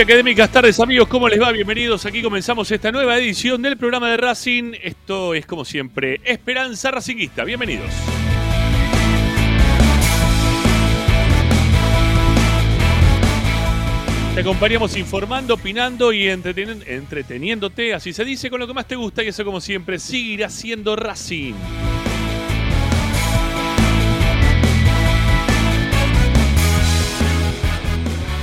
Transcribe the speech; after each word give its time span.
Académicas 0.00 0.50
tardes 0.50 0.80
amigos, 0.80 1.06
¿cómo 1.06 1.28
les 1.28 1.40
va? 1.40 1.52
Bienvenidos, 1.52 2.06
aquí 2.06 2.22
comenzamos 2.22 2.70
esta 2.70 2.90
nueva 2.90 3.18
edición 3.18 3.62
del 3.62 3.76
programa 3.76 4.10
de 4.10 4.16
Racing. 4.16 4.72
Esto 4.82 5.34
es 5.34 5.46
como 5.46 5.64
siempre, 5.64 6.20
Esperanza 6.24 6.90
Racinguista. 6.90 7.44
Bienvenidos. 7.44 7.90
Te 14.34 14.40
acompañamos 14.40 14.96
informando, 14.96 15.54
opinando 15.54 16.10
y 16.12 16.22
entreteni- 16.24 16.82
entreteniéndote, 16.86 17.92
así 17.92 18.14
se 18.14 18.24
dice, 18.24 18.48
con 18.48 18.60
lo 18.60 18.66
que 18.66 18.72
más 18.72 18.88
te 18.88 18.96
gusta 18.96 19.22
y 19.22 19.28
eso 19.28 19.44
como 19.44 19.60
siempre 19.60 19.98
seguirá 19.98 20.48
siendo 20.48 20.96
Racing. 20.96 21.52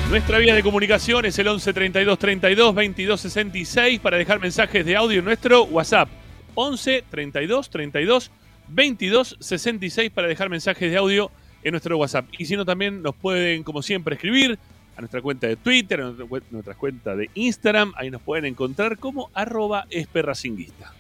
Nuestra 0.09 0.39
vía 0.39 0.55
de 0.55 0.63
comunicación 0.63 1.25
es 1.25 1.37
el 1.37 1.47
11 1.47 1.71
32 1.71 2.17
32 2.17 2.73
22 2.75 3.21
66 3.21 3.99
para 3.99 4.17
dejar 4.17 4.39
mensajes 4.39 4.83
de 4.85 4.95
audio 4.95 5.19
en 5.19 5.25
nuestro 5.25 5.63
WhatsApp. 5.65 6.09
11 6.55 7.03
32 7.09 7.69
32 7.69 8.31
22 8.69 9.37
66 9.39 10.09
para 10.11 10.27
dejar 10.27 10.49
mensajes 10.49 10.89
de 10.91 10.97
audio 10.97 11.29
en 11.63 11.71
nuestro 11.71 11.97
WhatsApp. 11.97 12.25
Y 12.37 12.45
si 12.45 12.55
no, 12.55 12.65
también 12.65 13.03
nos 13.03 13.15
pueden, 13.15 13.61
como 13.63 13.83
siempre, 13.83 14.15
escribir 14.15 14.57
a 14.97 15.01
nuestra 15.01 15.21
cuenta 15.21 15.45
de 15.47 15.55
Twitter, 15.57 16.01
a 16.01 16.05
nuestra, 16.05 16.25
cue- 16.25 16.43
nuestra 16.49 16.73
cuenta 16.73 17.15
de 17.15 17.29
Instagram. 17.35 17.93
Ahí 17.95 18.09
nos 18.09 18.21
pueden 18.23 18.45
encontrar 18.45 18.97
como 18.97 19.29
arroba 19.35 19.85
esperracinguista. 19.91 20.91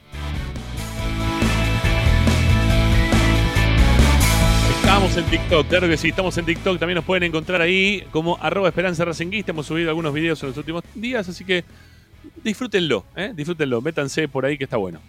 Estamos 4.89 5.17
en 5.17 5.25
TikTok, 5.25 5.67
claro 5.67 5.87
que 5.87 5.97
sí, 5.97 6.09
estamos 6.09 6.35
en 6.39 6.45
TikTok. 6.45 6.79
También 6.79 6.95
nos 6.95 7.05
pueden 7.05 7.21
encontrar 7.21 7.61
ahí 7.61 8.03
como 8.09 8.39
arroba 8.41 8.69
esperanza 8.69 9.05
racinguista. 9.05 9.51
Hemos 9.51 9.67
subido 9.67 9.89
algunos 9.89 10.11
videos 10.11 10.41
en 10.41 10.49
los 10.49 10.57
últimos 10.57 10.83
días, 10.95 11.29
así 11.29 11.45
que 11.45 11.63
disfrútenlo, 12.43 13.05
¿eh? 13.15 13.31
disfrútenlo, 13.35 13.83
métanse 13.83 14.27
por 14.27 14.45
ahí 14.45 14.57
que 14.57 14.63
está 14.63 14.77
bueno. 14.77 14.99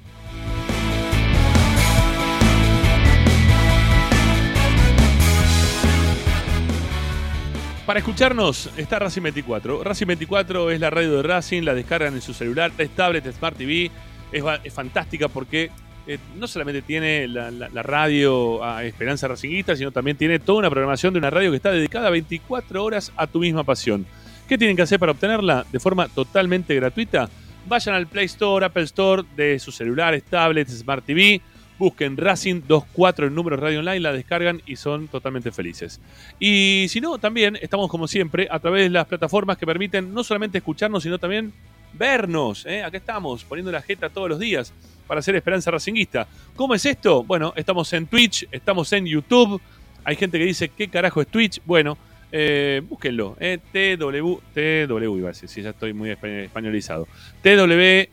Para 7.86 8.00
escucharnos 8.00 8.68
está 8.76 8.98
Racing 8.98 9.22
24. 9.22 9.82
Racing 9.82 10.06
24 10.06 10.72
es 10.72 10.78
la 10.78 10.90
radio 10.90 11.16
de 11.16 11.22
Racing, 11.22 11.62
la 11.62 11.72
descargan 11.72 12.12
en 12.14 12.20
su 12.20 12.34
celular, 12.34 12.70
es 12.76 12.90
tablet, 12.90 13.32
Smart 13.32 13.56
TV. 13.56 13.90
Es 14.30 14.74
fantástica 14.74 15.28
porque 15.28 15.70
eh, 16.06 16.18
no 16.36 16.46
solamente 16.46 16.82
tiene 16.82 17.28
la, 17.28 17.68
radio 17.82 18.60
Esperanza 18.80 19.28
Racinguista, 19.28 19.76
sino 19.76 19.92
también 19.92 20.16
tiene 20.16 20.38
toda 20.38 20.60
una 20.60 20.70
programación 20.70 21.12
de 21.12 21.18
una 21.18 21.30
radio 21.30 21.50
que 21.50 21.56
está 21.56 21.70
dedicada 21.70 22.10
24 22.10 22.84
horas 22.84 23.12
a 23.16 23.26
tu 23.26 23.40
misma 23.40 23.64
pasión. 23.64 24.06
¿Qué 24.48 24.58
tienen 24.58 24.76
que 24.76 24.82
hacer 24.82 24.98
para 24.98 25.12
obtenerla 25.12 25.64
de 25.70 25.78
forma 25.78 26.08
totalmente 26.08 26.74
gratuita? 26.74 27.28
Vayan 27.66 27.94
al 27.94 28.06
Play 28.06 28.26
Store, 28.26 28.66
Apple 28.66 28.82
Store 28.84 29.22
de 29.36 29.58
sus 29.58 29.76
celulares, 29.76 30.24
tablets, 30.24 30.72
Smart 30.78 31.04
TV, 31.04 31.40
busquen 31.78 32.16
Racing 32.16 32.62
24 32.66 33.28
en 33.28 33.34
número 33.34 33.56
radio 33.56 33.78
online, 33.78 34.00
la 34.00 34.12
descargan 34.12 34.60
y 34.66 34.76
son 34.76 35.08
totalmente 35.08 35.52
felices. 35.52 36.00
Y 36.38 36.86
si 36.88 37.00
no, 37.00 37.18
también 37.18 37.56
estamos 37.60 37.88
como 37.88 38.08
siempre 38.08 38.48
a 38.50 38.58
través 38.58 38.84
de 38.84 38.90
las 38.90 39.06
plataformas 39.06 39.56
que 39.56 39.66
permiten 39.66 40.12
no 40.12 40.24
solamente 40.24 40.58
escucharnos, 40.58 41.02
sino 41.02 41.18
también 41.18 41.52
vernos. 41.92 42.66
¿eh? 42.66 42.82
Acá 42.82 42.98
estamos, 42.98 43.44
poniendo 43.44 43.70
la 43.70 43.82
jeta 43.82 44.08
todos 44.10 44.28
los 44.28 44.38
días 44.38 44.72
para 45.10 45.18
hacer 45.18 45.34
Esperanza 45.34 45.72
Racinguista. 45.72 46.28
¿Cómo 46.54 46.72
es 46.72 46.86
esto? 46.86 47.24
Bueno, 47.24 47.52
estamos 47.56 47.92
en 47.94 48.06
Twitch, 48.06 48.46
estamos 48.52 48.92
en 48.92 49.06
YouTube. 49.06 49.60
Hay 50.04 50.14
gente 50.14 50.38
que 50.38 50.44
dice, 50.44 50.68
¿qué 50.68 50.86
carajo 50.86 51.20
es 51.20 51.26
Twitch? 51.26 51.60
Bueno, 51.66 51.98
eh, 52.30 52.80
búsquenlo. 52.88 53.36
Eh, 53.40 53.58
TW, 53.72 54.38
TW 54.54 55.16
iba 55.18 55.30
a 55.30 55.32
decir, 55.32 55.48
si 55.48 55.62
ya 55.62 55.70
estoy 55.70 55.92
muy 55.94 56.10
espa- 56.10 56.44
españolizado. 56.44 57.08
TW 57.42 58.08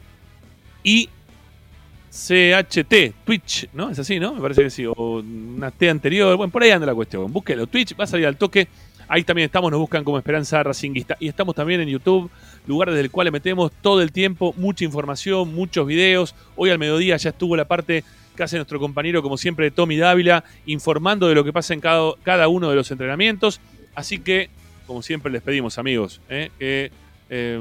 I 0.86 1.08
CHT, 2.10 3.14
Twitch, 3.24 3.70
¿no? 3.74 3.92
Es 3.92 4.00
así, 4.00 4.20
¿no? 4.20 4.34
Me 4.34 4.42
parece 4.42 4.64
que 4.64 4.72
sí. 4.72 4.84
O 4.88 5.20
una 5.20 5.70
T 5.70 5.88
anterior. 5.92 6.36
Bueno, 6.36 6.52
por 6.52 6.64
ahí 6.64 6.72
anda 6.72 6.88
la 6.88 6.96
cuestión. 6.96 7.32
Búsquelo. 7.32 7.68
Twitch, 7.68 7.94
va 7.96 8.06
a 8.06 8.08
salir 8.08 8.26
al 8.26 8.38
toque. 8.38 8.68
Ahí 9.08 9.24
también 9.24 9.46
estamos, 9.46 9.72
nos 9.72 9.80
buscan 9.80 10.04
como 10.04 10.18
Esperanza 10.18 10.62
Racinguista. 10.64 11.16
Y 11.20 11.28
estamos 11.28 11.56
también 11.56 11.80
en 11.82 11.88
YouTube, 11.88 12.30
lugar 12.66 12.90
desde 12.90 13.02
el 13.02 13.12
cual 13.12 13.26
le 13.26 13.32
metemos 13.32 13.72
todo 13.82 14.02
el 14.02 14.12
tiempo 14.12 14.54
mucha 14.58 14.84
información, 14.84 15.54
muchos 15.54 15.88
videos. 15.88 16.36
Hoy 16.56 16.70
al 16.70 16.80
mediodía 16.80 17.16
ya 17.18 17.30
estuvo 17.30 17.56
la 17.56 17.66
parte 17.66 18.04
que 18.36 18.44
hace 18.44 18.58
nuestro 18.58 18.80
compañero, 18.80 19.24
como 19.24 19.38
siempre, 19.38 19.72
Tommy 19.72 19.98
Dávila, 19.98 20.44
informando 20.66 21.28
de 21.28 21.36
lo 21.36 21.44
que 21.44 21.54
pasa 21.54 21.74
en 21.74 21.80
cada, 21.80 22.48
uno 22.48 22.70
de 22.70 22.76
los 22.76 22.92
entrenamientos. 22.92 23.62
Así 23.96 24.20
que, 24.20 24.50
como 24.86 25.02
siempre, 25.02 25.32
les 25.32 25.42
pedimos, 25.42 25.78
amigos, 25.78 26.22
¿eh? 26.30 26.52
que 26.60 26.92
eh, 27.30 27.60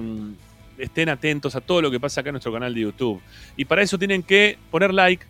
estén 0.78 1.08
atentos 1.08 1.56
a 1.56 1.60
todo 1.60 1.80
lo 1.80 1.90
que 1.90 2.00
pasa 2.00 2.20
acá 2.20 2.30
en 2.30 2.34
nuestro 2.34 2.52
canal 2.52 2.74
de 2.74 2.80
YouTube. 2.80 3.20
Y 3.56 3.64
para 3.64 3.82
eso 3.82 3.98
tienen 3.98 4.22
que 4.22 4.58
poner 4.70 4.92
like, 4.92 5.24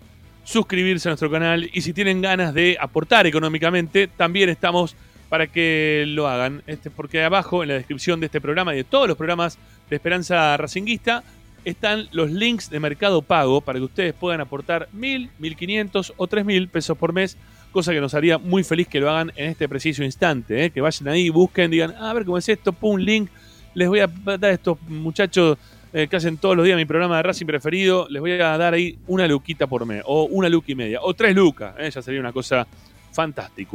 suscribirse 0.45 1.09
a 1.09 1.11
nuestro 1.11 1.31
canal 1.31 1.69
y 1.73 1.81
si 1.81 1.93
tienen 1.93 2.23
ganas 2.23 2.55
de 2.55 2.77
aportar 2.81 3.27
económicamente, 3.27 4.07
también 4.07 4.49
estamos 4.49 4.97
para 5.29 5.47
que 5.47 6.05
lo 6.07 6.29
hagan. 6.29 6.63
Este, 6.67 6.91
porque 6.91 7.23
abajo 7.23 7.63
en 7.63 7.69
la 7.69 7.75
descripción 7.75 8.21
de 8.21 8.27
este 8.27 8.41
programa 8.41 8.75
y 8.75 8.79
de 8.79 8.85
todos 8.85 9.09
los 9.09 9.17
programas 9.17 9.59
de 9.91 9.97
Esperanza 9.97 10.57
Racinguista 10.57 11.23
están 11.65 12.09
los 12.13 12.31
links 12.31 12.71
de 12.71 12.79
Mercado 12.79 13.23
Pago 13.23 13.61
para 13.61 13.79
que 13.79 13.85
ustedes 13.85 14.15
puedan 14.15 14.41
aportar 14.41 14.89
mil, 14.93 15.31
mil 15.39 15.57
quinientos 15.57 16.13
o 16.17 16.29
tres 16.29 16.45
mil 16.45 16.69
pesos 16.69 16.97
por 16.97 17.13
mes, 17.13 17.37
cosa 17.73 17.93
que 17.93 18.01
nos 18.01 18.15
haría 18.15 18.39
muy 18.39 18.63
feliz 18.63 18.87
que 18.87 19.01
lo 19.01 19.11
hagan 19.11 19.33
en 19.35 19.51
este 19.51 19.69
preciso 19.69 20.05
instante. 20.05 20.65
¿eh? 20.65 20.71
Que 20.71 20.81
vayan 20.81 21.09
ahí, 21.09 21.29
busquen, 21.29 21.71
digan, 21.71 21.95
"Ah, 21.99 22.11
a 22.11 22.15
ver 22.15 22.25
cómo 22.25 22.39
es 22.39 22.49
esto, 22.49 22.73
pum, 22.73 22.97
link. 22.99 23.29
Les 23.75 23.89
voy 23.89 24.01
a 24.01 24.07
dar 24.07 24.45
a 24.45 24.51
estos 24.53 24.81
muchachos 24.83 25.59
eh, 25.93 26.09
que 26.09 26.17
hacen 26.17 26.37
todos 26.37 26.57
los 26.57 26.65
días 26.65 26.77
mi 26.77 26.85
programa 26.85 27.17
de 27.17 27.23
Racing 27.23 27.47
preferido, 27.47 28.07
les 28.11 28.21
voy 28.21 28.33
a 28.33 28.59
dar 28.59 28.75
ahí 28.75 28.99
una 29.07 29.27
luquita 29.27 29.67
por 29.67 29.87
mes, 29.87 30.03
o 30.05 30.25
una 30.25 30.49
luca 30.49 30.71
y 30.71 30.75
media, 30.75 31.01
o 31.03 31.15
tres 31.15 31.35
lucas, 31.35 31.75
¿eh? 31.79 31.91
ya 31.91 32.03
sería 32.03 32.21
una 32.21 32.33
cosa 32.33 32.67
fantástica. 33.13 33.71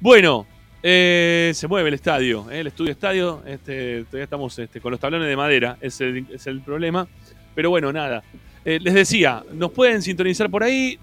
Bueno, 0.00 0.46
eh, 0.82 1.52
se 1.54 1.68
mueve 1.68 1.88
el 1.88 1.94
estadio, 1.94 2.50
¿eh? 2.50 2.60
el 2.60 2.68
estudio 2.68 2.92
estadio, 2.92 3.42
este, 3.46 4.04
todavía 4.04 4.24
estamos 4.24 4.58
este, 4.58 4.80
con 4.80 4.92
los 4.92 5.00
tablones 5.00 5.28
de 5.28 5.36
madera, 5.36 5.76
es 5.80 6.00
el, 6.00 6.26
es 6.32 6.46
el 6.46 6.60
problema, 6.60 7.06
pero 7.54 7.70
bueno, 7.70 7.92
nada. 7.92 8.22
Eh, 8.64 8.78
les 8.80 8.94
decía, 8.94 9.42
nos 9.52 9.70
pueden 9.72 10.02
sintonizar 10.02 10.50
por 10.50 10.62
ahí, 10.62 10.98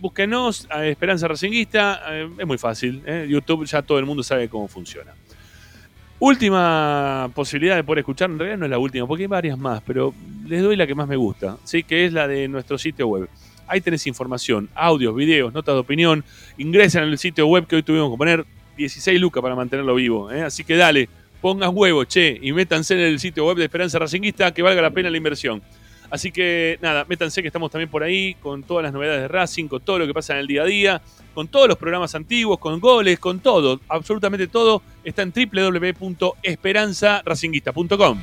búsquenos 0.00 0.66
a 0.70 0.86
Esperanza 0.86 1.28
Racinguista, 1.28 2.02
es 2.38 2.46
muy 2.46 2.58
fácil. 2.58 3.02
YouTube 3.28 3.66
ya 3.66 3.82
todo 3.82 3.98
el 3.98 4.06
mundo 4.06 4.22
sabe 4.22 4.48
cómo 4.48 4.68
funciona. 4.68 5.12
Última 6.18 7.30
posibilidad 7.34 7.76
de 7.76 7.84
poder 7.84 8.00
escuchar, 8.00 8.30
en 8.30 8.38
realidad 8.38 8.58
no 8.58 8.64
es 8.66 8.70
la 8.70 8.78
última, 8.78 9.06
porque 9.06 9.24
hay 9.24 9.28
varias 9.28 9.58
más, 9.58 9.82
pero 9.84 10.14
les 10.46 10.62
doy 10.62 10.76
la 10.76 10.86
que 10.86 10.94
más 10.94 11.08
me 11.08 11.16
gusta, 11.16 11.56
¿sí? 11.64 11.82
que 11.82 12.06
es 12.06 12.12
la 12.12 12.28
de 12.28 12.46
nuestro 12.48 12.78
sitio 12.78 13.08
web. 13.08 13.28
Ahí 13.66 13.80
tenés 13.80 14.06
información, 14.06 14.68
audios, 14.74 15.14
videos, 15.14 15.52
notas 15.52 15.74
de 15.74 15.80
opinión. 15.80 16.24
Ingresen 16.58 17.04
al 17.04 17.18
sitio 17.18 17.46
web 17.46 17.66
que 17.66 17.76
hoy 17.76 17.82
tuvimos 17.82 18.10
que 18.10 18.16
poner 18.16 18.46
16 18.82 19.20
lucas 19.20 19.42
para 19.42 19.54
mantenerlo 19.54 19.94
vivo. 19.94 20.30
¿eh? 20.30 20.42
Así 20.42 20.64
que 20.64 20.76
dale, 20.76 21.08
pongan 21.40 21.70
huevo, 21.72 22.04
che, 22.04 22.38
y 22.40 22.52
métanse 22.52 22.92
en 22.94 23.00
el 23.00 23.18
sitio 23.18 23.46
web 23.46 23.56
de 23.56 23.64
Esperanza 23.64 23.98
Racinguista 23.98 24.52
que 24.52 24.60
valga 24.62 24.82
la 24.82 24.90
pena 24.90 25.08
la 25.10 25.16
inversión. 25.16 25.62
Así 26.10 26.30
que 26.30 26.78
nada, 26.82 27.06
métanse 27.08 27.40
que 27.40 27.48
estamos 27.48 27.70
también 27.70 27.88
por 27.88 28.02
ahí 28.02 28.34
con 28.34 28.62
todas 28.64 28.84
las 28.84 28.92
novedades 28.92 29.22
de 29.22 29.28
Racing, 29.28 29.66
con 29.66 29.80
todo 29.80 29.98
lo 29.98 30.06
que 30.06 30.12
pasa 30.12 30.34
en 30.34 30.40
el 30.40 30.46
día 30.46 30.60
a 30.62 30.66
día, 30.66 31.00
con 31.32 31.48
todos 31.48 31.68
los 31.68 31.78
programas 31.78 32.14
antiguos, 32.14 32.58
con 32.58 32.78
goles, 32.80 33.18
con 33.18 33.40
todo, 33.40 33.80
absolutamente 33.88 34.46
todo 34.46 34.82
está 35.02 35.22
en 35.22 35.32
www.esperanzaracinguista.com. 35.32 38.18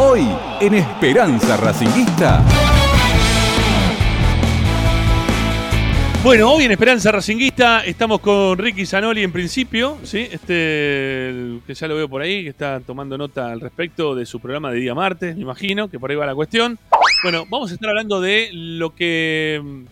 Hoy 0.00 0.24
en 0.60 0.74
Esperanza 0.74 1.56
Racinguista. 1.56 2.77
Bueno, 6.24 6.52
hoy 6.52 6.64
en 6.64 6.72
Esperanza 6.72 7.12
Racinguista 7.12 7.84
estamos 7.84 8.20
con 8.20 8.58
Ricky 8.58 8.84
Zanoli 8.84 9.22
en 9.22 9.30
principio, 9.30 9.98
¿sí? 10.02 10.26
Este, 10.30 11.60
que 11.64 11.74
ya 11.74 11.86
lo 11.86 11.94
veo 11.94 12.08
por 12.08 12.20
ahí, 12.20 12.42
que 12.42 12.50
está 12.50 12.80
tomando 12.80 13.16
nota 13.16 13.52
al 13.52 13.60
respecto 13.60 14.16
de 14.16 14.26
su 14.26 14.40
programa 14.40 14.72
de 14.72 14.80
día 14.80 14.96
martes, 14.96 15.36
me 15.36 15.42
imagino, 15.42 15.88
que 15.88 16.00
por 16.00 16.10
ahí 16.10 16.16
va 16.16 16.26
la 16.26 16.34
cuestión. 16.34 16.76
Bueno, 17.22 17.46
vamos 17.48 17.70
a 17.70 17.74
estar 17.74 17.88
hablando 17.88 18.20
de 18.20 18.50
lo 18.52 18.96
que 18.96 19.60
mm, 19.62 19.82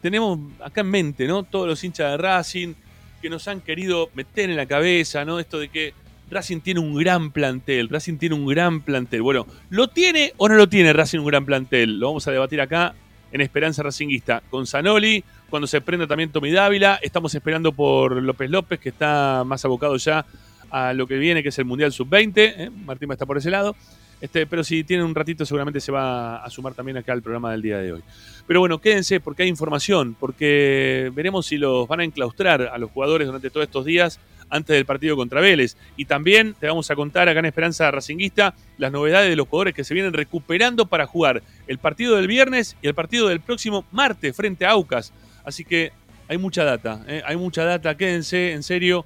tenemos 0.00 0.38
acá 0.64 0.80
en 0.80 0.90
mente, 0.90 1.26
¿no? 1.26 1.42
Todos 1.42 1.68
los 1.68 1.84
hinchas 1.84 2.12
de 2.12 2.16
Racing 2.16 2.74
que 3.20 3.28
nos 3.28 3.46
han 3.46 3.60
querido 3.60 4.08
meter 4.14 4.48
en 4.48 4.56
la 4.56 4.64
cabeza, 4.64 5.26
¿no? 5.26 5.38
Esto 5.38 5.58
de 5.58 5.68
que 5.68 5.92
Racing 6.30 6.60
tiene 6.60 6.80
un 6.80 6.96
gran 6.96 7.30
plantel, 7.30 7.90
Racing 7.90 8.16
tiene 8.16 8.34
un 8.34 8.46
gran 8.46 8.80
plantel. 8.80 9.20
Bueno, 9.20 9.46
¿lo 9.68 9.88
tiene 9.88 10.32
o 10.38 10.48
no 10.48 10.54
lo 10.54 10.66
tiene 10.66 10.94
Racing 10.94 11.18
un 11.18 11.26
gran 11.26 11.44
plantel? 11.44 12.00
Lo 12.00 12.06
vamos 12.06 12.26
a 12.26 12.32
debatir 12.32 12.58
acá 12.62 12.94
en 13.32 13.40
Esperanza 13.40 13.82
Racinguista 13.82 14.42
con 14.50 14.66
Zanoli, 14.66 15.24
cuando 15.52 15.66
se 15.66 15.82
prenda 15.82 16.06
también 16.06 16.32
Tommy 16.32 16.50
Dávila. 16.50 16.98
Estamos 17.02 17.34
esperando 17.34 17.72
por 17.72 18.22
López 18.22 18.50
López, 18.50 18.80
que 18.80 18.88
está 18.88 19.44
más 19.44 19.62
abocado 19.66 19.98
ya 19.98 20.24
a 20.70 20.94
lo 20.94 21.06
que 21.06 21.18
viene, 21.18 21.42
que 21.42 21.50
es 21.50 21.58
el 21.58 21.66
Mundial 21.66 21.92
Sub-20. 21.92 22.32
¿eh? 22.36 22.70
Martín 22.86 23.10
va 23.10 23.12
a 23.12 23.16
estar 23.16 23.28
por 23.28 23.36
ese 23.36 23.50
lado. 23.50 23.76
Este, 24.22 24.46
pero 24.46 24.64
si 24.64 24.82
tiene 24.82 25.04
un 25.04 25.14
ratito, 25.14 25.44
seguramente 25.44 25.78
se 25.78 25.92
va 25.92 26.42
a 26.42 26.48
sumar 26.48 26.72
también 26.72 26.96
acá 26.96 27.12
al 27.12 27.20
programa 27.20 27.50
del 27.52 27.60
día 27.60 27.76
de 27.76 27.92
hoy. 27.92 28.02
Pero 28.46 28.60
bueno, 28.60 28.78
quédense 28.78 29.20
porque 29.20 29.42
hay 29.42 29.50
información, 29.50 30.16
porque 30.18 31.12
veremos 31.14 31.44
si 31.44 31.58
los 31.58 31.86
van 31.86 32.00
a 32.00 32.04
enclaustrar 32.04 32.62
a 32.72 32.78
los 32.78 32.90
jugadores 32.90 33.26
durante 33.26 33.50
todos 33.50 33.66
estos 33.66 33.84
días 33.84 34.20
antes 34.48 34.74
del 34.74 34.86
partido 34.86 35.16
contra 35.16 35.42
Vélez. 35.42 35.76
Y 35.98 36.06
también 36.06 36.54
te 36.58 36.66
vamos 36.66 36.90
a 36.90 36.96
contar 36.96 37.28
acá 37.28 37.40
en 37.40 37.46
Esperanza 37.46 37.90
Racinguista 37.90 38.54
las 38.78 38.90
novedades 38.90 39.28
de 39.28 39.36
los 39.36 39.48
jugadores 39.48 39.74
que 39.74 39.84
se 39.84 39.92
vienen 39.92 40.14
recuperando 40.14 40.86
para 40.86 41.06
jugar 41.06 41.42
el 41.66 41.76
partido 41.76 42.16
del 42.16 42.26
viernes 42.26 42.74
y 42.80 42.86
el 42.86 42.94
partido 42.94 43.28
del 43.28 43.40
próximo 43.40 43.84
martes 43.92 44.34
frente 44.34 44.64
a 44.64 44.70
Aucas. 44.70 45.12
Así 45.44 45.64
que 45.64 45.92
hay 46.28 46.38
mucha 46.38 46.64
data, 46.64 47.04
¿eh? 47.06 47.22
hay 47.24 47.36
mucha 47.36 47.64
data, 47.64 47.96
quédense, 47.96 48.52
en 48.52 48.62
serio. 48.62 49.04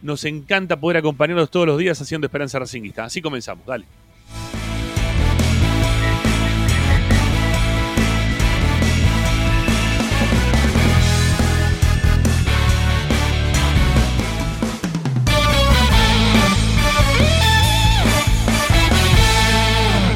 Nos 0.00 0.24
encanta 0.24 0.78
poder 0.78 0.96
acompañarlos 0.98 1.50
todos 1.50 1.66
los 1.66 1.78
días 1.78 2.00
haciendo 2.00 2.26
Esperanza 2.26 2.58
Racinguista. 2.58 3.04
Así 3.04 3.22
comenzamos, 3.22 3.66
dale. 3.66 3.86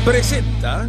presenta 0.07 0.89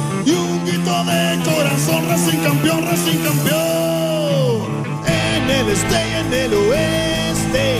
y 0.25 0.31
un 0.31 0.65
grito 0.65 1.03
de 1.03 1.39
corazón, 1.43 2.07
Racing 2.09 2.39
campeón, 2.39 2.83
Racing 2.85 3.19
campeón. 3.19 4.61
En 5.07 5.49
el 5.49 5.69
este 5.69 5.93
y 5.93 6.13
en 6.19 6.33
el 6.33 6.53
oeste, 6.53 7.77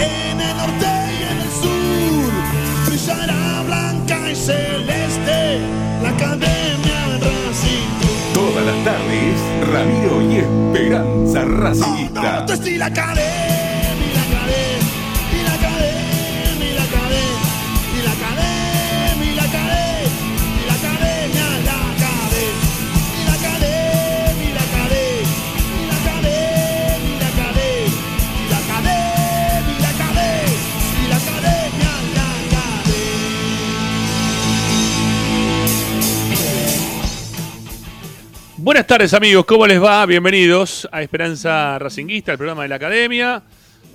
en 0.00 0.40
el 0.40 0.56
norte 0.56 0.86
y 1.10 1.22
en 1.32 1.38
el 1.40 1.50
sur, 1.62 2.32
brillará 2.86 3.62
blanca 3.66 4.30
y 4.30 4.34
celeste 4.34 5.60
la 6.02 6.08
academia 6.10 7.18
Racing. 7.20 7.88
Todas 8.32 8.64
las 8.64 8.84
tardes, 8.84 9.40
Ramiro 9.72 10.22
y 10.22 10.36
Esperanza 10.38 11.44
no, 11.44 11.54
Buenas 38.64 38.86
tardes 38.86 39.12
amigos, 39.12 39.44
¿cómo 39.44 39.66
les 39.66 39.78
va? 39.78 40.06
Bienvenidos 40.06 40.88
a 40.90 41.02
Esperanza 41.02 41.78
Racinguista, 41.78 42.32
el 42.32 42.38
programa 42.38 42.62
de 42.62 42.70
la 42.70 42.76
Academia. 42.76 43.42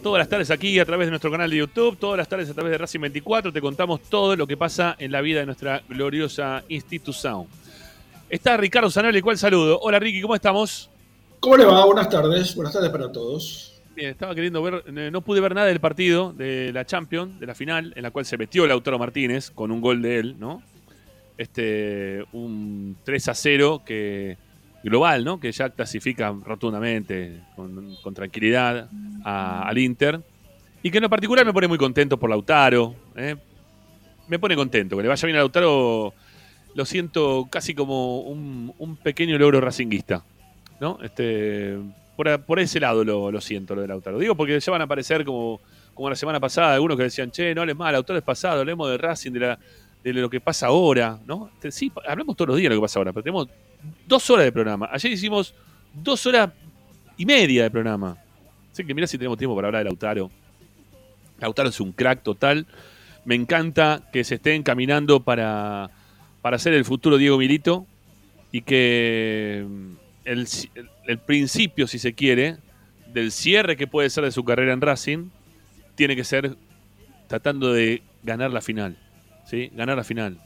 Todas 0.03 0.19
las 0.19 0.29
tardes 0.29 0.51
aquí 0.51 0.77
a 0.77 0.85
través 0.85 1.07
de 1.07 1.09
nuestro 1.09 1.31
canal 1.31 1.49
de 1.49 1.57
YouTube, 1.57 1.97
todas 1.97 2.19
las 2.19 2.29
tardes 2.29 2.51
a 2.51 2.53
través 2.53 2.73
de 2.73 2.77
Racing 2.77 2.99
24, 2.99 3.51
te 3.51 3.61
contamos 3.61 4.01
todo 4.01 4.35
lo 4.35 4.45
que 4.45 4.57
pasa 4.57 4.95
en 4.99 5.11
la 5.11 5.21
vida 5.21 5.39
de 5.39 5.47
nuestra 5.47 5.81
gloriosa 5.89 6.63
institución. 6.69 7.47
Está 8.29 8.57
Ricardo 8.57 8.91
Zanoli, 8.91 9.23
cual 9.23 9.39
saludo. 9.39 9.79
Hola 9.81 9.97
Ricky, 9.97 10.21
¿cómo 10.21 10.35
estamos? 10.35 10.91
¿Cómo 11.39 11.57
le 11.57 11.65
va? 11.65 11.83
Buenas 11.85 12.07
tardes. 12.07 12.53
Buenas 12.53 12.71
tardes 12.71 12.91
para 12.91 13.11
todos. 13.11 13.81
Bien, 13.95 14.11
estaba 14.11 14.35
queriendo 14.35 14.61
ver, 14.61 14.83
eh, 14.85 15.09
no 15.11 15.21
pude 15.21 15.41
ver 15.41 15.55
nada 15.55 15.65
del 15.65 15.79
partido 15.79 16.31
de 16.31 16.71
la 16.73 16.85
Champions, 16.85 17.39
de 17.39 17.47
la 17.47 17.55
final, 17.55 17.91
en 17.95 18.03
la 18.03 18.11
cual 18.11 18.23
se 18.23 18.37
metió 18.37 18.67
Lautaro 18.67 18.99
Martínez 18.99 19.49
con 19.49 19.71
un 19.71 19.81
gol 19.81 20.03
de 20.03 20.19
él, 20.19 20.35
¿no? 20.37 20.61
Este, 21.39 22.23
un 22.33 22.97
3 23.03 23.29
a 23.29 23.33
0 23.33 23.81
que 23.83 24.37
global, 24.83 25.23
¿no? 25.23 25.39
Que 25.39 25.51
ya 25.51 25.69
clasifica 25.69 26.33
rotundamente, 26.43 27.41
con, 27.55 28.13
tranquilidad, 28.13 28.89
al 29.23 29.77
Inter. 29.77 30.21
Y 30.81 30.91
que 30.91 30.97
en 30.97 31.03
lo 31.03 31.09
particular 31.09 31.45
me 31.45 31.53
pone 31.53 31.67
muy 31.67 31.77
contento 31.77 32.17
por 32.17 32.29
Lautaro. 32.29 32.95
¿eh? 33.15 33.35
Me 34.27 34.39
pone 34.39 34.55
contento. 34.55 34.95
Que 34.95 35.03
le 35.03 35.09
vaya 35.09 35.25
bien 35.25 35.35
a 35.35 35.39
Lautaro, 35.39 36.13
lo 36.73 36.85
siento 36.85 37.47
casi 37.49 37.73
como 37.73 38.21
un, 38.21 38.97
pequeño 39.03 39.37
logro 39.37 39.59
racinguista. 39.59 40.23
¿no? 40.79 40.99
Este, 41.01 41.77
por, 42.15 42.41
por 42.43 42.59
ese 42.59 42.79
lado 42.79 43.03
lo, 43.03 43.31
lo 43.31 43.41
siento, 43.41 43.75
lo 43.75 43.81
de 43.81 43.87
Lautaro. 43.87 44.17
Digo 44.19 44.35
porque 44.35 44.59
ya 44.59 44.71
van 44.71 44.81
a 44.81 44.85
aparecer 44.85 45.25
como, 45.25 45.59
como 45.93 46.09
la 46.09 46.15
semana 46.15 46.39
pasada, 46.39 46.73
algunos 46.73 46.95
que 46.95 47.03
decían, 47.03 47.31
che, 47.31 47.53
no 47.53 47.61
hables 47.61 47.75
mal, 47.75 47.91
Lautaro 47.91 48.17
es 48.17 48.23
pasado, 48.23 48.61
hablemos 48.61 48.89
de 48.89 48.97
Racing, 48.97 49.31
de, 49.31 49.39
la, 49.39 49.59
de 50.01 50.13
lo 50.13 50.29
que 50.29 50.39
pasa 50.39 50.67
ahora. 50.67 51.19
¿no? 51.25 51.49
Este, 51.55 51.71
Sí, 51.71 51.91
hablamos 52.07 52.37
todos 52.37 52.49
los 52.49 52.57
días 52.57 52.69
de 52.69 52.75
lo 52.75 52.81
que 52.81 52.85
pasa 52.85 52.99
ahora, 52.99 53.11
pero 53.11 53.23
tenemos 53.23 53.49
dos 54.07 54.29
horas 54.29 54.45
de 54.45 54.51
programa. 54.51 54.89
Ayer 54.91 55.11
hicimos 55.11 55.53
dos 55.93 56.25
horas 56.25 56.49
y 57.17 57.25
media 57.25 57.63
de 57.63 57.71
programa. 57.71 58.17
Así 58.71 58.83
que 58.85 58.93
mira 58.93 59.07
si 59.07 59.17
tenemos 59.17 59.37
tiempo 59.37 59.55
para 59.55 59.67
hablar 59.67 59.81
de 59.83 59.89
Lautaro. 59.89 60.31
Lautaro 61.39 61.69
es 61.69 61.79
un 61.79 61.91
crack 61.91 62.23
total. 62.23 62.65
Me 63.25 63.35
encanta 63.35 64.01
que 64.11 64.23
se 64.23 64.35
esté 64.35 64.55
encaminando 64.55 65.19
para, 65.21 65.89
para 66.41 66.57
ser 66.59 66.73
el 66.73 66.85
futuro 66.85 67.17
Diego 67.17 67.37
Milito 67.37 67.85
y 68.51 68.61
que 68.61 69.65
mm, 69.67 69.91
el, 70.25 70.39
el- 70.75 70.89
el 71.07 71.17
principio, 71.17 71.87
si 71.87 71.97
se 71.99 72.13
quiere, 72.13 72.57
del 73.13 73.31
cierre 73.31 73.75
que 73.75 73.87
puede 73.87 74.09
ser 74.09 74.23
de 74.23 74.31
su 74.31 74.43
carrera 74.43 74.73
en 74.73 74.81
Racing, 74.81 75.29
tiene 75.95 76.15
que 76.15 76.23
ser 76.23 76.55
tratando 77.27 77.73
de 77.73 78.03
ganar 78.23 78.51
la 78.51 78.61
final. 78.61 78.95
¿sí? 79.45 79.71
Ganar 79.73 79.97
la 79.97 80.03
final. 80.03 80.37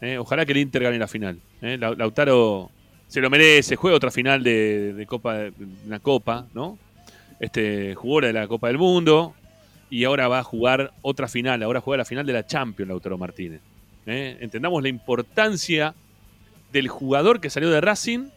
¿eh? 0.00 0.18
Ojalá 0.18 0.46
que 0.46 0.52
el 0.52 0.58
Inter 0.58 0.82
gane 0.82 0.98
la 0.98 1.08
final. 1.08 1.38
¿Eh? 1.62 1.78
Lau- 1.78 1.96
Lautaro 1.96 2.70
se 3.08 3.20
lo 3.20 3.30
merece, 3.30 3.76
juega 3.76 3.96
otra 3.96 4.10
final 4.10 4.42
de, 4.42 5.04
Copa, 5.08 5.34
de 5.34 5.52
una 5.86 6.00
Copa, 6.00 6.46
¿no? 6.54 6.78
Este, 7.40 7.94
jugó 7.94 8.20
la 8.20 8.26
de 8.28 8.32
la 8.34 8.46
Copa 8.46 8.68
del 8.68 8.78
Mundo 8.78 9.34
y 9.90 10.04
ahora 10.04 10.28
va 10.28 10.38
a 10.38 10.44
jugar 10.44 10.92
otra 11.02 11.28
final, 11.28 11.62
ahora 11.62 11.80
juega 11.80 11.98
la 11.98 12.04
final 12.04 12.24
de 12.24 12.32
la 12.32 12.46
Champions 12.46 12.88
Lautaro 12.88 13.18
Martínez. 13.18 13.60
¿eh? 14.06 14.38
Entendamos 14.40 14.82
la 14.82 14.88
importancia 14.88 15.94
del 16.72 16.88
jugador 16.88 17.40
que 17.40 17.50
salió 17.50 17.68
de 17.70 17.80
Racing 17.80 18.28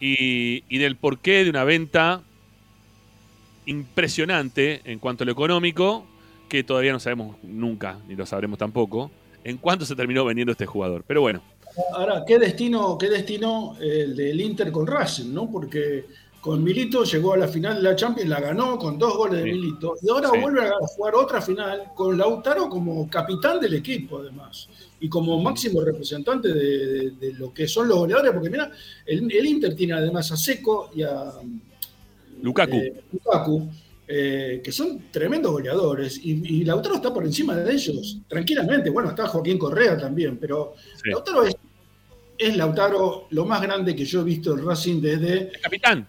y, 0.00 0.64
y 0.68 0.78
del 0.78 0.96
porqué 0.96 1.44
de 1.44 1.50
una 1.50 1.62
venta 1.64 2.22
impresionante 3.66 4.80
en 4.84 4.98
cuanto 4.98 5.22
a 5.22 5.26
lo 5.26 5.32
económico, 5.32 6.04
que 6.48 6.64
todavía 6.64 6.92
no 6.92 6.98
sabemos 7.00 7.36
nunca, 7.42 7.98
ni 8.08 8.16
lo 8.16 8.26
sabremos 8.26 8.58
tampoco, 8.58 9.10
en 9.44 9.58
cuánto 9.58 9.84
se 9.86 9.94
terminó 9.94 10.24
vendiendo 10.24 10.52
este 10.52 10.66
jugador. 10.66 11.04
Pero 11.06 11.20
bueno, 11.20 11.42
Ahora, 11.94 12.24
¿qué 12.26 12.38
destino, 12.38 12.96
qué 12.98 13.08
destino 13.08 13.76
el 13.80 14.14
del 14.14 14.40
Inter 14.40 14.70
con 14.70 14.86
Racing, 14.86 15.32
no? 15.32 15.50
Porque 15.50 16.04
con 16.40 16.62
Milito 16.62 17.04
llegó 17.04 17.34
a 17.34 17.36
la 17.36 17.48
final 17.48 17.76
de 17.76 17.82
la 17.82 17.94
Champions, 17.96 18.28
la 18.28 18.40
ganó 18.40 18.76
con 18.78 18.98
dos 18.98 19.16
goles 19.16 19.42
de. 19.44 19.52
Milito, 19.52 19.94
y 20.02 20.10
ahora 20.10 20.30
Sí. 20.32 20.38
vuelve 20.40 20.60
a 20.66 20.72
jugar 20.96 21.14
otra 21.14 21.40
final 21.40 21.84
con 21.94 22.18
Lautaro 22.18 22.68
como 22.68 23.08
capitán 23.08 23.60
del 23.60 23.74
equipo, 23.74 24.18
además, 24.18 24.68
y 25.00 25.08
como 25.08 25.40
máximo 25.40 25.80
representante 25.80 26.48
de, 26.52 26.86
de- 26.86 27.10
de 27.12 27.32
lo 27.34 27.54
que 27.54 27.66
son 27.68 27.88
los 27.88 27.98
goleadores, 27.98 28.32
porque 28.32 28.50
mira, 28.50 28.70
el, 29.06 29.30
el 29.32 29.46
Inter 29.46 29.74
tiene 29.74 29.94
además 29.94 30.30
a 30.32 30.36
Seco 30.36 30.90
y 30.94 31.02
a 31.04 31.32
Lukaku. 32.42 32.76
eh, 32.76 33.02
Lukaku, 33.12 33.68
eh, 34.08 34.60
que 34.64 34.72
son 34.72 35.04
tremendos 35.12 35.52
goleadores, 35.52 36.18
y, 36.22 36.60
y 36.60 36.64
Lautaro 36.64 36.96
está 36.96 37.14
por 37.14 37.24
encima 37.24 37.56
de 37.56 37.72
ellos, 37.72 38.18
tranquilamente. 38.28 38.90
Bueno, 38.90 39.10
está 39.10 39.28
Joaquín 39.28 39.58
Correa 39.58 39.96
también, 39.96 40.38
pero 40.38 40.74
Sí. 41.02 41.10
Lautaro 41.10 41.44
es, 41.44 41.54
es 42.46 42.56
Lautaro 42.56 43.26
lo 43.30 43.44
más 43.44 43.60
grande 43.62 43.94
que 43.96 44.04
yo 44.04 44.20
he 44.20 44.24
visto 44.24 44.52
en 44.56 44.66
Racing 44.66 45.00
desde. 45.00 45.38
El 45.54 45.60
capitán. 45.60 46.06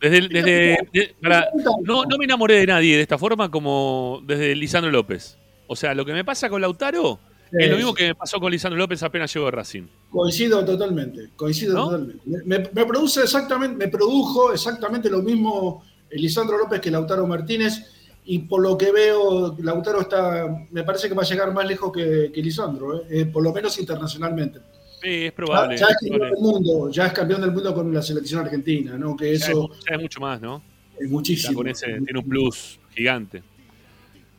Desde, 0.00 0.18
el- 0.18 0.28
desde, 0.28 1.14
para- 1.20 1.48
no, 1.82 2.04
no 2.04 2.16
me 2.18 2.24
enamoré 2.24 2.54
de 2.56 2.66
nadie 2.66 2.96
de 2.96 3.02
esta 3.02 3.18
forma 3.18 3.50
como 3.50 4.22
desde 4.26 4.54
Lisandro 4.56 4.90
López. 4.90 5.36
O 5.66 5.76
sea, 5.76 5.94
lo 5.94 6.04
que 6.04 6.12
me 6.12 6.24
pasa 6.24 6.48
con 6.48 6.60
Lautaro 6.60 7.18
es 7.52 7.68
lo 7.70 7.76
mismo 7.76 7.92
que 7.94 8.04
me 8.08 8.14
pasó 8.14 8.40
con 8.40 8.50
Lisandro 8.50 8.78
López 8.78 9.02
apenas 9.02 9.32
llegó 9.34 9.46
de 9.46 9.52
Racing. 9.52 9.82
Coincido 10.10 10.64
totalmente, 10.64 11.30
coincido 11.36 11.74
¿No? 11.74 11.84
totalmente. 11.86 12.22
Me, 12.46 12.58
me 12.60 12.86
produce 12.86 13.22
exactamente, 13.22 13.76
me 13.76 13.88
produjo 13.90 14.52
exactamente 14.52 15.10
lo 15.10 15.20
mismo 15.22 15.84
Elisandro 16.08 16.56
López 16.58 16.80
que 16.80 16.90
Lautaro 16.90 17.26
Martínez. 17.26 17.84
Y 18.24 18.40
por 18.40 18.62
lo 18.62 18.76
que 18.78 18.92
veo, 18.92 19.56
Lautaro 19.60 20.00
está, 20.02 20.46
me 20.70 20.82
parece 20.84 21.08
que 21.08 21.14
va 21.14 21.22
a 21.22 21.26
llegar 21.26 21.52
más 21.52 21.66
lejos 21.66 21.90
que, 21.92 22.30
que 22.32 22.42
Lisandro, 22.42 23.02
eh, 23.10 23.26
por 23.26 23.42
lo 23.42 23.52
menos 23.52 23.78
internacionalmente. 23.78 24.60
Sí, 25.02 25.08
es 25.26 25.32
probable. 25.32 25.76
Ya, 25.78 25.86
es 25.86 25.90
es 25.92 25.96
campeón 26.10 26.30
del 26.30 26.38
mundo, 26.40 26.90
ya 26.90 27.06
es 27.06 27.12
campeón 27.12 27.40
del 27.40 27.52
mundo 27.52 27.74
con 27.74 27.92
la 27.94 28.02
selección 28.02 28.40
argentina, 28.44 28.98
¿no? 28.98 29.16
Que 29.16 29.36
Ya 29.36 29.46
eso 29.46 29.70
es, 29.72 29.80
ya 29.88 29.96
es 29.96 30.02
mucho 30.02 30.20
más, 30.20 30.40
¿no? 30.40 30.62
es 30.98 31.08
muchísimo. 31.10 31.54
con 31.54 31.68
ese 31.68 31.86
tiene 31.86 32.18
un 32.18 32.28
plus 32.28 32.78
gigante. 32.94 33.42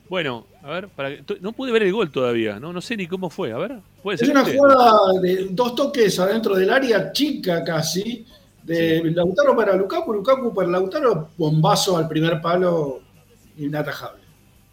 Bueno, 0.07 0.45
a 0.61 0.69
ver, 0.71 0.89
para 0.89 1.09
que- 1.09 1.37
no 1.39 1.53
pude 1.53 1.71
ver 1.71 1.83
el 1.83 1.91
gol 1.93 2.11
todavía, 2.11 2.59
¿no? 2.59 2.71
No 2.73 2.81
sé 2.81 2.97
ni 2.97 3.07
cómo 3.07 3.29
fue. 3.29 3.51
A 3.53 3.57
ver, 3.57 3.79
puede 4.03 4.15
Es 4.15 4.19
ser. 4.21 4.29
una 4.31 4.41
este? 4.41 4.57
jugada 4.57 5.19
de 5.21 5.47
dos 5.51 5.73
toques 5.73 6.19
adentro 6.19 6.53
del 6.55 6.69
área, 6.69 7.11
chica 7.13 7.63
casi, 7.63 8.25
de 8.61 9.01
Lautaro 9.15 9.55
para 9.55 9.75
Lukaku, 9.75 10.13
Lukaku 10.13 10.53
para 10.53 10.67
Lautaro, 10.67 11.29
bombazo 11.37 11.97
al 11.97 12.07
primer 12.07 12.39
palo, 12.41 13.01
inatajable. 13.57 14.21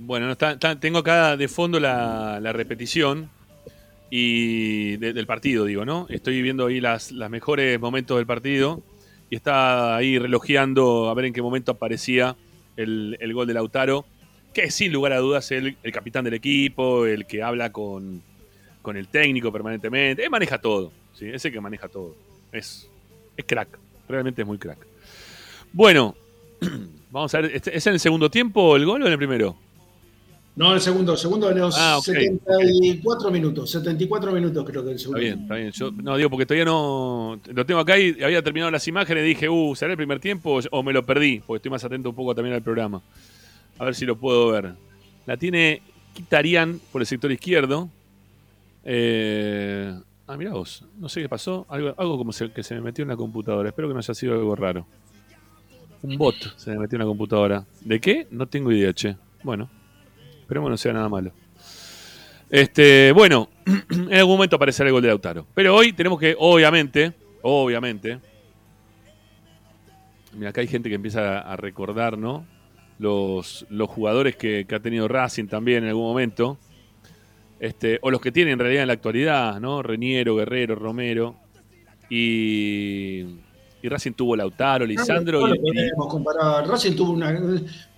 Bueno, 0.01 0.27
no, 0.27 0.33
está- 0.33 0.53
está- 0.53 0.79
tengo 0.79 0.99
acá 0.99 1.37
de 1.37 1.49
fondo 1.49 1.81
la, 1.81 2.39
la 2.41 2.53
repetición 2.53 3.31
y 4.11 4.97
de- 4.97 5.13
del 5.13 5.27
partido, 5.27 5.65
digo, 5.65 5.85
¿no? 5.85 6.07
Estoy 6.09 6.41
viendo 6.43 6.67
ahí 6.67 6.81
las, 6.81 7.13
las 7.13 7.31
mejores 7.31 7.79
momentos 7.81 8.17
del 8.17 8.27
partido 8.27 8.83
y 9.31 9.37
está 9.37 9.97
ahí 9.97 10.19
relojeando 10.19 11.09
a 11.11 11.15
ver 11.15 11.27
en 11.27 11.33
qué 11.35 11.43
momento 11.43 11.73
aparecía 11.73 12.37
el, 12.77 13.17
el 13.21 13.35
gol 13.35 13.47
de 13.47 13.55
Lautaro, 13.55 14.07
que 14.55 14.63
es 14.65 14.75
sin 14.75 14.93
lugar 14.93 15.13
a 15.13 15.19
dudas 15.19 15.51
el, 15.51 15.77
el 15.83 15.93
capitán 15.93 16.25
del 16.25 16.35
equipo, 16.35 17.05
el 17.07 17.27
que 17.27 17.43
habla 17.43 17.71
con, 17.71 18.23
con 18.81 18.97
el 18.97 19.09
técnico 19.09 19.53
permanentemente, 19.53 20.25
él 20.25 20.31
maneja 20.31 20.59
todo, 20.59 20.91
¿sí? 21.13 21.27
ese 21.29 21.53
que 21.53 21.61
maneja 21.61 21.89
todo. 21.89 22.17
Es, 22.51 22.89
es 23.37 23.45
crack, 23.45 23.79
realmente 24.09 24.41
es 24.43 24.49
muy 24.49 24.57
crack. 24.59 24.79
Bueno, 25.73 26.15
vamos 27.11 27.35
a 27.35 27.41
ver, 27.43 27.55
¿este- 27.55 27.77
¿es 27.77 27.87
en 27.87 27.93
el 27.93 28.01
segundo 28.01 28.31
tiempo 28.31 28.75
el 28.77 28.87
gol 28.87 29.03
o 29.03 29.07
en 29.07 29.13
el 29.13 29.19
primero? 29.19 29.57
No, 30.59 30.75
el 30.75 30.81
segundo, 30.81 31.13
el 31.13 31.19
segundo 31.19 31.49
de 31.49 31.55
los 31.55 31.77
Ah, 31.79 31.99
ok, 31.99 32.05
74 32.05 33.31
minutos, 33.31 33.71
74 33.71 34.33
minutos 34.33 34.65
creo 34.69 34.83
que 34.83 34.91
el 34.91 34.97
Está 34.97 35.03
segundo. 35.05 35.21
bien, 35.21 35.41
está 35.43 35.55
bien. 35.55 35.71
Yo 35.71 35.91
no 35.93 36.17
digo 36.17 36.31
porque 36.31 36.47
todavía 36.47 36.65
no. 36.65 37.39
Lo 37.55 37.65
tengo 37.65 37.79
acá 37.81 37.97
y 37.99 38.21
había 38.23 38.43
terminado 38.43 38.71
las 38.73 38.87
imágenes 38.89 39.25
y 39.25 39.29
dije, 39.29 39.49
uh, 39.49 39.75
¿será 39.77 39.93
el 39.93 39.97
primer 39.97 40.19
tiempo 40.19 40.59
o 40.71 40.83
me 40.83 40.93
lo 40.93 41.07
perdí? 41.07 41.41
Porque 41.47 41.59
estoy 41.59 41.71
más 41.71 41.85
atento 41.85 42.11
un 42.11 42.17
poco 42.17 42.35
también 42.35 42.55
al 42.57 42.63
programa. 42.63 43.01
A 43.79 43.85
ver 43.85 43.95
si 43.95 44.05
lo 44.05 44.17
puedo 44.17 44.49
ver. 44.51 44.73
La 45.27 45.37
tiene 45.37 45.81
Kitarian 46.15 46.81
por 46.91 47.03
el 47.03 47.07
sector 47.07 47.31
izquierdo. 47.31 47.89
Eh, 48.85 49.95
ah, 50.27 50.37
mira 50.37 50.53
vos. 50.53 50.85
No 50.99 51.09
sé 51.09 51.23
qué 51.23 51.29
pasó. 51.29 51.67
Algo, 51.69 51.95
algo 51.97 52.19
como 52.19 52.33
se- 52.33 52.51
que 52.51 52.63
se 52.63 52.75
me 52.75 52.81
metió 52.81 53.03
en 53.03 53.09
la 53.11 53.17
computadora. 53.17 53.69
Espero 53.69 53.87
que 53.89 53.95
no 53.95 54.01
haya 54.01 54.15
sido 54.15 54.35
algo 54.35 54.57
raro. 54.57 54.87
Un 56.03 56.17
bot 56.17 56.35
se 56.57 56.71
me 56.73 56.79
metió 56.79 56.97
en 56.97 57.01
la 57.01 57.07
computadora. 57.07 57.65
¿De 57.83 58.01
qué? 58.01 58.27
No 58.31 58.47
tengo 58.47 58.73
idea, 58.73 58.93
che. 58.93 59.17
Bueno, 59.43 59.69
esperemos 60.49 60.71
no 60.71 60.79
sea 60.79 60.95
nada 60.95 61.11
malo. 61.11 61.31
Este, 62.49 63.13
bueno, 63.13 63.51
en 63.91 64.15
algún 64.15 64.37
momento 64.37 64.57
aparecerá 64.57 64.89
el 64.89 64.95
gol 64.95 65.03
de 65.03 65.09
Lautaro. 65.09 65.47
Pero 65.53 65.77
hoy 65.77 65.93
tenemos 65.93 66.19
que, 66.19 66.35
obviamente, 66.39 67.13
obviamente. 67.43 68.19
Mira, 70.33 70.49
acá 70.49 70.63
hay 70.63 70.67
gente 70.67 70.89
que 70.89 70.95
empieza 70.95 71.41
a 71.41 71.55
recordar, 71.57 72.17
¿no? 72.17 72.47
Los, 72.99 73.67
los 73.69 73.91
jugadores 73.91 74.37
que, 74.37 74.65
que 74.67 74.75
ha 74.75 74.81
tenido 74.81 75.07
Racing 75.07 75.49
también 75.49 75.85
en 75.85 75.91
algún 75.91 76.05
momento. 76.05 76.57
Este, 77.61 77.99
o 78.01 78.11
los 78.11 78.23
que 78.23 78.33
tienen 78.33 78.55
en 78.55 78.59
realidad 78.61 78.85
en 78.85 78.89
la 78.89 78.95
actualidad, 78.95 79.61
¿no? 79.61 79.83
Reniero, 79.83 80.35
Guerrero, 80.37 80.77
Romero. 80.77 81.37
Y, 82.09 83.23
y 83.83 83.89
Racing 83.89 84.13
tuvo 84.13 84.35
Lautaro, 84.37 84.85
Lisandro 84.85 85.41
No, 85.41 85.49
no 85.49 85.55
y, 85.55 85.59
lo 85.59 85.63
podemos 85.63 86.09
comparar. 86.09 86.69
Racing 86.69 86.93
tuvo 86.97 87.13
una. 87.13 87.39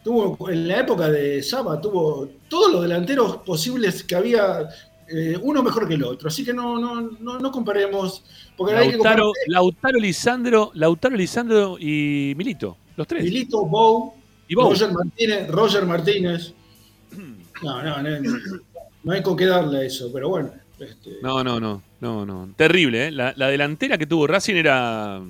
Tuvo, 0.02 0.50
en 0.50 0.66
la 0.66 0.80
época 0.80 1.08
de 1.10 1.42
Saba, 1.42 1.80
tuvo 1.80 2.28
todos 2.48 2.72
los 2.72 2.82
delanteros 2.82 3.38
posibles 3.38 4.02
que 4.02 4.14
había, 4.14 4.68
eh, 5.08 5.38
uno 5.42 5.62
mejor 5.62 5.86
que 5.86 5.94
el 5.94 6.04
otro. 6.04 6.28
Así 6.28 6.44
que 6.44 6.54
no, 6.54 6.78
no, 6.78 7.02
no, 7.20 7.38
no 7.38 7.50
comparemos. 7.50 8.24
Porque 8.56 8.74
hay 8.74 8.90
que 8.90 8.96
comparar 8.98 9.18
Lautaro, 9.18 9.32
Lautaro, 9.46 9.98
Lisandro, 9.98 10.70
Lautaro, 10.74 11.16
Lisandro 11.16 11.76
y 11.78 12.34
Milito. 12.36 12.76
Los 12.96 13.06
tres. 13.06 13.24
Milito, 13.24 13.64
Bow, 13.64 14.14
Y 14.48 14.54
Bow. 14.54 14.70
Roger 14.70 14.92
Martínez. 14.92 15.48
Roger 15.48 15.86
Martínez. 15.86 16.54
No, 17.62 17.82
no, 17.82 18.00
no, 18.00 18.10
no 19.04 19.12
hay 19.12 19.22
con 19.22 19.36
qué 19.36 19.44
darle 19.44 19.80
a 19.80 19.82
eso, 19.82 20.10
pero 20.10 20.30
bueno. 20.30 20.50
Este, 20.78 21.18
No, 21.22 21.44
no, 21.44 21.60
no, 21.60 21.82
no, 22.00 22.24
no. 22.24 22.54
Terrible, 22.56 23.08
¿eh? 23.08 23.10
La, 23.10 23.34
la 23.36 23.48
delantera 23.48 23.98
que 23.98 24.06
tuvo 24.06 24.26
Racing 24.26 24.54
era. 24.54 25.20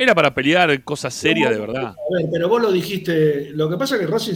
Era 0.00 0.14
para 0.14 0.32
pelear 0.32 0.82
cosas 0.82 1.12
serias 1.12 1.50
de 1.50 1.60
verdad. 1.60 1.88
A 1.88 2.16
ver, 2.16 2.26
pero 2.32 2.48
vos 2.48 2.62
lo 2.62 2.72
dijiste, 2.72 3.50
lo 3.52 3.68
que 3.68 3.76
pasa 3.76 3.96
es 3.96 4.00
que 4.00 4.06
Racing, 4.06 4.34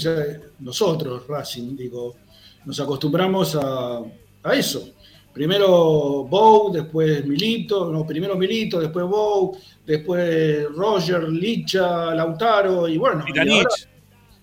nosotros, 0.58 1.26
Racing, 1.26 1.74
digo, 1.74 2.16
nos 2.66 2.78
acostumbramos 2.80 3.56
a, 3.56 4.02
a 4.42 4.54
eso. 4.54 4.90
Primero 5.32 6.24
Bow, 6.24 6.70
después 6.70 7.24
Milito, 7.24 7.90
no, 7.90 8.06
primero 8.06 8.36
Milito, 8.36 8.78
después 8.78 9.06
Bow, 9.06 9.56
después 9.86 10.66
Roger, 10.70 11.30
Licha, 11.30 12.14
Lautaro, 12.14 12.86
y 12.86 12.98
bueno. 12.98 13.24
ahora, 13.26 13.68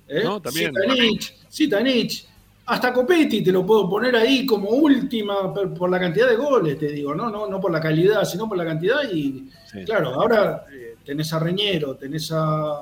¿eh? 0.07 0.21
¿no? 0.23 0.41
También. 0.41 0.73
Zitanich, 0.73 1.35
Zitanich. 1.51 2.25
Hasta 2.65 2.91
Copetti 2.91 3.43
te 3.43 3.51
lo 3.51 3.63
puedo 3.63 3.87
poner 3.87 4.15
ahí 4.15 4.43
como 4.43 4.69
última 4.69 5.53
por 5.53 5.87
la 5.87 5.99
cantidad 5.99 6.27
de 6.27 6.35
goles, 6.35 6.79
te 6.79 6.87
digo, 6.87 7.13
no, 7.13 7.29
no, 7.29 7.47
no 7.47 7.61
por 7.61 7.71
la 7.71 7.79
calidad, 7.79 8.23
sino 8.23 8.49
por 8.49 8.57
la 8.57 8.65
cantidad 8.65 9.03
y 9.11 9.51
Sí. 9.71 9.85
Claro, 9.85 10.15
ahora 10.15 10.65
eh, 10.73 10.90
tenés 11.05 11.31
a 11.33 11.39
Reñero, 11.39 11.95
tenés 11.95 12.31
a. 12.33 12.81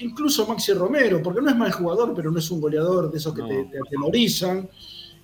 Incluso 0.00 0.46
Maxi 0.46 0.72
Romero, 0.72 1.22
porque 1.22 1.40
no 1.40 1.48
es 1.50 1.56
mal 1.56 1.70
jugador, 1.72 2.12
pero 2.16 2.30
no 2.30 2.38
es 2.38 2.50
un 2.50 2.60
goleador 2.60 3.10
de 3.12 3.18
esos 3.18 3.32
que 3.34 3.42
No. 3.42 3.48
te, 3.48 3.64
te 3.66 3.78
atemorizan. 3.78 4.68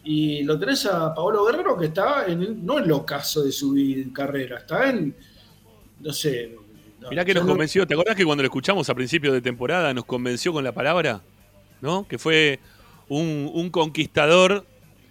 Y 0.04 0.42
lo 0.44 0.58
tenés 0.58 0.86
a 0.86 1.12
Paolo 1.14 1.44
Guerrero, 1.44 1.76
que 1.76 1.86
está 1.86 2.24
en 2.26 2.40
el- 2.42 2.64
no 2.64 2.78
en 2.78 2.84
el 2.84 2.92
ocaso 2.92 3.42
de 3.42 3.52
su 3.52 3.74
carrera, 4.14 4.58
está 4.58 4.88
en. 4.90 5.14
No 6.00 6.12
sé. 6.12 6.56
no, 7.00 7.10
Mirá 7.10 7.24
que 7.24 7.34
nos 7.34 7.44
no- 7.44 7.50
convenció. 7.50 7.86
¿Te 7.86 7.94
acordás 7.94 8.14
que 8.16 8.24
cuando 8.24 8.42
lo 8.42 8.46
escuchamos 8.46 8.88
a 8.88 8.94
principio 8.94 9.32
de 9.32 9.40
temporada 9.42 9.92
nos 9.92 10.04
convenció 10.04 10.52
con 10.52 10.62
la 10.64 10.72
palabra? 10.72 11.20
¿No? 11.82 12.06
Que 12.06 12.18
fue 12.18 12.60
un, 13.08 13.50
un 13.52 13.70
conquistador, 13.70 14.64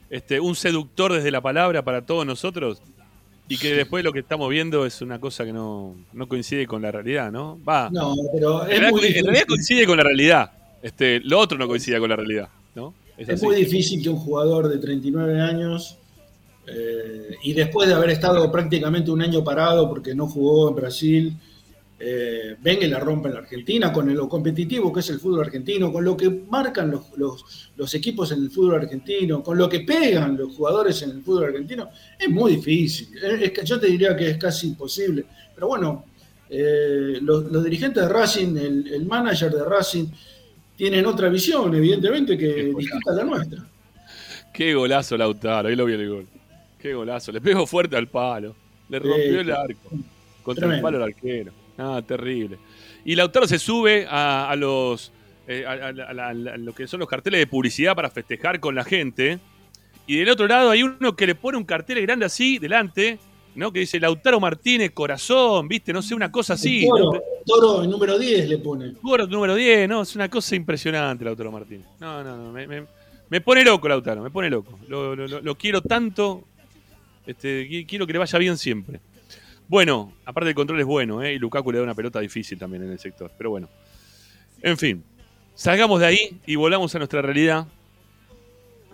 este, 0.09 0.39
un 0.39 0.55
seductor 0.55 1.11
desde 1.13 1.31
la 1.31 1.41
palabra 1.41 1.83
para 1.83 2.05
todos 2.05 2.25
nosotros. 2.25 2.81
Y 3.49 3.57
que 3.57 3.73
después 3.73 4.03
lo 4.03 4.13
que 4.13 4.19
estamos 4.19 4.49
viendo 4.49 4.85
es 4.85 5.01
una 5.01 5.19
cosa 5.19 5.43
que 5.43 5.51
no, 5.51 5.95
no 6.13 6.27
coincide 6.27 6.67
con 6.67 6.83
la 6.83 6.91
realidad, 6.91 7.31
¿no? 7.31 7.59
Va. 7.67 7.89
No, 7.91 8.15
pero 8.31 8.65
en, 8.65 8.71
es 8.71 8.79
realidad, 8.79 9.17
en 9.17 9.25
realidad 9.25 9.45
coincide 9.47 9.85
con 9.87 9.97
la 9.97 10.03
realidad. 10.03 10.51
Este, 10.81 11.19
lo 11.21 11.39
otro 11.39 11.57
no 11.57 11.67
coincide 11.67 11.99
con 11.99 12.09
la 12.09 12.15
realidad, 12.15 12.47
¿no? 12.75 12.93
Es 13.17 13.43
muy 13.43 13.55
difícil 13.55 14.01
que 14.01 14.09
un 14.09 14.17
jugador 14.17 14.69
de 14.69 14.77
39 14.77 15.41
años 15.41 15.97
eh, 16.67 17.35
y 17.43 17.53
después 17.53 17.87
de 17.89 17.95
haber 17.95 18.11
estado 18.11 18.51
prácticamente 18.51 19.11
un 19.11 19.21
año 19.21 19.43
parado 19.43 19.89
porque 19.89 20.13
no 20.13 20.27
jugó 20.27 20.69
en 20.69 20.75
Brasil, 20.75 21.33
eh, 21.99 22.55
venga 22.61 22.85
y 22.85 22.89
la 22.89 22.99
rompa 22.99 23.27
en 23.27 23.33
la 23.35 23.41
Argentina 23.41 23.91
con 23.91 24.13
lo 24.15 24.29
competitivo 24.29 24.93
que 24.93 25.01
es 25.01 25.09
el 25.09 25.19
fútbol 25.19 25.41
argentino, 25.45 25.91
con 25.91 26.03
lo 26.05 26.15
que 26.15 26.29
marcan 26.29 26.89
los, 26.91 27.17
los- 27.17 27.71
los 27.75 27.93
equipos 27.93 28.31
en 28.31 28.43
el 28.43 28.51
fútbol 28.51 28.75
argentino, 28.75 29.43
con 29.43 29.57
lo 29.57 29.67
que 29.67 29.81
pegan 29.81 30.37
los 30.37 30.55
jugadores 30.55 31.01
en 31.01 31.11
el 31.11 31.21
fútbol 31.21 31.45
argentino, 31.45 31.89
es 32.17 32.29
muy 32.29 32.55
difícil. 32.55 33.09
Es- 33.21 33.51
es 33.59 33.63
yo 33.69 33.79
te 33.79 33.87
diría 33.87 34.15
que 34.15 34.29
es 34.31 34.37
casi 34.37 34.67
imposible. 34.67 35.25
Pero 35.53 35.67
bueno, 35.67 36.05
eh, 36.49 37.19
los, 37.21 37.51
los 37.51 37.63
dirigentes 37.63 38.01
de 38.03 38.09
Racing, 38.09 38.57
el, 38.57 38.87
el 38.93 39.05
manager 39.05 39.51
de 39.51 39.63
Racing, 39.65 40.05
tienen 40.77 41.05
otra 41.05 41.27
visión, 41.29 41.75
evidentemente, 41.75 42.37
que 42.37 42.71
distinta 42.77 43.11
a 43.11 43.15
la 43.15 43.23
nuestra. 43.25 43.65
Qué 44.53 44.73
golazo 44.73 45.17
Lautaro, 45.17 45.67
ahí 45.69 45.75
lo 45.75 45.85
vi 45.85 45.93
el 45.93 46.09
gol. 46.09 46.27
Qué 46.81 46.93
golazo, 46.93 47.31
le 47.33 47.41
pegó 47.41 47.67
fuerte 47.67 47.97
al 47.97 48.07
palo, 48.07 48.55
le 48.89 48.99
rompió 48.99 49.41
el 49.41 49.51
arco 49.51 49.89
contra 50.43 50.67
el 50.67 50.81
palo 50.81 50.97
al 50.97 51.03
arquero. 51.03 51.51
Ah, 51.79 52.01
terrible. 52.05 52.57
Y 53.05 53.15
Lautaro 53.15 53.47
se 53.47 53.57
sube 53.57 54.05
a, 54.09 54.49
a 54.49 54.55
los 54.55 55.11
eh, 55.47 55.65
a, 55.65 55.71
a- 55.87 56.33
lo 56.33 56.73
que 56.75 56.85
son 56.87 56.99
los 56.99 57.09
carteles 57.09 57.39
de 57.39 57.47
publicidad 57.47 57.95
para 57.95 58.09
festejar 58.09 58.59
con 58.59 58.75
la 58.75 58.83
gente. 58.83 59.39
Y 60.05 60.17
del 60.17 60.29
otro 60.29 60.47
lado 60.47 60.69
hay 60.71 60.83
uno 60.83 61.15
que 61.15 61.25
le 61.25 61.35
pone 61.35 61.57
un 61.57 61.63
cartel 61.63 62.01
grande 62.01 62.25
así 62.25 62.57
delante, 62.59 63.17
¿no? 63.55 63.71
Que 63.71 63.79
dice 63.81 63.99
Lautaro 63.99 64.39
Martínez, 64.39 64.91
corazón, 64.91 65.67
¿viste? 65.67 65.93
No 65.93 66.01
sé, 66.01 66.13
una 66.15 66.31
cosa 66.31 66.53
así. 66.53 66.83
El 66.83 66.89
toro, 66.89 67.13
¿no? 67.13 67.19
toro 67.45 67.83
en 67.83 67.89
número 67.91 68.17
10 68.19 68.49
le 68.49 68.57
pone. 68.57 68.93
Toro 69.01 69.25
número 69.27 69.55
10, 69.55 69.87
no, 69.87 70.01
es 70.01 70.15
una 70.15 70.27
cosa 70.29 70.55
impresionante 70.55 71.23
Lautaro 71.25 71.51
Martínez. 71.51 71.85
No, 71.99 72.23
no, 72.23 72.35
no, 72.37 72.51
me, 72.51 72.67
me- 72.67 72.85
me 73.29 73.41
pone 73.41 73.63
loco 73.63 73.87
Lautaro, 73.87 74.21
me 74.23 74.31
pone 74.31 74.49
loco. 74.49 74.79
Lo, 74.87 75.15
lo- 75.15 75.27
lo- 75.27 75.41
lo 75.41 75.55
quiero 75.55 75.81
tanto, 75.81 76.43
este, 77.25 77.67
qui- 77.69 77.85
quiero 77.87 78.05
que 78.07 78.13
le 78.13 78.19
vaya 78.19 78.39
bien 78.39 78.57
siempre. 78.57 78.99
Bueno, 79.69 80.11
aparte 80.25 80.49
el 80.49 80.55
control 80.55 80.79
es 80.79 80.85
bueno, 80.87 81.21
¿eh? 81.21 81.35
y 81.35 81.39
Lukaku 81.39 81.71
le 81.71 81.77
da 81.77 81.83
una 81.83 81.93
pelota 81.93 82.19
difícil 82.19 82.57
también 82.57 82.83
en 82.83 82.91
el 82.91 82.97
sector, 82.97 83.31
pero 83.37 83.51
bueno. 83.51 83.69
En 84.63 84.79
fin, 84.79 85.03
salgamos 85.53 85.99
de 85.99 86.07
ahí 86.07 86.39
y 86.47 86.55
volvamos 86.55 86.93
a 86.95 86.97
nuestra 86.97 87.21
realidad, 87.21 87.67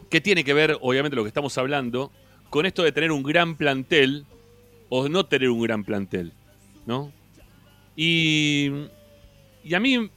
que 0.09 0.19
tiene 0.19 0.43
que 0.43 0.53
ver, 0.53 0.77
obviamente, 0.81 1.15
lo 1.15 1.23
que 1.23 1.29
estamos 1.29 1.57
hablando, 1.57 2.11
con 2.49 2.65
esto 2.65 2.83
de 2.83 2.91
tener 2.91 3.13
un 3.13 3.23
gran 3.23 3.55
plantel 3.55 4.25
o 4.89 5.07
no 5.07 5.25
tener 5.25 5.49
un 5.49 5.61
gran 5.61 5.85
plantel, 5.85 6.33
¿no? 6.85 7.09
Y, 7.95 8.69
y 9.63 9.73
a 9.75 9.79
mí 9.79 10.09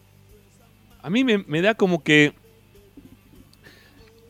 a 1.01 1.11
mí 1.11 1.25
me 1.25 1.63
da 1.63 1.75
como 1.75 2.03
que 2.03 2.35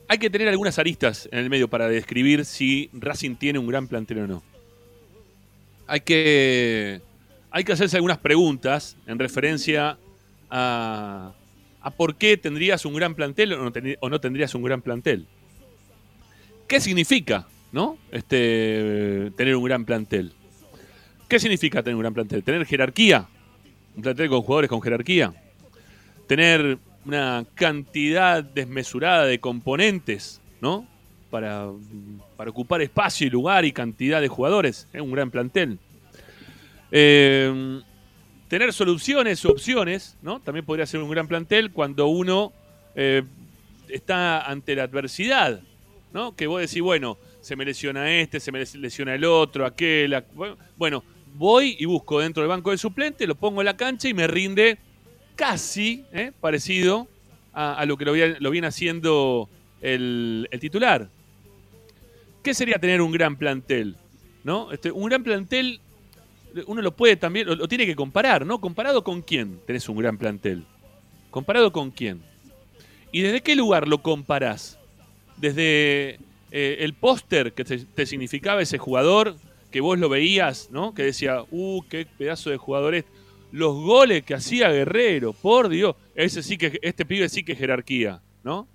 hay 0.09 0.19
que 0.19 0.29
tener 0.29 0.49
algunas 0.49 0.79
aristas 0.79 1.27
en 1.33 1.39
el 1.39 1.49
medio 1.49 1.69
para 1.69 1.89
describir 1.89 2.45
si 2.45 2.91
Racing 2.93 3.37
tiene 3.37 3.59
un 3.59 3.67
gran 3.67 3.89
plantel 3.89 4.19
o 4.19 4.27
no. 4.27 4.58
Hay 5.89 6.01
que, 6.01 7.01
hay 7.51 7.65
que 7.65 7.73
hacerse 7.73 7.97
algunas 7.97 8.19
preguntas 8.19 8.97
en 9.07 9.19
referencia 9.19 9.99
a, 10.51 11.33
a 11.81 11.91
por 11.91 12.15
qué 12.17 12.37
tendrías 12.37 12.85
un 12.85 12.95
gran 12.95 13.15
plantel 13.15 13.55
o 13.55 13.65
no, 13.65 13.73
ten- 13.73 13.97
o 14.01 14.09
no 14.09 14.21
tendrías 14.21 14.55
un 14.55 14.63
gran 14.63 14.83
plantel. 14.83 15.27
¿Qué 16.69 16.79
significa, 16.81 17.49
no? 17.73 17.97
Este, 18.13 19.33
tener 19.37 19.57
un 19.57 19.65
gran 19.65 19.85
plantel. 19.87 20.33
¿Qué 21.27 21.39
significa 21.39 21.83
tener 21.83 21.95
un 21.97 22.03
gran 22.03 22.15
plantel? 22.15 22.43
Tener 22.45 22.65
jerarquía. 22.67 23.27
Un 23.97 24.03
plantel 24.03 24.29
con 24.29 24.43
jugadores 24.43 24.69
con 24.69 24.83
jerarquía. 24.83 25.33
Tener 26.27 26.79
una 27.07 27.47
cantidad 27.55 28.45
desmesurada 28.45 29.25
de 29.25 29.41
componentes, 29.41 30.43
¿no? 30.61 30.87
Para, 31.31 31.69
ocupar 32.47 32.81
espacio 32.81 33.27
y 33.27 33.31
lugar 33.31 33.65
y 33.65 33.73
cantidad 33.73 34.21
de 34.21 34.29
jugadores. 34.29 34.89
Es 34.93 35.01
un 35.01 35.13
gran 35.13 35.31
plantel. 35.31 35.79
Eh, 36.91 37.81
tener 38.49 38.73
soluciones 38.73 39.45
o 39.45 39.51
opciones, 39.51 40.17
¿no? 40.23 40.41
También 40.41 40.65
podría 40.65 40.87
ser 40.87 41.01
un 41.01 41.11
gran 41.11 41.29
plantel 41.29 41.71
cuando 41.71 42.07
uno 42.07 42.53
eh, 42.95 43.23
está 43.89 44.41
ante 44.49 44.75
la 44.75 44.85
adversidad, 44.85 45.61
¿no? 46.15 46.35
Que 46.35 46.47
vos 46.47 46.61
decís, 46.63 46.81
bueno, 46.81 47.19
se 47.43 47.57
me 47.57 47.65
lesiona 47.67 48.11
este, 48.11 48.41
se 48.41 48.51
me 48.51 48.65
lesiona 48.65 49.15
el 49.15 49.25
otro, 49.25 49.67
aquel, 49.67 50.15
ac- 50.15 50.57
bueno, 50.77 51.05
voy 51.35 51.77
y 51.79 51.85
busco 51.85 52.21
dentro 52.21 52.43
del 52.43 52.49
banco 52.49 52.71
de 52.71 52.79
suplente, 52.79 53.27
lo 53.27 53.35
pongo 53.35 53.61
en 53.61 53.67
la 53.67 53.77
cancha 53.77 54.09
y 54.09 54.15
me 54.15 54.27
rinde 54.27 54.79
casi 55.37 56.05
¿eh? 56.13 56.33
parecido 56.41 57.07
a, 57.53 57.85
lo 57.87 57.97
que 57.97 58.05
lo, 58.07 58.13
viene- 58.13 58.67
haciendo 58.67 59.49
el 59.83 60.49
titular. 60.61 61.09
¿Qué 62.43 62.55
sería 62.55 62.79
tener 62.79 63.01
un 63.01 63.13
gran 63.13 63.37
plantel? 63.37 63.97
¿No? 64.45 64.73
Este, 64.73 64.91
un 64.91 65.09
gran 65.09 65.23
plantel, 65.23 65.81
uno 66.67 66.81
lo 66.81 66.93
puede 66.93 67.17
también, 67.17 67.47
lo, 67.47 67.69
tiene 67.69 67.87
que 67.87 67.97
comparar, 67.97 68.47
¿no? 68.47 68.61
¿Comparado 68.61 69.05
con 69.05 69.23
quién 69.23 69.61
tenés 69.67 69.89
un 69.89 69.99
gran 69.99 70.17
plantel? 70.17 70.65
¿Comparado 71.31 71.73
con 71.73 71.91
quién? 71.91 72.23
¿Y 73.13 73.21
desde 73.23 73.43
qué 73.43 73.57
lugar 73.57 73.89
lo 73.89 73.99
comparás? 73.99 74.79
Desde 75.37 76.19
eh, 76.51 76.77
el 76.81 76.95
póster 76.95 77.53
que 77.53 77.65
te, 77.65 77.79
te 77.79 78.07
significaba 78.07 78.63
ese 78.63 78.79
jugador, 78.79 79.37
que 79.71 79.81
vos 79.81 79.99
lo 79.99 80.09
veías, 80.09 80.71
¿no? 80.71 80.95
Que 80.95 81.03
decía, 81.05 81.45
uh, 81.51 81.83
qué 81.89 82.07
pedazo 82.07 82.51
de 82.51 82.57
jugador 82.57 82.95
es. 82.95 83.05
Los 83.51 83.75
goles 83.77 84.25
que 84.25 84.35
hacía 84.35 84.69
Guerrero, 84.69 85.33
por 85.33 85.69
Dios, 85.69 85.97
ese 86.15 86.43
sí 86.43 86.59
que, 86.59 86.79
este 86.83 87.05
pibe 87.05 87.29
sí 87.29 87.45
que 87.45 87.53
es 87.53 87.59
jerarquía, 87.59 88.21
¿no? 88.43 88.69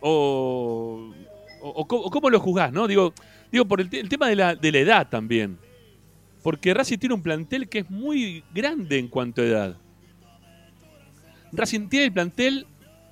O, 0.00 1.12
o, 1.60 1.68
o 1.82 2.10
cómo, 2.10 2.30
lo 2.30 2.40
juzgás, 2.40 2.72
¿no? 2.72 2.86
Digo, 2.86 3.12
digo 3.52 3.64
por 3.66 3.80
el, 3.80 3.88
te- 3.90 4.00
el 4.00 4.08
tema 4.08 4.28
de 4.28 4.36
la, 4.36 4.54
de 4.54 4.72
la 4.72 4.78
edad 4.78 5.08
también. 5.08 5.58
Porque 6.42 6.72
Racing 6.72 6.98
tiene 6.98 7.14
un 7.14 7.22
plantel 7.22 7.68
que 7.68 7.80
es 7.80 7.90
muy 7.90 8.44
grande 8.54 8.98
en 8.98 9.08
cuanto 9.08 9.42
a 9.42 9.44
edad. 9.44 9.76
Racing 11.52 11.88
tiene 11.88 12.06
el 12.06 12.12
plantel 12.12 12.66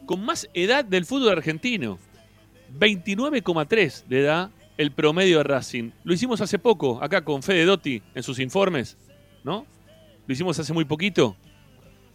con 0.07 0.25
más 0.25 0.49
edad 0.55 0.85
del 0.85 1.05
fútbol 1.05 1.31
argentino. 1.31 1.99
29,3 2.79 4.05
de 4.07 4.21
edad 4.21 4.51
el 4.77 4.93
promedio 4.93 5.39
de 5.39 5.45
Racing. 5.45 5.91
Lo 6.05 6.13
hicimos 6.13 6.41
hace 6.41 6.59
poco, 6.59 7.03
acá 7.03 7.25
con 7.25 7.43
Fede 7.43 7.65
Dotti 7.65 8.03
en 8.15 8.23
sus 8.23 8.39
informes, 8.39 8.97
¿no? 9.43 9.67
Lo 10.27 10.33
hicimos 10.33 10.59
hace 10.59 10.73
muy 10.73 10.85
poquito. 10.85 11.37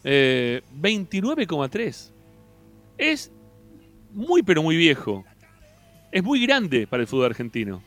Eh, 0.04 0.62
29,3. 0.80 2.12
Es 2.98 3.32
muy 4.13 4.44
pero 4.44 4.62
muy 4.62 4.78
viejo. 4.78 5.24
Es 6.12 6.24
muy 6.24 6.45
grande 6.45 6.88
para 6.88 7.02
el 7.02 7.08
fútbol 7.08 7.28
argentino. 7.28 7.82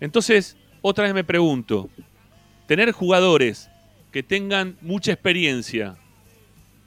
Entonces, 0.00 0.56
otra 0.80 1.04
vez 1.04 1.12
me 1.12 1.24
pregunto, 1.24 1.90
tener 2.66 2.92
jugadores 2.92 3.68
que 4.10 4.22
tengan 4.22 4.76
mucha 4.80 5.12
experiencia, 5.12 5.96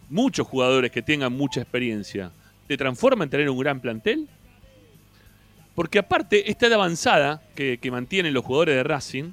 muchos 0.09 0.47
jugadores 0.47 0.91
que 0.91 1.01
tengan 1.01 1.31
mucha 1.33 1.61
experiencia, 1.61 2.31
¿te 2.67 2.75
transforma 2.75 3.23
en 3.23 3.29
tener 3.29 3.49
un 3.49 3.59
gran 3.59 3.79
plantel? 3.79 4.27
Porque 5.75 5.99
aparte, 5.99 6.49
esta 6.49 6.67
edad 6.67 6.75
avanzada 6.75 7.41
que, 7.55 7.77
que 7.79 7.91
mantienen 7.91 8.33
los 8.33 8.43
jugadores 8.43 8.75
de 8.75 8.83
Racing, 8.83 9.31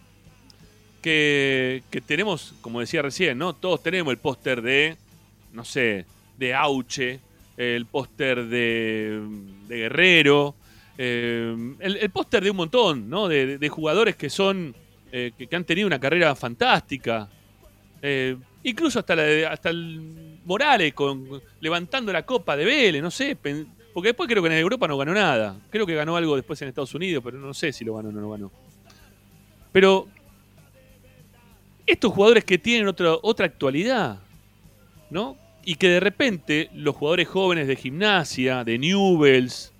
que, 1.00 1.82
que 1.90 2.00
tenemos, 2.00 2.54
como 2.60 2.80
decía 2.80 3.00
recién, 3.00 3.38
¿no? 3.38 3.54
Todos 3.54 3.82
tenemos 3.82 4.10
el 4.12 4.18
póster 4.18 4.60
de, 4.60 4.96
no 5.52 5.64
sé, 5.64 6.04
de 6.38 6.54
Auche, 6.54 7.20
el 7.56 7.86
póster 7.86 8.46
de, 8.46 9.20
de 9.68 9.76
Guerrero, 9.76 10.54
eh, 11.02 11.56
el, 11.78 12.10
póster 12.10 12.44
de 12.44 12.50
un 12.50 12.58
montón, 12.58 13.08
¿no? 13.08 13.26
De, 13.26 13.68
jugadores 13.70 14.16
que 14.16 14.28
son, 14.28 14.74
eh, 15.10 15.32
que, 15.34 15.56
han 15.56 15.64
tenido 15.64 15.86
una 15.86 15.98
carrera 15.98 16.34
fantástica. 16.34 17.26
Eh, 18.02 18.36
incluso 18.64 18.98
hasta, 18.98 19.14
hasta 19.50 19.70
el 19.70 20.38
Morales 20.44 20.92
con, 20.92 21.40
levantando 21.60 22.12
la 22.12 22.26
copa 22.26 22.54
de 22.54 22.66
Vélez, 22.66 23.02
no 23.02 23.10
sé. 23.10 23.34
porque 23.34 24.10
después 24.10 24.28
creo 24.28 24.42
que 24.42 24.50
en 24.50 24.58
Europa 24.58 24.86
no 24.86 24.98
ganó 24.98 25.14
nada. 25.14 25.58
Creo 25.70 25.86
que 25.86 25.94
ganó 25.94 26.18
algo 26.18 26.36
después 26.36 26.60
en 26.60 26.68
Estados 26.68 26.94
Unidos, 26.94 27.24
pero 27.24 27.38
no 27.38 27.54
sé 27.54 27.72
si 27.72 27.82
lo 27.82 27.96
ganó 27.96 28.10
o 28.10 28.12
no 28.12 28.20
lo 28.20 28.30
ganó. 28.32 28.52
Pero 29.72 30.06
estos 31.86 32.12
jugadores 32.12 32.44
que 32.44 32.58
tienen 32.58 32.86
otra, 32.88 33.14
otra 33.22 33.46
actualidad, 33.46 34.18
¿no? 35.08 35.38
Y 35.64 35.76
que 35.76 35.88
de 35.88 36.00
repente 36.00 36.68
los 36.74 36.94
jugadores 36.94 37.26
jóvenes 37.26 37.68
de 37.68 37.76
gimnasia, 37.76 38.64
de 38.64 38.78
Newells, 38.78 39.72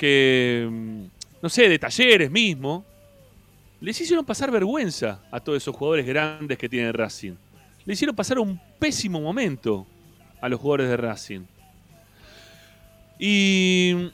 que, 0.00 0.66
mm, 0.66 1.04
no 1.42 1.48
sé, 1.50 1.68
de 1.68 1.78
talleres 1.78 2.30
mismo, 2.30 2.86
les 3.82 4.00
hicieron 4.00 4.24
pasar 4.24 4.50
vergüenza 4.50 5.22
a 5.30 5.40
todos 5.40 5.58
esos 5.58 5.76
jugadores 5.76 6.06
grandes 6.06 6.56
que 6.56 6.70
tiene 6.70 6.90
Racing. 6.90 7.34
Le 7.84 7.92
hicieron 7.92 8.16
pasar 8.16 8.38
un 8.38 8.58
pésimo 8.78 9.20
momento 9.20 9.86
a 10.40 10.48
los 10.48 10.58
jugadores 10.58 10.88
de 10.88 10.96
Racing. 10.96 11.40
Y, 13.18 14.10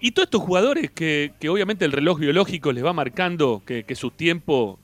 y 0.00 0.10
todos 0.10 0.26
estos 0.26 0.42
jugadores 0.42 0.90
que, 0.90 1.32
que 1.40 1.48
obviamente 1.48 1.86
el 1.86 1.92
reloj 1.92 2.18
biológico 2.18 2.72
les 2.72 2.84
va 2.84 2.92
marcando 2.92 3.62
que, 3.64 3.84
que 3.84 3.94
su 3.94 4.10
tiempo 4.10 4.78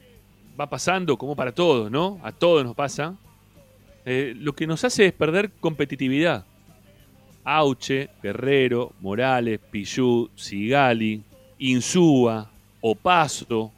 va 0.58 0.70
pasando 0.70 1.18
como 1.18 1.36
para 1.36 1.52
todos, 1.52 1.90
¿no? 1.90 2.18
A 2.22 2.32
todos 2.32 2.64
nos 2.64 2.74
pasa. 2.74 3.16
Eh, 4.06 4.32
lo 4.34 4.54
que 4.54 4.66
nos 4.66 4.82
hace 4.82 5.04
es 5.04 5.12
perder 5.12 5.50
competitividad. 5.60 6.46
Auche, 7.44 8.10
Guerrero, 8.22 8.92
Morales, 9.00 9.60
Pillú, 9.70 10.30
Sigali, 10.34 11.22
Insúa, 11.58 12.50
Opaso. 12.80 13.72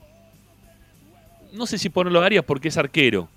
No 1.52 1.66
sé 1.66 1.78
si 1.78 1.88
ponerlo 1.88 2.20
a 2.20 2.26
Arias 2.26 2.44
porque 2.44 2.68
es 2.68 2.76
arquero. 2.76 3.28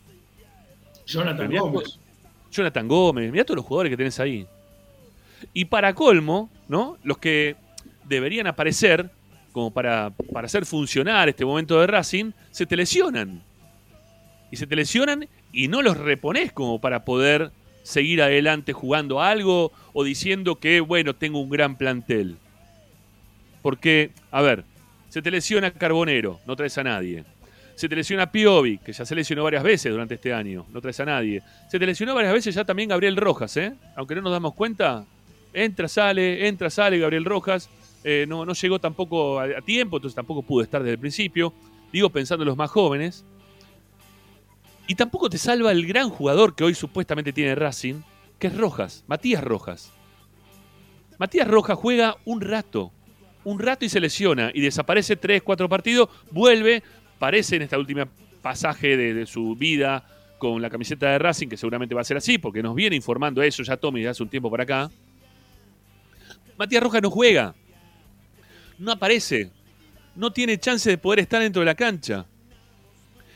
Jonathan 1.05 1.47
Mirá, 1.47 1.61
Gómez. 1.61 1.99
Jonathan 2.51 2.88
Gómez, 2.88 3.31
mirá 3.31 3.43
todos 3.43 3.57
los 3.57 3.65
jugadores 3.65 3.91
que 3.91 3.97
tenés 3.97 4.19
ahí. 4.19 4.47
Y 5.53 5.65
para 5.65 5.93
colmo, 5.93 6.49
¿no? 6.67 6.97
Los 7.03 7.17
que 7.17 7.55
deberían 8.05 8.47
aparecer 8.47 9.09
como 9.51 9.71
para, 9.71 10.11
para 10.33 10.47
hacer 10.47 10.65
funcionar 10.65 11.29
este 11.29 11.45
momento 11.45 11.79
de 11.79 11.88
Racing, 11.88 12.31
se 12.51 12.65
te 12.65 12.75
lesionan. 12.75 13.41
Y 14.51 14.57
se 14.57 14.67
te 14.67 14.75
lesionan 14.75 15.27
y 15.51 15.67
no 15.67 15.81
los 15.81 15.97
reponés 15.97 16.51
como 16.51 16.79
para 16.79 17.05
poder 17.05 17.51
seguir 17.86 18.19
adelante 18.24 18.74
jugando 18.74 19.21
algo 19.21 19.71
o 19.93 20.04
diciendo 20.04 20.56
que, 20.56 20.80
bueno, 20.82 21.13
tengo 21.15 21.39
un 21.39 21.52
gran 21.52 21.78
plantel. 21.78 22.38
Porque, 23.62 24.10
a 24.32 24.41
ver, 24.41 24.63
se 25.10 25.21
te 25.21 25.30
lesiona 25.30 25.69
Carbonero, 25.69 26.39
no 26.48 26.56
traes 26.56 26.78
a 26.80 26.84
nadie. 26.84 27.24
Se 27.76 27.88
te 27.88 27.95
lesiona 27.95 28.32
Piovi, 28.32 28.80
que 28.80 28.91
ya 28.91 29.06
se 29.06 29.13
lesionó 29.13 29.43
varias 29.43 29.62
veces 29.62 29.91
durante 29.91 30.15
este 30.15 30.34
año, 30.34 30.65
no 30.74 30.82
traes 30.82 31.00
a 31.00 31.06
nadie. 31.06 31.43
Se 31.69 31.78
te 31.78 31.86
lesionó 31.86 32.15
varias 32.15 32.34
veces 32.34 32.56
ya 32.56 32.65
también 32.65 32.89
Gabriel 32.89 33.17
Rojas, 33.17 33.56
¿eh? 33.58 33.74
Aunque 33.95 34.15
no 34.15 34.21
nos 34.21 34.32
damos 34.32 34.56
cuenta, 34.56 35.06
entra, 35.54 35.88
sale, 35.88 36.48
entra, 36.48 36.71
sale 36.71 36.98
Gabriel 36.98 37.26
Rojas. 37.26 37.69
Eh, 38.04 38.26
no, 38.28 38.45
no 38.45 38.54
llegó 38.54 38.80
tampoco 38.80 39.39
a, 39.39 39.43
a 39.43 39.62
tiempo, 39.62 39.98
entonces 39.98 40.15
tampoco 40.15 40.41
pudo 40.41 40.63
estar 40.63 40.82
desde 40.82 40.93
el 40.93 41.00
principio. 41.00 41.54
Digo 41.91 42.10
pensando 42.10 42.43
en 42.43 42.48
los 42.48 42.58
más 42.58 42.71
jóvenes. 42.71 43.26
Y 44.88 44.95
tampoco 44.95 45.30
te 45.30 45.38
salva 45.38 45.71
el 45.71 45.88
gran 45.88 46.10
jugador 46.10 46.56
que 46.56 46.63
hoy 46.63 46.76
supuestamente 46.76 47.34
tiene 47.34 47.56
Racing, 47.56 48.02
que 48.38 48.48
es 48.48 48.58
Rojas, 48.58 49.04
Matías 49.08 49.43
Rojas. 49.43 49.91
Matías 51.17 51.48
Rojas 51.48 51.78
juega 51.78 52.17
un 52.26 52.41
rato, 52.41 52.91
un 53.43 53.60
rato 53.60 53.86
y 53.86 53.89
se 53.89 54.00
lesiona 54.00 54.52
y 54.54 54.62
desaparece 54.62 55.15
tres, 55.15 55.41
cuatro 55.41 55.69
partidos, 55.69 56.10
vuelve, 56.32 56.84
parece 57.17 57.56
en 57.56 57.63
esta 57.63 57.78
última 57.78 58.08
pasaje 58.41 58.95
de, 58.95 59.26
su 59.26 59.56
vida 59.56 60.06
con 60.38 60.62
la 60.62 60.69
camiseta 60.69 61.10
de 61.10 61.19
Racing, 61.19 61.48
que 61.48 61.58
seguramente 61.58 61.95
va 61.95 62.02
a 62.02 62.04
ser 62.04 62.17
así, 62.17 62.38
porque 62.38 62.62
nos 62.62 62.76
viene 62.76 62.95
informando 62.95 63.41
eso 63.41 63.63
ya 63.63 63.78
Tommy 63.78 64.04
de 64.04 64.10
hace 64.10 64.21
un 64.21 64.30
tiempo 64.30 64.52
para 64.52 64.63
acá. 64.63 64.91
Matías 66.58 66.84
Rojas 66.84 67.02
no 67.02 67.10
juega, 67.10 67.56
no 68.78 68.91
aparece, 68.91 69.52
no 70.15 70.32
tiene 70.32 70.60
chance 70.60 70.89
de 70.89 70.98
poder 70.98 71.19
estar 71.19 71.41
dentro 71.41 71.62
de 71.62 71.65
la 71.65 71.76
cancha. 71.76 72.26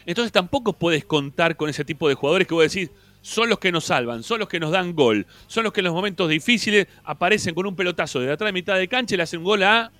Entonces 0.09 0.31
tampoco 0.31 0.73
puedes 0.73 1.05
contar 1.05 1.55
con 1.55 1.69
ese 1.69 1.85
tipo 1.85 2.09
de 2.09 2.15
jugadores 2.15 2.47
que 2.47 2.55
vos 2.55 2.63
decís, 2.63 2.89
son 3.21 3.47
los 3.47 3.59
que 3.59 3.71
nos 3.71 3.85
salvan, 3.85 4.23
son 4.23 4.39
los 4.39 4.49
que 4.49 4.59
nos 4.59 4.71
dan 4.71 4.95
gol, 4.95 5.27
son 5.45 5.63
los 5.63 5.71
que 5.71 5.81
en 5.81 5.85
los 5.85 5.93
momentos 5.93 6.27
difíciles 6.27 6.87
aparecen 7.03 7.53
con 7.53 7.67
un 7.67 7.75
pelotazo 7.75 8.19
de 8.19 8.31
atrás 8.31 8.47
de 8.47 8.53
mitad 8.53 8.75
de 8.75 8.87
cancha 8.87 9.13
y 9.13 9.17
le 9.17 9.23
hacen 9.23 9.41
un 9.41 9.45
gol 9.45 9.61
a 9.61 9.91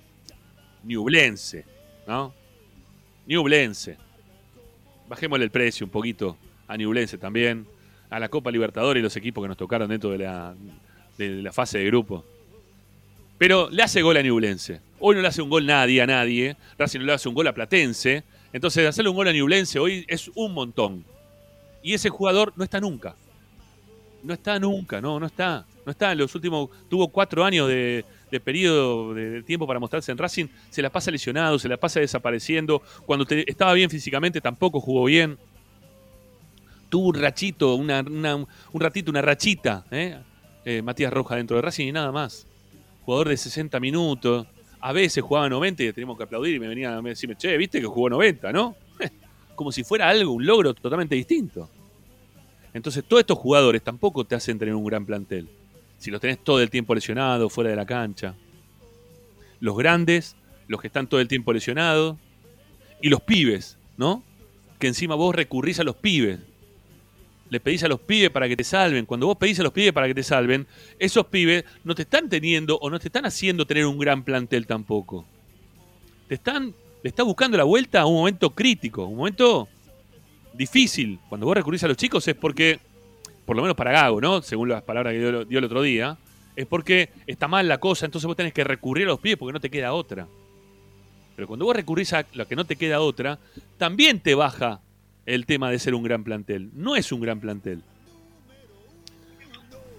Newblense, 0.82 1.64
¿no? 2.08 2.34
Newblense. 3.24 3.98
Bajémosle 5.08 5.44
el 5.44 5.52
precio 5.52 5.86
un 5.86 5.92
poquito 5.92 6.36
a 6.66 6.76
Newblense 6.76 7.16
también, 7.16 7.64
a 8.10 8.18
la 8.18 8.28
Copa 8.28 8.50
Libertadores 8.50 9.00
y 9.00 9.04
los 9.04 9.14
equipos 9.14 9.44
que 9.44 9.48
nos 9.48 9.56
tocaron 9.56 9.88
dentro 9.88 10.10
de 10.10 10.18
la, 10.18 11.52
fase 11.52 11.78
de 11.78 11.84
grupo. 11.84 12.24
Pero 13.38 13.70
le 13.70 13.84
hace 13.84 14.02
gol 14.02 14.16
a 14.16 14.24
Newblense. 14.24 14.80
Hoy 14.98 15.14
no 15.14 15.22
le 15.22 15.28
hace 15.28 15.40
un 15.40 15.50
gol 15.50 15.64
nadie 15.64 16.02
a 16.02 16.06
nadie. 16.08 16.56
Racing 16.76 16.98
no 16.98 17.06
le 17.06 17.12
hace 17.12 17.28
un 17.28 17.34
gol 17.36 17.46
a 17.46 17.54
Platense. 17.54 18.24
Entonces, 18.52 18.86
hacerle 18.86 19.10
un 19.10 19.16
gol 19.16 19.28
a 19.28 19.32
Newblense 19.32 19.78
hoy 19.78 20.04
es 20.08 20.30
un 20.34 20.52
montón. 20.52 21.04
Y 21.82 21.94
ese 21.94 22.08
jugador 22.10 22.52
no 22.56 22.64
está 22.64 22.80
nunca. 22.80 23.14
No 24.22 24.34
está 24.34 24.58
nunca, 24.58 25.00
no, 25.00 25.18
no 25.18 25.26
está. 25.26 25.64
No 25.86 25.92
está. 25.92 26.12
En 26.12 26.18
los 26.18 26.34
últimos. 26.34 26.68
Tuvo 26.88 27.08
cuatro 27.08 27.44
años 27.44 27.68
de, 27.68 28.04
periodo 28.44 29.14
de 29.14 29.42
tiempo 29.42 29.66
para 29.66 29.78
mostrarse 29.78 30.12
en 30.12 30.18
Racing. 30.18 30.46
Se 30.68 30.82
la 30.82 30.90
pasa 30.90 31.10
lesionado, 31.10 31.58
se 31.58 31.68
la 31.68 31.76
pasa 31.76 32.00
desapareciendo. 32.00 32.82
Cuando 33.06 33.26
estaba 33.28 33.72
bien 33.72 33.88
físicamente 33.88 34.40
tampoco 34.40 34.80
jugó 34.80 35.04
bien. 35.04 35.38
Tuvo 36.88 37.08
un 37.08 37.14
rachito, 37.14 37.76
una, 37.76 38.00
un 38.00 38.46
ratito, 38.80 39.10
una 39.10 39.22
rachita, 39.22 39.84
¿eh? 39.92 40.18
Eh, 40.64 40.82
Matías 40.82 41.12
Roja 41.12 41.36
dentro 41.36 41.56
de 41.56 41.62
Racing 41.62 41.86
y 41.86 41.92
nada 41.92 42.10
más. 42.12 42.46
Jugador 43.04 43.28
de 43.28 43.36
60 43.36 43.78
minutos. 43.80 44.46
A 44.80 44.92
veces 44.92 45.22
jugaba 45.22 45.48
90 45.48 45.82
y 45.82 45.92
teníamos 45.92 46.16
que 46.16 46.24
aplaudir 46.24 46.54
y 46.54 46.60
me 46.60 46.68
venían 46.68 46.94
a 46.94 47.02
decirme, 47.02 47.36
che, 47.36 47.56
viste 47.56 47.80
que 47.80 47.86
jugó 47.86 48.08
90, 48.08 48.52
¿no? 48.52 48.76
como 49.54 49.72
si 49.72 49.84
fuera 49.84 50.08
algo, 50.08 50.32
un 50.32 50.46
logro 50.46 50.72
totalmente 50.74 51.14
distinto. 51.14 51.68
Entonces, 52.72 53.04
todos 53.04 53.20
estos 53.20 53.38
jugadores 53.38 53.82
tampoco 53.82 54.24
te 54.24 54.34
hacen 54.34 54.58
tener 54.58 54.74
un 54.74 54.84
gran 54.84 55.04
plantel. 55.04 55.48
Si 55.98 56.10
los 56.10 56.20
tenés 56.20 56.42
todo 56.42 56.60
el 56.60 56.70
tiempo 56.70 56.94
lesionado, 56.94 57.50
fuera 57.50 57.70
de 57.70 57.76
la 57.76 57.84
cancha. 57.84 58.34
Los 59.58 59.76
grandes, 59.76 60.36
los 60.66 60.80
que 60.80 60.86
están 60.86 61.08
todo 61.08 61.20
el 61.20 61.28
tiempo 61.28 61.52
lesionados. 61.52 62.16
Y 63.02 63.08
los 63.08 63.20
pibes, 63.20 63.76
¿no? 63.96 64.22
Que 64.78 64.86
encima 64.86 65.14
vos 65.14 65.34
recurrís 65.34 65.80
a 65.80 65.84
los 65.84 65.96
pibes. 65.96 66.38
Le 67.50 67.60
pedís 67.60 67.84
a 67.84 67.88
los 67.88 68.00
pibes 68.00 68.30
para 68.30 68.48
que 68.48 68.56
te 68.56 68.64
salven. 68.64 69.04
Cuando 69.04 69.26
vos 69.26 69.36
pedís 69.36 69.60
a 69.60 69.62
los 69.62 69.72
pibes 69.72 69.92
para 69.92 70.06
que 70.06 70.14
te 70.14 70.22
salven, 70.22 70.66
esos 70.98 71.26
pibes 71.26 71.64
no 71.84 71.94
te 71.94 72.02
están 72.02 72.28
teniendo 72.28 72.78
o 72.78 72.88
no 72.88 72.98
te 72.98 73.08
están 73.08 73.26
haciendo 73.26 73.66
tener 73.66 73.84
un 73.84 73.98
gran 73.98 74.22
plantel 74.22 74.66
tampoco. 74.66 75.26
Te 76.28 76.36
están 76.36 76.74
le 77.02 77.08
está 77.08 77.22
buscando 77.22 77.56
la 77.56 77.64
vuelta 77.64 78.02
a 78.02 78.06
un 78.06 78.14
momento 78.14 78.50
crítico, 78.50 79.06
un 79.06 79.16
momento 79.16 79.68
difícil. 80.52 81.18
Cuando 81.28 81.46
vos 81.46 81.56
recurrís 81.56 81.82
a 81.84 81.88
los 81.88 81.96
chicos 81.96 82.26
es 82.28 82.34
porque, 82.34 82.78
por 83.46 83.56
lo 83.56 83.62
menos 83.62 83.76
para 83.76 83.92
Gago, 83.92 84.20
¿no? 84.20 84.42
Según 84.42 84.68
las 84.68 84.82
palabras 84.82 85.14
que 85.14 85.18
dio, 85.18 85.58
el 85.58 85.64
otro 85.64 85.82
día, 85.82 86.18
es 86.56 86.66
porque 86.66 87.10
está 87.26 87.48
mal 87.48 87.68
la 87.68 87.78
cosa, 87.78 88.04
entonces 88.04 88.26
vos 88.26 88.36
tenés 88.36 88.52
que 88.52 88.64
recurrir 88.64 89.06
a 89.06 89.10
los 89.10 89.20
pies 89.20 89.36
porque 89.36 89.52
no 89.52 89.60
te 89.60 89.70
queda 89.70 89.94
otra. 89.94 90.26
Pero 91.36 91.48
cuando 91.48 91.64
vos 91.64 91.74
recurrís 91.74 92.12
a 92.12 92.26
lo 92.34 92.46
que 92.46 92.56
no 92.56 92.66
te 92.66 92.76
queda 92.76 93.00
otra, 93.00 93.38
también 93.78 94.20
te 94.20 94.34
baja 94.34 94.80
el 95.26 95.46
tema 95.46 95.70
de 95.70 95.78
ser 95.78 95.94
un 95.94 96.02
gran 96.02 96.24
plantel. 96.24 96.70
No 96.74 96.96
es 96.96 97.12
un 97.12 97.20
gran 97.20 97.40
plantel. 97.40 97.82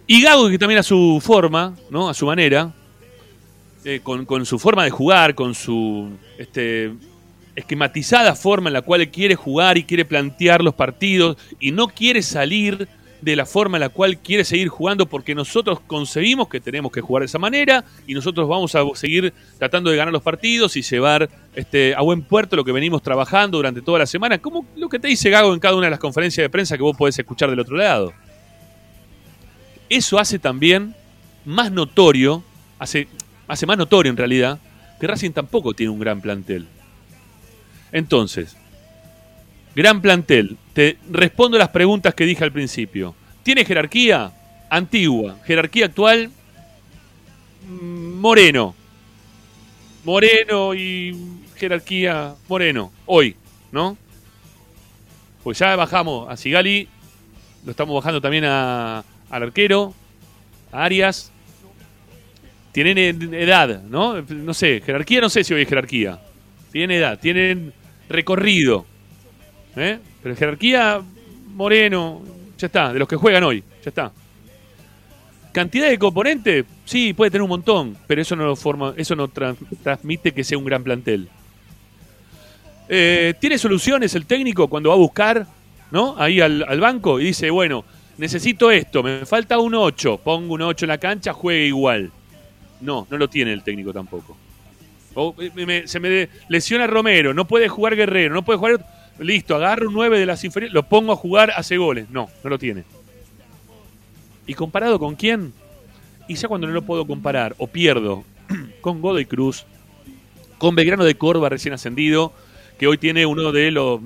Y 0.07 0.21
Gago, 0.21 0.49
que 0.49 0.57
también 0.57 0.79
a 0.79 0.83
su 0.83 1.21
forma, 1.23 1.75
¿no? 1.89 2.09
A 2.09 2.13
su 2.13 2.25
manera, 2.25 2.73
eh, 3.85 4.01
con, 4.03 4.45
su 4.45 4.59
forma 4.59 4.83
de 4.83 4.89
jugar, 4.89 5.35
con 5.35 5.55
su 5.55 6.09
este, 6.37 6.93
esquematizada 7.55 8.35
forma 8.35 8.69
en 8.69 8.73
la 8.73 8.81
cual 8.81 9.09
quiere 9.09 9.35
jugar 9.35 9.77
y 9.77 9.83
quiere 9.83 10.05
plantear 10.05 10.63
los 10.63 10.75
partidos 10.75 11.37
y 11.59 11.71
no 11.71 11.87
quiere 11.87 12.21
salir 12.21 12.87
de 13.21 13.35
la 13.35 13.45
forma 13.45 13.77
en 13.77 13.81
la 13.81 13.89
cual 13.89 14.17
quiere 14.17 14.43
seguir 14.43 14.67
jugando 14.67 15.05
porque 15.05 15.35
nosotros 15.35 15.79
concebimos 15.85 16.49
que 16.49 16.59
tenemos 16.59 16.91
que 16.91 17.01
jugar 17.01 17.21
de 17.21 17.27
esa 17.27 17.39
manera 17.39 17.85
y 18.07 18.13
nosotros 18.13 18.49
vamos 18.49 18.73
a 18.75 18.83
seguir 18.95 19.33
tratando 19.59 19.91
de 19.91 19.97
ganar 19.97 20.11
los 20.11 20.23
partidos 20.23 20.75
y 20.75 20.81
llevar 20.81 21.29
este, 21.55 21.93
a 21.95 22.01
buen 22.01 22.23
puerto 22.23 22.55
lo 22.55 22.65
que 22.65 22.71
venimos 22.71 23.03
trabajando 23.03 23.57
durante 23.57 23.81
toda 23.81 23.99
la 23.99 24.05
semana, 24.07 24.39
como 24.39 24.65
lo 24.75 24.89
que 24.89 24.99
te 24.99 25.07
dice 25.07 25.29
Gago 25.29 25.53
en 25.53 25.59
cada 25.59 25.75
una 25.75 25.85
de 25.85 25.91
las 25.91 25.99
conferencias 25.99 26.43
de 26.43 26.49
prensa 26.49 26.75
que 26.77 26.83
vos 26.83 26.97
podés 26.97 27.17
escuchar 27.17 27.49
del 27.49 27.59
otro 27.59 27.77
lado. 27.77 28.13
Eso 29.87 30.17
hace 30.17 30.39
también 30.39 30.95
más 31.45 31.71
notorio, 31.71 32.43
hace, 32.79 33.07
hace 33.47 33.65
más 33.65 33.77
notorio 33.77 34.09
en 34.09 34.17
realidad 34.17 34.59
que 34.99 35.07
Racing 35.07 35.31
tampoco 35.31 35.73
tiene 35.73 35.91
un 35.91 35.99
gran 35.99 36.21
plantel. 36.21 36.67
Entonces, 37.91 38.55
gran 39.75 40.01
plantel. 40.01 40.57
Te 40.73 40.97
respondo 41.09 41.57
las 41.57 41.69
preguntas 41.69 42.13
que 42.13 42.25
dije 42.25 42.43
al 42.43 42.51
principio. 42.51 43.15
¿Tiene 43.43 43.65
jerarquía? 43.65 44.31
Antigua. 44.69 45.37
Jerarquía 45.45 45.85
actual, 45.87 46.31
mm, 47.67 48.19
Moreno. 48.19 48.75
Moreno 50.03 50.73
y 50.73 51.15
jerarquía 51.55 52.35
Moreno. 52.47 52.91
Hoy, 53.05 53.35
¿no? 53.71 53.97
Pues 55.43 55.59
ya 55.59 55.75
bajamos 55.75 56.29
a 56.29 56.37
Sigali, 56.37 56.87
lo 57.65 57.71
estamos 57.71 57.95
bajando 57.95 58.21
también 58.21 58.45
a, 58.45 59.03
al 59.29 59.43
arquero, 59.43 59.93
a 60.71 60.83
Arias, 60.83 61.31
tienen 62.71 62.97
edad, 63.33 63.83
¿no? 63.83 64.21
No 64.21 64.53
sé, 64.53 64.81
jerarquía, 64.85 65.21
no 65.21 65.29
sé 65.29 65.43
si 65.43 65.53
hoy 65.53 65.63
es 65.63 65.69
jerarquía. 65.69 66.19
Tienen 66.71 66.97
edad, 66.97 67.19
tienen 67.19 67.73
recorrido. 68.07 68.85
¿Eh? 69.75 69.99
Pero 70.21 70.35
jerarquía, 70.35 71.01
Moreno, 71.53 72.21
ya 72.57 72.67
está, 72.67 72.93
de 72.93 72.99
los 72.99 73.07
que 73.07 73.15
juegan 73.15 73.43
hoy, 73.43 73.63
ya 73.83 73.89
está. 73.89 74.11
Cantidad 75.51 75.89
de 75.89 75.99
componentes, 75.99 76.65
sí, 76.85 77.13
puede 77.13 77.31
tener 77.31 77.41
un 77.43 77.49
montón, 77.49 77.97
pero 78.07 78.21
eso 78.21 78.35
no 78.35 78.55
forma, 78.55 78.93
eso 78.95 79.15
no 79.15 79.27
transmite 79.27 80.31
que 80.31 80.43
sea 80.43 80.57
un 80.57 80.65
gran 80.65 80.83
plantel. 80.83 81.27
Eh, 82.87 83.33
¿Tiene 83.39 83.57
soluciones 83.57 84.15
el 84.15 84.25
técnico 84.25 84.67
cuando 84.67 84.89
va 84.89 84.95
a 84.95 84.97
buscar, 84.97 85.47
¿no? 85.91 86.15
Ahí 86.17 86.39
al, 86.39 86.79
banco 86.79 87.19
y 87.19 87.25
dice, 87.25 87.49
bueno, 87.49 87.83
necesito 88.17 88.71
esto, 88.71 89.03
me 89.03 89.25
falta 89.25 89.59
un 89.59 89.75
8, 89.75 90.21
pongo 90.23 90.53
un 90.53 90.61
8 90.61 90.85
en 90.85 90.89
la 90.89 90.97
cancha, 90.97 91.33
juegue 91.33 91.65
igual. 91.67 92.11
No, 92.79 93.07
no 93.09 93.17
lo 93.17 93.29
tiene 93.29 93.53
el 93.53 93.63
técnico 93.63 93.93
tampoco. 93.93 94.37
Eh, 95.39 95.83
se 95.85 95.99
me 95.99 96.29
lesiona 96.47 96.87
Romero, 96.87 97.33
no 97.33 97.45
puede 97.45 97.67
jugar 97.67 97.95
Guerrero, 97.95 98.33
no 98.33 98.43
puede 98.43 98.59
jugar. 98.59 98.85
Listo, 99.19 99.55
agarro 99.55 99.87
un 99.87 99.93
9 99.93 100.19
de 100.19 100.25
las 100.25 100.43
inferiores, 100.43 100.73
lo 100.73 100.83
pongo 100.83 101.13
a 101.13 101.15
jugar, 101.15 101.51
hace 101.55 101.77
goles. 101.77 102.09
No, 102.09 102.29
no 102.43 102.49
lo 102.49 102.57
tiene. 102.57 102.83
¿Y 104.47 104.53
comparado 104.53 104.99
con 104.99 105.15
quién? 105.15 105.53
Y 106.27 106.35
ya 106.35 106.47
cuando 106.47 106.67
no 106.67 106.73
lo 106.73 106.81
puedo 106.81 107.05
comparar 107.05 107.55
o 107.57 107.67
pierdo 107.67 108.23
con 108.81 109.01
Godoy 109.01 109.25
Cruz, 109.25 109.65
con 110.57 110.75
Belgrano 110.75 111.03
de 111.03 111.15
Córdoba 111.15 111.49
recién 111.49 111.73
ascendido, 111.73 112.33
que 112.79 112.87
hoy 112.87 112.97
tiene 112.97 113.25
uno 113.25 113.51
de 113.51 113.69
los 113.69 114.01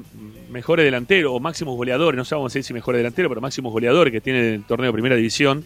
mejores 0.50 0.84
delanteros 0.84 1.32
o 1.34 1.40
máximos 1.40 1.76
goleadores, 1.76 2.18
no 2.18 2.26
sabemos 2.26 2.52
si 2.54 2.74
mejores 2.74 3.00
delanteros, 3.00 3.30
pero 3.30 3.42
máximos 3.42 3.72
goleadores 3.72 4.12
que 4.12 4.22
tiene 4.22 4.56
el 4.56 4.64
torneo 4.64 4.88
de 4.88 4.94
primera 4.94 5.16
división 5.16 5.66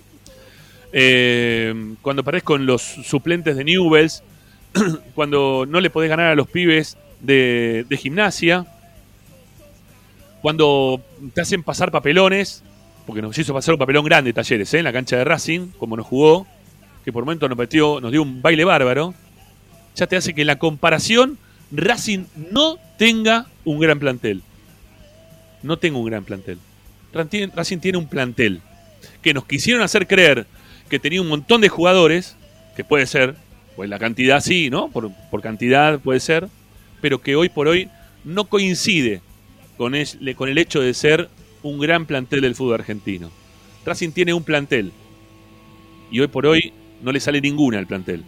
eh, 0.92 1.74
cuando 2.02 2.24
perdés 2.24 2.44
con 2.44 2.66
los 2.66 2.82
suplentes 2.82 3.56
de 3.56 3.64
Newells, 3.64 4.24
cuando 5.16 5.66
no 5.68 5.80
le 5.82 5.90
podés 5.90 6.10
ganar 6.10 6.28
a 6.28 6.36
los 6.36 6.48
pibes 6.48 6.98
de, 7.22 7.86
gimnasia, 7.92 8.66
cuando 10.42 11.02
te 11.34 11.42
hacen 11.42 11.64
pasar 11.64 11.92
papelones, 11.92 12.64
porque 13.06 13.22
nos 13.22 13.38
hizo 13.38 13.54
pasar 13.54 13.74
un 13.74 13.80
papelón 13.80 14.06
grande 14.06 14.34
Talleres, 14.34 14.74
¿eh? 14.74 14.80
en 14.80 14.84
la 14.84 14.94
cancha 14.94 15.18
de 15.18 15.24
Racing, 15.24 15.70
como 15.78 15.98
nos 15.98 16.06
jugó, 16.06 16.48
que 17.04 17.12
por 17.12 17.26
momento 17.26 17.48
nos 17.50 17.58
metió, 17.58 18.00
nos 18.00 18.12
dio 18.12 18.22
un 18.22 18.42
baile 18.42 18.66
bárbaro, 18.66 19.14
ya 19.96 20.08
te 20.08 20.16
hace 20.16 20.34
que 20.34 20.46
la 20.46 20.58
comparación 20.58 21.38
Racing 21.72 22.26
no 22.52 22.78
tenga 22.98 23.48
un 23.66 23.80
gran 23.80 24.00
plantel. 24.00 24.42
No 25.62 25.78
tenga 25.78 25.98
un 25.98 26.06
gran 26.06 26.24
plantel. 26.24 26.58
Racing 27.14 27.80
tiene 27.80 27.98
un 27.98 28.08
plantel 28.08 28.62
que 29.22 29.34
nos 29.34 29.46
quisieron 29.46 29.82
hacer 29.82 30.08
creer 30.08 30.46
que 30.90 31.00
tenía 31.00 31.22
un 31.22 31.28
montón 31.28 31.62
de 31.62 31.70
jugadores, 31.70 32.36
que 32.76 32.84
puede 32.84 33.06
ser, 33.06 33.36
pues 33.76 33.90
la 33.90 34.00
cantidad 34.00 34.42
sí, 34.42 34.70
¿no? 34.70 34.90
Por, 34.90 35.12
cantidad 35.42 36.00
puede 36.00 36.20
ser, 36.20 36.48
pero 37.02 37.22
que 37.22 37.36
hoy 37.36 37.50
por 37.50 37.68
hoy 37.68 37.90
no 38.24 38.46
coincide 38.46 39.22
con 39.80 39.96
el, 39.96 40.36
con 40.36 40.50
el 40.50 40.58
hecho 40.58 40.82
de 40.82 40.94
ser 40.94 41.30
un 41.64 41.80
gran 41.80 42.06
plantel 42.06 42.42
del 42.42 42.54
fútbol 42.54 42.82
argentino. 42.82 43.32
Racing 43.86 44.12
tiene 44.12 44.34
un 44.34 44.44
plantel 44.44 44.92
y 46.12 46.20
hoy 46.20 46.28
por 46.28 46.46
hoy 46.46 46.74
no 47.02 47.14
le 47.14 47.22
sale 47.22 47.40
ninguna 47.40 47.80
al 47.80 47.88
plantel. 47.88 48.26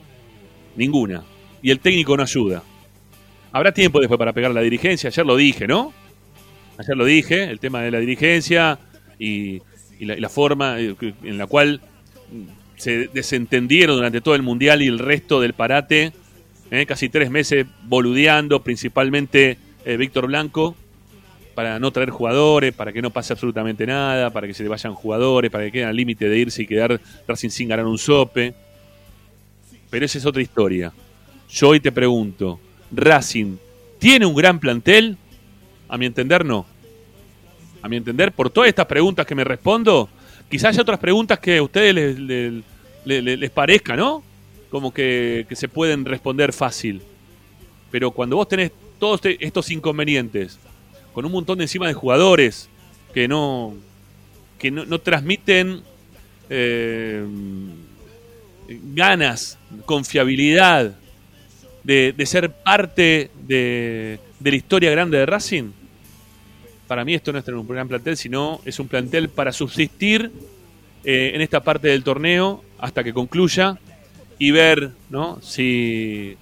Ninguna. 0.78 1.26
Y 1.62 1.72
el 1.72 1.82
técnico 1.82 2.16
no 2.16 2.24
ayuda. 2.24 2.64
Habrá 3.52 3.74
tiempo 3.74 4.00
después 4.00 4.18
para 4.18 4.32
pegar 4.32 4.52
la 4.52 4.62
dirigencia, 4.62 5.10
ayer 5.10 5.26
lo 5.26 5.36
dije, 5.36 5.68
¿no? 5.68 5.92
Ayer 6.78 6.96
lo 6.96 7.04
dije, 7.04 7.44
el 7.44 7.60
tema 7.60 7.82
de 7.82 7.92
la 7.92 8.00
dirigencia 8.00 8.80
y, 9.20 9.62
la, 10.00 10.30
forma 10.30 10.80
eh, 10.80 10.96
en 11.22 11.38
la 11.38 11.48
cual 11.48 11.82
se 12.78 13.10
desentendieron 13.10 13.98
durante 13.98 14.22
todo 14.22 14.36
el 14.36 14.42
Mundial 14.42 14.82
y 14.82 14.88
el 14.88 15.00
resto 15.00 15.42
del 15.42 15.52
parate, 15.52 16.14
¿eh? 16.72 16.86
casi 16.86 17.10
tres 17.10 17.30
meses 17.30 17.66
boludeando, 17.84 18.64
principalmente 18.64 19.58
eh, 19.84 19.98
Víctor 19.98 20.28
Blanco, 20.28 20.78
para 21.54 21.80
no 21.80 21.92
traer 21.92 22.10
jugadores, 22.10 22.74
para 22.74 22.92
que 22.92 23.02
no 23.02 23.10
pase 23.10 23.34
absolutamente 23.34 23.86
nada, 23.86 24.30
para 24.30 24.48
que 24.48 24.54
se 24.54 24.64
le 24.64 24.70
vayan 24.70 24.94
jugadores, 24.94 25.52
para 25.52 25.66
que 25.66 25.72
queden 25.72 25.88
al 25.88 25.96
límite 25.96 26.30
de 26.30 26.38
irse 26.38 26.64
y 26.64 26.68
quedar 26.68 27.00
Racing 27.28 27.50
sin 27.50 27.68
ganar 27.68 27.86
un 27.86 27.98
sope. 27.98 28.54
Pero 29.90 30.06
esa 30.06 30.18
es 30.18 30.26
otra 30.26 30.42
historia. 30.42 30.94
Yo 31.50 31.70
hoy 31.70 31.80
te 31.80 31.92
pregunto, 31.92 32.60
¿Racing 32.92 33.58
tiene 34.00 34.26
un 34.26 34.36
gran 34.36 34.60
plantel? 34.60 35.18
A 35.90 35.98
mi 35.98 36.06
entender, 36.06 36.46
no. 36.46 36.66
A 37.82 37.90
mi 37.90 37.98
entender, 37.98 38.32
por 38.32 38.50
todas 38.50 38.70
estas 38.70 38.86
preguntas 38.86 39.26
que 39.26 39.36
me 39.36 39.44
respondo, 39.44 40.10
quizás 40.50 40.70
haya 40.70 40.82
otras 40.82 41.00
preguntas 41.00 41.40
que 41.40 41.58
a 41.58 41.64
ustedes 41.64 41.94
les, 42.18 42.64
les, 43.06 43.50
parezca, 43.50 43.96
¿no? 43.98 44.24
Como 44.70 44.94
que, 44.94 45.46
que 45.50 45.56
se 45.56 45.68
pueden 45.68 46.06
responder 46.06 46.54
fácil. 46.54 47.02
Pero 47.90 48.12
cuando 48.12 48.38
vos 48.38 48.48
tenés 48.48 48.72
todos 49.00 49.20
estos 49.24 49.70
inconvenientes, 49.72 50.58
con 51.14 51.26
un 51.26 51.32
montón 51.32 51.58
de 51.58 51.66
encima 51.66 51.88
de 51.88 51.94
jugadores 51.94 52.70
que 53.14 53.28
no, 53.28 53.74
que 54.58 54.72
no, 54.72 55.00
transmiten 55.00 55.82
eh, 56.50 57.26
ganas, 58.94 59.58
confiabilidad 59.86 60.96
de, 61.84 62.14
ser 62.26 62.52
parte 62.52 63.32
de, 63.48 64.20
la 64.44 64.56
historia 64.56 64.92
grande 64.92 65.18
de 65.18 65.26
Racing, 65.26 65.72
para 66.88 67.06
mí 67.06 67.14
esto 67.14 67.32
no 67.32 67.40
es 67.40 67.46
tener 67.46 67.60
un 67.60 67.68
gran 67.68 67.88
plantel, 67.88 68.18
sino 68.18 68.60
es 68.66 68.80
un 68.80 68.88
plantel 68.88 69.30
para 69.30 69.52
subsistir 69.52 70.32
eh, 71.04 71.32
en 71.34 71.42
esta 71.42 71.62
parte 71.64 71.88
del 71.88 72.04
torneo 72.04 72.64
hasta 72.78 73.04
que 73.04 73.14
concluya 73.14 73.80
y 74.38 74.52
ver 74.52 74.92
¿no? 75.10 75.40
si, 75.42 76.36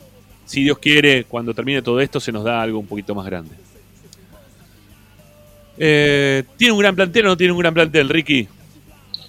si 0.46 0.64
Dios 0.64 0.80
quiere, 0.80 1.26
cuando 1.26 1.54
termine 1.54 1.82
todo 1.82 2.00
esto, 2.00 2.20
se 2.20 2.32
nos 2.32 2.44
da 2.44 2.62
algo 2.62 2.80
un 2.80 2.88
poquito 2.88 3.14
más 3.14 3.26
grande. 3.26 3.69
Eh, 5.82 6.44
¿Tiene 6.58 6.74
un 6.74 6.80
gran 6.80 6.94
plantel 6.94 7.26
o 7.26 7.30
no 7.30 7.38
tiene 7.38 7.54
un 7.54 7.60
gran 7.60 7.74
plantel, 7.74 8.10
Ricky? 8.10 8.48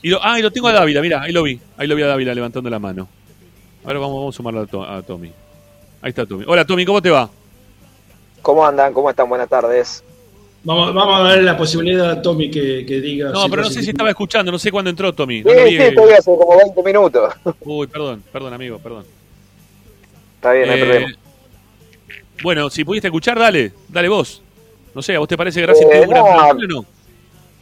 Y 0.02 0.12
ah, 0.20 0.38
y 0.38 0.42
lo 0.42 0.50
tengo 0.50 0.66
a 0.66 0.72
Dávila, 0.72 1.00
mira, 1.00 1.22
ahí 1.22 1.32
lo 1.32 1.44
vi. 1.44 1.60
Ahí 1.76 1.86
lo 1.86 1.94
vi 1.94 2.02
a 2.02 2.08
Dávila 2.08 2.34
levantando 2.34 2.68
la 2.68 2.80
mano. 2.80 3.08
Ahora 3.84 4.00
vamos, 4.00 4.16
vamos 4.16 4.34
a 4.34 4.36
sumarlo 4.36 4.84
a, 4.84 5.02
Tommy. 5.02 5.32
Ahí 6.02 6.08
está 6.08 6.26
Tommy. 6.26 6.44
Hola 6.46 6.64
Tommy, 6.64 6.84
¿cómo 6.84 7.00
te 7.00 7.10
va? 7.10 7.30
¿Cómo 8.42 8.66
andan? 8.66 8.92
¿Cómo 8.92 9.10
están? 9.10 9.28
Buenas 9.28 9.48
tardes. 9.48 10.02
Vamos, 10.64 10.92
vamos 10.92 11.20
a 11.20 11.22
darle 11.22 11.44
la 11.44 11.56
posibilidad 11.56 12.10
a 12.10 12.20
Tommy 12.20 12.50
que, 12.50 12.82
diga. 12.84 13.30
No, 13.30 13.48
pero 13.48 13.62
no 13.62 13.70
sé 13.70 13.82
si 13.82 13.90
estaba 13.90 14.10
escuchando, 14.10 14.50
no 14.50 14.58
sé 14.58 14.72
cuándo 14.72 14.90
entró 14.90 15.12
Tommy. 15.14 15.42
sí, 15.42 15.48
sí, 15.68 15.76
estoy 15.76 16.12
hace 16.12 16.36
como 16.36 16.56
20 16.56 16.82
minutos. 16.82 17.34
Uy, 17.60 17.86
perdón, 17.86 18.22
perdón, 18.32 18.54
amigo, 18.54 18.78
perdón. 18.78 19.04
Está 20.36 20.52
bien, 20.52 20.66
no 20.66 20.72
hay 20.72 20.80
eh, 20.80 20.84
problema. 20.84 21.14
Bueno, 22.42 22.70
si 22.70 22.84
pudiste 22.84 23.08
escuchar, 23.08 23.38
dale, 23.38 23.72
dale 23.88 24.08
vos. 24.08 24.42
No 24.94 25.03
sé, 25.03 25.14
¿a 25.14 25.18
vos 25.18 25.29
te 25.29 25.37
parece 25.37 25.64
tiene 25.64 26.00
un 26.00 26.09
gran 26.09 26.22
o 26.24 26.55
no? 26.66 26.85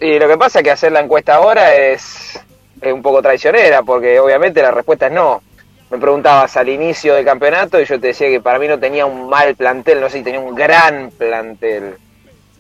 Y 0.01 0.19
lo 0.19 0.29
que 0.29 0.39
pasa 0.39 0.61
es 0.61 0.65
que 0.65 0.71
hacer 0.71 0.93
la 0.93 1.01
encuesta 1.01 1.35
ahora 1.35 1.75
es, 1.75 2.41
un 2.83 3.03
poco 3.03 3.21
traicionera, 3.21 3.83
porque 3.83 4.19
obviamente 4.21 4.63
la 4.63 4.71
respuesta 4.71 5.07
es 5.07 5.13
no. 5.13 5.43
Me 5.91 5.99
preguntabas 5.99 6.57
al 6.57 6.69
inicio 6.69 7.15
del 7.15 7.25
campeonato 7.25 7.81
y 7.81 7.85
yo 7.85 7.99
te 7.99 8.09
decía 8.09 8.29
que 8.29 8.41
para 8.41 8.59
mí 8.59 8.69
no 8.69 8.79
tenía 8.79 9.07
un 9.07 9.29
mal 9.29 9.57
plantel, 9.57 10.01
no 10.01 10.09
sé 10.09 10.19
si 10.19 10.25
tenía 10.25 10.41
un 10.41 10.55
gran 10.55 11.11
plantel, 11.11 11.97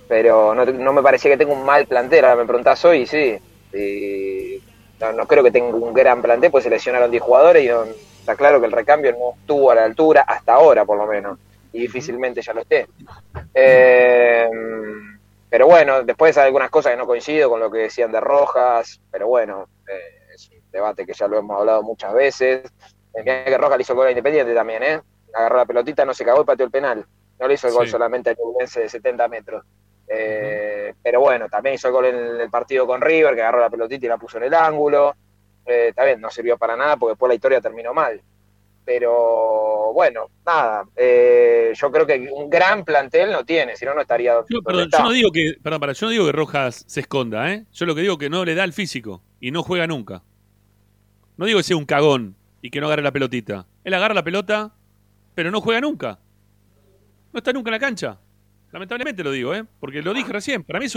pero 0.08 0.54
no, 0.54 0.92
me 0.92 1.02
parecía 1.02 1.30
que 1.30 1.36
tenga 1.36 1.52
un 1.52 1.64
mal 1.64 1.86
plantel. 1.86 2.24
Ahora 2.24 2.36
me 2.36 2.46
preguntás 2.46 2.84
hoy, 2.84 3.06
sí. 3.06 3.36
Y 3.72 4.60
no, 5.14 5.26
creo 5.26 5.44
que 5.44 5.50
tenga 5.50 5.68
un 5.68 5.92
gran 5.92 6.22
plantel, 6.22 6.50
pues 6.50 6.64
se 6.64 6.70
lesionaron 6.70 7.10
10 7.10 7.22
jugadores 7.22 7.64
y 7.64 7.68
está 8.20 8.34
claro 8.34 8.60
que 8.60 8.66
el 8.66 8.72
recambio 8.72 9.12
no 9.12 9.38
estuvo 9.38 9.70
a 9.70 9.74
la 9.74 9.84
altura 9.84 10.22
hasta 10.22 10.54
ahora, 10.54 10.84
por 10.84 10.98
lo 10.98 11.06
menos 11.06 11.38
y 11.72 11.80
difícilmente 11.80 12.42
ya 12.42 12.52
lo 12.52 12.60
esté. 12.60 12.88
Eh, 13.54 14.48
pero 15.48 15.66
bueno, 15.66 16.02
después 16.02 16.36
hay 16.36 16.46
algunas 16.46 16.70
cosas 16.70 16.92
que 16.92 16.98
no 16.98 17.06
coincido 17.06 17.50
con 17.50 17.60
lo 17.60 17.70
que 17.70 17.78
decían 17.78 18.12
de 18.12 18.20
Rojas, 18.20 19.00
pero 19.10 19.26
bueno, 19.26 19.68
eh, 19.88 20.34
es 20.34 20.50
un 20.50 20.70
debate 20.70 21.06
que 21.06 21.14
ya 21.14 21.26
lo 21.26 21.38
hemos 21.38 21.58
hablado 21.58 21.82
muchas 21.82 22.12
veces. 22.12 22.70
Eh, 23.14 23.24
que 23.24 23.58
Rojas 23.58 23.78
le 23.78 23.82
hizo 23.82 23.92
el 23.92 23.96
gol 23.96 24.06
a 24.08 24.10
Independiente 24.10 24.54
también, 24.54 24.82
¿eh? 24.82 25.00
Agarró 25.34 25.56
la 25.56 25.66
pelotita, 25.66 26.04
no 26.04 26.14
se 26.14 26.24
cagó 26.24 26.42
y 26.42 26.44
pateó 26.44 26.66
el 26.66 26.72
penal. 26.72 27.04
No 27.38 27.48
le 27.48 27.54
hizo 27.54 27.68
el 27.68 27.74
gol 27.74 27.88
solamente 27.88 28.30
a 28.30 28.34
Ñublense 28.34 28.80
de 28.80 28.88
70 28.88 29.28
metros. 29.28 29.64
Pero 30.06 31.20
bueno, 31.20 31.48
también 31.48 31.74
hizo 31.74 31.88
el 31.88 31.92
gol 31.92 32.06
en 32.06 32.40
el 32.40 32.50
partido 32.50 32.86
con 32.86 33.00
River, 33.00 33.34
que 33.34 33.42
agarró 33.42 33.60
la 33.60 33.70
pelotita 33.70 34.06
y 34.06 34.08
la 34.08 34.16
puso 34.16 34.38
en 34.38 34.44
el 34.44 34.54
ángulo. 34.54 35.14
está 35.64 36.04
bien, 36.04 36.20
no 36.20 36.30
sirvió 36.30 36.58
para 36.58 36.76
nada 36.76 36.96
porque 36.96 37.12
después 37.12 37.28
la 37.28 37.34
historia 37.34 37.60
terminó 37.60 37.94
mal. 37.94 38.20
Pero 38.88 39.92
bueno, 39.92 40.30
nada, 40.46 40.82
eh, 40.96 41.74
yo 41.74 41.92
creo 41.92 42.06
que 42.06 42.30
un 42.32 42.48
gran 42.48 42.86
plantel 42.86 43.30
no 43.30 43.44
tiene, 43.44 43.76
si 43.76 43.84
no, 43.84 43.92
no 43.92 44.00
estaría. 44.00 44.32
Yo, 44.48 44.62
perdón, 44.62 44.88
yo 44.90 45.02
no 45.02 45.10
digo 45.10 45.30
que, 45.30 45.56
perdón, 45.62 45.78
para, 45.78 45.92
yo 45.92 46.06
no 46.06 46.10
digo 46.10 46.24
que 46.24 46.32
Rojas 46.32 46.86
se 46.88 47.00
esconda, 47.00 47.52
¿eh? 47.52 47.66
Yo 47.70 47.84
lo 47.84 47.94
que 47.94 48.00
digo 48.00 48.16
que 48.16 48.30
no 48.30 48.46
le 48.46 48.54
da 48.54 48.64
el 48.64 48.72
físico 48.72 49.22
y 49.40 49.50
no 49.50 49.62
juega 49.62 49.86
nunca. 49.86 50.22
No 51.36 51.44
digo 51.44 51.58
que 51.58 51.64
sea 51.64 51.76
un 51.76 51.84
cagón 51.84 52.34
y 52.62 52.70
que 52.70 52.80
no 52.80 52.86
agarre 52.86 53.02
la 53.02 53.12
pelotita. 53.12 53.66
Él 53.84 53.92
agarra 53.92 54.14
la 54.14 54.24
pelota, 54.24 54.74
pero 55.34 55.50
no 55.50 55.60
juega 55.60 55.82
nunca. 55.82 56.18
No 57.34 57.36
está 57.36 57.52
nunca 57.52 57.68
en 57.68 57.72
la 57.72 57.78
cancha. 57.78 58.18
Lamentablemente 58.72 59.22
lo 59.22 59.32
digo, 59.32 59.54
¿eh? 59.54 59.66
Porque 59.80 60.00
lo 60.00 60.14
dije 60.14 60.32
recién. 60.32 60.64
Para 60.64 60.78
mí 60.78 60.86
es 60.86 60.96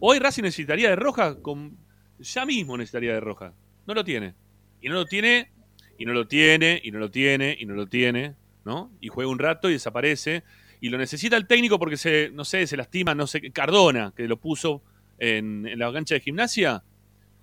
Hoy 0.00 0.18
Racing 0.20 0.42
necesitaría 0.42 0.88
de 0.88 0.96
Rojas, 0.96 1.36
con... 1.42 1.76
ya 2.18 2.46
mismo 2.46 2.78
necesitaría 2.78 3.12
de 3.12 3.20
Rojas. 3.20 3.52
No 3.86 3.92
lo 3.92 4.04
tiene. 4.04 4.34
Y 4.80 4.88
no 4.88 4.94
lo 4.94 5.04
tiene 5.04 5.50
y 5.98 6.04
no 6.04 6.12
lo 6.12 6.26
tiene, 6.26 6.80
y 6.82 6.90
no 6.90 6.98
lo 6.98 7.10
tiene, 7.10 7.56
y 7.58 7.66
no 7.66 7.74
lo 7.74 7.86
tiene, 7.86 8.34
¿no? 8.64 8.90
Y 9.00 9.08
juega 9.08 9.30
un 9.30 9.38
rato 9.38 9.68
y 9.70 9.74
desaparece. 9.74 10.44
Y 10.80 10.90
lo 10.90 10.98
necesita 10.98 11.36
el 11.36 11.46
técnico 11.46 11.78
porque 11.78 11.96
se, 11.96 12.30
no 12.32 12.44
sé, 12.44 12.66
se 12.66 12.76
lastima, 12.76 13.14
no 13.14 13.26
sé, 13.26 13.50
Cardona, 13.50 14.12
que 14.14 14.28
lo 14.28 14.36
puso 14.36 14.82
en, 15.18 15.66
la 15.78 15.92
cancha 15.92 16.14
de 16.14 16.20
gimnasia. 16.20 16.82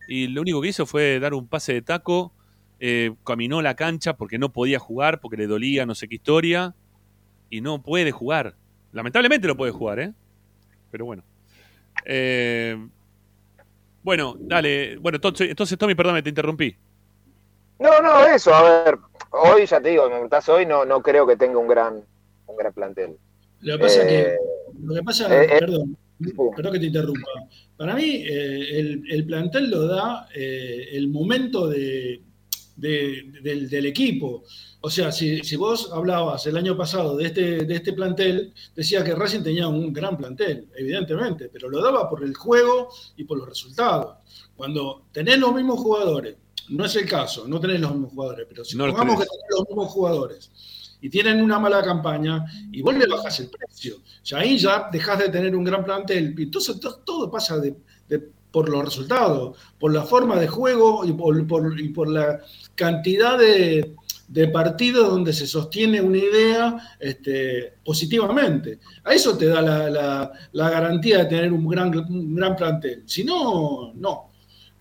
Y 0.08 0.28
lo 0.28 0.42
único 0.42 0.62
que 0.62 0.68
hizo 0.70 0.86
fue 0.86 1.20
dar 1.20 1.34
un 1.34 1.48
pase 1.48 1.74
de 1.74 1.82
taco. 1.82 2.34
Eh, 2.80 3.14
caminó 3.24 3.62
la 3.62 3.76
cancha 3.76 4.18
porque 4.18 4.38
no 4.38 4.52
podía 4.52 4.78
jugar, 4.78 5.22
porque 5.22 5.38
le 5.38 5.48
dolía 5.48 5.86
no 5.86 5.96
sé 5.96 6.08
qué 6.08 6.16
historia. 6.16 6.76
Y 7.50 7.62
no 7.62 7.82
puede 7.82 8.12
jugar. 8.12 8.56
Lamentablemente 8.92 9.48
no 9.48 9.58
puede 9.58 9.72
jugar, 9.72 10.00
¿eh? 10.00 10.14
Pero 10.92 11.06
bueno. 11.06 11.24
Eh, 12.06 12.78
bueno, 14.04 14.36
dale. 14.40 14.98
Bueno, 14.98 15.16
entonces, 15.16 15.50
entonces 15.50 15.78
Tommy, 15.78 15.96
perdón, 15.96 16.22
te 16.22 16.30
interrumpí. 16.30 16.76
No, 17.84 18.02
no, 18.02 18.26
eso, 18.26 18.56
a 18.56 18.84
ver, 18.86 18.98
hoy 19.32 19.66
ya 19.66 19.82
te 19.82 19.90
digo, 19.90 20.04
me 20.04 20.12
preguntás 20.12 20.48
hoy, 20.48 20.66
no, 20.66 20.86
no 20.86 21.02
creo 21.02 21.28
que 21.28 21.36
tenga 21.36 21.58
un 21.58 21.68
gran, 21.68 22.02
un 22.46 22.56
gran 22.56 22.72
plantel. 22.72 23.18
Lo 23.60 23.78
que 23.78 23.84
pasa 23.84 24.08
que, 24.08 24.20
eh, 24.22 24.38
lo 24.80 24.96
que 24.96 25.04
pasa, 25.04 25.44
eh, 25.44 25.50
eh, 25.52 25.60
perdón, 25.60 25.98
perdón 26.56 26.72
que 26.72 26.80
te 26.80 26.86
interrumpa. 26.86 27.30
Para 27.76 27.94
mí, 27.96 28.24
el, 28.26 29.04
el, 29.10 29.26
plantel 29.26 29.70
lo 29.70 29.86
da 29.88 30.30
el 30.34 31.10
momento 31.10 31.68
de, 31.68 32.22
del, 32.78 33.70
del, 33.70 33.86
equipo. 33.86 34.46
O 34.80 34.90
sea, 34.90 35.12
si, 35.12 35.44
si, 35.44 35.58
vos 35.58 35.92
hablabas 35.92 36.48
el 36.48 36.56
año 36.56 36.78
pasado 36.78 37.18
de 37.18 37.26
este, 37.26 37.66
de 37.66 37.76
este 37.76 37.92
plantel, 37.92 38.54
decía 38.74 39.04
que 39.04 39.14
Racing 39.14 39.44
tenía 39.44 39.68
un 39.68 39.92
gran 39.92 40.16
plantel, 40.16 40.70
evidentemente, 40.78 41.50
pero 41.52 41.68
lo 41.68 41.82
daba 41.82 42.10
por 42.10 42.24
el 42.24 42.34
juego 42.34 42.88
y 43.18 43.26
por 43.26 43.40
los 43.40 43.50
resultados. 43.50 44.20
Cuando 44.56 45.08
tenés 45.12 45.38
los 45.38 45.54
mismos 45.54 45.82
jugadores, 45.82 46.38
no 46.70 46.86
es 46.86 46.96
el 46.96 47.08
caso, 47.08 47.48
no 47.48 47.60
tenés 47.60 47.80
los 47.80 47.92
mismos 47.92 48.12
jugadores, 48.12 48.46
pero 48.50 48.64
si 48.64 48.72
supongamos 48.74 49.20
que 49.20 49.26
tenés 49.26 49.46
los 49.50 49.68
mismos 49.68 49.92
jugadores 49.92 50.52
y 51.02 51.10
tienen 51.10 51.42
una 51.42 51.60
mala 51.60 51.84
campaña 51.84 52.46
y 52.72 52.82
vos 52.82 52.96
le 52.96 53.06
bajas 53.06 53.40
el 53.42 53.50
precio, 53.50 53.98
ya 54.24 54.38
ahí 54.38 54.58
ya 54.58 54.88
dejas 54.92 55.20
de 55.20 55.30
tener 55.30 55.56
un 55.56 55.64
gran 55.64 55.84
plantel. 55.84 56.34
Entonces 56.38 56.80
todo, 57.04 57.30
pasa 57.30 57.62
por 58.52 58.70
los 58.70 58.86
resultados, 58.86 59.58
por 59.80 59.94
la 59.94 60.04
forma 60.04 60.40
de 60.40 60.48
juego 60.48 61.04
y 61.04 61.12
por, 61.12 62.10
la 62.10 62.40
cantidad 62.76 63.38
de, 63.38 63.96
partidos 64.54 65.10
donde 65.10 65.34
se 65.34 65.46
sostiene 65.46 66.00
una 66.00 66.18
idea 66.20 66.78
este, 67.00 67.74
positivamente. 67.84 68.80
A 69.04 69.14
eso 69.14 69.38
te 69.38 69.48
da 69.48 69.62
la, 69.62 70.70
garantía 70.70 71.18
de 71.20 71.26
tener 71.26 71.52
un 71.52 71.68
gran, 71.68 71.98
un 71.98 72.36
gran 72.36 72.56
plantel. 72.56 73.04
Si 73.06 73.26
no, 73.26 73.92
no. 73.96 74.33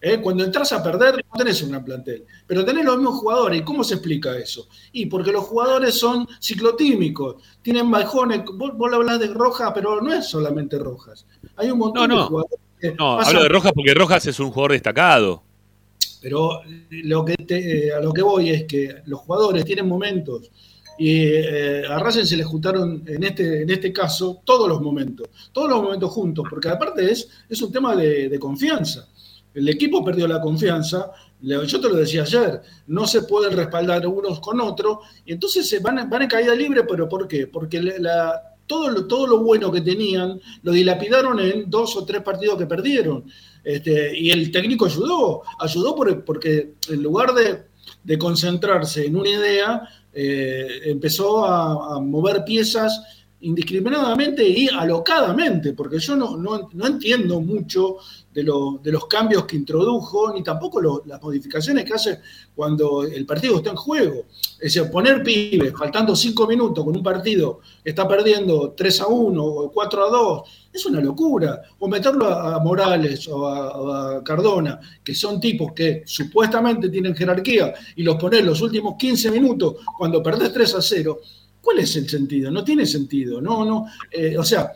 ¿Eh? 0.05 0.21
Cuando 0.21 0.43
entras 0.43 0.73
a 0.73 0.83
perder, 0.83 1.25
no 1.33 1.39
tenés 1.39 1.63
un 1.63 1.71
gran 1.71 1.85
plantel, 1.85 2.25
pero 2.45 2.65
tenés 2.65 2.85
los 2.85 2.97
mismos 2.97 3.21
jugadores. 3.21 3.61
¿Y 3.61 3.63
cómo 3.63 3.85
se 3.85 3.95
explica 3.95 4.37
eso? 4.37 4.67
Y 4.91 5.07
porque 5.07 5.31
los 5.31 5.45
jugadores 5.45 5.95
son 5.95 6.27
ciclotímicos, 6.41 7.37
tienen 7.63 7.89
bajones. 7.89 8.43
Vos, 8.53 8.77
vos 8.77 8.93
hablas 8.93 9.21
de 9.21 9.29
Rojas, 9.29 9.71
pero 9.73 10.01
no 10.01 10.13
es 10.13 10.27
solamente 10.27 10.77
Rojas. 10.77 11.25
Hay 11.55 11.71
un 11.71 11.79
montón 11.79 12.11
de 12.11 12.17
jugadores. 12.17 12.59
no, 12.99 13.21
hablo 13.21 13.45
de 13.45 13.49
Rojas 13.49 13.73
porque 13.73 13.95
Rojas 13.95 14.27
es 14.27 14.41
un 14.41 14.51
jugador 14.51 14.73
destacado. 14.73 15.45
Pero 16.21 16.63
lo 16.91 17.25
que 17.25 17.37
eh, 17.49 17.93
a 17.93 18.01
lo 18.01 18.13
que 18.13 18.23
voy 18.23 18.51
es 18.51 18.65
que 18.65 19.03
los 19.07 19.21
jugadores 19.21 19.65
tienen 19.65 19.87
momentos 19.87 20.51
y 20.99 21.27
eh, 21.27 21.85
a 21.87 21.99
Racing 22.01 22.25
se 22.25 22.37
le 22.37 22.45
juntaron 22.45 23.05
en 23.07 23.23
este, 23.23 23.63
en 23.63 23.71
este 23.71 23.93
caso 23.93 24.41
todos 24.45 24.69
los 24.69 24.81
momentos, 24.81 25.29
todos 25.53 25.71
los 25.71 25.81
momentos 25.81 26.11
juntos, 26.11 26.45
porque 26.51 26.69
aparte 26.69 27.11
es, 27.11 27.29
es 27.49 27.63
un 27.63 27.71
tema 27.71 27.95
de 27.95 28.37
confianza. 28.41 29.09
El 29.55 29.69
equipo 29.69 30.05
perdió 30.05 30.27
la 30.27 30.41
confianza, 30.41 31.11
yo 31.41 31.81
te 31.81 31.89
lo 31.89 31.97
decía 31.97 32.23
ayer, 32.23 32.63
no 32.87 33.07
se 33.07 33.23
pueden 33.23 33.57
respaldar 33.57 34.07
unos 34.07 34.41
con 34.41 34.61
otros, 34.61 34.99
y 35.27 35.33
entonces 35.33 35.69
se 35.69 35.81
van, 35.81 36.09
van 36.09 36.23
en 36.23 36.29
caída 36.29 36.55
libre, 36.55 36.85
pero 36.85 37.09
¿por 37.09 37.27
qué? 37.29 37.47
Porque 37.47 37.81
todo 38.67 38.91
lo, 38.91 39.07
todo 39.07 39.27
lo 39.27 39.39
bueno 39.41 39.71
que 39.71 39.81
tenían 39.81 40.41
lo 40.63 40.73
dilapidaron 40.73 41.41
en 41.41 41.69
dos 41.69 41.97
o 41.97 42.05
tres 42.05 42.23
partidos 42.23 42.59
que 42.59 42.67
perdieron. 42.67 43.25
Este, 43.65 44.19
y 44.19 44.31
el 44.31 44.51
técnico 44.51 44.87
ayudó, 44.87 45.43
ayudó 45.59 45.95
porque 45.95 46.75
en 46.89 47.03
lugar 47.03 47.33
de, 47.35 48.19
concentrarse 48.19 49.07
en 49.07 49.17
una 49.17 49.29
idea, 49.29 49.89
eh, 50.13 50.81
empezó 50.85 51.45
a 51.45 52.01
mover 52.01 52.45
piezas 52.45 53.22
indiscriminadamente 53.43 54.47
y 54.47 54.69
alocadamente, 54.69 55.73
porque 55.73 55.99
yo 55.99 56.17
no, 56.17 56.37
no, 56.37 56.87
entiendo 56.87 57.41
mucho 57.41 57.97
de, 58.33 58.43
de, 58.83 58.93
los 58.93 59.07
cambios 59.07 59.45
que 59.45 59.57
introdujo, 59.57 60.33
ni 60.33 60.43
tampoco 60.43 60.81
las 61.05 61.21
modificaciones 61.21 61.85
que 61.85 61.95
hace 61.95 62.21
cuando 62.55 63.03
el 63.05 63.27
partido 63.27 63.57
está 63.57 63.71
en 63.71 63.77
juego. 63.77 64.25
Es 64.61 64.75
decir, 64.75 64.91
poner 64.91 65.23
pibes 65.23 65.73
faltando 65.77 66.15
cinco 66.15 66.47
minutos 66.47 66.85
con 66.85 66.97
un 66.97 67.03
partido 67.03 67.61
está 67.85 68.07
perdiendo 68.07 68.75
3 68.77 69.01
a 69.01 69.07
1 69.09 69.45
o 69.45 69.73
4 69.73 70.07
a 70.07 70.11
2, 70.11 70.43
es 70.73 70.87
una 70.87 71.01
locura. 71.01 71.63
O 71.79 71.89
meterlo 71.89 72.27
a, 72.27 72.61
Morales 72.61 73.27
o 73.29 73.47
a, 73.47 74.19
a, 74.19 74.25
Cardona, 74.25 74.79
que 75.03 75.15
son 75.15 75.41
tipos 75.41 75.73
que 75.73 76.03
supuestamente 76.07 76.89
tienen 76.89 77.15
jerarquía, 77.15 77.75
y 77.97 78.03
los 78.03 78.17
poner 78.17 78.45
los 78.45 78.61
últimos 78.61 78.95
15 78.97 79.31
minutos 79.31 79.77
cuando 79.99 80.23
perdés 80.23 80.53
3 80.53 80.75
a 80.75 80.83
0 80.83 81.21
¿Cuál 81.63 81.79
es 81.79 81.97
el 81.97 82.09
sentido? 82.09 82.51
No 82.51 82.65
tiene 82.65 82.85
sentido, 82.85 83.41
no, 83.41 83.65
no. 83.65 83.87
Eh, 84.11 84.37
o 84.37 84.45
sea, 84.45 84.73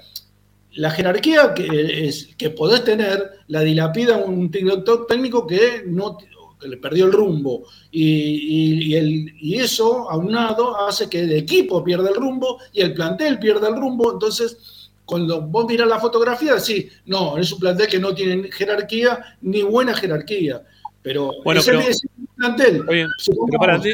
la 0.76 0.90
jerarquía 0.90 1.52
que, 1.52 2.06
es, 2.06 2.30
que 2.38 2.50
podés 2.50 2.84
tener 2.84 3.40
la 3.48 3.60
dilapida 3.60 4.16
un 4.16 4.50
director 4.50 5.06
técnico 5.06 5.46
que 5.46 5.82
no 5.84 6.16
le 6.62 6.76
perdió 6.76 7.06
el 7.06 7.12
rumbo. 7.12 7.64
Y, 7.90 8.94
el, 8.94 9.34
y, 9.40 9.56
eso, 9.56 10.10
aunado, 10.10 10.86
hace 10.86 11.08
que 11.08 11.20
el 11.20 11.32
equipo 11.32 11.82
pierda 11.82 12.08
el 12.08 12.14
rumbo 12.14 12.58
y 12.72 12.80
el 12.80 12.94
plantel 12.94 13.38
pierda 13.38 13.68
el 13.68 13.76
rumbo. 13.76 14.12
Entonces, 14.12 14.90
cuando 15.04 15.42
vos 15.42 15.66
mirás 15.66 15.88
la 15.88 15.98
fotografía, 15.98 16.54
decís, 16.54 16.92
no, 17.06 17.36
es 17.38 17.52
un 17.52 17.60
plantel 17.60 17.88
que 17.88 17.98
no 17.98 18.14
tiene 18.14 18.50
jerarquía 18.50 19.36
ni 19.42 19.62
buena 19.62 19.94
jerarquía. 19.94 20.62
Pero 21.02 21.32
bueno, 21.44 21.60
ese, 21.60 22.08
plantel. 22.36 22.84
pero 22.86 23.08
para 23.58 23.80
ti. 23.80 23.90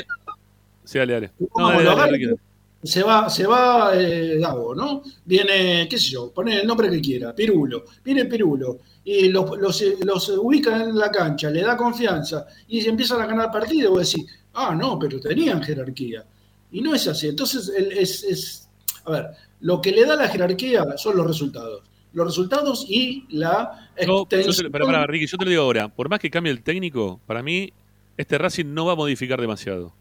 Sí, 0.85 0.99
dale, 0.99 1.13
dale. 1.13 1.31
No, 1.57 1.83
dale, 1.83 2.37
se 2.83 3.03
va, 3.03 3.31
se 3.31 3.47
va 3.47 3.93
eh, 3.95 4.41
¿no? 4.41 5.03
Viene, 5.25 5.87
qué 5.89 5.99
sé 5.99 6.11
yo, 6.11 6.33
pone 6.33 6.61
el 6.61 6.67
nombre 6.67 6.91
que 6.91 7.01
quiera, 7.01 7.35
Pirulo. 7.35 7.85
Viene 8.05 8.25
Pirulo 8.25 8.81
y 9.05 9.29
los, 9.29 9.57
los, 9.59 9.83
los 10.05 10.29
ubican 10.31 10.81
en 10.83 10.99
la 10.99 11.11
cancha, 11.11 11.51
le 11.51 11.63
da 11.63 11.77
confianza 11.77 12.47
y 12.69 12.85
empiezan 12.87 13.21
a 13.21 13.27
ganar 13.27 13.53
partido. 13.53 13.93
Vos 13.93 14.11
decís, 14.11 14.29
ah, 14.55 14.75
no, 14.75 14.99
pero 14.99 15.21
tenían 15.21 15.63
jerarquía. 15.63 16.25
Y 16.73 16.81
no 16.81 16.95
es 16.95 17.07
así. 17.07 17.29
Entonces, 17.29 17.69
es, 17.69 18.25
es, 18.25 18.69
a 19.05 19.11
ver, 19.13 19.27
lo 19.61 19.81
que 19.81 19.93
le 19.93 20.05
da 20.05 20.17
la 20.17 20.29
jerarquía 20.29 20.85
son 20.97 21.17
los 21.17 21.27
resultados. 21.27 21.83
Los 22.13 22.27
resultados 22.27 22.85
y 22.89 23.25
la 23.31 23.89
no, 24.07 24.27
para, 24.27 25.07
Ricky, 25.07 25.27
yo 25.27 25.39
te 25.39 25.45
lo 25.45 25.51
digo 25.51 25.63
ahora. 25.63 25.89
Por 25.89 26.09
más 26.11 26.19
que 26.19 26.31
cambie 26.31 26.53
el 26.53 26.63
técnico, 26.63 27.21
para 27.27 27.43
mí, 27.43 27.73
este 28.17 28.37
Racing 28.37 28.75
no 28.75 28.87
va 28.87 28.93
a 28.93 28.97
modificar 28.97 29.41
demasiado. 29.41 29.95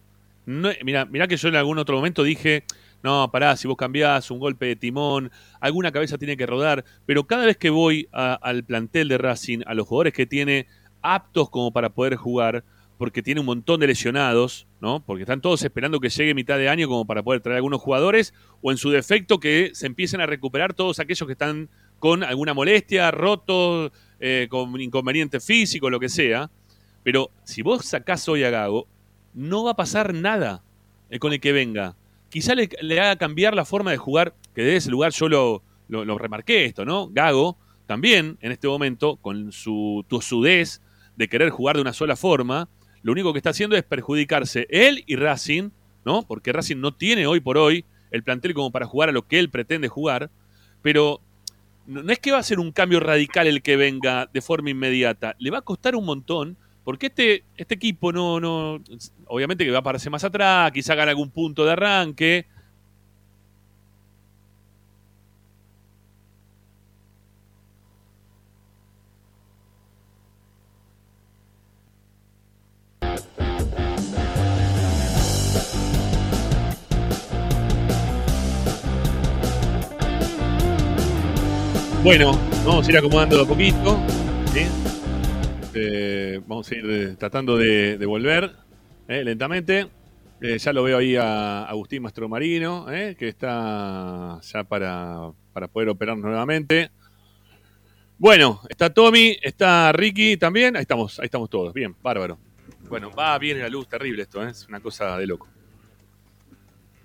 No, 0.52 0.70
mira, 0.84 1.06
mira 1.06 1.28
que 1.28 1.38
yo 1.38 1.48
en 1.48 1.56
algún 1.56 1.78
otro 1.78 1.96
momento 1.96 2.24
dije, 2.24 2.66
no, 3.04 3.32
pará, 3.32 3.56
si 3.56 3.68
vos 3.68 3.78
cambiás 3.78 4.30
un 4.32 4.40
golpe 4.40 4.66
de 4.66 4.76
timón, 4.76 5.32
alguna 5.60 5.92
cabeza 5.92 6.18
tiene 6.18 6.36
que 6.36 6.46
rodar, 6.46 6.84
pero 7.06 7.26
cada 7.26 7.46
vez 7.46 7.58
que 7.58 7.70
voy 7.70 8.10
al 8.12 8.64
plantel 8.64 9.08
de 9.08 9.18
Racing, 9.18 9.60
a 9.66 9.74
los 9.74 9.88
jugadores 9.88 10.14
que 10.14 10.26
tiene 10.26 10.68
aptos 11.02 11.50
como 11.50 11.72
para 11.72 11.90
poder 11.90 12.16
jugar, 12.16 12.64
porque 12.98 13.24
tiene 13.24 13.40
un 13.40 13.48
montón 13.48 13.80
de 13.80 13.88
lesionados, 13.88 14.68
¿no? 14.80 15.04
Porque 15.04 15.24
están 15.24 15.42
todos 15.42 15.64
esperando 15.64 16.00
que 16.00 16.10
llegue 16.10 16.36
mitad 16.36 16.60
de 16.60 16.70
año 16.70 16.88
como 16.88 17.06
para 17.06 17.24
poder 17.24 17.42
traer 17.42 17.56
algunos 17.56 17.82
jugadores, 17.82 18.34
o 18.62 18.72
en 18.72 18.78
su 18.78 18.92
defecto 18.92 19.40
que 19.40 19.72
se 19.74 19.88
empiecen 19.88 20.22
a 20.22 20.28
recuperar 20.28 20.76
todos 20.76 21.00
aquellos 21.00 21.26
que 21.26 21.34
están 21.34 21.70
con 21.98 22.24
alguna 22.24 22.54
molestia, 22.54 23.10
rotos, 23.10 23.92
eh, 24.20 24.48
con 24.52 24.80
inconveniente 24.80 25.40
físico, 25.40 25.90
lo 25.90 26.00
que 26.00 26.10
sea. 26.10 26.52
Pero 27.02 27.32
si 27.44 27.64
vos 27.64 27.86
sacás 27.86 28.30
hoy 28.30 28.44
a 28.44 28.52
Gago, 28.52 28.88
no 29.34 29.64
va 29.64 29.72
a 29.72 29.76
pasar 29.76 30.14
nada 30.14 30.64
eh, 31.10 31.20
con 31.20 31.34
el 31.34 31.40
que 31.40 31.52
venga. 31.52 31.96
Quizá 32.30 32.56
le, 32.56 32.70
haga 33.00 33.16
cambiar 33.18 33.56
la 33.56 33.66
forma 33.66 33.92
de 33.92 33.98
jugar, 33.98 34.34
que 34.56 34.64
desde 34.64 34.78
ese 34.78 34.92
lugar 34.92 35.12
yo 35.12 35.28
lo, 35.28 35.64
lo, 35.90 36.18
remarqué 36.18 36.66
esto, 36.66 36.86
¿no? 36.86 37.10
Gago 37.10 37.58
también, 37.88 38.38
en 38.42 38.52
este 38.52 38.68
momento, 38.68 39.18
con 39.18 39.52
su 39.52 40.06
tosudez 40.08 40.82
de 41.18 41.28
querer 41.28 41.50
jugar 41.50 41.76
de 41.76 41.82
una 41.82 41.94
sola 41.94 42.16
forma, 42.16 42.70
lo 43.04 43.12
único 43.12 43.34
que 43.34 43.40
está 43.40 43.50
haciendo 43.50 43.76
es 43.76 43.84
perjudicarse 43.84 44.68
él 44.70 45.04
y 45.08 45.18
Racing, 45.18 45.72
¿no? 46.06 46.24
Porque 46.24 46.54
Racing 46.54 46.78
no 46.78 46.94
tiene 46.94 47.28
hoy 47.28 47.42
por 47.42 47.58
hoy 47.58 47.84
el 48.12 48.24
plantel 48.24 48.54
como 48.54 48.72
para 48.72 48.86
jugar 48.86 49.10
a 49.10 49.12
lo 49.12 49.28
que 49.28 49.40
él 49.40 49.50
pretende 49.50 49.88
jugar, 49.88 50.30
pero 50.82 51.22
no 51.86 52.12
es 52.12 52.20
que 52.20 52.32
va 52.32 52.38
a 52.38 52.44
ser 52.44 52.60
un 52.60 52.72
cambio 52.72 53.00
radical 53.00 53.48
el 53.48 53.62
que 53.62 53.76
venga 53.76 54.30
de 54.32 54.42
forma 54.42 54.70
inmediata, 54.70 55.36
le 55.40 55.52
va 55.52 55.60
a 55.60 55.64
costar 55.64 55.96
un 55.96 56.06
montón 56.06 56.58
porque 56.84 57.08
este, 57.08 57.44
este 57.58 57.76
equipo 57.76 58.12
no, 58.12 58.40
no, 58.40 58.80
obviamente 59.28 59.66
que 59.66 59.72
va 59.72 59.78
a 59.78 59.82
aparecer 59.82 60.12
más 60.12 60.24
atrás, 60.24 60.72
quizá 60.72 60.96
gane 60.96 61.12
algún 61.12 61.30
punto 61.30 61.66
de 61.66 61.72
arranque. 61.72 62.46
Bueno, 82.04 82.32
vamos 82.66 82.88
a 82.88 82.92
ir 82.92 82.98
acomodando 82.98 83.44
a 83.44 83.46
poquito. 83.46 84.00
¿sí? 84.52 84.91
Este, 85.74 86.40
vamos 86.40 86.70
a 86.70 86.76
ir 86.76 86.86
eh, 86.86 87.16
tratando 87.18 87.56
de, 87.56 87.96
volver 88.06 88.52
eh, 89.08 89.24
lentamente. 89.24 89.88
Eh, 90.42 90.58
ya 90.58 90.74
lo 90.74 90.84
veo 90.84 90.98
ahí 90.98 91.16
a 91.16 91.64
Agustín 91.64 92.04
Mastromarino, 92.04 92.88
que 92.88 93.30
está 93.30 94.38
ya 94.42 94.66
para, 94.66 95.32
poder 95.72 95.88
operar 95.88 96.18
nuevamente. 96.18 96.92
Bueno, 98.18 98.60
está 98.68 98.90
Tommy, 98.90 99.38
está 99.42 99.94
Ricky 99.94 100.36
también. 100.36 100.76
Ahí 100.76 100.82
estamos, 100.82 101.18
ahí 101.22 101.26
estamos 101.28 101.50
todos. 101.50 101.74
Bien, 101.74 101.96
bárbaro. 102.02 102.38
Bueno, 102.90 103.10
va 103.12 103.38
bien 103.38 103.58
la 103.58 103.70
luz, 103.70 103.88
terrible 103.88 104.24
esto, 104.24 104.46
es 104.46 104.68
una 104.68 104.82
cosa 104.82 105.18
de 105.18 105.26
loco. 105.26 105.48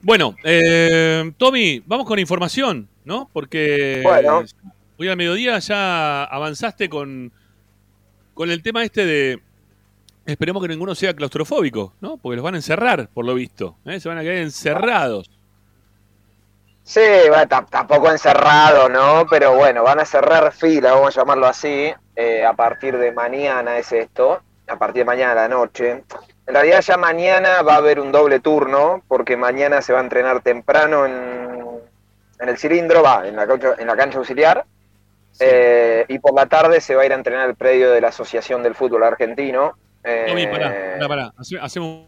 Bueno, 0.02 0.34
Tommy, 1.36 1.84
vamos 1.86 2.04
con 2.04 2.18
información, 2.18 2.88
¿no? 3.04 3.30
Porque 3.32 4.02
hoy 4.96 5.06
al 5.06 5.16
mediodía 5.16 5.56
ya 5.60 6.24
avanzaste 6.24 6.88
con 6.88 7.30
con 8.36 8.50
el 8.50 8.62
tema 8.62 8.84
este 8.84 9.06
de. 9.06 9.42
Esperemos 10.26 10.62
que 10.62 10.68
ninguno 10.68 10.94
sea 10.94 11.14
claustrofóbico, 11.14 11.94
¿no? 12.00 12.18
Porque 12.18 12.36
los 12.36 12.44
van 12.44 12.54
a 12.54 12.58
encerrar, 12.58 13.08
por 13.08 13.24
lo 13.24 13.34
visto. 13.34 13.76
¿eh? 13.86 13.98
Se 13.98 14.08
van 14.08 14.18
a 14.18 14.22
quedar 14.22 14.36
encerrados. 14.36 15.30
Sí, 16.82 17.00
tampoco 17.48 18.10
encerrado, 18.10 18.88
¿no? 18.88 19.26
Pero 19.30 19.56
bueno, 19.56 19.82
van 19.82 20.00
a 20.00 20.04
cerrar 20.04 20.52
fila, 20.52 20.92
vamos 20.92 21.16
a 21.16 21.20
llamarlo 21.20 21.46
así. 21.46 21.92
Eh, 22.14 22.44
a 22.44 22.52
partir 22.52 22.98
de 22.98 23.12
mañana 23.12 23.78
es 23.78 23.90
esto. 23.92 24.42
A 24.68 24.76
partir 24.78 25.02
de 25.02 25.06
mañana 25.06 25.32
a 25.32 25.34
la 25.36 25.48
noche. 25.48 26.04
En 26.46 26.54
realidad 26.54 26.82
ya 26.82 26.96
mañana 26.96 27.62
va 27.62 27.74
a 27.74 27.78
haber 27.78 28.00
un 28.00 28.12
doble 28.12 28.40
turno, 28.40 29.02
porque 29.08 29.36
mañana 29.36 29.80
se 29.80 29.92
va 29.92 30.00
a 30.00 30.02
entrenar 30.02 30.42
temprano 30.42 31.06
en, 31.06 31.80
en 32.40 32.48
el 32.48 32.58
cilindro, 32.58 33.02
va, 33.02 33.26
en 33.26 33.36
la, 33.36 33.44
en 33.78 33.86
la 33.86 33.96
cancha 33.96 34.18
auxiliar 34.18 34.66
eh, 35.40 36.04
y 36.08 36.18
por 36.18 36.34
la 36.34 36.46
tarde 36.46 36.80
se 36.80 36.94
va 36.94 37.02
a 37.02 37.06
ir 37.06 37.12
a 37.12 37.16
entrenar 37.16 37.48
el 37.48 37.56
predio 37.56 37.90
de 37.90 38.00
la 38.00 38.08
Asociación 38.08 38.62
del 38.62 38.74
Fútbol 38.74 39.02
Argentino. 39.04 39.76
Eh, 40.02 40.26
Tommy, 40.28 40.46
pará, 40.46 40.98
pará, 41.08 41.34
Hacemos 41.60 42.06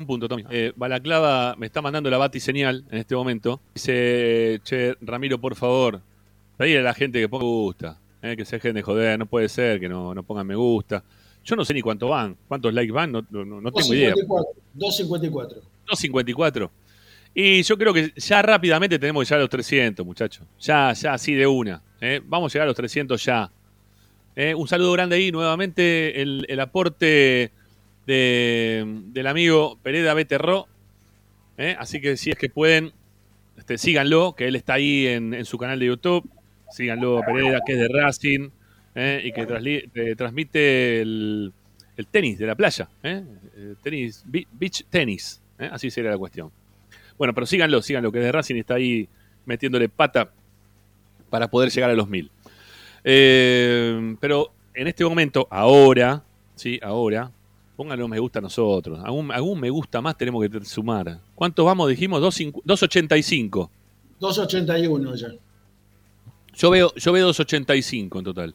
un 0.00 0.06
punto, 0.06 0.28
Tommy. 0.28 0.44
Eh, 0.50 0.72
Balaclava 0.76 1.54
me 1.56 1.66
está 1.66 1.82
mandando 1.82 2.08
la 2.08 2.16
bati 2.16 2.40
señal 2.40 2.84
en 2.90 2.98
este 2.98 3.14
momento. 3.14 3.60
Dice, 3.74 4.60
che, 4.64 4.96
Ramiro, 5.02 5.38
por 5.38 5.54
favor, 5.54 6.00
pedirle 6.56 6.80
a 6.80 6.84
la 6.84 6.94
gente 6.94 7.20
que 7.20 7.28
ponga 7.28 7.44
me 7.44 7.50
gusta. 7.50 7.98
Eh, 8.22 8.36
que 8.36 8.44
se 8.44 8.56
dejen 8.56 8.74
de 8.74 8.82
joder, 8.82 9.18
no 9.18 9.26
puede 9.26 9.48
ser 9.48 9.78
que 9.78 9.88
no, 9.88 10.14
no 10.14 10.22
pongan 10.22 10.46
me 10.46 10.54
gusta. 10.54 11.02
Yo 11.44 11.56
no 11.56 11.64
sé 11.64 11.74
ni 11.74 11.82
cuánto 11.82 12.08
van, 12.08 12.36
cuántos 12.48 12.72
likes 12.72 12.92
van, 12.92 13.12
no, 13.12 13.22
no, 13.30 13.72
tengo 13.72 13.94
idea. 13.94 14.14
254. 14.74 15.60
254. 15.86 16.70
Y 17.34 17.62
yo 17.62 17.78
creo 17.78 17.94
que 17.94 18.12
ya 18.16 18.42
rápidamente 18.42 18.98
tenemos 18.98 19.22
que 19.22 19.26
llegar 19.26 19.40
a 19.40 19.42
los 19.42 19.50
300, 19.50 20.04
muchachos. 20.04 20.46
Ya, 20.58 20.92
ya, 20.92 21.14
así 21.14 21.34
de 21.34 21.46
una. 21.46 21.82
¿eh? 22.00 22.20
Vamos 22.24 22.52
a 22.52 22.54
llegar 22.54 22.66
a 22.66 22.70
los 22.70 22.76
300 22.76 23.24
ya. 23.24 23.50
¿eh? 24.34 24.54
un 24.54 24.66
saludo 24.66 24.92
grande 24.92 25.16
ahí, 25.16 25.30
nuevamente 25.30 26.20
el, 26.22 26.60
aporte 26.60 27.52
del 28.06 29.26
amigo 29.26 29.78
Pereda 29.82 30.14
Beterro. 30.14 30.66
¿eh? 31.56 31.76
Así 31.78 32.00
que 32.00 32.16
si 32.16 32.30
es 32.30 32.36
que 32.36 32.48
pueden, 32.48 32.92
este, 33.56 33.78
síganlo, 33.78 34.34
que 34.36 34.48
él 34.48 34.56
está 34.56 34.74
ahí 34.74 35.06
en, 35.06 35.44
su 35.44 35.56
canal 35.56 35.78
de 35.78 35.86
YouTube. 35.86 36.28
Síganlo, 36.70 37.20
Pereda, 37.24 37.60
que 37.64 37.72
es 37.74 37.78
de 37.78 37.88
Racing 37.88 38.50
y 39.24 39.32
que 39.32 40.14
transmite 40.16 41.00
el, 41.00 41.52
tenis 42.10 42.38
de 42.38 42.46
la 42.46 42.56
playa. 42.56 42.88
tenis, 43.84 44.24
beach 44.26 44.84
tenis. 44.90 45.40
Así 45.58 45.90
sería 45.90 46.10
la 46.10 46.18
cuestión. 46.18 46.50
Bueno, 47.20 47.34
pero 47.34 47.46
síganlo, 47.46 47.82
síganlo, 47.82 48.10
que 48.10 48.18
de 48.18 48.32
Racing 48.32 48.54
está 48.54 48.76
ahí 48.76 49.06
metiéndole 49.44 49.90
pata 49.90 50.32
para 51.28 51.50
poder 51.50 51.70
llegar 51.70 51.90
a 51.90 51.92
los 51.92 52.08
mil. 52.08 52.30
Eh, 53.04 54.16
pero 54.18 54.50
en 54.72 54.86
este 54.88 55.04
momento, 55.04 55.46
ahora, 55.50 56.24
sí, 56.54 56.80
ahora, 56.82 57.30
pónganlo 57.76 58.08
me 58.08 58.18
gusta 58.18 58.38
a 58.38 58.42
nosotros. 58.42 59.00
Algún, 59.04 59.30
algún 59.32 59.60
me 59.60 59.68
gusta 59.68 60.00
más 60.00 60.16
tenemos 60.16 60.48
que 60.48 60.64
sumar. 60.64 61.20
¿Cuántos 61.34 61.66
vamos? 61.66 61.90
Dijimos 61.90 62.22
2.85. 62.22 63.68
2.81 64.18 65.14
ya. 65.16 65.28
Yo 66.54 66.70
veo, 66.70 66.94
yo 66.94 67.12
veo 67.12 67.28
2.85 67.28 68.18
en 68.18 68.24
total. 68.24 68.54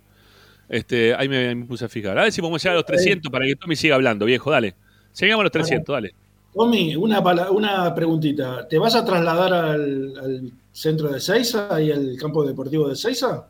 Este, 0.68 1.14
ahí 1.14 1.30
me, 1.30 1.54
me, 1.54 1.66
puse 1.66 1.86
a 1.86 1.88
fijar. 1.88 2.18
A 2.18 2.24
ver 2.24 2.32
si 2.32 2.42
podemos 2.42 2.64
llegar 2.64 2.78
a 2.78 2.80
los 2.80 2.86
300 2.88 3.32
para 3.32 3.46
que 3.46 3.56
Tommy 3.56 3.76
siga 3.76 3.94
hablando, 3.94 4.26
viejo, 4.26 4.50
dale. 4.50 4.74
Llegamos 5.20 5.42
a 5.42 5.44
los 5.44 5.52
300, 5.52 5.94
dale. 5.94 6.16
Tommy, 6.56 6.96
una, 6.96 7.20
una 7.52 7.94
preguntita. 7.94 8.66
¿Te 8.68 8.78
vas 8.80 8.96
a 8.96 9.04
trasladar 9.04 9.54
al, 9.54 10.14
al 10.18 10.52
centro 10.72 11.10
de 11.10 11.20
Seiza 11.20 11.82
y 11.82 11.92
al 11.92 12.16
campo 12.18 12.46
deportivo 12.46 12.88
de 12.88 12.96
Seiza? 12.96 13.48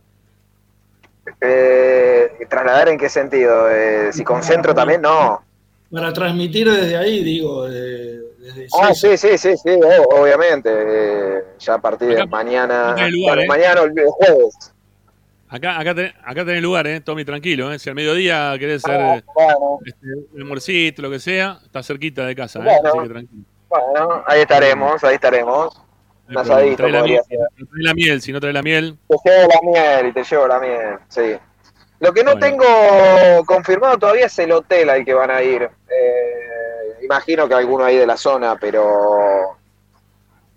Eh, 1.41 2.29
¿Trasladar 2.49 2.89
en 2.89 2.97
qué 2.97 3.09
sentido? 3.09 3.69
Eh, 3.69 4.11
si 4.11 4.23
concentro 4.23 4.73
también, 4.73 5.01
no. 5.01 5.43
Para 5.91 6.11
transmitir 6.11 6.69
desde 6.69 6.97
ahí, 6.97 7.23
digo, 7.23 7.65
de, 7.69 8.21
desde 8.39 8.69
Seiza. 8.69 8.93
sí, 8.93 9.17
sí, 9.17 9.37
sí, 9.37 9.55
sí, 9.57 9.79
obviamente. 10.19 10.69
eh, 10.73 11.43
ya 11.59 11.75
a 11.75 11.81
partir 11.81 12.09
de 12.09 12.25
mañana, 12.25 12.95
lugar, 13.09 13.39
¿eh? 13.39 13.47
mañana 13.47 13.81
el 13.83 13.93
jueves. 14.07 14.73
Acá, 15.47 15.79
acá, 15.79 15.93
ten- 15.93 16.13
acá 16.23 16.43
tenés 16.43 16.61
lugar, 16.63 16.87
¿eh? 16.87 17.01
Tommy, 17.01 17.23
tranquilo, 17.23 17.71
¿eh? 17.71 17.77
Si 17.77 17.87
al 17.89 17.95
mediodía 17.95 18.55
querés 18.57 18.83
hacer 18.83 18.99
Ah, 18.99 19.15
eh, 19.17 19.23
bueno, 19.33 19.79
este, 19.85 20.07
un 20.33 20.41
almuercito, 20.41 21.01
lo 21.03 21.11
que 21.11 21.19
sea, 21.19 21.59
está 21.63 21.83
cerquita 21.83 22.25
de 22.25 22.35
casa, 22.35 22.59
¿eh? 22.59 22.63
Bueno. 22.63 22.89
Así 22.89 22.99
que 23.07 23.09
tranquilo. 23.13 23.43
bueno, 23.69 24.23
ahí 24.25 24.41
estaremos, 24.41 25.03
ahí 25.03 25.15
estaremos. 25.15 25.81
Un 26.27 26.37
asadito 26.39 26.77
Trae 26.77 26.91
la, 26.91 27.03
miel, 27.03 27.21
trae 27.29 27.83
la 27.83 27.93
miel, 27.93 28.21
si 28.21 28.31
no 28.33 28.39
trae 28.39 28.51
la 28.53 28.63
miel. 28.63 28.97
Te 29.07 29.15
llevo 29.29 29.47
la 29.53 29.71
miel 29.71 30.07
y 30.07 30.13
te 30.13 30.23
llevo 30.23 30.47
la 30.47 30.59
miel, 30.59 30.97
sí. 31.07 31.35
Lo 31.99 32.11
que 32.11 32.23
no 32.23 32.31
Bueno. 32.35 32.45
tengo 32.47 33.45
confirmado 33.45 33.97
todavía 33.99 34.25
es 34.25 34.39
el 34.39 34.51
hotel 34.51 34.89
al 34.89 35.05
que 35.05 35.13
van 35.13 35.29
a 35.29 35.43
ir. 35.43 35.61
Eh, 35.61 37.03
imagino 37.03 37.47
que 37.47 37.53
alguno 37.53 37.85
ahí 37.85 37.97
de 37.97 38.07
la 38.07 38.17
zona, 38.17 38.55
pero 38.59 39.55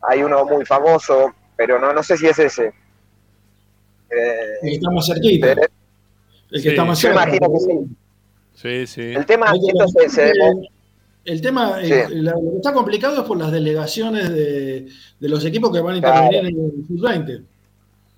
hay 0.08 0.22
uno 0.22 0.46
muy 0.46 0.64
famoso, 0.64 1.34
pero 1.54 1.78
no, 1.78 1.92
no 1.92 2.02
sé 2.02 2.16
si 2.16 2.26
es 2.26 2.38
ese. 2.38 2.72
Eh, 4.10 4.54
El 4.62 4.68
que 4.70 4.74
está 4.76 4.90
más 4.90 5.06
cerquita. 5.06 5.46
pero 5.48 5.60
El 5.62 5.68
que 6.50 6.60
Sí, 6.60 6.68
está 6.68 6.84
más 6.84 6.98
yo 7.00 7.08
cerca. 7.08 7.22
imagino 7.24 7.52
que 7.52 7.58
sí. 7.60 7.96
Sí, 8.54 8.86
sí. 8.86 9.12
El 9.14 9.26
tema 9.26 9.52
entonces 9.54 10.12
se 10.12 10.32
El 11.24 11.42
tema, 11.42 11.78
Sí. 11.82 11.92
eh, 11.92 12.06
la- 12.10 12.32
lo 12.32 12.50
que 12.52 12.56
está 12.56 12.72
complicado 12.72 13.16
es 13.20 13.22
por 13.28 13.36
las 13.36 13.52
delegaciones 13.52 14.30
de, 14.30 14.88
de 15.20 15.28
los 15.28 15.44
equipos 15.44 15.70
que 15.70 15.80
van 15.80 15.96
a 15.96 16.00
Claro. 16.00 16.24
intervenir 16.24 16.58
en 16.58 16.70
el 16.80 16.86
sub-20. 16.86 17.42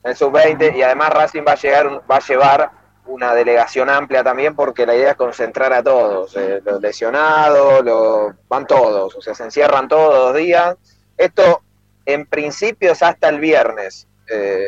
el 0.05 0.17
sub-20 0.17 0.77
y 0.79 0.83
además 0.83 1.11
Racing 1.11 1.43
va 1.47 1.53
a 1.53 1.57
llegar 1.57 1.87
un- 1.89 2.01
va 2.11 2.17
a 2.17 2.27
llevar 2.27 2.71
una 3.07 3.35
delegación 3.35 3.91
amplia 3.91 4.23
también 4.23 4.55
porque 4.55 4.87
la 4.87 4.95
idea 4.95 5.11
es 5.11 5.17
concentrar 5.17 5.73
a 5.73 5.83
todos, 5.83 6.37
eh, 6.37 6.63
los 6.65 6.81
lesionados, 6.81 7.85
los, 7.85 8.33
van 8.49 8.67
todos, 8.67 9.15
o 9.17 9.21
sea, 9.21 9.35
se 9.35 9.43
encierran 9.43 9.89
todos 9.89 10.15
dos 10.15 10.37
días. 10.37 10.77
Esto 11.19 11.61
en 12.07 12.25
principio 12.27 12.93
es 12.93 13.03
hasta 13.03 13.29
el 13.29 13.41
viernes. 13.41 14.07
Eh, 14.33 14.65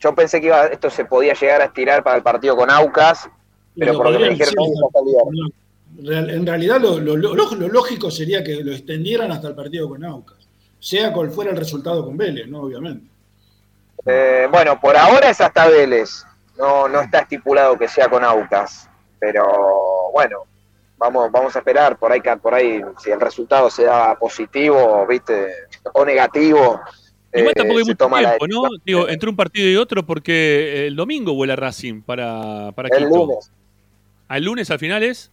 yo 0.00 0.14
pensé 0.14 0.40
que 0.40 0.46
iba, 0.48 0.66
esto 0.66 0.90
se 0.90 1.04
podía 1.04 1.34
llegar 1.34 1.60
a 1.60 1.64
estirar 1.66 2.02
para 2.02 2.16
el 2.16 2.22
partido 2.22 2.56
con 2.56 2.70
Aucas, 2.70 3.28
pero 3.76 3.94
por 3.96 4.06
lo 4.06 4.12
que 4.12 4.18
me 4.18 4.30
dijeron 4.30 4.54
en 6.00 6.46
realidad 6.46 6.80
lo, 6.80 6.98
lo- 7.00 7.16
lo- 7.16 7.34
lo 7.34 7.68
lógico 7.68 8.10
sería 8.10 8.44
que 8.44 8.62
lo 8.62 8.72
extendieran 8.72 9.32
hasta 9.32 9.48
el 9.48 9.54
partido 9.54 9.88
con 9.88 10.04
Aucas, 10.04 10.48
sea 10.78 11.12
cual 11.12 11.30
fuera 11.30 11.50
el 11.50 11.56
resultado 11.56 12.04
con 12.04 12.16
Vélez, 12.16 12.46
¿no? 12.46 12.62
Obviamente. 12.62 13.06
Eh, 14.06 14.46
bueno, 14.50 14.80
por 14.80 14.96
ahora 14.96 15.30
es 15.30 15.40
hasta 15.40 15.68
Vélez. 15.68 16.24
No, 16.56 16.88
no 16.88 17.00
está 17.00 17.20
estipulado 17.20 17.76
que 17.78 17.88
sea 17.88 18.08
con 18.08 18.24
Aucas. 18.24 18.88
Pero 19.18 19.44
bueno, 20.12 20.44
vamos, 20.96 21.30
vamos 21.32 21.54
a 21.56 21.58
esperar. 21.58 21.98
Por 21.98 22.12
ahí, 22.12 22.20
por 22.40 22.54
ahí, 22.54 22.80
si 23.02 23.10
el 23.10 23.20
resultado 23.20 23.68
se 23.70 23.84
da 23.84 24.16
positivo, 24.18 25.04
viste, 25.06 25.48
o 25.92 26.04
negativo. 26.04 26.80
Igual 27.34 27.50
eh, 27.50 27.54
tampoco 27.54 27.78
hay 27.78 27.84
mucho 27.84 28.08
la 28.08 28.36
tiempo, 28.38 28.46
¿no? 28.48 28.62
Digo, 28.84 29.08
entre 29.08 29.28
un 29.28 29.36
partido 29.36 29.68
y 29.70 29.76
otro, 29.76 30.04
porque 30.06 30.86
el 30.86 30.96
domingo 30.96 31.34
vuela 31.34 31.56
Racing 31.56 32.00
para, 32.02 32.72
para 32.72 32.88
el 32.88 33.04
Quito. 33.04 33.16
lunes. 33.26 33.50
¿Ah, 34.28 34.38
¿El 34.38 34.44
lunes 34.44 34.70
al 34.70 34.78
final 34.78 35.02
es? 35.02 35.30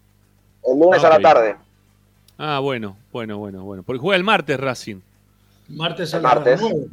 El 0.66 0.80
lunes 0.80 1.04
Ah, 1.04 1.08
a 1.08 1.10
la 1.12 1.20
tarde. 1.20 1.56
Ah, 2.38 2.60
bueno, 2.60 2.98
bueno, 3.14 3.38
bueno, 3.38 3.64
bueno. 3.64 3.84
Porque 3.84 4.00
juega 4.00 4.18
el 4.18 4.24
martes 4.24 4.60
Racing. 4.60 5.00
Martes 5.70 6.14
a 6.14 6.20
las 6.20 6.36
martes. 6.36 6.60
9. 6.62 6.86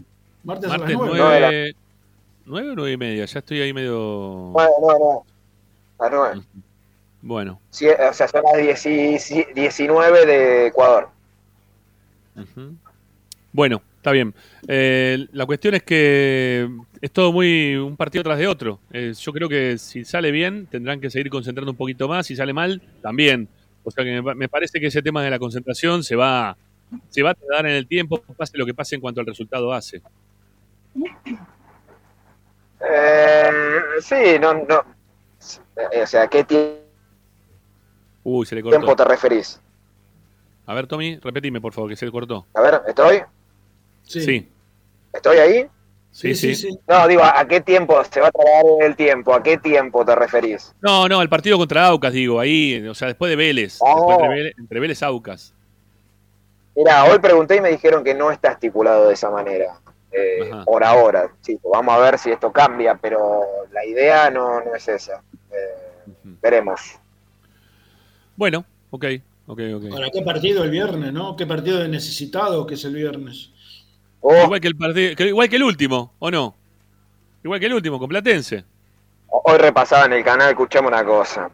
Martes, 0.45 0.71
a 0.71 0.73
las 0.73 0.79
Martes 0.81 0.97
9. 0.97 1.13
nueve. 1.17 1.41
9. 1.41 1.75
¿Nueve 2.45 2.71
o 2.71 2.75
nueve 2.75 2.93
y 2.93 2.97
media? 2.97 3.25
Ya 3.25 3.39
estoy 3.41 3.61
ahí 3.61 3.73
medio. 3.73 4.53
No, 4.55 4.69
no, 4.81 4.99
no. 4.99 5.25
A 5.99 6.05
las 6.09 6.13
nueve. 6.13 6.41
Bueno. 7.23 7.61
Sí, 7.71 7.87
o 7.89 8.13
sea, 8.13 8.27
son 8.29 8.43
las 8.45 8.57
10 8.57 9.55
19 9.55 10.27
de 10.27 10.67
Ecuador. 10.69 11.09
ujú. 12.37 12.75
Bueno, 13.53 13.83
está 14.03 14.11
bien. 14.11 14.35
Eh, 14.67 15.29
la 15.31 15.47
cuestión 15.47 15.75
es 15.77 15.85
que 15.85 16.69
es 17.01 17.11
todo 17.13 17.31
muy 17.33 17.77
un 17.77 17.97
partido 17.97 18.25
tras 18.25 18.37
de 18.37 18.49
otro. 18.49 18.81
Eh, 18.93 19.13
yo 19.17 19.33
creo 19.33 19.49
que 19.49 19.79
si 19.79 20.05
sale 20.05 20.33
bien, 20.33 20.67
tendrán 20.67 21.01
que 21.01 21.09
seguir 21.09 21.31
concentrando 21.31 21.71
un 21.71 21.77
poquito 21.77 22.09
más. 22.09 22.27
Si 22.27 22.35
sale 22.35 22.53
mal, 22.53 22.83
también. 23.01 23.49
O 23.85 23.93
sea 23.93 24.03
que 24.03 24.21
me, 24.21 24.35
me 24.35 24.49
parece 24.49 24.81
que 24.81 24.89
ese 24.89 25.03
tema 25.03 25.23
de 25.23 25.31
la 25.31 25.39
concentración 25.39 26.03
se 26.03 26.17
va, 26.17 26.57
se 27.11 27.23
va 27.23 27.31
a 27.31 27.35
quedar 27.35 27.65
en 27.67 27.77
el 27.77 27.87
tiempo, 27.87 28.19
pase 28.37 28.59
lo 28.59 28.67
que 28.67 28.75
pase 28.75 28.97
en 28.97 29.01
cuanto 29.01 29.21
al 29.21 29.27
resultado 29.27 29.73
hace. 29.73 30.03
Eh, 32.81 33.51
sí, 34.01 34.39
no, 34.41 34.53
no. 34.55 34.85
Eh, 35.93 36.03
O 36.03 36.07
sea, 36.07 36.27
¿qué 36.27 36.45
tie- 36.47 36.79
Uy, 38.25 38.47
se 38.47 38.57
le 38.57 38.63
tiempo 38.63 38.97
te 38.97 39.05
referís? 39.05 39.61
A 40.67 40.75
ver, 40.75 40.87
Tommy, 40.89 41.19
repetime, 41.23 41.61
por 41.61 41.73
favor, 41.73 41.89
que 41.91 41.97
se 41.97 42.05
le 42.07 42.13
cortó. 42.13 42.47
A 42.55 42.61
ver, 42.61 42.83
¿estoy? 42.87 43.23
Sí. 44.13 44.21
Sí, 44.21 44.49
¿Estoy 45.13 45.39
ahí? 45.39 45.67
sí, 46.11 46.35
sí. 46.35 46.69
No, 46.87 47.09
digo, 47.09 47.23
¿a 47.25 47.47
qué 47.49 47.61
tiempo 47.61 48.03
se 48.05 48.21
va 48.21 48.29
a 48.29 48.31
trabajar 48.31 48.65
en 48.81 48.87
el 48.87 48.97
tiempo? 48.97 49.35
¿A 49.35 49.43
qué 49.43 49.57
tiempo 49.59 50.05
te 50.05 50.15
referís? 50.15 50.75
No, 50.81 51.09
no, 51.09 51.23
el 51.23 51.29
partido 51.29 51.57
contra 51.59 51.87
Aucas, 51.87 52.13
digo, 52.13 52.39
ahí, 52.41 52.87
o 52.87 52.95
sea, 52.95 53.09
después 53.09 53.31
de 53.31 53.37
Vélez. 53.37 53.79
Oh. 53.81 53.95
Después 53.97 54.17
entre 54.19 54.29
Vélez, 54.29 54.55
entre 54.59 54.81
Vélez 54.81 55.03
Aucas. 55.03 55.55
Mira, 56.75 57.05
hoy 57.05 57.19
pregunté 57.19 57.57
y 57.57 57.61
me 57.61 57.71
dijeron 57.71 58.03
que 58.05 58.15
no 58.15 58.31
está 58.31 58.53
estipulado 58.53 59.09
de 59.09 59.15
esa 59.15 59.31
manera. 59.31 59.79
eh, 60.13 60.51
por 60.67 60.85
ahora, 60.85 61.31
chicos. 61.43 61.71
Vamos 61.73 61.95
a 61.95 61.99
ver 61.99 62.19
si 62.19 62.31
esto 62.31 62.53
cambia, 62.53 62.95
pero 63.01 63.41
la 63.73 63.85
idea 63.85 64.31
no, 64.31 64.61
no 64.63 64.75
es 64.75 64.87
esa. 64.89 65.23
Eh, 65.51 66.13
veremos. 66.43 66.81
Bueno, 68.37 68.65
ok, 68.91 69.05
ok, 69.47 69.61
ok. 69.77 69.91
¿Para 69.91 70.11
qué 70.11 70.23
partido 70.23 70.65
el 70.65 70.71
viernes, 70.71 71.13
no? 71.13 71.37
¿Qué 71.37 71.47
partido 71.47 71.79
de 71.79 71.89
necesitado 71.89 72.67
que 72.67 72.75
es 72.75 72.85
el 72.85 72.95
viernes? 72.95 73.52
Oh, 74.23 74.45
Igual 74.45 74.61
que 74.61 74.69
el 74.69 74.77
partido, 74.77 75.17
que- 75.17 75.27
igual 75.27 75.49
que 75.49 75.57
el 75.57 75.65
último, 75.65 76.15
¿o 76.21 76.31
no? 76.31 76.55
Igual 77.43 77.59
que 77.61 77.67
el 77.67 77.75
último, 77.75 77.99
con 77.99 78.09
Platense. 78.09 78.65
hoy 79.29 79.59
repasaba 79.59 80.05
en 80.07 80.13
el 80.13 80.23
canal, 80.25 80.51
escuchamos 80.51 80.91
una 80.93 81.05
cosa. 81.05 81.51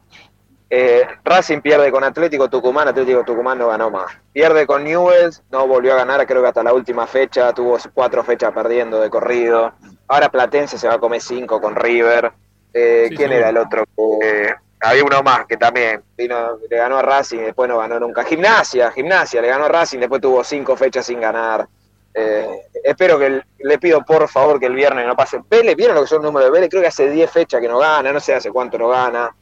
Eh, 0.71 1.03
Racing 1.25 1.61
pierde 1.63 1.91
con 1.91 2.05
Atlético 2.05 2.51
Tucumán, 2.51 2.89
Atlético 2.89 3.25
Tucumán 3.25 3.57
no 3.59 3.69
ganó 3.69 3.91
más. 3.91 4.13
Pierde 4.35 4.67
con 4.67 4.85
Newells, 4.85 5.43
no 5.51 5.67
volvió 5.67 5.95
a 5.95 5.97
ganar, 5.97 6.27
creo 6.27 6.43
que 6.43 6.49
hasta 6.49 6.63
la 6.63 6.75
última 6.75 7.07
fecha, 7.07 7.55
tuvo 7.55 7.79
cuatro 7.95 8.23
fechas 8.23 8.53
perdiendo 8.53 9.01
de 9.01 9.09
corrido. 9.09 9.73
Ahora 10.09 10.29
Platense 10.29 10.77
se 10.77 10.87
va 10.89 10.95
a 10.95 10.99
comer 10.99 11.23
cinco 11.23 11.59
con 11.61 11.75
River. 11.75 12.33
Eh, 12.75 13.07
Sí, 13.09 13.17
¿Quién 13.17 13.33
era 13.33 13.49
el 13.49 13.57
otro? 13.57 13.85
Eh, 14.23 14.53
había 14.81 15.05
uno 15.05 15.23
más 15.23 15.47
que 15.47 15.57
también 15.57 16.03
vino, 16.19 16.59
le 16.69 16.77
ganó 16.77 16.99
a 16.99 17.03
Racing 17.03 17.39
y 17.39 17.43
después 17.45 17.67
no 17.71 17.79
ganó 17.79 17.99
nunca. 17.99 18.23
Gimnasia, 18.25 18.91
Gimnasia, 18.91 19.41
le 19.41 19.49
ganó 19.49 19.65
a 19.65 19.69
Racing, 19.69 20.01
después 20.01 20.21
tuvo 20.21 20.45
cinco 20.45 20.77
fechas 20.77 21.07
sin 21.07 21.21
ganar. 21.21 21.67
Eh, 22.15 22.47
espero 22.85 23.19
que 23.19 23.27
el- 23.27 23.43
le 23.61 23.79
pido 23.79 24.05
por 24.05 24.29
favor 24.29 24.59
que 24.59 24.67
el 24.67 24.75
viernes 24.75 25.07
no 25.07 25.15
pase. 25.15 25.39
Vélez, 25.49 25.77
¿vieron 25.77 25.95
lo 25.97 26.03
que 26.03 26.09
son 26.09 26.19
los 26.23 26.27
números 26.33 26.49
de 26.49 26.53
Vélez? 26.53 26.71
Creo 26.71 26.83
que 26.83 26.89
hace 26.89 27.11
10 27.11 27.31
fechas 27.31 27.61
que 27.61 27.69
no 27.69 27.79
gana, 27.79 28.13
no 28.13 28.21
sé 28.21 28.35
hace 28.35 28.51
cuánto 28.51 28.77
no 28.79 28.89
gana. 28.89 29.35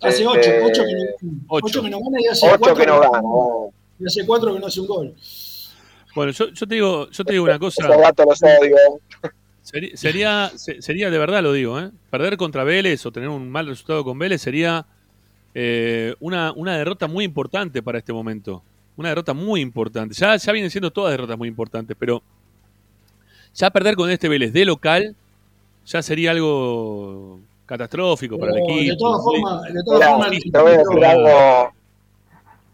Hace 0.00 0.24
Este, 0.24 0.26
8, 0.26 0.50
8 0.64 0.82
que, 0.84 0.94
no, 1.26 1.42
ocho. 1.48 1.66
ocho 1.66 1.82
que 1.82 1.90
no 1.90 1.98
gana 2.00 2.18
y 2.20 2.26
hace 2.26 2.46
8 2.46 2.56
4 2.58 2.76
que 2.76 2.86
no 2.86 3.00
gana. 3.00 3.22
Y 3.98 4.06
hace 4.06 4.26
4 4.26 4.54
que 4.54 4.60
no 4.60 4.66
hace 4.66 4.80
un 4.80 4.86
gol. 4.86 5.14
Bueno, 6.14 6.32
yo, 6.32 6.48
yo 6.48 6.66
te 6.66 6.74
digo, 6.74 7.10
yo 7.10 7.24
te 7.24 7.32
digo 7.32 7.44
una 7.44 7.58
cosa. 7.58 7.88
Los 7.88 8.42
odio. 8.42 8.76
Sería, 9.94 10.50
se- 10.56 10.82
sería, 10.82 11.10
de 11.10 11.18
verdad 11.18 11.42
lo 11.42 11.52
digo, 11.52 11.80
¿eh? 11.80 11.90
perder 12.10 12.36
contra 12.36 12.64
Vélez 12.64 13.04
o 13.06 13.12
tener 13.12 13.28
un 13.30 13.50
mal 13.50 13.66
resultado 13.66 14.04
con 14.04 14.18
Vélez 14.18 14.42
sería 14.42 14.86
eh, 15.54 16.14
una, 16.20 16.52
una 16.52 16.76
derrota 16.76 17.06
muy 17.06 17.24
importante 17.24 17.82
para 17.82 17.98
este 17.98 18.12
momento. 18.12 18.62
Una 18.96 19.08
derrota 19.08 19.32
muy 19.34 19.60
importante. 19.60 20.14
Ya, 20.14 20.36
ya 20.36 20.52
vienen 20.52 20.70
siendo 20.70 20.90
todas 20.92 21.10
derrotas 21.12 21.36
muy 21.36 21.48
importantes, 21.48 21.96
pero 21.98 22.22
ya 23.54 23.70
perder 23.70 23.96
con 23.96 24.10
este 24.10 24.28
Vélez 24.28 24.52
de 24.52 24.64
local 24.64 25.14
ya 25.86 26.02
sería 26.02 26.30
algo 26.30 27.40
catastrófico 27.66 28.38
para 28.38 28.52
el 28.52 28.58
equipo. 28.58 28.90
de 28.92 28.96
todas 28.96 29.22
formas, 29.24 29.62
de 29.72 29.82
todas 29.84 30.00
Mira, 30.00 30.10
formas, 30.10 30.30
te 30.52 30.58
voy 30.60 30.72
a 30.72 30.78
decir 30.78 31.04
algo. 31.04 31.72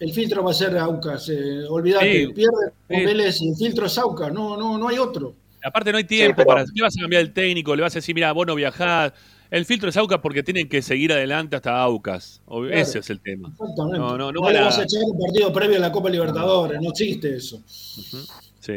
el 0.01 0.13
filtro 0.13 0.45
va 0.45 0.51
a 0.51 0.55
ser 0.55 0.77
Aucas. 0.79 1.29
Eh, 1.29 1.63
olvídate, 1.69 2.27
Sí, 2.27 2.33
pierde 2.33 2.73
con 2.89 2.97
sí. 2.99 3.05
Vélez 3.05 3.41
y 3.43 3.49
el 3.51 3.57
filtro 3.57 3.87
es 3.87 3.99
Aucas. 3.99 4.33
No, 4.33 4.57
no, 4.57 4.79
no 4.79 4.89
hay 4.89 4.99
otro. 4.99 5.35
Aparte 5.63 5.93
no 5.93 5.99
hay 5.99 6.05
tiempo 6.05 6.37
pero- 6.37 6.47
para... 6.49 6.65
¿Qué 6.75 6.83
vas 6.83 6.95
a 6.97 7.01
cambiar 7.01 7.23
el 7.23 7.33
técnico? 7.33 7.75
Le 7.77 7.83
vas 7.83 7.95
a 7.95 7.99
decir, 7.99 8.15
mira, 8.15 8.33
vos 8.33 8.47
no 8.47 8.55
viajás. 8.55 9.13
El 9.51 9.65
filtro 9.65 9.89
es 9.89 9.97
Aucas 9.97 10.21
porque 10.23 10.43
tienen 10.43 10.69
que 10.69 10.81
seguir 10.83 11.13
adelante 11.13 11.57
hasta 11.57 11.81
Aucas. 11.83 12.41
Claro. 12.47 12.69
Ese 12.71 13.01
es 13.01 13.11
el 13.11 13.21
tema. 13.21 13.49
Exactamente. 13.49 13.99
No, 13.99 14.17
no, 14.17 14.31
no 14.33 14.33
le 14.33 14.41
van 14.41 14.57
a- 14.57 14.65
vas 14.67 14.79
a 14.79 14.83
echar 14.85 15.01
un 15.05 15.19
partido 15.19 15.53
previo 15.53 15.77
a 15.77 15.81
la 15.81 15.91
Copa 15.93 16.09
Libertadores. 16.09 16.81
No 16.81 16.91
existe 16.91 17.37
eso. 17.37 17.61
Sí. 17.67 18.75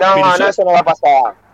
No, 0.00 0.16
yo- 0.16 0.38
no, 0.38 0.48
eso 0.48 0.64
no 0.64 0.72
va 0.72 0.80
a 0.80 0.84
pasar. 0.84 1.48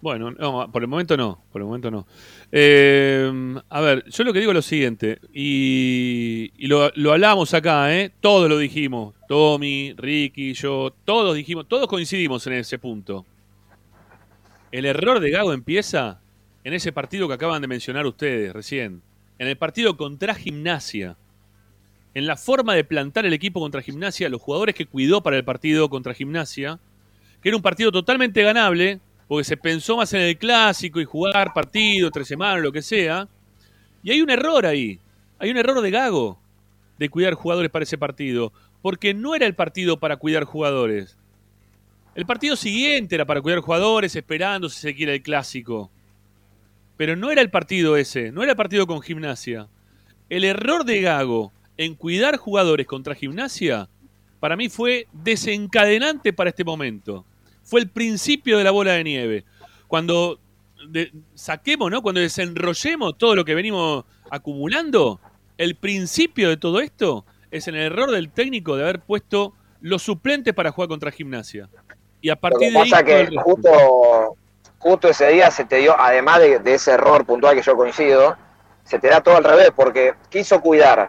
Bueno, 0.00 0.30
no, 0.32 0.70
por 0.70 0.82
el 0.82 0.88
momento 0.88 1.16
no, 1.16 1.40
por 1.50 1.62
el 1.62 1.66
momento 1.66 1.90
no. 1.90 2.06
Eh, 2.52 3.56
a 3.70 3.80
ver, 3.80 4.04
yo 4.10 4.22
lo 4.22 4.34
que 4.34 4.38
digo 4.38 4.50
es 4.52 4.54
lo 4.56 4.60
siguiente, 4.62 5.18
y, 5.32 6.52
y 6.58 6.66
lo, 6.66 6.90
lo 6.94 7.12
hablábamos 7.12 7.54
acá, 7.54 7.92
¿eh? 7.96 8.12
Todos 8.20 8.50
lo 8.50 8.58
dijimos, 8.58 9.14
Tommy, 9.26 9.94
Ricky, 9.96 10.52
yo, 10.52 10.94
todos 11.06 11.34
dijimos, 11.34 11.66
todos 11.68 11.86
coincidimos 11.88 12.46
en 12.46 12.52
ese 12.52 12.78
punto. 12.78 13.24
El 14.70 14.84
error 14.84 15.20
de 15.20 15.30
Gago 15.30 15.54
empieza 15.54 16.20
en 16.64 16.72
ese 16.72 16.92
partido 16.92 17.28
que 17.28 17.34
acaban 17.34 17.60
de 17.60 17.68
mencionar 17.68 18.06
ustedes 18.06 18.52
recién, 18.52 19.02
en 19.38 19.48
el 19.48 19.56
partido 19.56 19.96
contra 19.96 20.34
Gimnasia. 20.34 21.16
En 22.14 22.26
la 22.26 22.36
forma 22.36 22.74
de 22.74 22.84
plantar 22.84 23.26
el 23.26 23.32
equipo 23.32 23.60
contra 23.60 23.82
Gimnasia, 23.82 24.28
los 24.28 24.40
jugadores 24.40 24.74
que 24.74 24.86
cuidó 24.86 25.22
para 25.22 25.36
el 25.36 25.44
partido 25.44 25.90
contra 25.90 26.14
Gimnasia, 26.14 26.78
que 27.42 27.50
era 27.50 27.56
un 27.56 27.62
partido 27.62 27.92
totalmente 27.92 28.42
ganable, 28.42 29.00
porque 29.28 29.44
se 29.44 29.56
pensó 29.56 29.96
más 29.96 30.12
en 30.14 30.20
el 30.20 30.38
clásico 30.38 31.00
y 31.00 31.04
jugar 31.04 31.52
partido, 31.52 32.10
tres 32.10 32.28
semanas, 32.28 32.62
lo 32.62 32.72
que 32.72 32.82
sea. 32.82 33.28
Y 34.02 34.12
hay 34.12 34.22
un 34.22 34.30
error 34.30 34.64
ahí. 34.64 35.00
Hay 35.38 35.50
un 35.50 35.56
error 35.56 35.80
de 35.80 35.90
Gago 35.90 36.38
de 36.98 37.08
cuidar 37.08 37.34
jugadores 37.34 37.70
para 37.70 37.82
ese 37.82 37.98
partido. 37.98 38.52
Porque 38.80 39.12
no 39.12 39.34
era 39.34 39.46
el 39.46 39.54
partido 39.54 39.98
para 39.98 40.16
cuidar 40.16 40.44
jugadores. 40.44 41.16
El 42.14 42.26
partido 42.26 42.54
siguiente 42.54 43.14
era 43.14 43.24
para 43.24 43.40
cuidar 43.40 43.60
jugadores, 43.60 44.14
esperando 44.14 44.68
si 44.68 44.80
se 44.80 44.94
quiere 44.94 45.14
el 45.14 45.22
clásico. 45.22 45.90
Pero 46.96 47.16
no 47.16 47.30
era 47.30 47.40
el 47.42 47.50
partido 47.50 47.96
ese, 47.96 48.30
no 48.32 48.42
era 48.42 48.52
el 48.52 48.56
partido 48.56 48.86
con 48.86 49.00
gimnasia. 49.02 49.68
El 50.28 50.44
error 50.44 50.84
de 50.84 51.00
Gago 51.00 51.52
en 51.76 51.94
cuidar 51.94 52.36
jugadores 52.36 52.86
contra 52.86 53.14
gimnasia, 53.14 53.88
para 54.40 54.56
mí 54.56 54.68
fue 54.68 55.06
desencadenante 55.12 56.32
para 56.32 56.50
este 56.50 56.64
momento 56.64 57.24
fue 57.62 57.80
el 57.80 57.88
principio 57.88 58.58
de 58.58 58.64
la 58.64 58.70
bola 58.72 58.92
de 58.92 59.02
nieve. 59.04 59.44
Cuando 59.88 60.38
de- 60.90 61.10
saquemos, 61.34 61.90
¿no? 61.90 62.02
Cuando 62.02 62.20
desenrollemos 62.20 63.16
todo 63.16 63.34
lo 63.34 63.42
que 63.46 63.54
venimos 63.54 64.04
acumulando, 64.30 65.18
el 65.56 65.74
principio 65.74 66.50
de 66.50 66.58
todo 66.58 66.80
esto 66.80 67.24
es 67.50 67.66
en 67.68 67.74
el 67.76 67.82
error 67.86 68.10
del 68.10 68.28
técnico 68.28 68.76
de 68.76 68.82
haber 68.82 69.00
puesto 69.00 69.54
los 69.80 70.02
suplentes 70.02 70.52
para 70.52 70.72
jugar 70.72 70.88
contra 70.88 71.10
gimnasia. 71.10 71.70
Y 72.20 72.28
a 72.28 72.34
Lo 72.34 72.40
partir 72.40 72.68
que 72.68 72.70
de 72.72 72.78
ahí. 72.80 72.90
pasa 72.90 73.02
que 73.02 73.28
justo, 73.42 74.36
justo 74.84 75.08
ese 75.08 75.28
día 75.28 75.50
se 75.50 75.64
te 75.64 75.76
dio, 75.76 75.98
además 75.98 76.40
de, 76.40 76.58
de 76.58 76.74
ese 76.74 76.92
error 76.92 77.24
puntual 77.24 77.56
que 77.56 77.62
yo 77.62 77.74
coincido, 77.74 78.36
se 78.84 78.98
te 78.98 79.08
da 79.08 79.22
todo 79.22 79.38
al 79.38 79.44
revés, 79.44 79.70
porque 79.74 80.12
quiso 80.28 80.60
cuidar. 80.60 81.08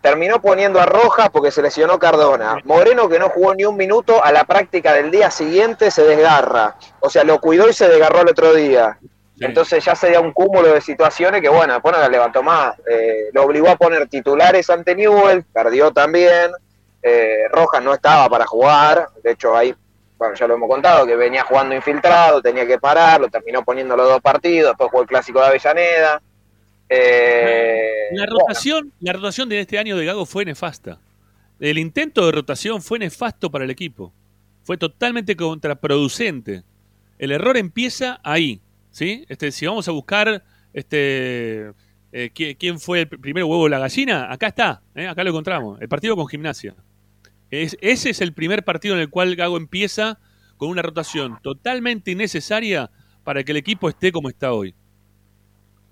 Terminó 0.00 0.40
poniendo 0.40 0.80
a 0.80 0.86
Rojas 0.86 1.28
porque 1.32 1.50
se 1.50 1.60
lesionó 1.60 1.98
Cardona. 1.98 2.58
Moreno, 2.62 3.08
que 3.08 3.18
no 3.18 3.28
jugó 3.28 3.52
ni 3.56 3.64
un 3.64 3.76
minuto, 3.76 4.22
a 4.22 4.30
la 4.30 4.44
práctica 4.44 4.92
del 4.92 5.10
día 5.10 5.32
siguiente 5.32 5.90
se 5.90 6.04
desgarra. 6.04 6.76
O 7.00 7.10
sea, 7.10 7.24
lo 7.24 7.40
cuidó 7.40 7.68
y 7.68 7.72
se 7.72 7.88
desgarró 7.88 8.20
el 8.20 8.28
otro 8.28 8.54
día. 8.54 8.96
Sí. 9.00 9.44
Entonces 9.44 9.84
ya 9.84 9.96
se 9.96 10.10
dio 10.10 10.22
un 10.22 10.32
cúmulo 10.32 10.72
de 10.72 10.80
situaciones 10.80 11.42
que, 11.42 11.48
bueno, 11.48 11.72
después 11.72 11.96
no 11.96 12.00
la 12.00 12.08
levantó 12.08 12.44
más. 12.44 12.76
Eh, 12.88 13.30
lo 13.32 13.42
obligó 13.42 13.70
a 13.70 13.76
poner 13.76 14.06
titulares 14.06 14.70
ante 14.70 14.94
Newell, 14.94 15.42
perdió 15.52 15.90
también. 15.90 16.52
Eh, 17.02 17.48
Rojas 17.50 17.82
no 17.82 17.92
estaba 17.92 18.28
para 18.28 18.46
jugar. 18.46 19.08
De 19.24 19.32
hecho, 19.32 19.56
ahí, 19.56 19.74
bueno, 20.18 20.34
ya 20.34 20.46
lo 20.46 20.54
hemos 20.54 20.68
contado, 20.68 21.06
que 21.06 21.16
venía 21.16 21.44
jugando 21.44 21.74
infiltrado, 21.74 22.40
tenía 22.40 22.66
que 22.66 22.78
parar, 22.78 23.20
lo 23.20 23.28
terminó 23.28 23.64
poniendo 23.64 23.96
los 23.96 24.08
dos 24.08 24.20
partidos, 24.20 24.70
después 24.70 24.90
jugó 24.90 25.02
el 25.02 25.08
clásico 25.08 25.40
de 25.40 25.46
Avellaneda. 25.46 26.22
Eh, 26.88 28.08
La 28.12 28.24
bueno, 28.24 28.38
rotación, 28.40 28.92
la 29.00 29.12
rotación 29.12 29.48
de 29.48 29.60
este 29.60 29.78
año 29.78 29.96
de 29.96 30.04
Gago 30.04 30.24
fue 30.24 30.44
nefasta. 30.44 30.98
El 31.60 31.78
intento 31.78 32.26
de 32.26 32.32
rotación 32.32 32.82
fue 32.82 32.98
nefasto 32.98 33.50
para 33.50 33.64
el 33.64 33.70
equipo. 33.70 34.12
Fue 34.62 34.76
totalmente 34.76 35.36
contraproducente. 35.36 36.64
El 37.18 37.32
error 37.32 37.56
empieza 37.56 38.20
ahí, 38.22 38.60
¿sí? 38.90 39.24
Este, 39.28 39.52
si 39.52 39.66
vamos 39.66 39.88
a 39.88 39.92
buscar 39.92 40.42
este 40.72 41.72
eh, 42.12 42.30
¿quién, 42.32 42.56
quién 42.56 42.80
fue 42.80 43.00
el 43.00 43.08
primer 43.08 43.44
huevo 43.44 43.64
de 43.64 43.70
la 43.70 43.78
gallina, 43.78 44.32
acá 44.32 44.46
está, 44.46 44.80
¿eh? 44.94 45.06
acá 45.06 45.22
lo 45.22 45.30
encontramos. 45.30 45.80
El 45.82 45.88
partido 45.88 46.16
con 46.16 46.26
gimnasia. 46.26 46.74
Es- 47.50 47.76
ese 47.80 48.10
es 48.10 48.20
el 48.20 48.32
primer 48.32 48.64
partido 48.64 48.94
en 48.94 49.00
el 49.00 49.10
cual 49.10 49.36
Gago 49.36 49.56
empieza 49.56 50.18
con 50.56 50.68
una 50.68 50.82
rotación 50.82 51.38
totalmente 51.42 52.10
innecesaria 52.10 52.90
para 53.24 53.44
que 53.44 53.52
el 53.52 53.58
equipo 53.58 53.88
esté 53.88 54.10
como 54.12 54.28
está 54.28 54.52
hoy. 54.52 54.74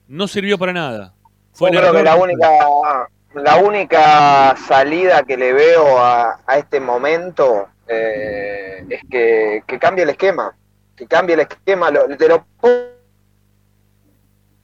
No 0.09 0.27
sirvió 0.29 0.59
para 0.59 0.73
nada. 0.73 1.15
Fue 1.53 1.71
yo 1.73 1.81
creo 1.81 1.93
que 1.93 2.03
la 2.03 2.17
única, 2.17 2.49
la 3.35 3.57
única 3.57 4.57
salida 4.57 5.23
que 5.23 5.37
le 5.37 5.53
veo 5.53 5.99
a, 5.99 6.41
a 6.47 6.59
este 6.59 6.81
momento 6.81 7.69
eh, 7.87 8.85
es 8.89 9.03
que, 9.11 9.63
que 9.67 9.79
cambie 9.79 10.05
el 10.05 10.11
esquema. 10.11 10.57
Que 10.97 11.07
cambie 11.07 11.35
el 11.35 11.41
esquema. 11.41 11.91
Lo- 11.91 12.07
de 12.09 12.29
lo 12.29 12.47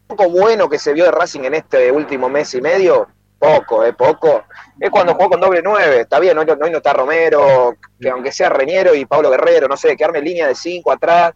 poco 0.06 0.28
bueno 0.30 0.68
que 0.68 0.78
se 0.78 0.92
vio 0.92 1.04
de 1.04 1.10
Racing 1.12 1.40
en 1.44 1.54
este 1.54 1.92
último 1.92 2.28
mes 2.28 2.52
y 2.54 2.60
medio, 2.60 3.08
poco, 3.40 3.84
eh, 3.84 3.94
poco. 3.94 4.44
Es 4.78 4.90
cuando 4.90 5.14
jugó 5.14 5.30
con 5.30 5.40
doble 5.40 5.62
nueve. 5.64 6.02
Está 6.02 6.20
bien, 6.20 6.36
hoy 6.38 6.44
no, 6.44 6.52
hoy 6.52 6.70
no 6.70 6.76
está 6.76 6.92
Romero, 6.92 7.74
que 7.98 8.10
aunque 8.10 8.30
sea 8.30 8.50
Reñero 8.50 8.94
y 8.94 9.06
Pablo 9.06 9.30
Guerrero, 9.30 9.66
no 9.66 9.76
sé, 9.76 9.96
que 9.96 10.04
arme 10.04 10.20
línea 10.20 10.46
de 10.46 10.54
cinco 10.54 10.92
atrás. 10.92 11.32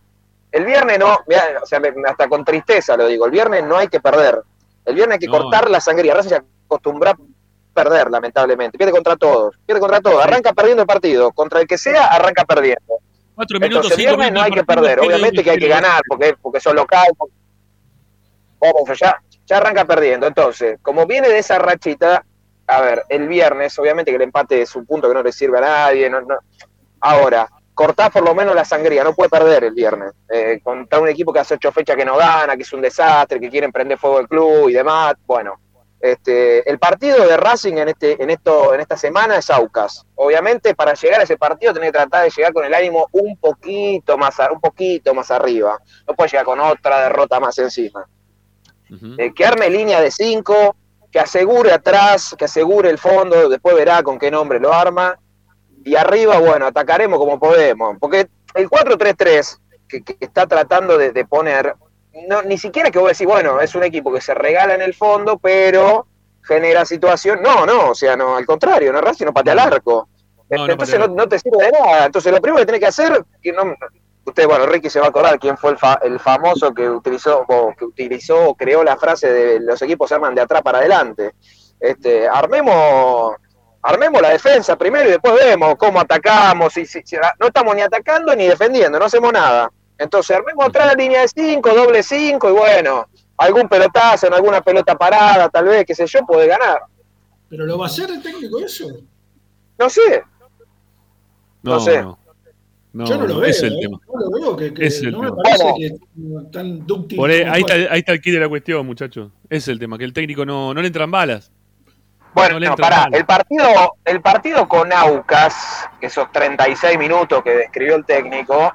El 0.52 0.66
viernes 0.66 0.98
no, 0.98 1.18
mirá, 1.26 1.60
o 1.62 1.66
sea, 1.66 1.80
hasta 2.06 2.28
con 2.28 2.44
tristeza 2.44 2.96
lo 2.96 3.08
digo, 3.08 3.24
el 3.24 3.32
viernes 3.32 3.64
no 3.64 3.76
hay 3.76 3.88
que 3.88 4.00
perder. 4.00 4.40
El 4.84 4.94
viernes 4.94 5.14
hay 5.14 5.18
que 5.20 5.26
No. 5.26 5.40
cortar 5.40 5.68
la 5.70 5.80
sangría. 5.80 6.14
Racing 6.14 6.28
se 6.28 6.42
acostumbra 6.66 7.12
a 7.12 7.16
perder, 7.72 8.10
lamentablemente. 8.10 8.76
Pierde 8.76 8.92
contra 8.92 9.16
todos. 9.16 9.56
Pierde 9.66 9.80
contra 9.80 10.00
todos. 10.00 10.22
Arranca 10.22 10.52
perdiendo 10.52 10.82
el 10.82 10.86
partido. 10.86 11.32
Contra 11.32 11.60
el 11.60 11.66
que 11.66 11.78
sea, 11.78 12.06
arranca 12.06 12.44
perdiendo. 12.44 12.98
Cuatro 13.34 13.58
minutos, 13.58 13.86
Entonces, 13.86 13.98
el 13.98 14.04
viernes 14.04 14.32
no 14.32 14.42
hay 14.42 14.52
que 14.52 14.62
perder. 14.62 15.00
Obviamente 15.00 15.42
que 15.42 15.50
hay 15.50 15.58
que 15.58 15.68
ganar 15.68 16.02
porque, 16.06 16.36
porque 16.40 16.60
son 16.60 16.76
local. 16.76 17.08
Vamos, 18.60 18.98
ya, 18.98 19.16
ya 19.46 19.56
arranca 19.56 19.84
perdiendo. 19.84 20.26
Entonces, 20.26 20.78
como 20.82 21.06
viene 21.06 21.28
de 21.28 21.38
esa 21.38 21.58
rachita, 21.58 22.24
a 22.66 22.80
ver, 22.80 23.04
el 23.08 23.28
viernes, 23.28 23.78
obviamente 23.78 24.10
que 24.10 24.16
el 24.16 24.22
empate 24.22 24.62
es 24.62 24.74
un 24.74 24.86
punto 24.86 25.08
que 25.08 25.14
no 25.14 25.22
le 25.22 25.32
sirve 25.32 25.58
a 25.58 25.62
nadie. 25.62 26.08
No, 26.08 26.20
no. 26.20 26.36
Ahora, 27.00 27.48
cortá 27.74 28.08
por 28.10 28.24
lo 28.24 28.34
menos 28.34 28.54
la 28.54 28.64
sangría, 28.64 29.04
no 29.04 29.14
puede 29.14 29.28
perder 29.28 29.64
el 29.64 29.74
viernes. 29.74 30.12
Eh, 30.30 30.60
contra 30.62 31.00
un 31.00 31.08
equipo 31.08 31.32
que 31.32 31.40
hace 31.40 31.54
ocho 31.54 31.72
fechas 31.72 31.96
que 31.96 32.04
no 32.04 32.16
gana, 32.16 32.56
que 32.56 32.62
es 32.62 32.72
un 32.72 32.80
desastre, 32.80 33.40
que 33.40 33.50
quiere 33.50 33.66
emprender 33.66 33.98
fuego 33.98 34.20
el 34.20 34.28
club 34.28 34.68
y 34.70 34.72
demás. 34.72 35.14
Bueno, 35.26 35.58
este, 36.00 36.68
el 36.68 36.78
partido 36.78 37.26
de 37.26 37.36
Racing 37.36 37.78
en 37.78 37.88
este, 37.88 38.22
en 38.22 38.30
esto, 38.30 38.74
en 38.74 38.80
esta 38.80 38.96
semana 38.96 39.38
es 39.38 39.50
Aucas. 39.50 40.04
Obviamente, 40.14 40.74
para 40.74 40.94
llegar 40.94 41.20
a 41.20 41.24
ese 41.24 41.36
partido 41.36 41.72
tenés 41.72 41.92
que 41.92 41.98
tratar 41.98 42.24
de 42.24 42.30
llegar 42.30 42.52
con 42.52 42.64
el 42.64 42.74
ánimo 42.74 43.08
un 43.12 43.36
poquito 43.38 44.16
más, 44.18 44.36
un 44.52 44.60
poquito 44.60 45.14
más 45.14 45.30
arriba. 45.30 45.78
No 46.06 46.14
puedes 46.14 46.32
llegar 46.32 46.44
con 46.44 46.60
otra 46.60 47.02
derrota 47.04 47.40
más 47.40 47.58
encima. 47.58 48.06
Eh, 49.18 49.32
que 49.34 49.44
arme 49.44 49.70
línea 49.70 50.00
de 50.00 50.10
5, 50.10 50.76
que 51.10 51.20
asegure 51.20 51.72
atrás, 51.72 52.34
que 52.38 52.44
asegure 52.44 52.90
el 52.90 52.98
fondo, 52.98 53.48
después 53.48 53.74
verá 53.74 54.02
con 54.02 54.18
qué 54.18 54.30
nombre 54.30 54.60
lo 54.60 54.72
arma. 54.72 55.18
Y 55.84 55.96
arriba, 55.96 56.38
bueno, 56.38 56.66
atacaremos 56.66 57.18
como 57.18 57.38
podemos. 57.38 57.96
Porque 58.00 58.28
el 58.54 58.68
4-3-3 58.68 59.58
que, 59.88 60.02
que 60.02 60.16
está 60.20 60.46
tratando 60.46 60.96
de, 60.96 61.12
de 61.12 61.24
poner, 61.24 61.74
no, 62.28 62.42
ni 62.42 62.58
siquiera 62.58 62.90
que 62.90 62.98
vos 62.98 63.08
decís, 63.08 63.26
bueno, 63.26 63.60
es 63.60 63.74
un 63.74 63.82
equipo 63.82 64.12
que 64.12 64.20
se 64.20 64.34
regala 64.34 64.74
en 64.74 64.82
el 64.82 64.94
fondo, 64.94 65.38
pero 65.38 66.06
genera 66.42 66.84
situación. 66.84 67.40
No, 67.42 67.66
no, 67.66 67.90
o 67.90 67.94
sea, 67.94 68.16
no, 68.16 68.36
al 68.36 68.46
contrario, 68.46 68.92
no 68.92 69.00
Racing 69.00 69.26
no 69.26 69.34
patea 69.34 69.52
al 69.52 69.58
arco. 69.58 70.08
No, 70.50 70.66
no 70.66 70.72
Entonces 70.72 70.98
no, 70.98 71.08
no 71.08 71.28
te 71.28 71.38
sirve 71.38 71.64
de 71.64 71.72
nada. 71.72 72.06
Entonces 72.06 72.32
lo 72.32 72.40
primero 72.40 72.60
que 72.60 72.66
tenés 72.66 72.80
que 72.80 72.86
hacer, 72.86 73.24
que 73.42 73.52
no, 73.52 73.74
usted, 74.26 74.46
bueno, 74.46 74.66
Ricky 74.66 74.88
se 74.90 75.00
va 75.00 75.06
a 75.06 75.08
acordar 75.10 75.38
quién 75.38 75.56
fue 75.56 75.70
el, 75.72 75.78
fa- 75.78 75.98
el 76.02 76.18
famoso 76.20 76.72
que 76.72 76.88
utilizó 76.88 77.44
o 77.46 77.74
que 77.76 77.84
utilizó 77.84 78.48
o 78.48 78.54
creó 78.54 78.82
la 78.84 78.96
frase 78.96 79.32
de 79.32 79.60
los 79.60 79.80
equipos 79.82 80.08
se 80.08 80.14
arman 80.14 80.34
de 80.34 80.40
atrás 80.42 80.62
para 80.62 80.78
adelante. 80.78 81.34
Este, 81.80 82.26
armemos, 82.28 83.34
armemos 83.82 84.22
la 84.22 84.30
defensa 84.30 84.76
primero 84.76 85.08
y 85.08 85.12
después 85.12 85.34
vemos 85.34 85.74
cómo 85.76 86.00
atacamos. 86.00 86.72
Si, 86.72 86.86
si- 86.86 87.02
si- 87.04 87.16
no 87.38 87.46
estamos 87.46 87.74
ni 87.74 87.82
atacando 87.82 88.34
ni 88.34 88.46
defendiendo, 88.46 88.98
no 88.98 89.04
hacemos 89.04 89.32
nada. 89.32 89.70
Entonces 89.98 90.36
armemos 90.36 90.66
atrás 90.66 90.86
la 90.88 90.94
línea 90.94 91.20
de 91.20 91.28
5, 91.28 91.70
doble 91.74 92.02
5 92.02 92.48
y 92.48 92.52
bueno, 92.52 93.06
algún 93.36 93.68
pelotazo, 93.68 94.26
en 94.26 94.34
alguna 94.34 94.60
pelota 94.60 94.96
parada, 94.96 95.48
tal 95.48 95.66
vez, 95.66 95.84
qué 95.84 95.94
sé 95.94 96.06
yo, 96.06 96.20
puede 96.26 96.46
ganar. 96.46 96.82
¿Pero 97.48 97.64
lo 97.66 97.78
va 97.78 97.84
a 97.84 97.88
hacer 97.88 98.10
el 98.10 98.22
técnico 98.22 98.58
eso? 98.58 98.86
No 99.78 99.88
sé, 99.90 100.22
No, 101.62 101.74
no 101.74 101.80
sé. 101.80 102.02
no. 102.02 102.18
No, 102.94 103.04
Yo 103.06 103.18
no 103.18 103.26
lo 103.26 103.40
veo. 103.40 103.50
es 103.50 103.60
el 103.62 103.72
¿eh? 103.74 103.78
tema. 103.82 103.98
No 104.06 104.20
lo 104.20 104.30
veo, 104.30 104.56
que, 104.56 104.72
que 104.72 104.86
Es 104.86 105.02
el 105.02 105.10
no 105.10 105.18
me 105.22 105.32
parece 105.32 105.64
Bueno. 105.64 106.44
que 106.44 106.50
tan 106.52 106.86
dúctil. 106.86 107.18
Por 107.18 107.28
ahí, 107.28 107.60
está, 107.60 107.74
ahí 107.74 107.98
está 107.98 108.12
el 108.12 108.20
kit 108.20 108.32
de 108.34 108.40
la 108.40 108.48
cuestión, 108.48 108.86
muchachos. 108.86 109.32
Es 109.50 109.66
el 109.66 109.80
tema, 109.80 109.98
que 109.98 110.04
el 110.04 110.12
técnico 110.12 110.46
no, 110.46 110.72
no 110.72 110.80
le 110.80 110.86
entran 110.86 111.10
balas. 111.10 111.50
Bueno, 112.34 112.58
no, 112.58 112.76
pará, 112.76 113.08
el 113.12 113.24
partido, 113.26 113.96
el 114.04 114.20
partido 114.20 114.68
con 114.68 114.92
Aucas, 114.92 115.88
que 116.00 116.06
esos 116.06 116.30
36 116.32 116.98
minutos 116.98 117.42
que 117.44 117.50
describió 117.50 117.96
el 117.96 118.04
técnico, 118.04 118.72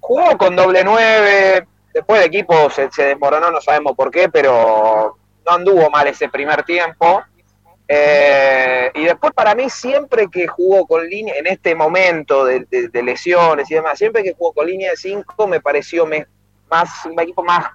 jugó 0.00 0.36
con 0.38 0.54
doble 0.54 0.82
nueve, 0.84 1.66
después 1.92 2.20
el 2.20 2.26
equipo 2.28 2.70
se, 2.70 2.90
se, 2.92 3.02
desmoronó, 3.04 3.50
no 3.50 3.60
sabemos 3.60 3.94
por 3.96 4.10
qué, 4.10 4.28
pero 4.28 5.16
no 5.44 5.52
anduvo 5.52 5.90
mal 5.90 6.06
ese 6.06 6.28
primer 6.28 6.62
tiempo. 6.62 7.22
Eh, 7.88 8.90
y 8.94 9.04
después 9.04 9.32
para 9.32 9.54
mí 9.54 9.70
siempre 9.70 10.28
que 10.28 10.46
jugó 10.46 10.86
con 10.86 11.08
línea, 11.08 11.36
en 11.36 11.46
este 11.46 11.74
momento 11.74 12.44
de, 12.44 12.66
lesiones 13.02 13.70
y 13.70 13.74
demás, 13.74 13.98
siempre 13.98 14.22
que 14.22 14.34
jugó 14.34 14.52
con 14.52 14.66
línea 14.66 14.90
de 14.90 14.96
5 14.96 15.46
me 15.46 15.60
pareció 15.60 16.06
más 16.68 17.06
un 17.06 17.20
equipo 17.20 17.44
más 17.44 17.66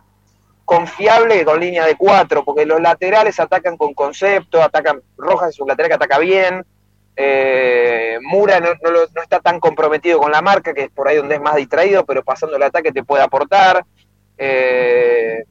confiable 0.65 1.39
que 1.39 1.45
con 1.45 1.59
línea 1.59 1.85
de 1.85 1.95
4, 1.95 2.43
porque 2.43 2.65
los 2.65 2.81
laterales 2.81 3.39
atacan 3.39 3.77
con 3.77 3.93
concepto, 3.93 4.61
atacan, 4.61 5.01
Rojas 5.17 5.49
es 5.49 5.59
un 5.59 5.67
lateral 5.67 5.89
que 5.89 5.95
ataca 5.95 6.19
bien, 6.19 6.65
eh, 7.15 8.17
Mura 8.21 8.59
no, 8.59 8.69
no, 8.81 9.21
está 9.21 9.39
tan 9.39 9.59
comprometido 9.59 10.19
con 10.19 10.31
la 10.31 10.41
marca, 10.41 10.73
que 10.73 10.83
es 10.83 10.89
por 10.89 11.07
ahí 11.07 11.17
donde 11.17 11.35
es 11.35 11.41
más 11.41 11.55
distraído, 11.55 12.05
pero 12.05 12.23
pasando 12.23 12.55
el 12.55 12.63
ataque 12.63 12.91
te 12.91 13.03
puede 13.03 13.23
aportar. 13.23 13.85
Eh, 14.37 15.43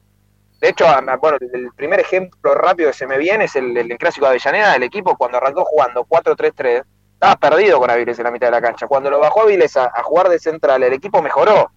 de 0.61 0.69
hecho, 0.69 0.85
bueno, 1.19 1.37
el 1.53 1.71
primer 1.75 1.99
ejemplo 1.99 2.53
rápido 2.53 2.91
que 2.91 2.97
se 2.97 3.07
me 3.07 3.17
viene 3.17 3.45
es 3.45 3.55
el, 3.55 3.73
clásico 3.97 4.27
de 4.27 4.33
Avellaneda 4.33 4.73
del 4.73 4.83
equipo 4.83 5.17
cuando 5.17 5.37
arrancó 5.37 5.65
jugando 5.65 6.05
4-3-3. 6.05 6.83
Estaba 7.13 7.35
perdido 7.35 7.79
con 7.79 7.89
Aviles 7.89 8.19
en 8.19 8.25
la 8.25 8.31
mitad 8.31 8.47
de 8.47 8.51
la 8.51 8.61
cancha. 8.61 8.85
Cuando 8.85 9.09
lo 9.09 9.19
bajó 9.19 9.41
Aviles 9.41 9.75
a, 9.75 9.89
jugar 10.03 10.29
de 10.29 10.37
central, 10.37 10.83
el 10.83 10.93
equipo 10.93 11.19
mejoró. 11.19 11.71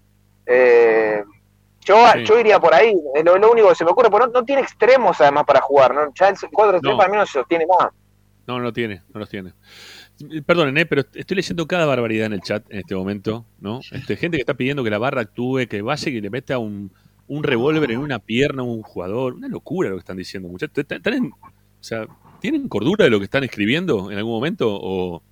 Eh, 0.44 1.24
yo, 1.80 1.96
yo 2.24 2.38
iría 2.38 2.60
por 2.60 2.74
ahí. 2.74 2.94
Lo, 3.24 3.38
lo, 3.38 3.52
único 3.52 3.70
que 3.70 3.74
se 3.74 3.86
me 3.86 3.90
ocurre, 3.90 4.10
porque 4.10 4.30
no, 4.30 4.44
tiene 4.44 4.60
extremos 4.60 5.18
además 5.18 5.44
para 5.44 5.62
jugar. 5.62 5.94
¿no? 5.94 6.12
Ya 6.14 6.28
el 6.28 6.36
4-3 6.36 6.96
para 6.98 7.08
mí 7.08 7.16
no 7.16 7.24
se 7.24 7.32
sostiene 7.32 7.64
más. 7.66 7.90
No, 8.46 8.60
no 8.60 8.70
tiene, 8.70 9.00
no 9.14 9.20
los 9.20 9.30
tiene. 9.30 9.54
Perdonen, 10.44 10.76
eh, 10.76 10.84
pero 10.84 11.04
estoy 11.14 11.36
leyendo 11.36 11.66
cada 11.66 11.86
barbaridad 11.86 12.26
en 12.26 12.34
el 12.34 12.42
chat 12.42 12.70
en 12.70 12.80
este 12.80 12.94
momento, 12.94 13.46
¿no? 13.58 13.80
Este, 13.90 14.16
gente 14.16 14.36
que 14.36 14.42
está 14.42 14.54
pidiendo 14.54 14.84
que 14.84 14.90
la 14.90 14.98
barra 14.98 15.22
actúe, 15.22 15.66
que 15.68 15.80
vaya 15.80 16.10
y 16.10 16.20
le 16.20 16.28
meta 16.28 16.58
un, 16.58 16.92
un 17.26 17.42
revólver 17.42 17.90
en 17.90 17.98
una 17.98 18.18
pierna 18.18 18.62
un 18.62 18.82
jugador. 18.82 19.34
Una 19.34 19.48
locura 19.48 19.90
lo 19.90 19.96
que 19.96 20.00
están 20.00 20.16
diciendo, 20.16 20.48
muchachos. 20.48 20.84
¿Están 20.88 21.32
o 21.32 21.86
sea, 21.86 22.06
¿Tienen 22.40 22.68
cordura 22.68 23.04
de 23.04 23.10
lo 23.10 23.18
que 23.18 23.24
están 23.24 23.44
escribiendo 23.44 24.10
en 24.10 24.18
algún 24.18 24.34
momento 24.34 24.68
o, 24.70 25.22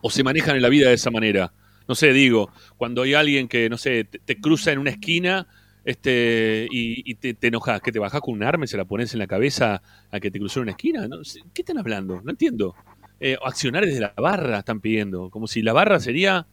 o 0.00 0.10
se 0.10 0.22
manejan 0.22 0.54
en 0.56 0.62
la 0.62 0.68
vida 0.68 0.88
de 0.88 0.94
esa 0.94 1.10
manera? 1.10 1.52
No 1.88 1.94
sé, 1.94 2.12
digo, 2.12 2.50
cuando 2.76 3.02
hay 3.02 3.14
alguien 3.14 3.48
que, 3.48 3.68
no 3.68 3.76
sé, 3.76 4.04
te, 4.04 4.40
cruza 4.40 4.72
en 4.72 4.78
una 4.78 4.90
esquina 4.90 5.46
este 5.84 6.66
y, 6.70 7.14
te, 7.16 7.34
te, 7.34 7.48
enojas, 7.48 7.80
que 7.82 7.92
te 7.92 7.98
bajas 7.98 8.20
con 8.20 8.34
un 8.34 8.42
arma 8.42 8.64
y 8.64 8.68
se 8.68 8.76
la 8.76 8.84
pones 8.84 9.12
en 9.12 9.18
la 9.18 9.26
cabeza 9.26 9.82
a 10.10 10.20
que 10.20 10.30
te 10.30 10.38
cruzó 10.38 10.60
en 10.60 10.64
una 10.64 10.70
esquina. 10.72 11.06
¿no? 11.08 11.18
¿Qué 11.52 11.62
están 11.62 11.78
hablando? 11.78 12.20
No 12.22 12.30
entiendo. 12.30 12.74
Eh, 13.20 13.36
accionar 13.44 13.84
desde 13.84 14.00
la 14.00 14.14
barra 14.16 14.60
están 14.60 14.80
pidiendo, 14.80 15.30
como 15.30 15.46
si 15.46 15.62
la 15.62 15.72
barra 15.72 15.98
sería 16.00 16.46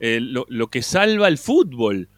eh, 0.00 0.20
lo, 0.20 0.46
lo, 0.48 0.68
que 0.68 0.82
salva 0.82 1.28
el 1.28 1.38
fútbol. 1.38 2.08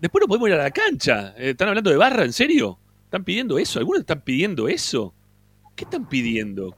Después 0.00 0.20
no 0.22 0.28
podemos 0.28 0.48
ir 0.48 0.54
a 0.54 0.62
la 0.62 0.70
cancha. 0.70 1.34
Eh, 1.36 1.50
¿Están 1.50 1.68
hablando 1.68 1.90
de 1.90 1.96
barra? 1.96 2.24
¿En 2.24 2.32
serio? 2.32 2.78
¿Están 3.04 3.24
pidiendo 3.24 3.58
eso? 3.58 3.78
¿Algunos 3.78 4.00
están 4.00 4.20
pidiendo 4.20 4.68
eso? 4.68 5.14
¿Qué 5.74 5.84
están 5.84 6.08
pidiendo? 6.08 6.74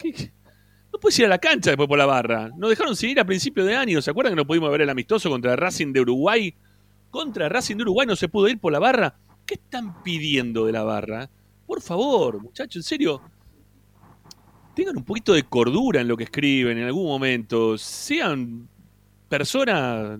No 0.92 1.00
puedes 1.00 1.18
ir 1.18 1.26
a 1.26 1.28
la 1.28 1.38
cancha 1.38 1.70
después 1.70 1.88
por 1.88 1.98
la 1.98 2.06
barra. 2.06 2.50
Nos 2.56 2.70
dejaron 2.70 2.96
sin 2.96 3.10
ir 3.10 3.20
a 3.20 3.24
principio 3.24 3.64
de 3.64 3.76
año. 3.76 4.00
¿Se 4.02 4.10
acuerdan 4.10 4.32
que 4.32 4.36
no 4.36 4.46
pudimos 4.46 4.70
ver 4.70 4.82
el 4.82 4.90
amistoso 4.90 5.30
contra 5.30 5.56
Racing 5.56 5.92
de 5.92 6.00
Uruguay? 6.00 6.54
Contra 7.10 7.48
Racing 7.48 7.76
de 7.76 7.82
Uruguay 7.82 8.06
no 8.06 8.16
se 8.16 8.28
pudo 8.28 8.48
ir 8.48 8.58
por 8.58 8.72
la 8.72 8.78
barra. 8.78 9.16
¿Qué 9.46 9.54
están 9.54 10.02
pidiendo 10.02 10.66
de 10.66 10.72
la 10.72 10.82
barra? 10.82 11.30
Por 11.66 11.80
favor, 11.80 12.40
muchachos, 12.40 12.76
en 12.76 12.82
serio. 12.82 13.22
Tengan 14.74 14.96
un 14.96 15.04
poquito 15.04 15.32
de 15.32 15.42
cordura 15.42 16.00
en 16.00 16.08
lo 16.08 16.16
que 16.16 16.24
escriben 16.24 16.78
en 16.78 16.84
algún 16.84 17.06
momento. 17.06 17.76
Sean 17.78 18.68
personas 19.28 20.18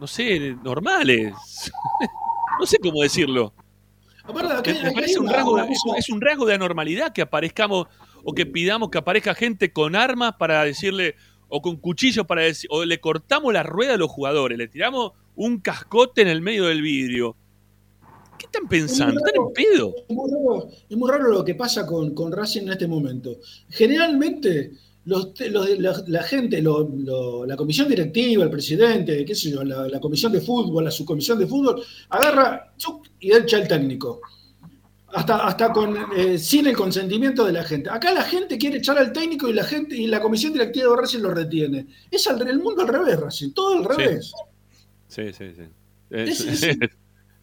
no 0.00 0.06
sé, 0.06 0.56
normales. 0.62 1.32
no 2.60 2.66
sé 2.66 2.78
cómo 2.78 3.02
decirlo. 3.02 3.52
es, 4.64 5.16
un 6.08 6.20
rasgo, 6.20 6.46
de 6.46 6.54
anormalidad 6.54 7.12
que 7.12 7.22
aparezcamos 7.22 7.86
o 8.24 8.32
que 8.32 8.46
pidamos 8.46 8.90
que 8.90 8.98
aparezca 8.98 9.34
gente 9.34 9.72
con 9.72 9.94
armas 9.94 10.34
para 10.36 10.64
decirle, 10.64 11.14
o 11.48 11.62
con 11.62 11.76
cuchillos 11.76 12.26
para 12.26 12.42
decir, 12.42 12.68
o 12.72 12.84
le 12.84 13.00
cortamos 13.00 13.52
la 13.52 13.62
rueda 13.62 13.94
a 13.94 13.96
los 13.96 14.10
jugadores, 14.10 14.58
le 14.58 14.66
tiramos 14.66 15.12
un 15.36 15.60
cascote 15.60 16.22
en 16.22 16.28
el 16.28 16.40
medio 16.40 16.64
del 16.64 16.82
vidrio. 16.82 17.36
¿Qué 18.36 18.46
están 18.46 18.68
pensando? 18.68 19.20
¿Están 19.24 19.42
en 19.42 19.52
pedo? 19.52 19.94
Es 20.90 20.96
muy, 20.96 21.10
raro, 21.10 21.30
lo 21.30 21.44
que 21.44 21.54
pasa 21.54 21.86
con, 21.86 22.14
con 22.14 22.32
Racing 22.32 22.62
en 22.62 22.72
este 22.72 22.86
momento. 22.86 23.38
Generalmente 23.70 24.72
los, 25.06 25.32
la, 26.08 26.22
gente, 26.24 26.60
la 26.60 27.56
comisión 27.56 27.88
directiva, 27.88 28.42
el 28.42 28.50
presidente, 28.50 29.24
qué 29.24 29.34
sé 29.36 29.50
yo, 29.50 29.62
la, 29.62 30.00
comisión 30.00 30.32
de 30.32 30.40
fútbol, 30.40 30.84
la 30.84 30.90
subcomisión 30.90 31.38
de 31.38 31.46
fútbol, 31.46 31.80
agarra 32.10 32.74
y 33.20 33.32
echa 33.32 33.58
el 33.58 33.68
técnico. 33.68 34.20
Hasta, 35.08 35.46
hasta 35.46 35.72
con, 35.72 35.96
eh, 36.16 36.36
sin 36.36 36.66
el 36.66 36.76
consentimiento 36.76 37.46
de 37.46 37.52
la 37.52 37.62
gente. 37.62 37.88
Acá 37.88 38.12
la 38.12 38.22
gente 38.22 38.58
quiere 38.58 38.78
echar 38.78 38.98
al 38.98 39.12
técnico 39.12 39.48
y 39.48 39.52
la 39.52 39.62
gente 39.62 39.96
y 39.96 40.08
la 40.08 40.20
comisión 40.20 40.52
directiva 40.52 40.90
de 40.90 40.96
Racing 40.96 41.20
lo 41.20 41.30
retiene. 41.30 41.86
Es 42.10 42.26
el 42.26 42.58
mundo 42.58 42.82
al 42.82 42.88
revés, 42.88 43.20
Racing, 43.20 43.52
todo 43.52 43.78
al 43.78 43.84
revés. 43.84 44.32
Sí, 45.06 45.32
sí, 45.32 45.54
sí. 45.54 45.62
Es, 46.10 46.66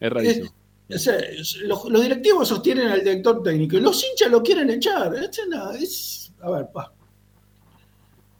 rarísimo. 0.00 0.54
los, 1.64 2.02
directivos 2.02 2.46
sostienen 2.46 2.88
al 2.88 3.00
director 3.00 3.42
técnico 3.42 3.76
y 3.76 3.80
los 3.80 4.04
hinchas 4.04 4.30
lo 4.30 4.42
quieren 4.42 4.68
echar. 4.68 5.14
Es, 5.80 6.30
a 6.42 6.50
ver, 6.50 6.66
pa. 6.70 6.92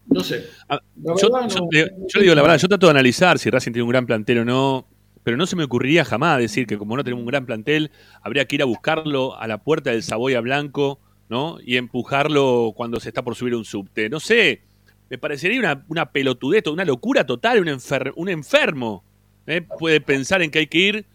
No 0.07 0.23
sé. 0.23 0.47
Ah, 0.69 0.81
yo, 0.97 1.29
le 1.73 2.23
digo 2.23 2.35
la 2.35 2.43
verdad, 2.43 2.59
yo 2.59 2.69
trato 2.69 2.87
de 2.87 2.91
analizar 2.91 3.39
si 3.39 3.51
Racing 3.51 3.73
tiene 3.73 3.85
un 3.85 3.91
gran 3.91 4.07
plantel 4.07 4.41
o 4.41 4.45
no, 4.45 4.87
pero 5.23 5.37
no 5.37 5.47
se 5.47 5.57
me 5.57 5.65
ocurriría 5.65 6.05
jamás 6.05 6.39
decir 6.39 6.67
que 6.67 6.77
como 6.77 6.97
no 6.97 7.05
tenemos 7.05 7.23
un 7.23 7.27
gran 7.27 7.47
plantel, 7.47 7.91
habría 8.23 8.45
que 8.45 8.57
ir 8.57 8.63
a 8.63 8.67
buscarlo 8.67 9.39
a 9.39 9.47
la 9.47 9.59
puerta 9.59 9.91
del 9.91 10.03
Saboya 10.03 10.41
Blanco, 10.41 11.01
¿no? 11.29 11.59
Y 11.65 11.77
empujarlo 11.77 12.73
cuando 12.77 13.01
se 13.01 13.09
está 13.09 13.23
por 13.23 13.35
subir 13.35 13.55
un 13.55 13.65
subte. 13.65 14.11
No 14.11 14.21
sé, 14.21 14.63
me 15.09 15.19
parecería 15.19 15.59
una, 15.59 15.85
una 15.89 16.13
pelotudez, 16.13 16.67
una 16.67 16.85
locura 16.85 17.25
total, 17.25 17.61
un, 17.61 17.79
un 18.17 18.29
enfermo. 18.29 19.05
¿eh? 19.47 19.63
Puede 19.79 20.01
pensar 20.01 20.43
en 20.43 20.51
que 20.51 20.61
hay 20.61 20.67
que 20.67 20.79
ir 20.79 21.07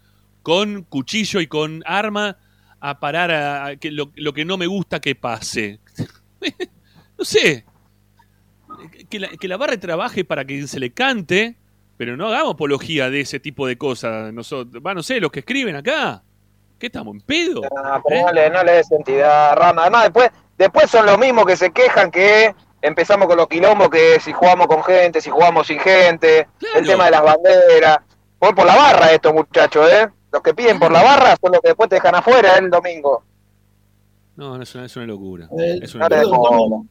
con 0.42 0.82
cuchillo 0.82 1.40
y 1.40 1.46
con 1.46 1.82
arma 1.86 2.38
a 2.80 2.98
parar 2.98 3.30
a, 3.30 3.76
que 3.76 3.90
lo, 3.90 4.10
lo 4.16 4.32
que 4.32 4.44
no 4.44 4.56
me 4.56 4.66
gusta 4.66 5.00
que 5.00 5.14
pase. 5.14 5.80
no 7.18 7.24
sé, 7.24 7.64
que 9.10 9.20
la, 9.20 9.28
que 9.28 9.48
la 9.48 9.56
barra 9.58 9.78
trabaje 9.78 10.24
para 10.24 10.44
que 10.46 10.66
se 10.66 10.80
le 10.80 10.92
cante, 10.92 11.56
pero 11.98 12.16
no 12.16 12.28
hagamos 12.28 12.54
apología 12.54 13.10
de 13.10 13.20
ese 13.20 13.40
tipo 13.40 13.66
de 13.66 13.76
cosas. 13.76 14.32
Nosotros, 14.32 14.82
va, 14.84 14.94
no 14.94 15.02
sé, 15.02 15.20
los 15.20 15.30
que 15.30 15.40
escriben 15.40 15.76
acá. 15.76 16.22
¿Qué 16.78 16.86
estamos 16.86 17.14
en 17.14 17.20
pedo? 17.20 17.60
No, 17.60 18.02
pero 18.08 18.26
no, 18.26 18.32
le, 18.32 18.48
no 18.48 18.64
le 18.64 18.72
des 18.72 18.90
entidad, 18.90 19.54
Rama. 19.54 19.82
Además, 19.82 20.04
después, 20.04 20.30
después 20.56 20.90
son 20.90 21.04
los 21.04 21.18
mismos 21.18 21.44
que 21.44 21.56
se 21.56 21.70
quejan 21.72 22.10
que 22.10 22.54
empezamos 22.80 23.28
con 23.28 23.36
los 23.36 23.48
quilombos, 23.48 23.90
que 23.90 24.18
si 24.18 24.32
jugamos 24.32 24.66
con 24.66 24.82
gente, 24.82 25.20
si 25.20 25.28
jugamos 25.28 25.66
sin 25.66 25.78
gente, 25.78 26.48
el 26.74 26.86
tema 26.86 27.04
de 27.04 27.10
las 27.10 27.22
banderas. 27.22 27.98
Voy 28.38 28.54
por 28.54 28.64
la 28.64 28.74
barra 28.74 29.12
estos 29.12 29.34
muchachos, 29.34 29.86
¿eh? 29.92 30.08
Los 30.32 30.40
que 30.42 30.54
piden 30.54 30.78
por 30.78 30.90
la 30.90 31.02
barra 31.02 31.36
son 31.38 31.52
los 31.52 31.60
que 31.60 31.68
después 31.68 31.90
te 31.90 31.96
dejan 31.96 32.14
afuera 32.14 32.56
el 32.56 32.70
domingo. 32.70 33.24
No, 34.36 34.62
es 34.62 34.74
una, 34.74 34.86
es 34.86 34.96
una 34.96 35.04
locura. 35.04 35.48
Eh, 35.58 35.80
es 35.82 35.94
una 35.94 36.08
locura. 36.08 36.88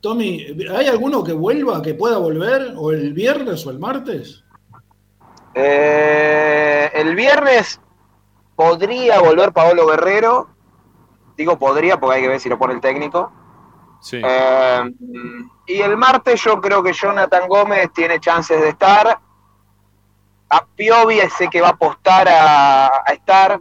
Tommy, 0.00 0.46
¿hay 0.74 0.86
alguno 0.86 1.22
que 1.22 1.32
vuelva, 1.32 1.82
que 1.82 1.94
pueda 1.94 2.16
volver? 2.16 2.74
¿O 2.76 2.90
el 2.90 3.12
viernes 3.12 3.66
o 3.66 3.70
el 3.70 3.78
martes? 3.78 4.42
Eh, 5.54 6.90
el 6.94 7.14
viernes 7.14 7.80
podría 8.56 9.20
volver 9.20 9.52
Paolo 9.52 9.86
Guerrero. 9.86 10.48
Digo 11.36 11.58
podría 11.58 12.00
porque 12.00 12.16
hay 12.16 12.22
que 12.22 12.28
ver 12.28 12.40
si 12.40 12.48
lo 12.48 12.58
pone 12.58 12.74
el 12.74 12.80
técnico. 12.80 13.30
Sí. 14.00 14.22
Eh, 14.24 14.94
y 15.66 15.80
el 15.82 15.96
martes 15.98 16.42
yo 16.42 16.60
creo 16.60 16.82
que 16.82 16.94
Jonathan 16.94 17.46
Gómez 17.46 17.92
tiene 17.92 18.20
chances 18.20 18.60
de 18.60 18.70
estar. 18.70 19.20
A 20.52 20.66
Piovi 20.74 21.20
sé 21.36 21.48
que 21.48 21.60
va 21.60 21.68
a 21.68 21.72
apostar 21.72 22.26
a, 22.28 23.04
estar. 23.12 23.60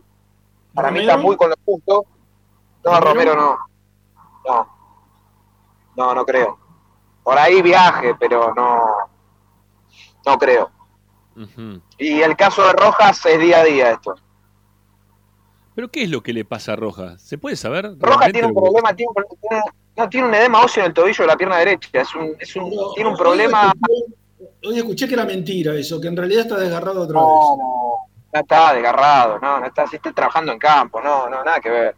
Para 0.74 0.90
mí 0.90 1.02
está 1.02 1.18
muy 1.18 1.36
con 1.36 1.50
los 1.50 1.60
puntos. 1.60 2.04
No, 2.86 2.92
a 2.92 3.00
Romero 3.02 3.36
no. 3.36 3.58
No. 4.48 4.79
No, 6.00 6.16
no 6.16 6.26
creo. 6.26 6.58
Por 7.24 7.38
ahí 7.38 7.62
viaje, 7.62 8.16
pero 8.18 8.54
no, 8.56 8.86
no 10.26 10.38
creo. 10.38 10.72
Y 11.98 12.22
el 12.22 12.38
caso 12.38 12.66
de 12.66 12.72
Rojas 12.72 13.26
es 13.26 13.38
día 13.38 13.60
a 13.60 13.64
día 13.66 13.92
esto. 13.92 14.16
¿Pero 15.76 15.90
qué 15.92 16.04
es 16.04 16.10
lo 16.10 16.24
que 16.24 16.32
le 16.32 16.46
pasa 16.46 16.74
a 16.74 16.76
Rojas? 16.78 17.22
¿Se 17.22 17.38
puede 17.38 17.58
saber? 17.58 17.92
Rojas 18.00 18.32
tiene 18.32 18.48
un 18.48 18.54
problema, 18.54 18.96
tiene 18.96 19.12
un, 19.14 19.24
no, 19.98 20.10
tiene 20.10 20.28
un 20.28 20.34
edema 20.34 20.62
óseo 20.62 20.84
en 20.84 20.88
el 20.88 20.94
tobillo 20.94 21.24
de 21.24 21.28
la 21.28 21.36
pierna 21.36 21.58
derecha. 21.58 21.90
Es 21.92 22.16
un, 22.16 22.34
es 22.40 22.56
un, 22.56 22.72
tiene 22.96 23.10
un 23.10 23.18
problema. 23.18 23.74
Hoy 24.64 24.78
escuché 24.78 25.06
que 25.06 25.16
era 25.16 25.26
mentira 25.26 25.74
eso, 25.74 26.00
que 26.00 26.08
en 26.08 26.16
realidad 26.16 26.44
está 26.44 26.58
desgarrado 26.58 27.02
otra 27.02 27.20
vez. 27.20 27.30
No, 27.30 27.58
no 28.34 28.40
está 28.40 28.74
desgarrado, 28.74 29.38
no, 29.40 29.60
no 29.60 29.66
está, 29.66 29.86
si 29.86 29.98
está 29.98 30.14
trabajando 30.14 30.54
en 30.54 30.60
campo, 30.60 31.02
no, 31.02 31.30
no, 31.30 31.44
nada 31.44 31.60
que 31.60 31.70
ver. 31.70 31.96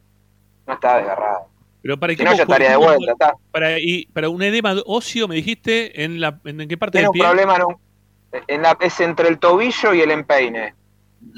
No 0.66 0.74
está 0.74 0.98
desgarrado. 0.98 1.51
Pero 1.82 2.00
para 2.00 2.14
Si 2.14 2.24
no, 2.24 2.34
ya 2.36 2.44
estaría 2.44 2.70
de 2.72 2.76
vuelta. 2.78 3.12
Está. 3.14 3.34
Para, 3.52 3.80
y 3.80 4.06
para 4.08 4.30
un 4.30 4.42
edema 4.44 4.76
óseo, 4.86 5.28
me 5.28 5.36
dijiste, 5.36 6.04
¿en, 6.04 6.20
la, 6.22 6.40
en, 6.46 6.68
qué 6.68 6.78
parte 6.78 7.00
Tiene 7.00 7.06
del 7.06 7.10
un 7.10 7.14
pie? 7.14 7.24
problema, 7.24 7.58
no, 7.58 7.80
en 8.48 8.62
la- 8.62 8.78
es 8.80 9.00
entre 9.00 9.28
el 9.30 9.40
tobillo 9.40 9.94
y 9.94 10.02
el 10.02 10.12
empeine. 10.12 10.76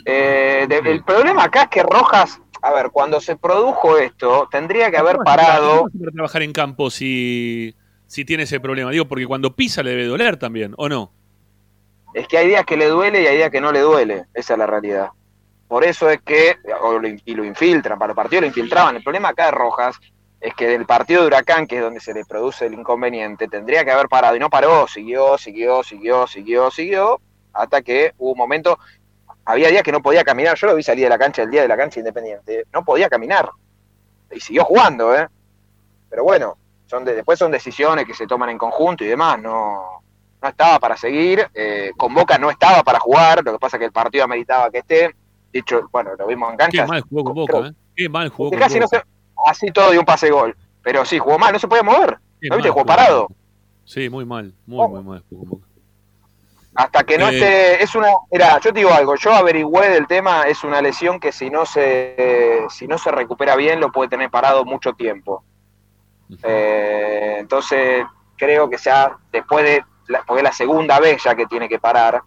Eh, 0.05 0.65
de- 0.67 0.91
el 0.91 1.03
problema 1.03 1.45
acá 1.45 1.63
es 1.63 1.67
que 1.69 1.83
Rojas, 1.83 2.41
a 2.61 2.71
ver, 2.73 2.89
cuando 2.91 3.19
se 3.21 3.35
produjo 3.37 3.97
esto, 3.97 4.47
tendría 4.51 4.91
que 4.91 4.97
haber 4.97 5.17
¿Cómo 5.17 5.29
hace 5.29 5.37
para- 5.37 5.47
parado. 5.59 5.81
cómo 5.91 6.11
trabajar 6.13 6.41
en 6.41 6.51
campo 6.53 6.89
si, 6.89 7.73
si 8.07 8.25
tiene 8.25 8.43
ese 8.43 8.59
problema? 8.59 8.91
Digo, 8.91 9.05
porque 9.05 9.25
cuando 9.25 9.55
pisa 9.55 9.81
le 9.83 9.91
debe 9.91 10.05
doler 10.07 10.37
también, 10.37 10.73
¿o 10.77 10.89
no? 10.89 11.11
Es 12.13 12.27
que 12.27 12.37
hay 12.37 12.47
días 12.47 12.65
que 12.65 12.77
le 12.77 12.87
duele 12.87 13.23
y 13.23 13.27
hay 13.27 13.37
días 13.37 13.49
que 13.49 13.61
no 13.61 13.71
le 13.71 13.79
duele. 13.79 14.25
Esa 14.33 14.53
es 14.53 14.59
la 14.59 14.67
realidad. 14.67 15.07
Por 15.67 15.83
eso 15.83 16.09
es 16.09 16.21
que, 16.21 16.57
o 16.81 16.99
lo 16.99 17.07
in- 17.07 17.21
y 17.25 17.33
lo 17.33 17.43
infiltran, 17.43 17.97
para 17.97 18.09
los 18.09 18.15
partidos 18.15 18.41
lo 18.41 18.47
infiltraban. 18.47 18.95
El 18.97 19.03
problema 19.03 19.29
acá 19.29 19.45
de 19.45 19.51
Rojas 19.51 19.95
es 20.43 20.53
que 20.55 20.67
del 20.67 20.85
partido 20.85 21.21
de 21.21 21.27
Huracán, 21.27 21.65
que 21.67 21.77
es 21.77 21.81
donde 21.81 22.01
se 22.01 22.13
le 22.13 22.25
produce 22.25 22.65
el 22.65 22.73
inconveniente, 22.73 23.47
tendría 23.47 23.85
que 23.85 23.91
haber 23.91 24.09
parado 24.09 24.35
y 24.35 24.39
no 24.39 24.49
paró, 24.49 24.87
siguió, 24.89 25.37
siguió, 25.37 25.81
siguió, 25.83 26.27
siguió, 26.27 26.69
siguió, 26.69 27.21
hasta 27.53 27.81
que 27.81 28.13
hubo 28.17 28.33
un 28.33 28.37
momento, 28.37 28.77
había 29.45 29.69
días 29.69 29.83
que 29.83 29.91
no 29.93 30.01
podía 30.01 30.23
caminar, 30.25 30.57
yo 30.57 30.67
lo 30.67 30.75
vi 30.75 30.83
salir 30.83 31.05
de 31.05 31.09
la 31.09 31.17
cancha 31.17 31.43
el 31.43 31.49
día 31.49 31.61
de 31.61 31.69
la 31.69 31.77
cancha 31.77 31.99
independiente, 32.01 32.65
no 32.73 32.83
podía 32.83 33.07
caminar, 33.09 33.49
y 34.31 34.39
siguió 34.41 34.65
jugando, 34.65 35.15
¿eh? 35.15 35.27
Pero 36.09 36.23
bueno, 36.25 36.57
son 36.87 37.05
de- 37.05 37.15
después 37.15 37.39
son 37.39 37.49
decisiones 37.51 38.05
que 38.05 38.13
se 38.13 38.27
toman 38.27 38.49
en 38.49 38.57
conjunto 38.57 39.05
y 39.05 39.07
demás, 39.07 39.39
no, 39.41 40.03
no 40.41 40.49
estaba 40.49 40.77
para 40.77 40.97
seguir, 40.97 41.47
eh, 41.53 41.91
con 41.95 42.13
Boca 42.13 42.37
no 42.37 42.49
estaba 42.51 42.83
para 42.83 42.99
jugar, 42.99 43.41
lo 43.45 43.53
que 43.53 43.59
pasa 43.59 43.77
es 43.77 43.79
que 43.79 43.85
el 43.85 43.91
partido 43.93 44.25
ameritaba 44.25 44.69
que 44.69 44.79
esté, 44.79 45.15
dicho, 45.53 45.87
bueno, 45.89 46.11
lo 46.17 46.27
vimos 46.27 46.51
en 46.51 46.57
Qué 46.57 46.63
cancha, 46.63 46.85
mal 46.85 47.01
jugó 47.09 47.23
con 47.23 47.33
Boca, 47.33 47.57
¿eh? 47.59 47.71
Qué 47.95 48.09
mal 48.09 48.27
jugó 48.27 48.49
con 48.49 48.59
casi 48.59 48.79
no 48.79 48.85
Boca. 48.87 48.99
se, 48.99 49.12
así 49.45 49.71
todo 49.71 49.91
de 49.91 49.99
un 49.99 50.05
pase 50.05 50.29
gol, 50.29 50.55
pero 50.81 51.05
sí, 51.05 51.19
jugó 51.19 51.37
mal, 51.39 51.53
no 51.53 51.59
se 51.59 51.67
podía 51.67 51.83
mover, 51.83 52.17
Qué 52.41 52.49
¿no 52.49 52.57
viste? 52.57 52.69
Jugó 52.71 52.85
parado. 52.85 53.27
Sí, 53.85 54.09
muy 54.09 54.25
mal, 54.25 54.53
muy, 54.65 54.87
muy 54.87 55.03
mal. 55.03 55.23
Hasta 56.75 57.03
que 57.03 57.17
no 57.19 57.29
Eh. 57.29 57.33
esté, 57.35 57.83
es 57.83 57.93
una, 57.95 58.07
mira, 58.31 58.59
yo 58.59 58.73
te 58.73 58.79
digo 58.79 58.91
algo, 58.91 59.15
yo 59.15 59.31
averigüé 59.33 59.89
del 59.89 60.07
tema, 60.07 60.43
es 60.47 60.63
una 60.63 60.81
lesión 60.81 61.19
que 61.19 61.31
si 61.31 61.49
no 61.51 61.65
se, 61.67 62.65
si 62.69 62.87
no 62.87 62.97
se 62.97 63.11
recupera 63.11 63.55
bien 63.55 63.79
lo 63.79 63.91
puede 63.91 64.09
tener 64.09 64.29
parado 64.31 64.65
mucho 64.65 64.93
tiempo. 64.93 65.43
Eh, 66.41 67.35
entonces 67.39 68.03
creo 68.37 68.69
que 68.69 68.77
ya 68.77 69.15
después 69.31 69.63
de, 69.63 69.83
la- 70.07 70.23
porque 70.23 70.39
es 70.39 70.43
la 70.43 70.51
segunda 70.53 70.99
vez 70.99 71.23
ya 71.23 71.35
que 71.35 71.45
tiene 71.45 71.69
que 71.69 71.77
parar, 71.77 72.21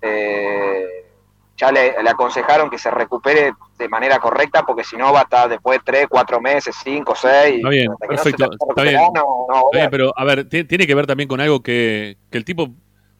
eh, 0.00 1.11
ya 1.56 1.70
le, 1.70 2.02
le 2.02 2.10
aconsejaron 2.10 2.70
que 2.70 2.78
se 2.78 2.90
recupere 2.90 3.52
de 3.78 3.88
manera 3.88 4.18
correcta 4.18 4.64
porque 4.64 4.84
si 4.84 4.96
no 4.96 5.12
va 5.12 5.20
a 5.20 5.22
estar 5.24 5.48
después 5.48 5.78
de 5.78 5.84
3, 5.84 6.06
4 6.08 6.40
meses, 6.40 6.74
5, 6.82 7.14
6. 7.14 7.56
Está 7.56 7.68
bien, 7.68 7.88
perfecto, 8.08 8.50
está 8.68 8.82
bien. 8.82 8.96
No, 9.14 9.46
no, 9.48 9.56
Está 9.70 9.78
bien, 9.78 9.90
pero 9.90 10.12
a 10.16 10.24
ver, 10.24 10.48
ti- 10.48 10.64
tiene 10.64 10.86
que 10.86 10.94
ver 10.94 11.06
también 11.06 11.28
con 11.28 11.40
algo 11.40 11.62
que, 11.62 12.16
que 12.30 12.38
el 12.38 12.44
tipo, 12.44 12.68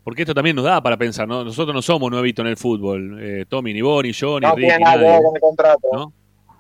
porque 0.05 0.23
esto 0.23 0.35
también 0.35 0.57
nos 0.57 0.65
da 0.65 0.83
para 0.83 0.97
pensar, 0.97 1.29
¿no? 1.29 1.45
Nosotros 1.45 1.75
no 1.75 1.83
somos 1.83 2.11
nuevitos 2.11 2.45
en 2.45 2.51
el 2.51 2.57
fútbol, 2.57 3.19
eh, 3.21 3.45
Tommy, 3.49 3.73
ni 3.75 3.83
vos, 3.83 4.03
ni 4.03 4.13
yo, 4.13 4.41
ni 4.41 4.47
no 4.47 4.55
nada 4.57 4.77
que 4.79 4.79
nadie. 4.85 5.23
con 5.23 5.35
el 5.37 5.41
contrato. 5.41 5.89
¿no? 5.93 6.13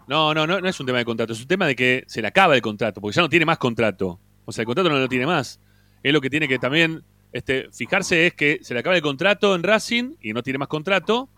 No, 0.06 0.34
no, 0.34 0.46
no, 0.46 0.60
no 0.60 0.68
es 0.68 0.78
un 0.78 0.86
tema 0.86 0.98
de 0.98 1.04
contrato, 1.04 1.32
es 1.32 1.40
un 1.40 1.48
tema 1.48 1.66
de 1.66 1.74
que 1.76 2.04
se 2.06 2.20
le 2.20 2.28
acaba 2.28 2.54
el 2.54 2.62
contrato, 2.62 3.00
porque 3.00 3.14
ya 3.16 3.22
no 3.22 3.28
tiene 3.28 3.46
más 3.46 3.58
contrato. 3.58 4.18
O 4.44 4.52
sea, 4.52 4.62
el 4.62 4.66
contrato 4.66 4.90
no 4.90 4.98
lo 4.98 5.08
tiene 5.08 5.26
más. 5.26 5.60
Es 6.02 6.12
lo 6.12 6.20
que 6.20 6.28
tiene 6.28 6.48
que 6.48 6.58
también 6.58 7.02
este, 7.32 7.68
fijarse 7.72 8.26
es 8.26 8.34
que 8.34 8.58
se 8.62 8.74
le 8.74 8.80
acaba 8.80 8.96
el 8.96 9.02
contrato 9.02 9.54
en 9.54 9.62
Racing 9.62 10.16
y 10.20 10.32
no 10.32 10.42
tiene 10.42 10.58
más 10.58 10.68
contrato, 10.68 11.28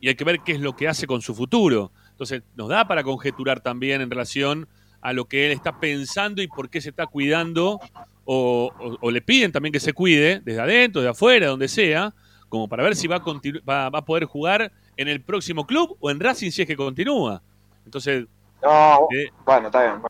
y 0.00 0.08
hay 0.08 0.14
que 0.14 0.24
ver 0.24 0.40
qué 0.40 0.52
es 0.52 0.60
lo 0.60 0.74
que 0.74 0.88
hace 0.88 1.06
con 1.06 1.22
su 1.22 1.34
futuro. 1.34 1.90
Entonces, 2.10 2.42
nos 2.54 2.68
da 2.68 2.86
para 2.86 3.02
conjeturar 3.02 3.60
también 3.60 4.00
en 4.00 4.10
relación 4.10 4.68
a 5.00 5.12
lo 5.12 5.26
que 5.26 5.46
él 5.46 5.52
está 5.52 5.78
pensando 5.78 6.42
y 6.42 6.48
por 6.48 6.68
qué 6.70 6.80
se 6.80 6.90
está 6.90 7.06
cuidando, 7.06 7.78
o, 8.24 8.70
o- 8.78 8.96
o 9.00 9.10
le 9.10 9.20
piden 9.22 9.52
también 9.52 9.72
que 9.72 9.80
se 9.80 9.92
cuide, 9.92 10.40
desde 10.44 10.60
adentro, 10.60 11.00
de 11.02 11.08
afuera, 11.08 11.46
donde 11.48 11.68
sea, 11.68 12.12
como 12.48 12.68
para 12.68 12.82
ver 12.82 12.96
si 12.96 13.06
va 13.06 13.16
a, 13.16 13.20
va, 13.68 13.90
va 13.90 13.98
a 14.00 14.04
poder 14.04 14.24
jugar 14.24 14.72
en 14.96 15.08
el 15.08 15.20
próximo 15.22 15.66
club 15.66 15.96
o 16.00 16.10
en 16.10 16.18
Racing 16.20 16.50
si 16.50 16.62
es 16.62 16.68
que 16.68 16.76
continúa. 16.76 17.42
Entonces, 17.84 18.26
No, 18.62 19.06
eh, 19.12 19.30
bueno, 19.44 19.66
está 19.66 19.82
bien. 19.82 20.02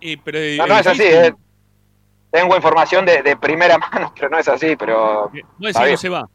y- 0.00 0.16
pero, 0.16 0.38
No, 0.58 0.66
no 0.74 0.78
es 0.78 0.86
así, 0.86 1.02
eh. 1.02 1.32
Tengo 2.30 2.56
información 2.56 3.04
de, 3.04 3.22
de 3.22 3.36
primera 3.36 3.76
mano, 3.92 4.12
pero 4.14 4.30
no 4.30 4.38
es 4.38 4.48
así, 4.48 4.74
pero... 4.76 5.26
Eh, 5.34 5.42
No 5.58 5.68
es 5.68 5.76
que 5.76 5.90
no 5.90 5.96
se 5.98 6.08
va. 6.08 6.28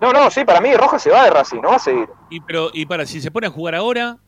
No, 0.00 0.12
no, 0.12 0.30
sí, 0.30 0.44
para 0.44 0.60
mí 0.60 0.74
Rojas 0.74 1.02
se 1.02 1.10
va 1.10 1.24
de 1.24 1.30
Racing, 1.30 1.60
no 1.60 1.70
va 1.70 1.76
a 1.76 1.80
seguir. 1.80 2.08
Y, 2.30 2.40
pero, 2.40 2.70
y 2.72 2.86
para, 2.86 3.04
si 3.06 3.20
se 3.20 3.30
pone 3.30 3.46
a 3.46 3.50
jugar 3.50 3.74
ahora, 3.74 4.18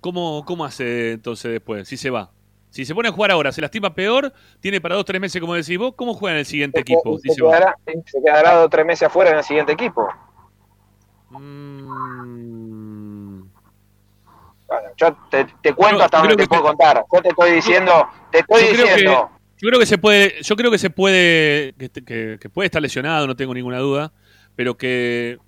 ¿cómo, 0.00 0.44
¿cómo 0.44 0.64
hace 0.64 1.12
entonces 1.12 1.50
después? 1.52 1.88
Si 1.88 1.96
se 1.96 2.10
va. 2.10 2.30
Si 2.70 2.84
se 2.84 2.94
pone 2.94 3.08
a 3.08 3.12
jugar 3.12 3.32
ahora, 3.32 3.50
se 3.50 3.60
lastima 3.60 3.92
peor, 3.92 4.32
tiene 4.60 4.80
para 4.80 4.94
dos, 4.94 5.04
tres 5.04 5.20
meses, 5.20 5.40
como 5.40 5.54
decís 5.56 5.76
vos, 5.76 5.94
¿cómo 5.96 6.14
juega 6.14 6.34
en 6.34 6.38
el 6.40 6.46
siguiente 6.46 6.80
equipo? 6.80 7.18
Si 7.18 7.30
se, 7.30 7.42
quedará, 7.42 7.76
se 7.84 8.22
quedará 8.22 8.54
dos 8.54 8.66
o 8.66 8.68
tres 8.68 8.86
meses 8.86 9.02
afuera 9.08 9.32
en 9.32 9.38
el 9.38 9.44
siguiente 9.44 9.72
equipo. 9.72 10.08
Mm, 11.30 13.40
Bueno, 14.68 14.88
yo 14.96 15.16
te, 15.30 15.46
te 15.62 15.72
cuento 15.74 15.98
Yo 15.98 16.04
hasta 16.04 16.18
donde 16.18 16.36
te 16.36 16.46
puedo 16.46 16.62
contar. 16.62 17.04
Yo 17.12 17.22
te 17.22 17.28
estoy 17.30 17.50
diciendo, 17.52 18.08
te 18.30 18.38
estoy 18.40 18.62
Yo 18.62 18.68
creo 18.72 18.84
que- 18.86 18.92
diciendo... 18.92 19.30
Yo 19.62 19.68
creo 19.68 19.78
que 19.80 19.86
se 19.86 19.98
puede, 19.98 20.42
yo 20.42 20.56
creo 20.56 20.70
que 20.70 20.78
se 20.78 20.88
puede, 20.88 21.74
que, 21.74 21.90
que- 21.90 22.38
que 22.40 22.48
puede 22.48 22.64
estar 22.66 22.80
lesionado, 22.80 23.26
no 23.26 23.36
tengo 23.36 23.52
ninguna 23.52 23.78
duda, 23.78 24.10
pero 24.60 24.76
que 24.76 25.38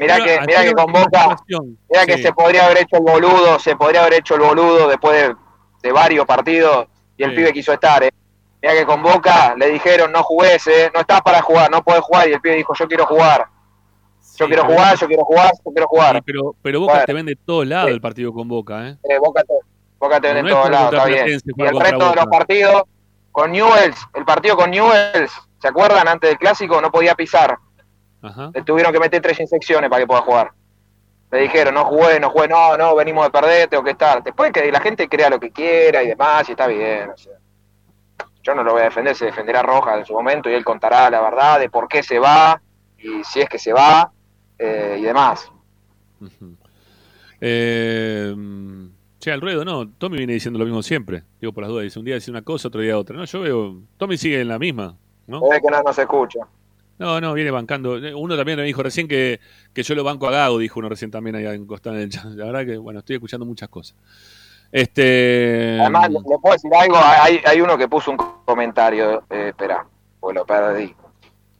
Mirá 0.00 0.24
que, 0.24 0.40
mirá 0.46 0.64
que 0.64 0.72
con 0.72 0.90
Boca, 0.90 1.36
mirá 1.90 2.06
que 2.06 2.14
sí. 2.16 2.22
se 2.22 2.32
podría 2.32 2.64
haber 2.64 2.78
hecho 2.78 2.96
el 2.96 3.02
boludo, 3.02 3.58
se 3.58 3.76
podría 3.76 4.00
haber 4.00 4.14
hecho 4.14 4.36
el 4.36 4.40
boludo 4.40 4.88
después 4.88 5.14
de, 5.28 5.34
de 5.82 5.92
varios 5.92 6.24
partidos 6.24 6.86
y 7.18 7.24
el 7.24 7.30
Sí. 7.32 7.36
pibe 7.36 7.52
quiso 7.52 7.74
estar, 7.74 8.02
eh. 8.02 8.10
Mirá 8.62 8.72
que 8.72 8.86
con 8.86 9.02
Boca 9.02 9.54
le 9.58 9.68
dijeron 9.68 10.10
no 10.10 10.22
jugués, 10.22 10.66
eh, 10.68 10.90
no 10.94 11.00
estás 11.00 11.20
para 11.20 11.42
jugar, 11.42 11.70
no 11.70 11.82
podés 11.84 12.00
jugar 12.00 12.26
y 12.30 12.32
el 12.32 12.40
pibe 12.40 12.54
dijo 12.56 12.72
yo 12.74 12.88
quiero 12.88 13.04
jugar, 13.04 13.40
yo 13.40 14.22
Sí, 14.22 14.44
quiero 14.46 14.62
pero- 14.62 14.74
jugar, 14.74 14.96
yo 14.96 15.06
quiero 15.06 15.24
jugar, 15.24 15.50
yo 15.66 15.72
quiero 15.72 15.86
jugar. 15.88 16.22
pero, 16.24 16.56
pero 16.62 16.80
Boca 16.80 16.92
Bueno. 16.94 17.06
te 17.06 17.12
vende 17.12 17.32
de 17.32 17.40
todos 17.44 17.66
lados 17.66 17.90
el 17.90 18.00
partido 18.00 18.32
con 18.32 18.48
Boca, 18.48 18.88
¿eh? 18.88 18.96
Eh, 19.10 19.18
Boca 19.18 19.42
te, 19.42 19.52
Boca 19.98 20.18
te 20.18 20.28
No 20.28 20.34
ven 20.36 20.38
en 20.38 20.46
es 20.46 20.52
todos 20.54 20.70
lados, 20.70 20.92
está 20.94 21.04
bien. 21.04 21.26
Y 21.28 21.62
el 21.62 21.78
resto 21.78 22.08
de 22.08 22.16
los 22.16 22.26
partidos 22.26 22.82
con 23.30 23.52
Newells, 23.52 23.98
el 24.14 24.24
partido 24.24 24.56
con 24.56 24.70
Newells, 24.70 25.30
¿se 25.60 25.68
acuerdan? 25.68 26.08
Antes 26.08 26.30
del 26.30 26.38
clásico 26.38 26.80
no 26.80 26.90
podía 26.90 27.14
pisar, 27.14 27.58
Ajá. 28.22 28.50
le 28.54 28.62
tuvieron 28.62 28.92
que 28.92 29.00
meter 29.00 29.20
tres 29.20 29.40
inyecciones 29.40 29.90
para 29.90 30.00
que 30.00 30.06
pueda 30.06 30.20
jugar. 30.22 30.52
Le 31.30 31.40
dijeron, 31.40 31.74
no 31.74 31.84
jugué, 31.84 32.20
no 32.20 32.30
jugué, 32.30 32.48
no, 32.48 32.76
no, 32.76 32.94
venimos 32.94 33.24
de 33.24 33.30
perder, 33.30 33.68
tengo 33.68 33.82
que 33.82 33.92
estar. 33.92 34.22
Después 34.22 34.52
que 34.52 34.70
la 34.70 34.80
gente 34.80 35.08
crea 35.08 35.30
lo 35.30 35.40
que 35.40 35.50
quiera 35.50 36.02
y 36.02 36.08
demás, 36.08 36.48
y 36.48 36.52
está 36.52 36.66
bien. 36.66 37.10
o 37.10 37.16
sea. 37.16 37.32
Yo 38.42 38.54
no 38.54 38.64
lo 38.64 38.72
voy 38.72 38.82
a 38.82 38.84
defender, 38.86 39.14
se 39.14 39.26
defenderá 39.26 39.62
Rojas 39.62 39.98
en 39.98 40.04
su 40.04 40.12
momento 40.12 40.50
y 40.50 40.54
él 40.54 40.64
contará 40.64 41.08
la 41.08 41.20
verdad 41.20 41.60
de 41.60 41.70
por 41.70 41.86
qué 41.88 42.02
se 42.02 42.18
va 42.18 42.60
y 42.98 43.22
si 43.24 43.40
es 43.40 43.48
que 43.48 43.58
se 43.58 43.72
va 43.72 44.10
eh, 44.58 44.96
y 44.98 45.02
demás. 45.02 45.50
Eh, 47.44 48.32
che, 49.18 49.32
al 49.32 49.40
ruedo 49.40 49.64
no, 49.64 49.88
Tommy 49.88 50.16
viene 50.18 50.34
diciendo 50.34 50.60
lo 50.60 50.64
mismo 50.64 50.80
siempre. 50.80 51.24
Digo 51.40 51.52
por 51.52 51.62
las 51.62 51.70
dudas, 51.70 51.82
dice 51.82 51.98
un 51.98 52.04
día 52.04 52.14
dice 52.14 52.30
una 52.30 52.42
cosa, 52.42 52.68
otro 52.68 52.80
día 52.80 52.96
otra. 52.96 53.16
No, 53.16 53.24
yo 53.24 53.40
veo, 53.40 53.80
Tommy 53.96 54.16
sigue 54.16 54.40
en 54.40 54.46
la 54.46 54.60
misma, 54.60 54.96
¿no? 55.26 55.40
Es 55.52 55.60
que 55.60 55.68
no, 55.68 55.82
no 55.82 55.92
se 55.92 56.02
escucha. 56.02 56.40
No, 57.02 57.20
no, 57.20 57.34
viene 57.34 57.50
bancando. 57.50 57.98
Uno 58.16 58.36
también 58.36 58.58
me 58.58 58.64
dijo 58.64 58.82
recién 58.82 59.08
que, 59.08 59.40
que 59.74 59.82
yo 59.82 59.94
lo 59.94 60.04
banco 60.04 60.28
a 60.28 60.30
Gago, 60.30 60.58
dijo 60.58 60.78
uno 60.78 60.88
recién 60.88 61.10
también 61.10 61.34
ahí 61.36 61.46
en 61.46 61.66
Costán 61.66 61.94
en 61.94 62.00
el 62.02 62.10
chat. 62.10 62.24
La 62.26 62.46
verdad 62.46 62.64
que, 62.64 62.76
bueno, 62.78 63.00
estoy 63.00 63.16
escuchando 63.16 63.44
muchas 63.44 63.68
cosas. 63.68 63.96
Este. 64.70 65.78
Además, 65.80 66.10
le, 66.10 66.20
puedo 66.40 66.54
decir 66.54 66.70
algo, 66.74 66.96
hay, 66.96 67.40
hay 67.44 67.60
uno 67.60 67.76
que 67.76 67.88
puso 67.88 68.10
un 68.10 68.16
comentario, 68.16 69.22
eh, 69.28 69.48
espera, 69.48 69.84
pues 70.18 70.34
lo 70.34 70.46
perdí. 70.46 70.94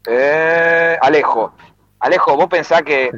Eh, 0.06 0.96
Alejo, 1.00 1.54
Alejo, 2.00 2.36
vos 2.36 2.46
pensás 2.48 2.82
que, 2.82 3.10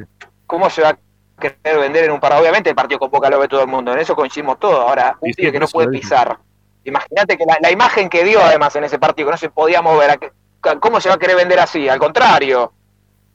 ¿cómo 0.45 0.69
se 0.69 0.81
va 0.81 0.89
a 0.89 0.99
querer 1.39 1.79
vender 1.79 2.03
en 2.05 2.11
un 2.11 2.19
parado? 2.19 2.41
Obviamente 2.41 2.69
el 2.69 2.75
partido 2.75 2.99
con 2.99 3.09
Boca 3.09 3.29
lo 3.29 3.39
ve 3.39 3.47
todo 3.47 3.61
el 3.61 3.67
mundo, 3.67 3.93
en 3.93 3.99
eso 3.99 4.15
coincidimos 4.15 4.59
todos. 4.59 4.79
Ahora, 4.79 5.15
un 5.21 5.31
tío 5.31 5.51
que 5.51 5.59
no 5.59 5.67
puede 5.67 5.87
pisar. 5.89 6.37
Imagínate 6.83 7.37
que 7.37 7.45
la, 7.45 7.57
la 7.61 7.71
imagen 7.71 8.09
que 8.09 8.23
dio 8.23 8.41
además 8.43 8.75
en 8.75 8.83
ese 8.83 8.99
partido, 8.99 9.27
que 9.27 9.31
no 9.31 9.37
se 9.37 9.49
podía 9.49 9.81
mover, 9.81 10.09
¿a 10.11 10.17
qué- 10.17 10.31
¿cómo 10.79 10.99
se 11.01 11.09
va 11.09 11.15
a 11.15 11.19
querer 11.19 11.35
vender 11.35 11.59
así? 11.59 11.87
Al 11.89 11.99
contrario, 11.99 12.73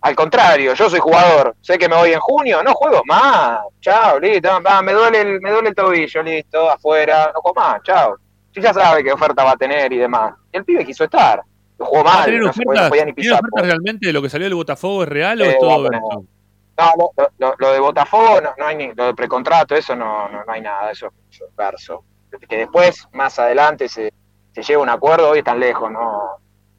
al 0.02 0.14
contrario, 0.14 0.74
yo 0.74 0.88
soy 0.88 0.98
jugador, 1.00 1.54
sé 1.60 1.76
que 1.78 1.88
me 1.88 1.96
voy 1.96 2.12
en 2.12 2.20
junio, 2.20 2.62
no 2.62 2.72
juego 2.72 3.02
más, 3.06 3.60
chao, 3.80 4.18
listo, 4.18 4.48
va, 4.62 4.80
me 4.82 4.92
duele 4.92 5.20
el, 5.20 5.40
me 5.40 5.50
duele 5.50 5.68
el 5.70 5.74
tobillo, 5.74 6.22
listo, 6.22 6.70
afuera, 6.70 7.30
no 7.34 7.40
juego 7.40 7.60
más, 7.60 7.82
chao. 7.82 8.16
Sí 8.52 8.60
ya 8.60 8.72
sabe 8.74 9.04
qué 9.04 9.12
oferta 9.12 9.44
va 9.44 9.52
a 9.52 9.56
tener 9.56 9.92
y 9.92 9.98
demás. 9.98 10.32
Y 10.52 10.56
el 10.56 10.64
pibe 10.64 10.84
quiso 10.84 11.04
estar, 11.04 11.40
lo 11.78 11.86
jugó 11.86 12.02
¿Va 12.02 12.12
a 12.12 12.16
mal, 12.16 12.24
tener 12.24 12.40
no, 12.40 12.46
no 12.46 12.50
ofertas, 12.50 12.90
¿tiene 12.92 13.14
pisar. 13.14 13.34
ofertas 13.40 13.62
realmente 13.66 14.06
de 14.06 14.12
lo 14.12 14.22
que 14.22 14.28
salió 14.30 14.46
del 14.46 14.54
Botafogo 14.54 15.02
es 15.04 15.08
real 15.08 15.40
o 15.40 15.44
Eh, 15.44 15.50
es 15.50 15.58
todo? 15.60 15.88
No, 15.90 16.92
lo, 16.96 17.28
lo- 17.38 17.54
lo- 17.58 17.72
de 17.72 17.78
Botafogo 17.78 18.40
no, 18.40 18.54
no 18.56 18.66
hay 18.66 18.74
ni, 18.76 18.92
lo 18.94 19.04
de 19.06 19.14
precontrato, 19.14 19.74
eso 19.76 19.94
no, 19.94 20.28
no, 20.30 20.44
no 20.46 20.52
hay 20.52 20.62
nada, 20.62 20.90
eso, 20.90 21.12
eso 21.30 21.44
es 21.46 21.54
verso. 21.54 22.04
Que 22.48 22.56
después, 22.56 23.06
más 23.12 23.38
adelante, 23.38 23.86
se, 23.88 24.12
se 24.54 24.62
llega 24.62 24.78
a 24.80 24.82
un 24.82 24.88
acuerdo, 24.88 25.28
hoy 25.30 25.38
están 25.40 25.60
lejos, 25.60 25.90
no, 25.92 26.22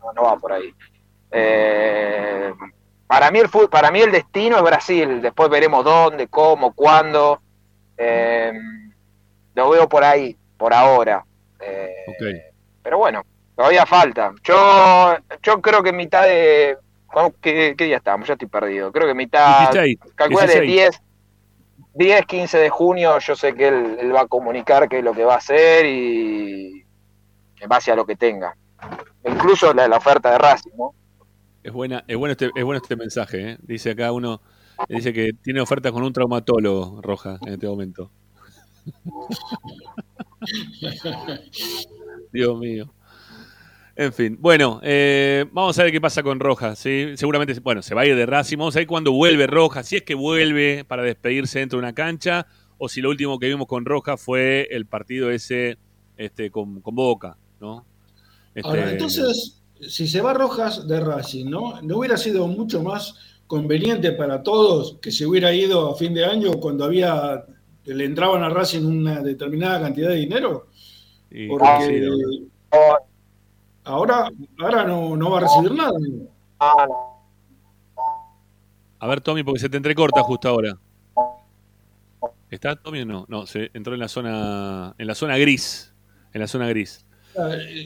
no, 0.01 0.13
no 0.13 0.23
va 0.23 0.37
por 0.37 0.51
ahí. 0.53 0.73
Eh, 1.31 2.51
para 3.07 3.31
mí 3.31 3.39
el 3.39 3.47
fut- 3.49 3.69
para 3.69 3.91
mí 3.91 4.01
el 4.01 4.11
destino 4.11 4.57
es 4.57 4.63
Brasil, 4.63 5.21
después 5.21 5.49
veremos 5.49 5.83
dónde, 5.83 6.27
cómo, 6.27 6.73
cuándo. 6.73 7.41
Eh, 7.97 8.51
lo 9.55 9.69
veo 9.69 9.87
por 9.89 10.03
ahí. 10.03 10.35
por 10.57 10.73
ahora. 10.75 11.25
Eh. 11.59 11.95
Pero 12.83 12.97
bueno, 12.99 13.23
todavía 13.55 13.85
falta. 13.85 14.31
Yo, 14.43 15.15
yo 15.41 15.61
creo 15.61 15.81
que 15.81 15.91
mitad 15.91 16.23
de. 16.23 16.77
¿cómo- 17.07 17.33
¿Qué, 17.41 17.73
qué 17.77 17.85
día 17.85 17.97
estamos? 17.97 18.27
Ya 18.27 18.33
estoy 18.33 18.47
perdido. 18.47 18.91
Creo 18.91 19.07
que 19.07 19.13
mitad. 19.15 19.71
16. 19.71 19.99
Calcula 20.15 20.45
de 20.45 20.61
16. 20.61 21.01
10, 21.95 22.15
10, 22.15 22.25
15 22.27 22.57
de 22.59 22.69
junio. 22.69 23.17
Yo 23.19 23.35
sé 23.35 23.55
que 23.55 23.67
él, 23.69 23.97
él 23.99 24.15
va 24.15 24.21
a 24.21 24.27
comunicar 24.27 24.87
qué 24.87 24.99
es 24.99 25.03
lo 25.03 25.13
que 25.13 25.23
va 25.25 25.33
a 25.35 25.37
hacer 25.37 25.85
y. 25.87 26.85
En 27.59 27.69
base 27.69 27.91
a 27.91 27.95
lo 27.95 28.05
que 28.05 28.15
tenga. 28.15 28.55
Incluso 29.25 29.73
la, 29.73 29.87
la 29.87 29.97
oferta 29.97 30.31
de 30.31 30.37
Racing, 30.37 30.71
¿no? 30.77 30.93
Es 31.63 31.71
buena, 31.71 32.03
es 32.07 32.17
bueno 32.17 32.31
este, 32.31 32.49
es 32.55 32.63
bueno 32.63 32.81
este 32.81 32.95
mensaje, 32.95 33.51
¿eh? 33.51 33.57
Dice 33.61 33.91
acá 33.91 34.11
uno, 34.11 34.41
dice 34.89 35.13
que 35.13 35.33
tiene 35.33 35.61
ofertas 35.61 35.91
con 35.91 36.03
un 36.03 36.11
traumatólogo, 36.11 37.01
Roja, 37.01 37.37
en 37.45 37.53
este 37.53 37.67
momento. 37.67 38.11
Dios 42.33 42.57
mío. 42.57 42.91
En 43.95 44.13
fin, 44.13 44.37
bueno, 44.39 44.79
eh, 44.81 45.45
vamos 45.51 45.77
a 45.77 45.83
ver 45.83 45.91
qué 45.91 46.01
pasa 46.01 46.23
con 46.23 46.39
Rojas, 46.39 46.79
¿sí? 46.79 47.11
Seguramente, 47.15 47.59
bueno, 47.59 47.83
se 47.83 47.93
va 47.93 48.01
a 48.01 48.05
ir 48.05 48.15
de 48.15 48.25
Racing, 48.25 48.57
vamos 48.57 48.75
a 48.75 48.79
ver 48.79 48.87
cuándo 48.87 49.11
vuelve 49.11 49.45
Rojas, 49.45 49.87
si 49.87 49.97
es 49.97 50.03
que 50.03 50.15
vuelve 50.15 50.83
para 50.85 51.03
despedirse 51.03 51.59
dentro 51.59 51.77
de 51.77 51.83
una 51.83 51.93
cancha, 51.93 52.47
o 52.79 52.89
si 52.89 53.01
lo 53.01 53.09
último 53.09 53.37
que 53.37 53.47
vimos 53.47 53.67
con 53.67 53.85
Rojas 53.85 54.19
fue 54.19 54.67
el 54.71 54.87
partido 54.87 55.29
ese 55.29 55.77
este, 56.17 56.49
con, 56.49 56.81
con 56.81 56.95
Boca, 56.95 57.37
¿no? 57.59 57.85
Este, 58.53 58.67
Ahora, 58.67 58.91
entonces, 58.91 59.61
si 59.87 60.07
se 60.07 60.21
va 60.21 60.33
Rojas 60.33 60.87
de 60.87 60.99
Racing, 60.99 61.45
¿no? 61.49 61.81
¿No 61.81 61.97
hubiera 61.97 62.17
sido 62.17 62.47
mucho 62.47 62.81
más 62.83 63.15
conveniente 63.47 64.11
para 64.11 64.43
todos 64.43 64.97
que 65.01 65.11
se 65.11 65.25
hubiera 65.25 65.53
ido 65.53 65.89
a 65.89 65.95
fin 65.95 66.13
de 66.13 66.25
año 66.25 66.53
cuando 66.53 66.85
había 66.85 67.45
le 67.85 68.05
entraban 68.05 68.43
a 68.43 68.49
Racing 68.49 68.85
una 68.85 69.21
determinada 69.21 69.81
cantidad 69.81 70.09
de 70.09 70.15
dinero? 70.15 70.67
Porque 71.49 71.67
sí, 71.87 71.99
¿no? 72.01 72.15
Ahora, 73.83 74.29
ahora 74.59 74.83
no, 74.83 75.17
no 75.17 75.31
va 75.31 75.39
a 75.39 75.41
recibir 75.41 75.71
nada. 75.73 75.97
A 78.99 79.07
ver, 79.07 79.21
Tommy, 79.21 79.43
porque 79.43 79.59
se 79.59 79.69
te 79.69 79.77
entrecorta 79.77 80.21
justo 80.21 80.47
ahora. 80.47 80.77
¿Está 82.51 82.75
Tommy 82.75 83.01
o 83.01 83.05
no? 83.05 83.25
No, 83.27 83.47
se 83.47 83.71
entró 83.73 83.93
en 83.93 83.99
la 83.99 84.07
zona, 84.07 84.93
en 84.97 85.07
la 85.07 85.15
zona 85.15 85.37
gris. 85.37 85.93
En 86.33 86.41
la 86.41 86.47
zona 86.47 86.67
gris. 86.67 87.05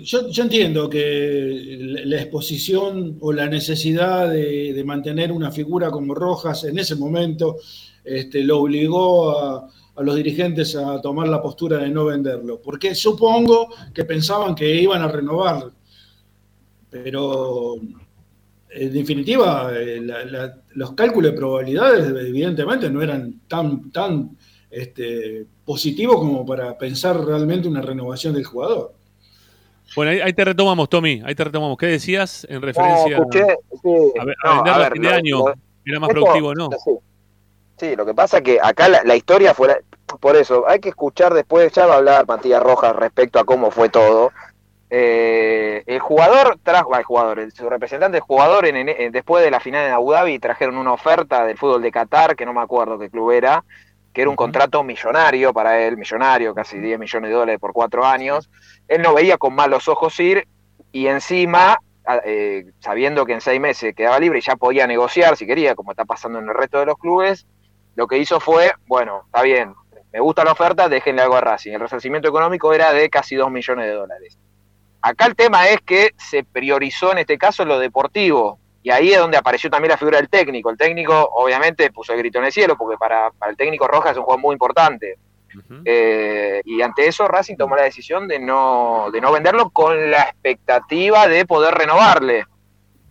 Yo, 0.04 0.22
entiendo 0.38 0.90
que 0.90 1.78
la 2.06 2.22
exposición 2.22 3.18
o 3.20 3.32
la 3.32 3.48
necesidad 3.48 4.30
de, 4.30 4.84
mantener 4.86 5.32
una 5.32 5.52
figura 5.52 5.92
como 5.92 6.16
Rojas 6.16 6.64
en 6.64 6.80
ese 6.80 6.96
momento 6.96 7.58
este, 8.04 8.44
lo 8.44 8.62
obligó 8.62 9.38
a, 9.38 9.70
los 9.98 10.16
dirigentes 10.16 10.76
a 10.76 11.00
tomar 11.00 11.28
la 11.28 11.42
postura 11.42 11.78
de 11.78 11.90
no 11.90 12.06
venderlo, 12.06 12.62
porque 12.62 12.94
supongo 12.96 13.70
que 13.94 14.04
pensaban 14.04 14.54
que 14.54 14.82
iban 14.82 15.02
a 15.02 15.08
renovar, 15.08 15.72
pero 16.90 17.76
en 18.70 18.94
definitiva 18.94 19.72
eh, 19.74 20.02
los 20.74 20.92
cálculos 20.94 21.32
de 21.32 21.38
probabilidades 21.38 22.08
evidentemente 22.28 22.90
no 22.90 23.02
eran 23.02 23.42
tan, 23.48 23.90
tan 23.92 24.38
este, 24.70 25.46
positivos 25.64 26.18
como 26.18 26.46
para 26.46 26.78
pensar 26.78 27.24
realmente 27.24 27.68
una 27.68 27.82
renovación 27.82 28.34
del 28.34 28.44
jugador. 28.44 28.94
Bueno, 29.96 30.12
ahí, 30.12 30.22
ahí 30.22 30.34
te 30.34 30.46
retomamos, 30.46 30.90
Tommy. 30.90 31.22
Ahí 31.26 31.36
te 31.36 31.44
retomamos. 31.44 31.78
¿Qué 31.78 31.88
decías 31.88 32.46
en 32.50 32.56
No, 32.62 32.66
referencia 32.68 33.18
escuché, 33.18 33.46
sí, 33.82 33.90
a, 34.20 34.26
ver- 34.26 34.36
a 34.44 34.48
no, 34.50 34.56
venderlo 34.56 34.74
a 34.74 34.84
ver, 34.90 34.94
fin 34.94 35.02
de 35.02 35.08
año? 35.14 35.38
¿Era 35.86 36.00
más 36.00 36.10
Esto- 36.10 36.22
productivo 36.22 36.54
no? 36.56 36.70
Sí. 36.84 36.92
Sí, 37.78 37.96
lo 37.96 38.06
que 38.06 38.14
pasa 38.14 38.38
es 38.38 38.44
que 38.44 38.58
acá 38.62 38.88
la, 38.88 39.04
la 39.04 39.16
historia 39.18 39.54
fue, 39.54 39.68
la- 39.68 39.80
por 40.20 40.36
eso, 40.38 40.64
hay 40.68 40.80
que 40.80 40.90
escuchar 40.90 41.34
después, 41.34 41.72
ya 41.74 41.86
va 41.86 41.96
a 41.96 41.98
hablar 41.98 42.26
Matías 42.28 42.64
Rojas 42.64 42.96
respecto 42.96 43.38
a 43.40 43.44
cómo 43.44 43.70
fue 43.70 43.90
todo. 43.90 44.32
Eh, 44.90 45.84
el 45.88 46.00
jugador 46.00 46.58
trajo, 46.64 46.92
va, 46.92 47.00
el 47.00 47.04
jugador, 47.04 47.40
el- 47.40 47.52
su 47.52 47.70
representante, 47.70 48.18
el 48.18 48.24
jugador, 48.24 48.66
en, 48.66 49.12
después 49.12 49.44
de 49.44 49.52
la 49.52 49.60
final 49.60 49.86
en 49.88 49.92
Abu 49.94 50.12
Dhabi, 50.12 50.40
trajeron 50.40 50.78
una 50.78 50.94
oferta 50.94 51.44
del 51.46 51.58
fútbol 51.58 51.82
de 51.82 51.92
Qatar, 51.92 52.36
que 52.36 52.46
no 52.46 52.54
me 52.54 52.62
acuerdo 52.62 52.98
qué 53.00 53.10
club 53.10 53.32
era, 53.32 53.64
que 54.16 54.22
era 54.22 54.30
un 54.30 54.38
contrato 54.38 54.82
millonario 54.82 55.52
para 55.52 55.78
él, 55.78 55.98
millonario, 55.98 56.56
casi 56.56 56.80
10 56.80 56.98
millones 56.98 57.30
de 57.30 57.36
dólares 57.36 57.60
por 57.60 57.74
cuatro 57.74 58.06
años. 58.06 58.50
Él 58.88 59.02
no 59.02 59.14
veía 59.14 59.38
con 59.38 59.54
malos 59.54 59.90
ojos 59.90 60.18
ir 60.22 60.48
y 60.94 61.08
encima, 61.08 61.80
eh, 62.24 62.72
sabiendo 62.80 63.26
que 63.26 63.34
en 63.34 63.42
seis 63.42 63.60
meses 63.60 63.94
quedaba 63.94 64.18
libre 64.18 64.40
y 64.40 64.42
ya 64.42 64.56
podía 64.56 64.88
negociar 64.88 65.36
si 65.36 65.46
quería, 65.46 65.76
como 65.76 65.92
está 65.92 66.06
pasando 66.06 66.40
en 66.40 66.48
el 66.48 66.56
resto 66.56 66.80
de 66.80 66.86
los 66.86 66.98
clubes, 66.98 67.46
lo 67.96 68.08
que 68.08 68.18
hizo 68.18 68.40
fue, 68.40 68.72
bueno, 68.88 69.24
está 69.26 69.42
bien, 69.42 69.76
me 70.14 70.22
gusta 70.22 70.46
la 70.46 70.54
oferta, 70.54 70.88
déjenle 70.88 71.22
algo 71.22 71.36
a 71.36 71.42
Racing. 71.42 71.74
El 71.74 71.82
resarcimiento 71.82 72.30
económico 72.30 72.72
era 72.72 72.94
de 72.94 73.10
casi 73.10 73.36
2 73.36 73.52
millones 73.52 73.86
de 73.86 73.92
dólares. 73.92 74.40
Acá 75.02 75.26
el 75.26 75.36
tema 75.36 75.68
es 75.68 75.82
que 75.82 76.12
se 76.18 76.46
priorizó 76.46 77.12
en 77.12 77.18
este 77.18 77.38
caso 77.38 77.66
lo 77.66 77.80
deportivo, 77.80 78.60
y 78.86 78.92
ahí 78.92 79.12
es 79.12 79.18
donde 79.18 79.36
apareció 79.36 79.68
también 79.68 79.90
la 79.90 79.98
figura 79.98 80.20
del 80.20 80.30
técnico. 80.30 80.70
El 80.70 80.78
técnico 80.78 81.28
obviamente 81.34 81.92
puso 81.92 82.14
el 82.14 82.20
grito 82.20 82.38
en 82.38 82.46
el 82.46 82.52
cielo, 82.52 82.78
porque 82.78 82.98
para, 83.00 83.32
para 83.32 83.50
el 83.50 83.58
técnico 83.58 83.88
Rojas 83.88 84.12
es 84.12 84.20
un 84.20 84.26
juego 84.26 84.40
muy 84.40 84.54
importante. 84.54 85.18
Eh, 85.84 86.62
y 86.64 86.84
ante 86.84 87.08
eso 87.08 87.28
Racing 87.28 87.56
tomó 87.56 87.76
la 87.76 87.82
decisión 87.82 88.28
de 88.28 88.38
no, 88.38 89.08
de 89.12 89.20
no 89.20 89.32
venderlo 89.32 89.72
con 89.72 90.12
la 90.12 90.22
expectativa 90.22 91.28
de 91.28 91.48
poder 91.48 91.74
renovarle. 91.74 92.46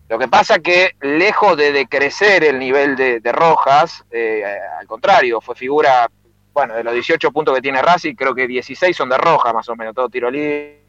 Lo 0.09 0.17
que 0.17 0.29
pasa 0.29 0.61
que 0.61 0.93
lejos 1.01 1.57
de 1.57 1.73
decrecer 1.73 2.45
el 2.45 2.61
nivel 2.61 2.95
de, 2.95 3.19
de 3.19 3.33
Rojas, 3.33 4.05
eh, 4.13 4.45
al 4.79 4.87
contrario, 4.87 5.41
fue 5.41 5.57
figura, 5.57 6.09
bueno, 6.53 6.75
de 6.75 6.85
los 6.85 6.95
18 6.95 7.33
puntos 7.33 7.53
que 7.53 7.63
tiene 7.63 7.83
Racing, 7.83 8.15
creo 8.15 8.33
que 8.33 8.47
16 8.47 8.97
son 8.97 9.09
de 9.09 9.19
Rojas 9.19 9.53
más 9.53 9.69
o 9.69 9.75
menos, 9.75 9.93
todo 9.93 10.09
tiro 10.09 10.31
libre, 10.31 10.85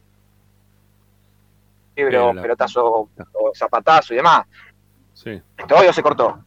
pelotazo, 1.95 3.09
o 3.33 3.51
zapatazo 3.55 4.13
y 4.13 4.17
demás. 4.17 4.45
Sí. 5.25 5.41
Todo 5.67 5.91
se 5.91 6.01
cortó. 6.01 6.39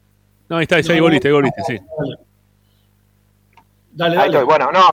No, 0.49 0.57
ahí 0.57 0.62
está, 0.62 0.76
ahí, 0.76 0.83
ahí 0.89 1.01
volviste, 1.01 1.29
ahí 1.29 1.35
volviste, 1.35 1.62
sí. 1.64 1.79
Dale, 3.91 4.12
Ahí 4.12 4.16
dale. 4.16 4.26
estoy. 4.29 4.45
Bueno, 4.45 4.70
no, 4.72 4.89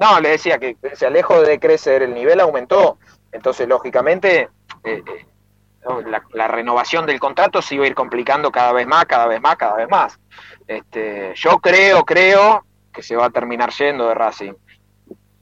no, 0.00 0.20
le 0.20 0.30
decía 0.30 0.58
que 0.58 0.76
se 0.94 1.06
alejó 1.06 1.42
de 1.42 1.60
crecer, 1.60 2.02
el 2.02 2.14
nivel 2.14 2.40
aumentó. 2.40 2.98
Entonces, 3.30 3.68
lógicamente, 3.68 4.48
eh, 4.82 5.02
eh, 5.06 5.26
la 6.32 6.48
renovación 6.48 7.06
del 7.06 7.20
contrato 7.20 7.62
se 7.62 7.76
iba 7.76 7.84
a 7.84 7.88
ir 7.88 7.94
complicando 7.94 8.50
cada 8.50 8.72
vez 8.72 8.86
más, 8.86 9.04
cada 9.04 9.26
vez 9.26 9.40
más, 9.40 9.56
cada 9.56 9.76
vez 9.76 9.88
más. 9.88 10.18
Este, 10.66 11.32
yo 11.36 11.58
creo, 11.58 12.04
creo 12.04 12.64
que 12.92 13.02
se 13.02 13.14
va 13.14 13.26
a 13.26 13.30
terminar 13.30 13.70
yendo 13.70 14.08
de 14.08 14.14
Racing. 14.14 14.54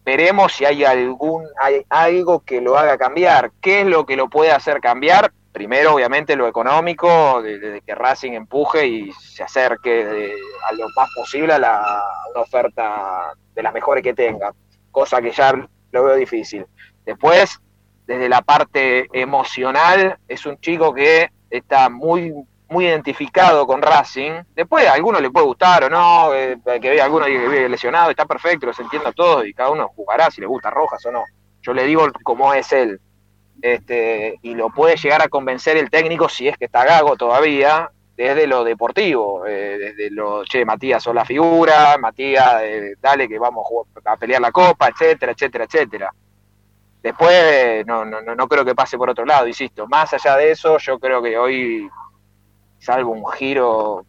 Veremos 0.05 0.53
si 0.53 0.67
hay 0.67 0.85
algún, 0.85 1.47
hay 1.59 1.87
algo 1.89 2.41
que 2.41 2.61
lo 2.61 2.77
haga 2.77 2.99
cambiar. 2.99 3.53
¿Qué 3.63 3.81
es 3.83 3.87
lo 3.87 4.05
que 4.05 4.17
lo 4.17 4.29
puede 4.29 4.51
hacer 4.51 4.81
cambiar? 4.81 5.33
Primero, 5.55 5.95
obviamente, 5.95 6.35
lo 6.35 6.49
económico, 6.49 7.41
de, 7.41 7.81
que 7.87 7.95
Racing 7.95 8.33
empuje 8.33 8.89
y 8.89 9.13
se 9.13 9.45
acerque 9.45 10.05
de- 10.05 10.35
a 10.69 10.73
lo 10.73 10.89
más 10.97 11.09
posible 11.15 11.53
a, 11.53 11.61
la, 11.61 12.03
una 12.33 12.41
oferta 12.41 13.33
de 13.55 13.63
las 13.63 13.73
mejores 13.73 14.03
que 14.03 14.15
tenga, 14.15 14.53
cosa 14.91 15.23
que 15.23 15.31
ya 15.31 15.53
lo 15.93 16.03
veo 16.05 16.17
difícil. 16.17 16.67
Después, 17.07 17.61
desde 18.05 18.29
la 18.29 18.43
parte 18.43 19.07
emocional, 19.13 20.19
es 20.27 20.45
un 20.45 20.59
chico 20.59 20.93
que 20.93 21.31
está 21.51 21.89
muy 21.89 22.35
muy 22.69 22.87
identificado 22.87 23.65
con 23.69 23.81
Racing. 23.81 24.43
Después 24.57 24.89
a 24.89 24.95
alguno 24.95 25.21
le 25.21 25.31
puede 25.31 25.47
gustar 25.47 25.85
o 25.85 25.89
no, 25.91 26.35
eh, 26.35 26.59
que 26.83 26.91
vea 26.91 27.05
alguno 27.05 27.27
que 27.27 27.39
vive 27.39 27.69
lesionado, 27.69 28.11
está 28.11 28.25
perfecto, 28.27 28.67
los 28.67 28.81
entiendo 28.81 29.11
a 29.11 29.13
todos 29.13 29.47
y 29.47 29.55
cada 29.55 29.71
uno 29.71 29.87
jugará 29.95 30.33
si 30.33 30.41
le 30.41 30.49
gusta 30.49 30.71
Rojas 30.71 31.07
o 31.07 31.13
no. 31.13 31.23
Yo 31.63 31.73
le 31.73 31.85
digo 31.85 32.09
cómo 32.25 32.53
es 32.53 32.73
él. 32.73 32.99
Este, 33.63 34.39
y 34.43 34.55
lo 34.55 34.71
puede 34.71 34.97
llegar 34.97 35.23
a 35.23 35.29
convencer 35.29 35.77
el 35.77 35.91
técnico 35.91 36.29
si 36.29 36.49
es 36.49 36.59
que 36.59 36.67
está 36.67 36.85
gago 36.85 37.17
todavía, 37.17 37.91
desde 38.17 38.47
lo 38.47 38.63
deportivo, 38.63 39.45
eh, 39.47 39.77
desde 39.79 40.11
lo, 40.11 40.45
che, 40.45 40.65
Matías, 40.65 41.03
sos 41.03 41.15
la 41.15 41.25
figura, 41.25 41.99
Matías, 41.99 42.63
eh, 42.63 42.95
dale 43.01 43.29
que 43.29 43.39
vamos 43.39 43.67
a, 44.05 44.17
pelear 44.17 44.41
la 44.41 44.53
copa, 44.53 44.89
etcétera, 44.89 45.33
etcétera, 45.33 45.65
etcétera. 45.65 46.15
Después, 47.03 47.35
eh, 47.35 47.85
no, 47.87 48.05
no, 48.05 48.21
no 48.23 48.49
creo 48.49 48.65
que 48.65 48.75
pase 48.75 48.97
por 48.97 49.11
otro 49.11 49.27
lado, 49.27 49.47
insisto. 49.47 49.87
Más 49.89 50.13
allá 50.15 50.37
de 50.37 50.53
eso, 50.53 50.79
yo 50.79 50.99
creo 50.99 51.21
que 51.23 51.37
hoy, 51.37 51.89
salvo 52.79 53.13
un 53.13 53.27
giro 53.33 54.07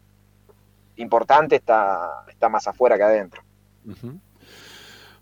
importante, 0.96 1.56
está, 1.56 2.24
está 2.28 2.48
más 2.48 2.66
afuera 2.66 2.96
que 2.96 3.02
adentro. 3.02 3.42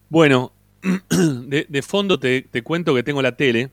Bueno, 0.09 0.53
de, 1.09 1.67
de 1.69 1.83
fondo 1.83 2.21
te, 2.21 2.43
te 2.43 2.63
cuento 2.63 2.95
que 2.95 3.03
tengo 3.03 3.23
la 3.23 3.37
tele 3.37 3.71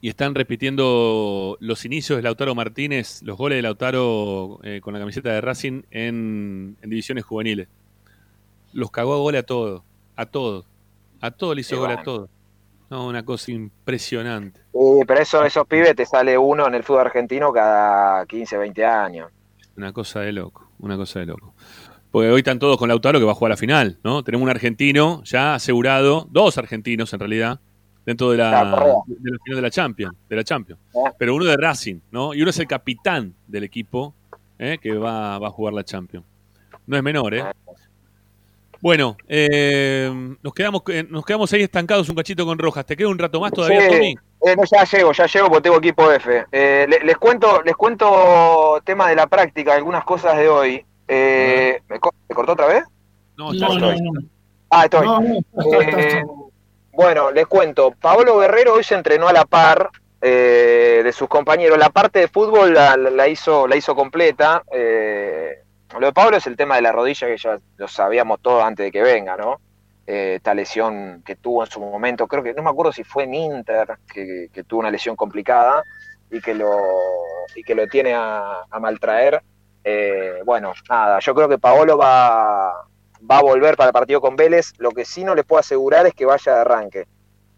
y 0.00 0.08
están 0.08 0.34
repitiendo 0.34 1.58
los 1.60 1.84
inicios 1.84 2.16
de 2.16 2.22
Lautaro 2.22 2.54
Martínez, 2.54 3.22
los 3.22 3.36
goles 3.36 3.58
de 3.58 3.62
Lautaro 3.62 4.58
eh, 4.62 4.80
con 4.82 4.94
la 4.94 5.00
camiseta 5.00 5.30
de 5.30 5.40
Racing 5.40 5.82
en, 5.90 6.76
en 6.80 6.90
divisiones 6.90 7.24
juveniles. 7.24 7.68
Los 8.72 8.90
cagó 8.90 9.14
a 9.14 9.18
gol 9.18 9.36
a 9.36 9.42
todos, 9.42 9.82
a 10.16 10.26
todos, 10.26 10.66
a 11.20 11.30
todos 11.30 11.54
le 11.54 11.60
hizo 11.60 11.78
gol 11.78 11.90
a 11.90 12.02
todos. 12.02 12.30
No, 12.88 13.06
una 13.06 13.24
cosa 13.24 13.52
impresionante. 13.52 14.60
Eh, 14.72 15.04
pero 15.06 15.20
eso, 15.20 15.44
esos 15.44 15.66
pibes 15.66 15.94
te 15.94 16.06
sale 16.06 16.36
uno 16.36 16.66
en 16.66 16.74
el 16.74 16.82
fútbol 16.82 17.02
argentino 17.02 17.52
cada 17.52 18.26
15, 18.26 18.56
20 18.56 18.84
años. 18.84 19.30
Una 19.76 19.92
cosa 19.92 20.20
de 20.20 20.32
loco, 20.32 20.68
una 20.78 20.96
cosa 20.96 21.20
de 21.20 21.26
loco. 21.26 21.54
Porque 22.10 22.30
hoy 22.30 22.38
están 22.40 22.58
todos 22.58 22.76
con 22.78 22.88
Lautaro 22.88 23.20
que 23.20 23.24
va 23.24 23.32
a 23.32 23.36
jugar 23.36 23.50
la 23.50 23.56
final, 23.56 23.98
¿no? 24.02 24.24
Tenemos 24.24 24.42
un 24.44 24.50
argentino 24.50 25.22
ya 25.24 25.54
asegurado, 25.54 26.26
dos 26.30 26.58
argentinos 26.58 27.12
en 27.12 27.20
realidad, 27.20 27.60
dentro 28.10 28.30
de 28.32 28.38
la, 28.38 28.50
Claro, 28.50 29.04
de 29.06 29.30
la 29.30 29.38
final 29.44 29.56
de 29.56 29.62
la 29.62 29.70
Champions, 29.70 30.14
de 30.28 30.36
la 30.36 30.42
Champions. 30.44 30.80
Pero 31.16 31.34
uno 31.36 31.44
de 31.44 31.56
Racing, 31.56 32.00
¿no? 32.10 32.34
Y 32.34 32.42
uno 32.42 32.50
es 32.50 32.58
el 32.58 32.66
capitán 32.66 33.32
del 33.46 33.62
equipo 33.64 34.12
¿eh? 34.58 34.78
que 34.82 34.92
va, 34.94 35.38
va 35.38 35.46
a 35.46 35.50
jugar 35.50 35.74
la 35.74 35.84
Champions. 35.84 36.26
No 36.86 36.96
es 36.96 37.02
menor, 37.04 37.34
¿eh? 37.34 37.44
Bueno, 38.80 39.16
eh, 39.28 40.10
nos, 40.42 40.54
quedamos, 40.54 40.82
eh, 40.88 41.06
nos 41.08 41.24
quedamos 41.24 41.52
ahí 41.52 41.62
estancados 41.62 42.08
un 42.08 42.16
cachito 42.16 42.44
con 42.46 42.58
Rojas. 42.58 42.84
¿Te 42.86 42.96
queda 42.96 43.08
un 43.08 43.18
rato 43.18 43.38
más 43.40 43.52
todavía, 43.52 43.82
Sí, 43.82 43.88
Tommy? 43.90 44.14
eh, 44.42 44.56
no, 44.56 44.62
ya 44.64 44.84
llego, 44.84 45.12
ya 45.12 45.26
llego 45.26 45.46
porque 45.48 45.62
tengo 45.62 45.76
equipo 45.76 46.10
F. 46.10 46.46
Eh, 46.50 46.86
le- 46.88 47.04
les 47.04 47.16
cuento, 47.18 47.62
les 47.62 47.76
cuento 47.76 48.80
tema 48.84 49.08
de 49.08 49.14
la 49.16 49.26
práctica, 49.28 49.74
algunas 49.74 50.02
cosas 50.04 50.36
de 50.36 50.48
hoy. 50.48 50.84
Eh, 51.06 51.80
¿me, 51.88 52.00
co- 52.00 52.14
me 52.28 52.34
cortó 52.34 52.52
otra 52.52 52.66
vez? 52.66 52.82
No, 53.36 53.52
está 53.52 53.68
No, 53.68 53.78
no, 53.78 53.90
bien. 53.92 54.04
no. 54.04 54.20
Ah, 54.70 54.84
estoy. 54.84 55.06
Bueno, 57.00 57.30
les 57.30 57.46
cuento. 57.46 57.92
Pablo 57.98 58.38
Guerrero 58.38 58.74
hoy 58.74 58.84
se 58.84 58.94
entrenó 58.94 59.26
a 59.26 59.32
la 59.32 59.46
par 59.46 59.88
eh, 60.20 61.00
de 61.02 61.12
sus 61.12 61.28
compañeros. 61.28 61.78
La 61.78 61.88
parte 61.88 62.18
de 62.18 62.28
fútbol 62.28 62.74
la, 62.74 62.94
la- 62.96 63.26
hizo, 63.28 63.66
la 63.66 63.76
hizo 63.76 63.94
completa. 63.94 64.62
Eh, 64.70 65.62
lo 65.98 66.06
de 66.06 66.12
Pablo 66.12 66.36
es 66.36 66.46
el 66.46 66.56
tema 66.56 66.76
de 66.76 66.82
la 66.82 66.92
rodilla 66.92 67.26
que 67.26 67.38
ya 67.38 67.58
lo 67.78 67.88
sabíamos 67.88 68.40
todo 68.42 68.62
antes 68.62 68.84
de 68.84 68.92
que 68.92 69.02
venga, 69.02 69.34
¿no? 69.36 69.60
Eh, 70.06 70.34
esta 70.36 70.52
lesión 70.52 71.22
que 71.24 71.36
tuvo 71.36 71.64
en 71.64 71.70
su 71.70 71.80
momento, 71.80 72.26
creo 72.26 72.42
que 72.42 72.52
no 72.52 72.62
me 72.62 72.70
acuerdo 72.70 72.92
si 72.92 73.02
fue 73.02 73.24
en 73.24 73.32
Inter, 73.34 73.96
que, 74.12 74.48
que 74.52 74.64
tuvo 74.64 74.80
una 74.80 74.90
lesión 74.90 75.16
complicada 75.16 75.82
y 76.30 76.40
que 76.42 76.54
lo, 76.54 76.70
y 77.54 77.62
que 77.62 77.74
lo 77.74 77.86
tiene 77.86 78.12
a, 78.14 78.62
a 78.70 78.78
maltraer. 78.78 79.40
Eh, 79.82 80.40
bueno, 80.44 80.74
nada, 80.90 81.18
yo 81.20 81.34
creo 81.34 81.48
que 81.48 81.58
Paolo 81.58 81.96
va, 81.96 82.86
va 83.28 83.38
a 83.38 83.42
volver 83.42 83.76
para 83.76 83.88
el 83.88 83.92
partido 83.92 84.20
con 84.20 84.36
Vélez. 84.36 84.72
Lo 84.78 84.90
que 84.90 85.04
sí 85.04 85.24
no 85.24 85.34
les 85.34 85.44
puedo 85.44 85.60
asegurar 85.60 86.06
es 86.06 86.14
que 86.14 86.24
vaya 86.26 86.54
de 86.54 86.60
arranque. 86.60 87.06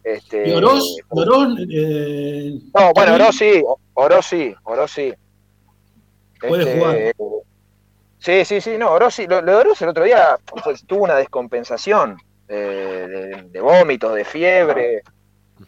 Este, 0.04 0.48
¿Y 0.48 0.52
Oroz? 0.54 0.96
Oroz, 1.10 1.58
eh, 1.70 2.58
No, 2.74 2.92
bueno, 2.92 3.14
Oroz 3.14 3.36
sí, 3.36 3.62
Oroz 3.94 4.26
sí, 4.26 4.54
Oroz 4.64 4.90
sí. 4.90 5.12
Puede 6.40 6.64
Este, 6.64 6.78
jugar. 6.78 6.96
Sí, 8.18 8.44
sí, 8.44 8.60
sí, 8.60 8.78
no, 8.78 8.90
Oroz 8.92 9.14
sí. 9.14 9.26
Lo, 9.26 9.40
lo 9.42 9.52
de 9.52 9.58
Oroz 9.58 9.82
el 9.82 9.88
otro 9.90 10.04
día 10.04 10.36
pues, 10.64 10.84
tuvo 10.86 11.04
una 11.04 11.14
descompensación 11.16 12.16
eh, 12.48 13.06
de, 13.08 13.42
de 13.50 13.60
vómitos, 13.60 14.14
de 14.14 14.24
fiebre, 14.24 15.02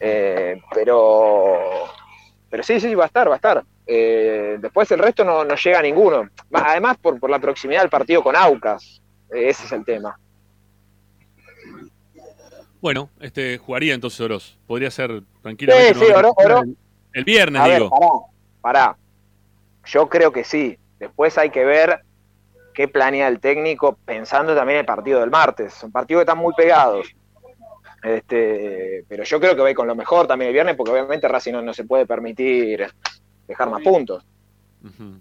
eh, 0.01 0.61
pero, 0.75 1.59
pero 2.51 2.63
sí, 2.63 2.81
sí, 2.81 2.95
va 2.95 3.05
a 3.05 3.07
estar, 3.07 3.29
va 3.29 3.35
a 3.35 3.37
estar. 3.37 3.65
Eh, 3.87 4.57
después 4.61 4.91
el 4.93 4.99
resto 4.99 5.25
no, 5.25 5.45
no 5.45 5.55
llega 5.55 5.79
a 5.79 5.83
ninguno. 5.83 6.29
Además, 6.53 6.97
por, 6.99 7.19
por 7.21 7.31
la 7.31 7.39
proximidad 7.39 7.83
del 7.83 7.91
partido 7.91 8.23
con 8.23 8.35
Aucas, 8.37 9.01
eh, 9.01 9.04
ese 9.35 9.67
es 9.67 9.73
el 9.73 9.85
tema. 9.85 10.19
Bueno, 12.81 13.09
este 13.21 13.59
jugaría 13.59 13.95
entonces 13.95 14.21
Oroz. 14.21 14.59
Podría 14.67 14.91
ser 14.91 15.23
tranquilamente. 15.43 15.95
Sí, 15.95 16.01
sí, 16.01 16.07
nuevamente 16.07 16.45
Oroz- 16.45 16.63
Oroz- 16.63 16.77
el, 17.15 17.25
viernes, 17.25 17.63
A 17.63 17.67
ver, 17.69 17.83
digo. 17.83 17.91
pará, 17.91 18.11
pará. 18.61 18.97
Yo 19.87 20.09
creo 20.09 20.33
que 20.33 20.45
sí. 20.45 20.77
Después 20.99 21.37
hay 21.39 21.51
que 21.51 21.65
ver 21.65 22.01
qué 22.75 22.89
planea 22.89 23.29
el 23.29 23.41
técnico 23.41 23.99
pensando 24.05 24.55
también 24.55 24.77
en 24.77 24.81
el 24.81 24.87
partido 24.87 25.21
del 25.21 25.31
martes. 25.31 25.73
Son 25.75 25.91
partidos 25.93 26.21
que 26.21 26.25
están 26.31 26.39
muy 26.39 26.53
pegados. 26.55 27.07
Este, 28.03 29.05
pero 29.09 29.25
yo 29.25 29.41
creo 29.41 29.55
que 29.57 29.63
va 29.63 29.69
a 29.69 29.71
ir 29.71 29.77
con 29.77 29.87
lo 29.87 29.95
mejor 29.95 30.27
también 30.27 30.49
el 30.49 30.53
viernes, 30.53 30.77
porque 30.77 30.93
obviamente 30.93 31.27
Racing 31.27 31.53
no, 31.53 31.63
no 31.63 31.73
se 31.73 31.85
puede 31.85 32.05
permitir 32.05 32.87
dejar 33.49 33.71
más 33.71 33.83
puntos. 33.83 34.23
Ujú. 34.85 35.19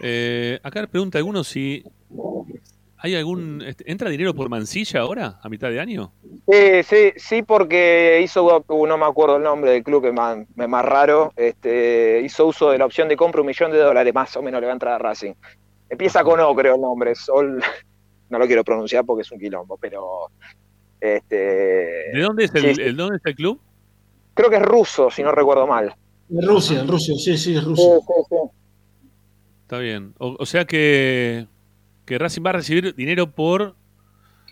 Eh, 0.00 0.58
acá 0.62 0.86
pregunta 0.86 1.18
alguno 1.18 1.44
si 1.44 1.84
hay 3.06 3.14
algún. 3.16 3.62
este, 3.62 3.90
¿Entra 3.90 4.10
dinero 4.10 4.34
por 4.34 4.48
Mansilla 4.48 5.00
ahora, 5.00 5.38
a 5.42 5.48
mitad 5.48 5.70
de 5.70 5.80
año? 5.80 6.12
Sí, 6.50 6.82
sí, 6.84 7.12
sí, 7.16 7.42
porque 7.42 8.20
hizo, 8.22 8.62
uh, 8.68 8.86
no 8.86 8.98
me 8.98 9.04
acuerdo 9.06 9.36
el 9.36 9.42
nombre 9.42 9.70
del 9.72 9.82
club 9.82 10.02
que 10.02 10.08
es 10.08 10.14
más, 10.14 10.38
es 10.38 10.68
más 10.68 10.84
raro, 10.84 11.32
este, 11.36 12.20
hizo 12.24 12.46
uso 12.46 12.70
de 12.70 12.78
la 12.78 12.86
opción 12.86 13.08
de 13.08 13.16
compra 13.16 13.40
un 13.40 13.46
millón 13.46 13.70
de 13.72 13.78
dólares, 13.78 14.12
más 14.14 14.36
o 14.36 14.42
menos 14.42 14.60
le 14.60 14.66
va 14.66 14.72
a 14.72 14.74
entrar 14.74 14.94
a 14.94 14.98
Racing. 14.98 15.32
Empieza 15.88 16.22
con 16.24 16.38
O, 16.40 16.54
creo 16.54 16.74
el 16.74 16.80
nombre, 16.80 17.14
Sol, 17.14 17.60
no 18.30 18.38
lo 18.38 18.46
quiero 18.46 18.64
pronunciar 18.64 19.04
porque 19.04 19.22
es 19.22 19.30
un 19.32 19.38
quilombo, 19.38 19.76
pero 19.76 20.28
este, 21.00 21.34
¿De 22.12 22.20
dónde 22.20 22.44
es 22.44 22.54
el, 22.54 22.62
Sí, 22.62 22.74
sí. 22.74 22.82
el- 22.82 22.96
dónde 22.96 23.16
está 23.16 23.30
el 23.30 23.36
club? 23.36 23.60
creo 24.34 24.50
que 24.50 24.56
es 24.56 24.62
ruso, 24.62 25.10
si 25.10 25.22
no 25.22 25.32
recuerdo 25.32 25.66
mal. 25.66 25.94
en 26.30 26.46
Rusia, 26.46 26.80
en 26.80 26.88
Rusia, 26.88 27.14
sí, 27.16 27.38
sí, 27.38 27.54
es 27.56 27.60
Sí, 27.60 27.66
Rusia. 27.66 27.98
sí, 28.06 28.12
sí. 28.28 28.36
Está 29.62 29.78
bien. 29.78 30.14
O, 30.18 30.36
o 30.38 30.46
sea 30.46 30.64
que, 30.64 31.46
que 32.06 32.18
Racing 32.18 32.42
va 32.44 32.50
a 32.50 32.54
recibir 32.54 32.94
dinero 32.94 33.30
por. 33.30 33.74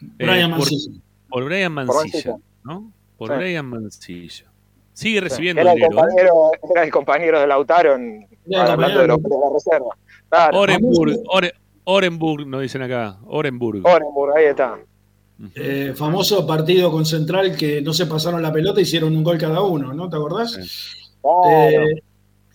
eh, 0.03 0.27
Brian 0.27 0.51
por, 0.51 0.59
Mancilla. 0.61 1.01
por 1.31 1.45
Brian 1.45 1.73
Mancilla. 1.73 2.37
¿no? 2.65 2.93
Por 3.17 3.31
Sí. 3.31 3.37
Brian 3.37 3.67
Mancilla. 3.67 4.45
Sigue 4.93 5.21
recibiendo 5.21 5.61
Era 5.63 5.73
el, 5.73 5.77
dinero. 5.77 5.93
¿eh? 5.93 5.97
compañero, 6.03 6.35
era 6.73 6.85
el 6.85 6.91
compañero 6.93 7.41
de 7.41 7.47
Lautaro 7.47 7.95
en, 7.97 8.27
hablando 8.57 9.01
de, 9.01 9.07
los, 9.09 9.23
de 9.23 9.29
la 9.29 9.53
reserva. 9.53 9.97
Claro, 10.29 10.59
Orenburg, 10.61 11.17
Ore- 11.27 11.55
Orenburg, 11.85 12.47
nos 12.47 12.63
dicen 12.63 12.83
acá. 12.83 13.19
Orenburg. 13.27 13.85
Orenburg, 13.87 14.37
ahí 14.37 14.45
está. 14.47 14.79
Eh, 15.57 15.93
famoso 15.97 16.47
partido 16.47 16.93
con 16.93 17.05
Central 17.05 17.57
que 17.57 17.83
no 17.83 17.93
se 17.93 18.07
pasaron 18.07 18.41
la 18.41 18.53
pelota, 18.53 18.81
hicieron 18.81 19.17
un 19.17 19.25
gol 19.25 19.37
cada 19.37 19.63
uno, 19.63 19.93
¿no? 19.93 20.09
¿Te 20.09 20.17
acordás? 20.17 20.57
Eh, 21.49 22.01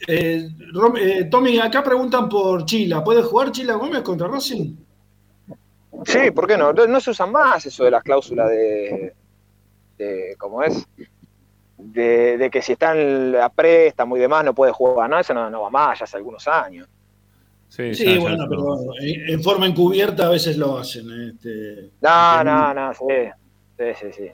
eh, 0.07 0.47
Rom- 0.71 0.97
eh, 0.97 1.25
Tommy, 1.29 1.59
acá 1.59 1.83
preguntan 1.83 2.29
por 2.29 2.63
Chila. 2.65 3.03
¿Puede 3.03 3.21
jugar 3.21 3.51
Chila 3.51 3.73
Gómez 3.75 4.01
contra 4.01 4.27
Racing? 4.29 4.75
Sí, 6.05 6.31
¿por 6.31 6.47
qué 6.47 6.57
no? 6.57 6.73
No, 6.73 6.87
no 6.87 6.99
se 6.99 7.11
usan 7.11 7.31
más 7.31 7.65
eso 7.65 7.83
de 7.83 7.91
las 7.91 8.03
cláusulas 8.03 8.49
de, 8.49 9.13
de 9.97 10.35
¿cómo 10.37 10.63
es? 10.63 10.87
De, 11.77 12.37
de 12.37 12.49
que 12.49 12.61
si 12.61 12.73
está 12.73 12.93
en 12.99 13.31
la 13.31 13.49
préstamo 13.49 14.17
y 14.17 14.19
demás 14.19 14.43
no 14.43 14.53
puede 14.53 14.71
jugar, 14.73 15.09
no, 15.09 15.19
eso 15.19 15.33
no, 15.33 15.49
no 15.49 15.61
va 15.61 15.69
más, 15.69 15.99
ya 15.99 16.03
hace 16.05 16.17
algunos 16.17 16.47
años. 16.47 16.87
Sí, 17.69 17.93
Sí, 17.93 18.05
ya- 18.15 18.19
bueno, 18.19 18.37
no. 18.45 18.49
pero 18.49 18.93
en, 19.01 19.43
forma 19.43 19.67
encubierta 19.67 20.25
a 20.25 20.29
veces 20.29 20.57
lo 20.57 20.77
hacen. 20.79 21.05
Este, 21.29 21.91
No, 22.01 22.31
Este, 22.39 22.43
no, 22.45 22.73
no, 22.73 22.93
sí, 22.93 23.05
sí, 23.77 23.85
sí, 23.99 24.07
sí. 24.13 24.31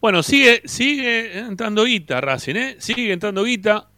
Bueno, 0.00 0.22
sigue, 0.22 0.62
sigue 0.64 1.38
entrando 1.38 1.84
guita 1.84 2.20
Racing, 2.20 2.56
¿eh? 2.56 2.76
Sigue 2.78 3.12
entrando 3.12 3.44
guita. 3.44 3.88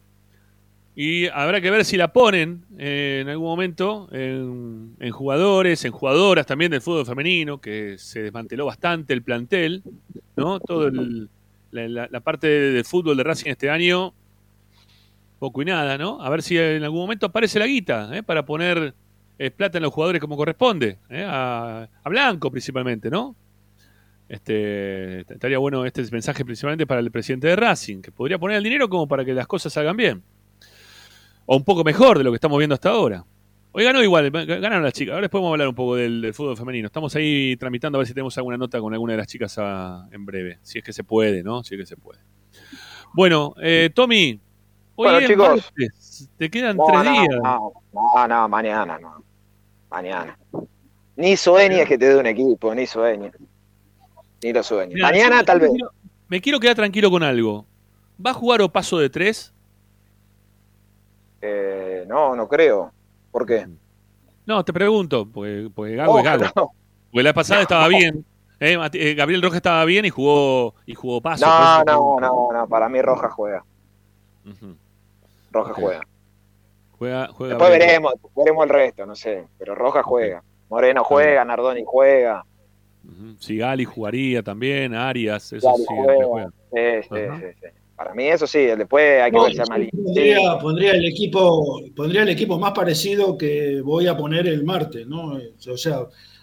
Y 0.95 1.25
habrá 1.27 1.59
que 1.59 1.71
ver 1.71 1.85
si 1.85 1.97
la 1.97 2.13
ponen 2.13 2.65
eh, 2.77 3.19
en 3.23 3.29
algún 3.29 3.47
momento 3.47 4.07
en, 4.11 4.95
en 4.99 5.11
jugadores, 5.11 5.83
en 5.85 5.91
jugadoras 5.91 6.45
también 6.45 6.69
del 6.69 6.81
fútbol 6.81 7.05
femenino, 7.05 7.59
que 7.59 7.97
se 7.97 8.21
desmanteló 8.21 8.65
bastante 8.67 9.13
el 9.13 9.23
plantel, 9.23 9.81
¿no? 10.35 10.59
Todo 10.59 10.87
el- 10.87 11.29
la, 11.71 12.07
la- 12.11 12.19
parte 12.19 12.45
de 12.47 12.83
fútbol 12.83 13.17
de 13.17 13.23
Racing 13.23 13.49
este 13.49 13.71
año, 13.71 14.13
poco 15.39 15.63
y 15.63 15.65
nada, 15.65 15.97
¿no? 15.97 16.21
A 16.21 16.29
ver 16.29 16.43
si 16.43 16.57
en 16.57 16.83
algún 16.83 16.99
momento 17.01 17.25
aparece 17.25 17.57
la 17.57 17.65
guita, 17.65 18.15
¿eh? 18.15 18.21
Para 18.21 18.45
poner 18.45 18.93
eh, 19.39 19.49
plata 19.51 19.79
en 19.79 19.83
los 19.83 19.91
jugadores 19.93 20.21
como 20.21 20.37
corresponde, 20.37 20.99
a, 21.09 21.87
a 22.03 22.09
Blanco 22.09 22.51
principalmente, 22.51 23.09
¿no? 23.09 23.35
Este, 24.29 25.21
estaría 25.21 25.57
bueno 25.57 25.85
este 25.85 26.03
mensaje 26.11 26.45
principalmente 26.45 26.87
para 26.87 27.01
el 27.01 27.11
presidente 27.11 27.47
de 27.47 27.55
Racing, 27.55 28.01
que 28.01 28.11
podría 28.11 28.37
poner 28.39 28.57
el 28.57 28.63
dinero 28.63 28.87
como 28.89 29.07
para 29.07 29.25
que 29.25 29.33
las 29.33 29.47
cosas 29.47 29.73
salgan 29.73 29.97
bien. 29.97 30.23
O 31.45 31.55
un 31.57 31.63
poco 31.63 31.83
mejor 31.83 32.17
de 32.17 32.23
lo 32.23 32.31
que 32.31 32.35
estamos 32.35 32.57
viendo 32.57 32.73
hasta 32.73 32.89
ahora. 32.89 33.25
Hoy 33.73 33.83
ganó 33.83 34.03
igual, 34.03 34.29
ganaron 34.29 34.83
las 34.83 34.93
chicas. 34.93 35.13
Ahora 35.13 35.21
les 35.21 35.29
podemos 35.31 35.51
hablar 35.51 35.67
un 35.67 35.75
poco 35.75 35.95
del, 35.95 36.21
del 36.21 36.33
fútbol 36.33 36.55
femenino. 36.55 36.85
Estamos 36.85 37.15
ahí 37.15 37.55
tramitando 37.57 37.97
a 37.97 37.99
ver 37.99 38.07
si 38.07 38.13
tenemos 38.13 38.37
alguna 38.37 38.55
nota 38.55 38.79
con 38.79 38.93
alguna 38.93 39.13
de 39.13 39.17
las 39.17 39.27
chicas 39.27 39.57
a- 39.57 40.07
en 40.11 40.25
breve. 40.25 40.59
Si 40.61 40.77
es 40.77 40.83
que 40.83 40.93
se 40.93 41.03
puede, 41.03 41.43
¿no? 41.43 41.63
Si 41.63 41.73
es 41.75 41.81
que 41.81 41.85
se 41.87 41.97
puede. 41.97 42.19
Bueno, 43.13 43.55
eh, 43.61 43.89
Tommy, 43.93 44.31
hoy 44.33 44.39
Bueno, 44.95 45.17
es 45.19 45.27
chicos. 45.27 45.47
martes. 45.49 46.29
Te 46.37 46.49
quedan 46.51 46.77
No, 46.77 46.85
tres 46.85 47.03
no, 47.03 47.11
días. 47.11 47.27
no, 47.43 47.73
no, 47.93 48.27
no, 48.27 48.47
mañana 48.47 48.99
no. 48.99 49.23
Mañana. 49.89 50.37
Ni 51.15 51.35
sueñes 51.35 51.87
que 51.87 51.97
te 51.97 52.09
dé 52.09 52.15
un 52.17 52.25
equipo, 52.27 52.73
ni 52.73 52.85
sueñes. 52.87 53.33
Ni 54.43 54.53
lo 54.53 54.63
sueñes. 54.63 54.95
Mirá, 54.95 55.07
Mañana 55.09 55.43
tal 55.43 55.59
vez. 55.59 55.71
quiero- 55.71 55.91
me 56.27 56.41
quiero 56.41 56.59
quedar 56.59 56.75
tranquilo 56.75 57.09
con 57.11 57.23
algo. 57.23 57.65
¿Va 58.23 58.31
a 58.31 58.33
jugar 58.33 58.61
o 58.61 58.69
paso 58.71 58.97
de 58.99 59.09
tres? 59.09 59.52
Eh, 61.45 62.05
no, 62.07 62.35
no 62.37 62.47
creo. 62.47 62.91
¿Por 63.31 63.45
qué? 63.45 63.67
No, 64.45 64.63
te 64.63 64.71
pregunto, 64.71 65.27
porque, 65.29 65.69
porque 65.73 65.95
Gago 65.95 66.17
es 66.19 66.21
Oh, 66.21 66.23
Gago. 66.25 66.43
no, 66.55 66.71
Porque 67.11 67.23
la 67.23 67.33
pasada 67.33 67.61
estaba 67.61 67.87
bien. 67.89 68.25
eh, 68.61 68.77
eh, 68.93 69.13
Gabriel 69.13 69.41
Rojas 69.41 69.57
estaba 69.57 69.83
bien 69.83 70.05
y 70.05 70.09
jugó 70.09 70.73
y 70.85 70.95
jugó 70.95 71.19
paso. 71.21 71.45
no, 71.45 71.83
no, 71.83 72.19
no, 72.19 72.49
no, 72.53 72.67
para 72.67 72.87
mí 72.87 73.01
Roja 73.01 73.29
juega. 73.29 73.63
Roja 75.51 75.73
juega. 75.73 76.01
Juega, 76.97 77.27
juega 77.27 77.55
Después 77.55 77.71
veremos, 77.71 78.13
veremos 78.35 78.63
el 78.63 78.69
resto, 78.69 79.05
no 79.05 79.15
sé. 79.15 79.45
Pero 79.57 79.75
Roja 79.75 80.01
juega. 80.03 80.41
Moreno 80.69 81.03
juega, 81.03 81.43
Nardoni 81.43 81.83
juega. 81.85 82.45
Sigali 83.39 83.83
jugaría 83.83 84.41
también, 84.41 84.95
Arias, 84.95 85.51
eso 85.51 85.67
Gali 85.71 85.83
sí, 85.83 85.85
juega. 85.89 86.25
juega. 86.25 86.49
Sí, 86.71 87.09
sí, 87.09 87.47
sí. 87.61 87.67
Para 88.03 88.15
mí 88.15 88.25
eso 88.27 88.45
sí, 88.45 88.59
después 88.59 89.21
hay 89.21 89.31
que 89.31 89.37
No, 89.37 89.43
ver 89.45 89.53
si 89.53 89.61
arma 89.61 89.77
yo 89.77 89.89
pondría, 90.03 90.57
pondría 90.59 90.91
el 90.91 91.05
equipo, 91.05 91.81
pondría 91.95 92.23
el 92.23 92.29
equipo 92.29 92.59
más 92.59 92.73
parecido 92.73 93.37
que 93.37 93.79
voy 93.81 94.07
a 94.07 94.17
poner 94.17 94.45
el 94.47 94.65
martes, 94.65 95.07
¿no? 95.07 95.37
O 95.71 95.77
sea, 95.77 95.99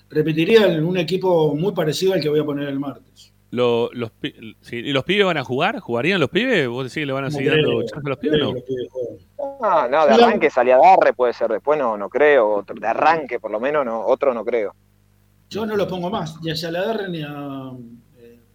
repetiría 0.09 0.67
un 0.67 0.97
equipo 0.97 1.55
muy 1.55 1.73
parecido 1.73 2.15
al 2.15 2.21
que 2.23 2.31
voy 2.31 2.41
a 2.41 2.45
poner 2.45 2.67
el 2.67 2.81
martes. 2.81 3.35
Lo- 3.51 3.91
los, 3.93 4.11
sí, 4.63 4.77
¿Y 4.77 4.93
los 4.93 5.05
pibes 5.05 5.27
van 5.27 5.37
a 5.37 5.45
jugar? 5.45 5.81
¿Jugarían 5.81 6.19
los 6.19 6.31
pibes? 6.31 6.67
¿Vos 6.67 6.85
decís 6.85 6.95
que 7.03 7.07
le 7.07 7.13
van 7.13 7.25
a 7.25 7.29
No 7.29 7.33
seguir 7.37 7.53
creo, 7.53 7.67
dando 7.69 7.83
chance 7.83 8.07
a 8.07 8.09
los 8.09 8.19
pibes? 8.19 8.39
No. 8.41 8.55
No, 9.61 9.89
no, 9.89 10.07
de 10.07 10.13
arranque 10.15 10.49
salía 10.49 10.79
Darre, 10.79 11.13
puede 11.13 11.35
ser 11.35 11.51
después, 11.51 11.79
no, 11.79 11.97
no 11.99 12.09
creo. 12.09 12.49
Otro- 12.55 12.75
De 12.81 12.87
arranque, 12.87 13.39
por 13.39 13.51
lo 13.51 13.61
menos, 13.61 13.85
no, 13.85 14.01
otro 14.07 14.33
no 14.33 14.45
creo. 14.47 14.75
Yo 15.51 15.67
no 15.67 15.77
los 15.77 15.89
pongo 15.89 16.09
más, 16.09 16.41
ni 16.43 16.51
a 16.53 16.57
Saladarre 16.57 17.11
ni 17.11 17.23
a. 17.23 17.73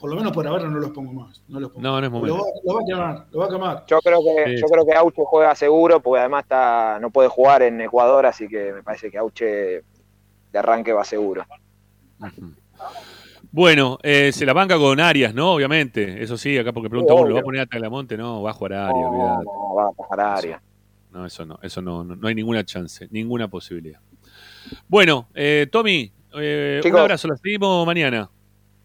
por 0.06 0.10
lo 0.12 0.16
menos 0.18 0.32
por 0.34 0.46
ahora 0.48 0.68
no 0.70 0.78
los 0.80 0.92
pongo 0.92 1.12
más. 1.14 1.42
No, 1.48 1.60
los 1.60 1.72
pongo. 1.72 1.82
No, 1.82 2.00
no 2.00 2.06
es 2.06 2.12
Lo 2.12 2.20
momento. 2.20 2.38
va, 2.38 2.44
lo 2.64 2.74
va 2.76 2.82
a 2.82 2.86
quemar, 2.86 3.26
lo 3.32 3.40
va 3.40 3.46
a 3.46 3.50
quemar. 3.50 3.84
Yo 3.88 4.00
creo 4.02 4.20
que, 4.24 4.52
Sí. 4.56 4.62
yo 4.62 4.68
creo 4.68 4.86
que 4.86 4.94
Auche 4.94 5.22
juega 5.26 5.56
seguro, 5.56 6.00
porque 6.00 6.20
además 6.20 6.44
está, 6.44 7.00
no 7.02 7.10
puede 7.10 7.28
jugar 7.30 7.64
en 7.64 7.82
Ecuador, 7.82 8.26
así 8.28 8.48
que 8.48 8.72
me 8.74 8.84
parece 8.84 9.10
que 9.10 9.18
Auche 9.18 9.46
de 9.46 10.60
arranque 10.60 10.94
va 10.94 11.04
seguro. 11.04 11.44
Bueno, 13.52 13.98
eh, 14.04 14.32
se 14.34 14.46
la 14.46 14.54
banca 14.54 14.78
con 14.78 15.00
Arias, 15.00 15.34
¿no? 15.34 15.54
Obviamente. 15.54 16.22
Eso 16.22 16.38
sí, 16.38 16.58
acá 16.58 16.74
porque 16.74 16.90
pregunta 16.90 17.14
uno, 17.14 17.28
¿lo 17.30 17.36
va 17.36 17.42
a 17.42 17.44
poner 17.44 17.62
a 17.62 17.66
Tagliamonte? 17.66 18.18
No, 18.18 18.42
va 18.42 18.50
a 18.52 18.54
jugar 18.54 18.74
a 18.74 18.88
Arias, 18.90 19.04
No, 19.04 19.10
olvidate. 19.12 19.46
no, 19.46 19.76
va 19.76 19.88
a 19.88 19.92
pasar 19.92 20.20
a 20.20 20.36
área. 20.36 20.62
No, 21.12 21.26
eso 21.26 21.46
no, 21.46 21.58
eso 21.62 21.82
no, 21.82 22.04
no, 22.04 22.16
no 22.16 22.28
hay 22.28 22.36
ninguna 22.36 22.66
chance, 22.66 23.08
ninguna 23.12 23.48
posibilidad. 23.48 24.00
Bueno, 24.90 25.28
eh, 25.34 25.68
Tommy, 25.72 26.12
eh, 26.38 26.82
un 26.84 26.98
abrazo, 26.98 27.30
la 27.30 27.38
seguimos 27.38 27.86
mañana. 27.86 28.30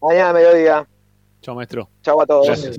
Mañana 0.01 0.33
mediodía. 0.33 0.87
Chao, 1.41 1.55
maestro. 1.55 1.89
Chau 2.03 2.21
a 2.21 2.25
todos. 2.25 2.45
Gracias. 2.47 2.77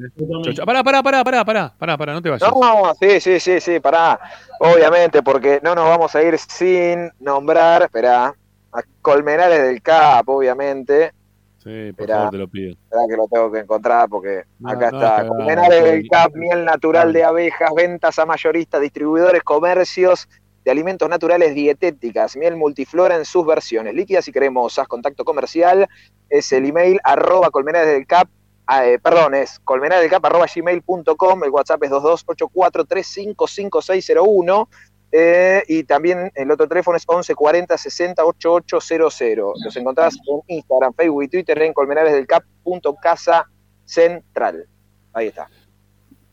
Chau. 0.55 0.65
Pará, 0.65 0.85
pará, 0.85 1.03
pará, 1.03 1.25
pará, 1.25 1.45
pará, 1.45 1.75
pará, 1.77 1.99
pará, 1.99 2.13
no 2.13 2.23
te 2.23 2.31
vayas. 2.31 2.49
No, 2.49 2.95
sí, 3.01 3.21
sí, 3.21 3.41
sí, 3.41 3.61
sí, 3.61 3.81
pará. 3.81 4.21
Obviamente, 4.61 5.23
porque 5.23 5.61
no 5.65 5.75
nos 5.75 5.87
vamos 5.89 6.15
a 6.15 6.23
ir 6.23 6.39
sin 6.39 7.11
nombrar, 7.19 7.83
esperá, 7.83 8.35
a 8.73 8.83
Colmenares 9.03 9.63
del 9.63 9.83
CAP, 9.83 10.29
obviamente. 10.29 11.13
Sí, 11.59 11.69
por 11.93 12.03
Esperá. 12.03 12.17
favor, 12.17 12.31
te 12.31 12.39
lo 12.39 12.49
pido. 12.49 12.73
Esperá 12.73 13.03
que 13.09 13.17
lo 13.17 13.29
tengo 13.29 13.53
que 13.53 13.59
encontrar 13.61 14.09
porque 14.09 14.43
No, 14.59 14.71
acá 14.71 14.91
no, 14.91 14.99
está. 14.99 15.27
Colmenares 15.29 15.85
del. 15.85 16.09
CAP, 16.09 16.35
miel 16.35 16.65
natural 16.65 17.13
de 17.13 17.25
abejas, 17.25 17.71
ventas 17.75 18.19
a 18.19 18.27
mayoristas, 18.27 18.81
distribuidores, 18.81 19.43
comercios 19.43 20.29
de 20.65 20.71
alimentos 20.71 21.09
naturales 21.09 21.55
dietéticas, 21.55 22.37
miel 22.37 22.57
multiflora 22.57 23.17
en 23.17 23.25
sus 23.25 23.45
versiones, 23.45 23.95
líquidas 23.95 24.27
y 24.29 24.33
cremosas. 24.33 24.87
Contacto 24.87 25.25
comercial 25.25 25.89
es 26.29 26.53
el 26.53 26.67
email 26.67 27.01
arroba 27.03 27.51
colmenares 27.51 27.89
del 27.89 28.07
CAP. 28.07 28.29
Ah, 28.73 28.87
eh, 28.87 28.99
perdón, 28.99 29.35
es 29.35 29.59
colmenaresdelcap 29.61 30.25
arroba 30.25 30.47
gmail.com, 30.53 31.45
el 31.45 31.51
WhatsApp 31.51 31.85
es 31.85 31.91
2284355601 31.91 34.69
eh, 35.15 35.63
y 35.69 35.85
también 35.85 36.33
el 36.35 36.51
otro 36.51 36.67
teléfono 36.67 36.97
es 36.97 37.07
1140 37.07 37.77
60 37.77 38.25
8800. 38.25 39.61
Los 39.63 39.77
encontrás 39.77 40.17
en 40.27 40.41
Instagram, 40.57 40.95
Facebook 40.95 41.25
y 41.25 41.29
Twitter 41.29 41.61
en 41.63 41.75
colmenaresdelcap.casa 41.75 43.47
central. 43.85 44.67
Ahí 45.13 45.27
está. 45.27 45.51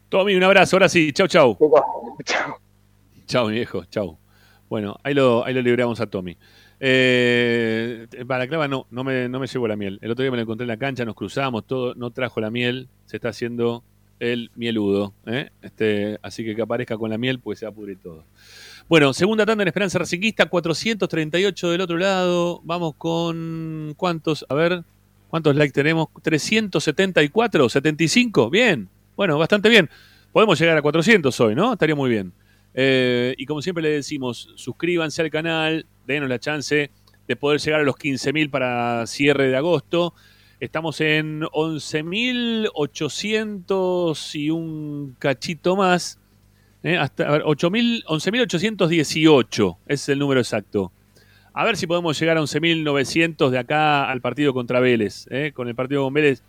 Tommy, 0.07 0.33
un 0.35 0.43
abrazo, 0.43 0.77
ahora 0.77 0.87
sí, 0.87 1.11
chau, 1.11 1.27
chau. 1.27 1.57
Chao. 2.23 2.57
Chau, 3.27 3.47
mi 3.47 3.55
viejo, 3.55 3.83
chau. 3.85 4.17
Bueno, 4.69 4.97
ahí 5.03 5.13
lo, 5.13 5.45
ahí 5.45 5.53
lo 5.53 5.61
libramos 5.61 5.99
a 5.99 6.07
Tommy. 6.07 6.37
Eh, 6.79 8.07
Balaclava 8.25 8.67
no, 8.67 8.87
no 8.89 9.03
me, 9.03 9.27
no 9.27 9.39
me 9.39 9.47
llevo 9.47 9.67
la 9.67 9.75
miel. 9.75 9.99
El 10.01 10.11
otro 10.11 10.23
día 10.23 10.31
me 10.31 10.37
lo 10.37 10.43
encontré 10.43 10.63
en 10.63 10.69
la 10.69 10.77
cancha, 10.77 11.05
nos 11.05 11.15
cruzamos, 11.15 11.65
todo, 11.65 11.93
no 11.95 12.11
trajo 12.11 12.39
la 12.39 12.49
miel, 12.49 12.87
se 13.05 13.17
está 13.17 13.29
haciendo 13.29 13.83
el 14.19 14.51
mieludo. 14.55 15.13
¿eh? 15.25 15.49
Este, 15.61 16.19
así 16.21 16.43
que 16.43 16.55
que 16.55 16.61
aparezca 16.61 16.97
con 16.97 17.09
la 17.09 17.17
miel, 17.17 17.39
pues 17.39 17.59
se 17.59 17.65
va 17.65 17.71
a 17.71 17.75
pudrir 17.75 17.97
todo. 18.01 18.23
Bueno, 18.87 19.13
segunda 19.13 19.45
tanda 19.45 19.61
en 19.63 19.67
Esperanza 19.67 19.99
Racinguista, 19.99 20.47
438 20.47 21.69
del 21.69 21.81
otro 21.81 21.97
lado. 21.97 22.61
Vamos 22.63 22.95
con. 22.97 23.93
¿Cuántos? 23.97 24.45
A 24.49 24.55
ver, 24.55 24.83
¿cuántos 25.29 25.55
likes 25.55 25.73
tenemos? 25.73 26.07
374, 26.21 27.69
75. 27.69 28.49
Bien, 28.49 28.89
bueno, 29.15 29.37
bastante 29.37 29.69
bien. 29.69 29.89
Podemos 30.31 30.59
llegar 30.59 30.77
a 30.77 30.81
400 30.81 31.39
hoy, 31.39 31.55
¿no? 31.55 31.73
Estaría 31.73 31.95
muy 31.95 32.09
bien. 32.09 32.33
Eh, 32.81 33.35
y 33.37 33.45
como 33.45 33.61
siempre 33.61 33.83
le 33.83 33.89
decimos, 33.89 34.53
suscríbanse 34.55 35.21
al 35.21 35.29
canal, 35.29 35.85
denos 36.07 36.29
la 36.29 36.39
chance 36.39 36.89
de 37.27 37.35
poder 37.35 37.59
llegar 37.59 37.81
a 37.81 37.83
los 37.83 37.97
15.000 37.97 38.49
para 38.49 39.05
cierre 39.05 39.49
de 39.49 39.57
agosto. 39.57 40.13
Estamos 40.61 41.01
en 41.01 41.41
11.800 41.41 44.35
y 44.35 44.49
un 44.49 45.13
cachito 45.19 45.75
más. 45.75 46.19
¿eh? 46.83 46.95
Hasta, 46.95 47.27
a 47.27 47.31
ver, 47.31 47.43
8.000 47.43 48.05
11.818 48.05 49.77
es 49.85 50.07
el 50.07 50.19
número 50.19 50.39
exacto. 50.39 50.93
A 51.51 51.65
ver 51.65 51.75
si 51.75 51.85
podemos 51.85 52.17
llegar 52.17 52.37
a 52.37 52.41
11.900 52.41 53.49
de 53.49 53.59
acá 53.59 54.09
al 54.09 54.21
partido 54.21 54.53
contra 54.53 54.79
Vélez. 54.79 55.27
¿eh? 55.31 55.51
Con 55.53 55.67
el 55.67 55.75
partido 55.75 56.05
con 56.05 56.13
Vélez, 56.13 56.43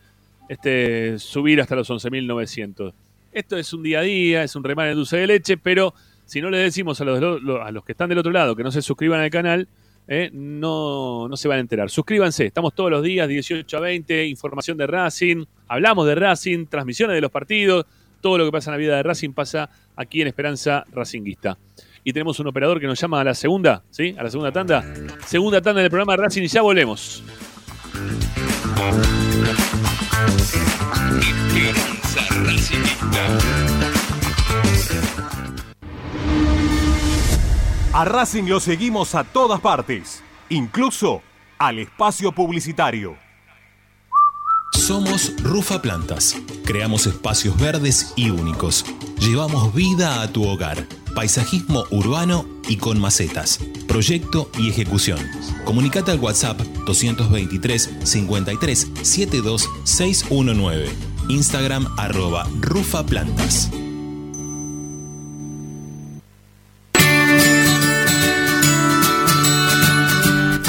este, 0.48 1.18
subir 1.18 1.60
hasta 1.60 1.74
los 1.74 1.90
11.900. 1.90 2.94
Esto 3.32 3.56
es 3.56 3.72
un 3.72 3.82
día 3.82 3.98
a 3.98 4.02
día, 4.02 4.44
es 4.44 4.54
un 4.54 4.62
remate 4.62 4.90
de 4.90 4.94
dulce 4.94 5.16
de 5.16 5.26
leche, 5.26 5.56
pero 5.56 5.92
si 6.30 6.40
no 6.40 6.48
le 6.48 6.58
decimos 6.58 7.00
a 7.00 7.04
los, 7.04 7.20
a 7.60 7.72
los 7.72 7.84
que 7.84 7.90
están 7.90 8.08
del 8.08 8.18
otro 8.18 8.30
lado 8.30 8.54
que 8.54 8.62
no 8.62 8.70
se 8.70 8.82
suscriban 8.82 9.20
al 9.20 9.30
canal, 9.30 9.66
eh, 10.06 10.30
no, 10.32 11.26
no 11.26 11.36
se 11.36 11.48
van 11.48 11.58
a 11.58 11.60
enterar. 11.60 11.90
Suscríbanse, 11.90 12.46
estamos 12.46 12.72
todos 12.72 12.88
los 12.88 13.02
días, 13.02 13.26
18 13.26 13.76
a 13.76 13.80
20, 13.80 14.26
información 14.26 14.78
de 14.78 14.86
Racing, 14.86 15.44
hablamos 15.66 16.06
de 16.06 16.14
Racing, 16.14 16.66
transmisiones 16.66 17.16
de 17.16 17.20
los 17.20 17.32
partidos, 17.32 17.84
todo 18.20 18.38
lo 18.38 18.44
que 18.44 18.52
pasa 18.52 18.70
en 18.70 18.74
la 18.74 18.78
vida 18.78 18.96
de 18.96 19.02
Racing 19.02 19.32
pasa 19.32 19.70
aquí 19.96 20.22
en 20.22 20.28
Esperanza 20.28 20.84
Racinguista. 20.92 21.58
Y 22.04 22.12
tenemos 22.12 22.38
un 22.38 22.46
operador 22.46 22.78
que 22.78 22.86
nos 22.86 23.00
llama 23.00 23.20
a 23.20 23.24
la 23.24 23.34
segunda, 23.34 23.82
¿sí? 23.90 24.14
A 24.16 24.22
la 24.22 24.30
segunda 24.30 24.52
tanda. 24.52 24.84
Segunda 25.26 25.60
tanda 25.60 25.80
del 25.80 25.90
programa 25.90 26.14
Racing 26.16 26.42
y 26.42 26.46
ya 26.46 26.62
volvemos. 26.62 27.24
Esperanza 31.18 32.20
Racingista. 32.44 33.69
A 38.00 38.04
Racing 38.06 38.44
lo 38.44 38.60
seguimos 38.60 39.14
a 39.14 39.24
todas 39.24 39.60
partes, 39.60 40.22
incluso 40.48 41.20
al 41.58 41.80
espacio 41.80 42.32
publicitario. 42.32 43.14
Somos 44.72 45.34
Rufa 45.42 45.82
Plantas. 45.82 46.34
Creamos 46.64 47.06
espacios 47.06 47.60
verdes 47.60 48.14
y 48.16 48.30
únicos. 48.30 48.86
Llevamos 49.18 49.74
vida 49.74 50.22
a 50.22 50.32
tu 50.32 50.48
hogar. 50.48 50.86
Paisajismo 51.14 51.84
urbano 51.90 52.46
y 52.66 52.78
con 52.78 52.98
macetas. 52.98 53.60
Proyecto 53.86 54.50
y 54.58 54.70
ejecución. 54.70 55.18
Comunicate 55.66 56.10
al 56.10 56.20
WhatsApp 56.20 56.58
223 56.86 57.98
53 58.02 58.92
72 59.02 59.68
619. 59.84 60.88
Instagram 61.28 61.86
arroba 61.98 62.48
Rufa 62.62 63.04
Plantas. 63.04 63.70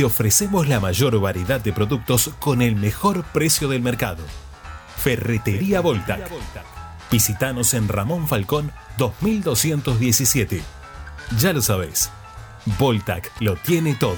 te 0.00 0.06
ofrecemos 0.06 0.66
la 0.66 0.80
mayor 0.80 1.20
variedad 1.20 1.60
de 1.60 1.74
productos 1.74 2.30
con 2.38 2.62
el 2.62 2.74
mejor 2.74 3.22
precio 3.22 3.68
del 3.68 3.82
mercado. 3.82 4.24
Ferretería 4.96 5.82
Voltac. 5.82 6.26
Visítanos 7.12 7.74
en 7.74 7.86
Ramón 7.86 8.26
Falcón 8.26 8.72
2217. 8.96 10.62
Ya 11.38 11.52
lo 11.52 11.60
sabéis, 11.60 12.08
Voltac 12.78 13.30
lo 13.40 13.56
tiene 13.56 13.94
todo. 13.94 14.16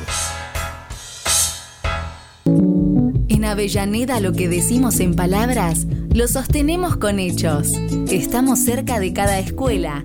En 3.26 3.44
Avellaneda 3.44 4.20
lo 4.20 4.32
que 4.34 4.48
decimos 4.48 5.00
en 5.00 5.16
palabras, 5.16 5.88
lo 6.14 6.28
sostenemos 6.28 6.96
con 6.96 7.18
hechos. 7.18 7.72
Estamos 8.08 8.60
cerca 8.60 9.00
de 9.00 9.12
cada 9.12 9.40
escuela, 9.40 10.04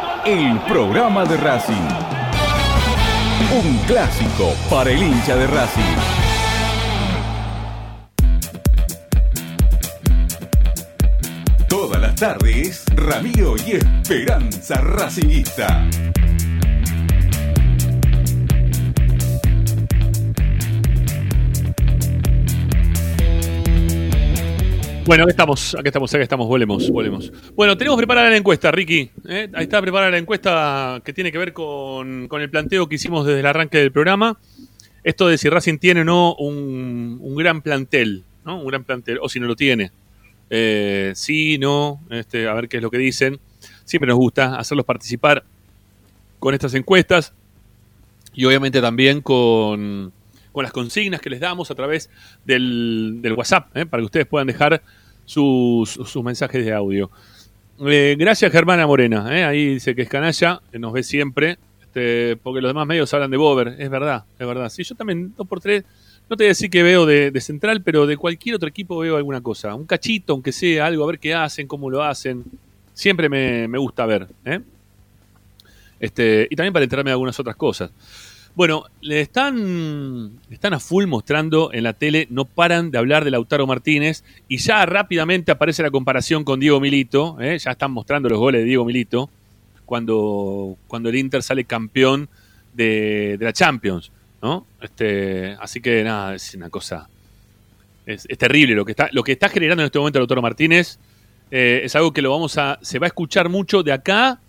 el 0.25 0.59
programa 0.67 1.25
de 1.25 1.37
Racing. 1.37 1.87
Un 3.51 3.77
clásico 3.87 4.53
para 4.69 4.91
el 4.91 5.01
hincha 5.01 5.35
de 5.35 5.47
Racing. 5.47 5.81
Todas 11.67 12.01
las 12.01 12.15
tardes, 12.15 12.83
Ramiro 12.95 13.55
y 13.65 13.71
Esperanza 13.71 14.75
Racingista. 14.81 15.87
Bueno, 25.05 25.23
aquí 25.23 25.31
estamos, 25.31 25.75
aquí 25.75 25.87
estamos, 25.87 26.13
aquí 26.13 26.21
estamos, 26.21 26.47
volvemos, 26.47 26.89
volvemos. 26.89 27.31
Bueno, 27.55 27.75
tenemos 27.75 27.97
preparada 27.97 28.29
la 28.29 28.37
encuesta, 28.37 28.71
Ricky. 28.71 29.09
¿eh? 29.27 29.49
Ahí 29.53 29.63
está 29.63 29.81
preparada 29.81 30.11
la 30.11 30.19
encuesta 30.19 31.01
que 31.03 31.11
tiene 31.11 31.31
que 31.31 31.39
ver 31.39 31.53
con, 31.53 32.29
el 32.31 32.49
planteo 32.49 32.87
que 32.87 32.95
hicimos 32.95 33.25
desde 33.25 33.39
el 33.39 33.45
arranque 33.47 33.79
del 33.79 33.91
programa. 33.91 34.39
Esto 35.03 35.27
de 35.27 35.39
si 35.39 35.49
Racing 35.49 35.79
tiene 35.79 36.01
o 36.01 36.05
no 36.05 36.35
un, 36.35 37.17
un 37.19 37.35
gran 37.35 37.63
plantel, 37.63 38.23
¿no? 38.45 38.61
Un 38.61 38.67
gran 38.67 38.83
plantel, 38.83 39.17
o 39.21 39.27
si 39.27 39.39
no 39.39 39.47
lo 39.47 39.55
tiene. 39.55 39.91
Eh, 40.51 41.13
sí, 41.15 41.57
no, 41.57 42.01
este, 42.09 42.47
a 42.47 42.53
ver 42.53 42.69
qué 42.69 42.77
es 42.77 42.83
lo 42.83 42.91
que 42.91 42.99
dicen. 42.99 43.39
Siempre 43.85 44.07
nos 44.07 44.17
gusta 44.17 44.57
hacerlos 44.57 44.85
participar 44.85 45.43
con 46.37 46.53
estas 46.53 46.75
encuestas 46.75 47.33
y 48.33 48.45
obviamente 48.45 48.81
también 48.81 49.21
con, 49.21 50.13
con 50.51 50.63
las 50.63 50.71
consignas 50.71 51.21
que 51.21 51.29
les 51.29 51.39
damos 51.39 51.71
a 51.71 51.75
través 51.75 52.09
del, 52.45 53.33
WhatsApp, 53.35 53.75
¿eh? 53.75 53.85
para 53.85 54.01
que 54.01 54.05
ustedes 54.05 54.25
puedan 54.27 54.47
dejar 54.47 54.81
sus, 55.25 55.89
sus 55.89 56.23
mensajes 56.23 56.65
de 56.65 56.73
audio. 56.73 57.09
Eh, 57.85 58.15
gracias 58.17 58.51
Germana 58.51 58.85
Morena, 58.85 59.25
¿eh? 59.35 59.43
ahí 59.43 59.73
dice 59.73 59.95
que 59.95 60.03
es 60.03 60.09
canalla, 60.09 60.61
nos 60.73 60.93
ve 60.93 61.03
siempre, 61.03 61.57
este, 61.81 62.37
porque 62.37 62.61
los 62.61 62.69
demás 62.69 62.85
medios 62.85 63.13
hablan 63.13 63.31
de 63.31 63.37
Bober, 63.37 63.75
es 63.79 63.89
verdad, 63.89 64.23
es 64.37 64.47
verdad. 64.47 64.69
Sí, 64.69 64.83
yo 64.83 64.95
también, 64.95 65.33
dos 65.35 65.47
por 65.47 65.59
tres, 65.61 65.83
no 66.29 66.37
te 66.37 66.43
voy 66.43 66.47
a 66.47 66.49
decir 66.49 66.69
que 66.69 66.83
veo 66.83 67.05
de, 67.05 67.31
de, 67.31 67.41
Central, 67.41 67.81
pero 67.81 68.05
de 68.05 68.17
cualquier 68.17 68.55
otro 68.55 68.69
equipo 68.69 68.99
veo 68.99 69.17
alguna 69.17 69.41
cosa, 69.41 69.73
un 69.73 69.85
cachito, 69.85 70.33
aunque 70.33 70.51
sea 70.51 70.85
algo, 70.85 71.03
a 71.03 71.07
ver 71.07 71.19
qué 71.19 71.33
hacen, 71.33 71.67
cómo 71.67 71.89
lo 71.89 72.03
hacen, 72.03 72.43
siempre 72.93 73.27
me, 73.27 73.67
me 73.67 73.77
gusta 73.77 74.05
ver. 74.05 74.27
¿eh? 74.45 74.59
Este, 75.99 76.47
y 76.49 76.55
también 76.55 76.73
para 76.73 76.83
enterarme 76.83 77.09
de 77.09 77.13
algunas 77.13 77.39
otras 77.39 77.55
cosas. 77.55 77.91
Bueno, 78.53 78.83
le 79.01 79.21
están, 79.21 80.31
están 80.49 80.73
a 80.73 80.79
full 80.79 81.05
mostrando 81.05 81.71
en 81.71 81.83
la 81.83 81.93
tele, 81.93 82.27
no 82.29 82.43
paran 82.43 82.91
de 82.91 82.97
hablar 82.97 83.23
de 83.23 83.31
Lautaro 83.31 83.65
Martínez 83.65 84.23
y 84.49 84.57
ya 84.57 84.85
rápidamente 84.85 85.51
aparece 85.51 85.83
la 85.83 85.89
comparación 85.89 86.43
con 86.43 86.59
Diego 86.59 86.81
Milito, 86.81 87.37
¿eh? 87.39 87.57
ya 87.57 87.71
están 87.71 87.91
mostrando 87.91 88.27
los 88.27 88.39
goles 88.39 88.61
de 88.61 88.65
Diego 88.65 88.83
Milito 88.83 89.29
cuando, 89.85 90.75
cuando 90.87 91.09
el 91.09 91.15
Inter 91.15 91.43
sale 91.43 91.63
campeón 91.63 92.27
de, 92.73 93.37
de 93.39 93.45
la 93.45 93.53
Champions, 93.53 94.11
¿no? 94.41 94.65
Este, 94.81 95.55
así 95.59 95.79
que 95.79 96.03
nada, 96.03 96.35
es 96.35 96.53
una 96.53 96.69
cosa, 96.69 97.07
es, 98.05 98.27
terrible 98.37 98.75
lo 98.75 98.83
que 98.83 98.91
está, 98.91 99.09
lo 99.13 99.23
que 99.23 99.31
está 99.31 99.47
generando 99.47 99.81
en 99.83 99.85
este 99.85 99.99
momento 99.99 100.19
Lautaro 100.19 100.41
Martínez, 100.41 100.99
eh, 101.51 101.81
es 101.83 101.95
algo 101.95 102.11
que 102.11 102.21
lo 102.21 102.31
vamos 102.31 102.57
a, 102.57 102.79
se 102.81 102.99
va 102.99 103.05
a 103.05 103.09
escuchar 103.09 103.47
mucho 103.47 103.81
de 103.81 103.93
acá 103.93 104.39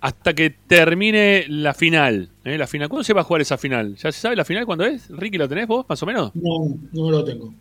hasta 0.00 0.34
que 0.34 0.50
termine 0.50 1.46
la 1.48 1.74
final. 1.74 2.28
¿eh? 2.44 2.56
La 2.56 2.66
final. 2.66 2.88
¿Cuándo 2.88 3.04
se 3.04 3.12
va 3.12 3.22
a 3.22 3.24
jugar 3.24 3.42
esa 3.42 3.58
final? 3.58 3.96
¿Ya 3.96 4.12
se 4.12 4.20
sabe 4.20 4.36
la 4.36 4.44
final 4.44 4.66
cuándo 4.66 4.84
es? 4.84 5.08
Ricky, 5.10 5.38
¿lo 5.38 5.48
tenés 5.48 5.66
vos, 5.66 5.84
más 5.88 6.02
o 6.02 6.06
menos? 6.06 6.34
No, 6.34 6.76
no 6.92 7.10
lo 7.10 7.24
tengo. 7.24 7.52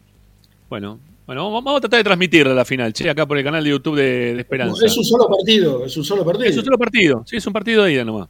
Bueno, 0.70 1.00
bueno, 1.26 1.52
vamos 1.52 1.78
a 1.78 1.82
tratar 1.82 2.00
de 2.00 2.04
transmitirla 2.04 2.54
la 2.54 2.66
final, 2.66 2.94
che, 2.94 3.10
acá 3.10 3.26
por 3.26 3.38
el 3.38 3.44
canal 3.44 3.64
de 3.64 3.70
YouTube 3.70 3.96
de, 3.96 4.34
de 4.34 4.40
Esperanza. 4.40 4.86
Es 4.86 4.98
un 4.98 5.04
solo 5.04 5.28
partido, 5.28 5.86
es 5.86 5.96
un 5.98 6.04
solo 6.04 6.26
partido. 6.26 6.50
Es 6.50 6.58
un 6.58 6.64
solo 6.66 6.78
partido, 6.78 7.24
sí, 7.26 7.38
es 7.38 7.48
un 7.48 7.54
partido 7.54 7.84
de 7.84 7.94
ida 7.94 8.06
nomás. 8.06 8.30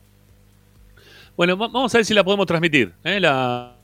Bueno, 1.36 1.56
vamos 1.58 1.94
a 1.94 1.98
ver 2.00 2.06
si 2.06 2.14
la 2.14 2.24
podemos 2.24 2.48
transmitir. 2.48 2.94
¿eh? 3.04 3.20
La, 3.20 3.76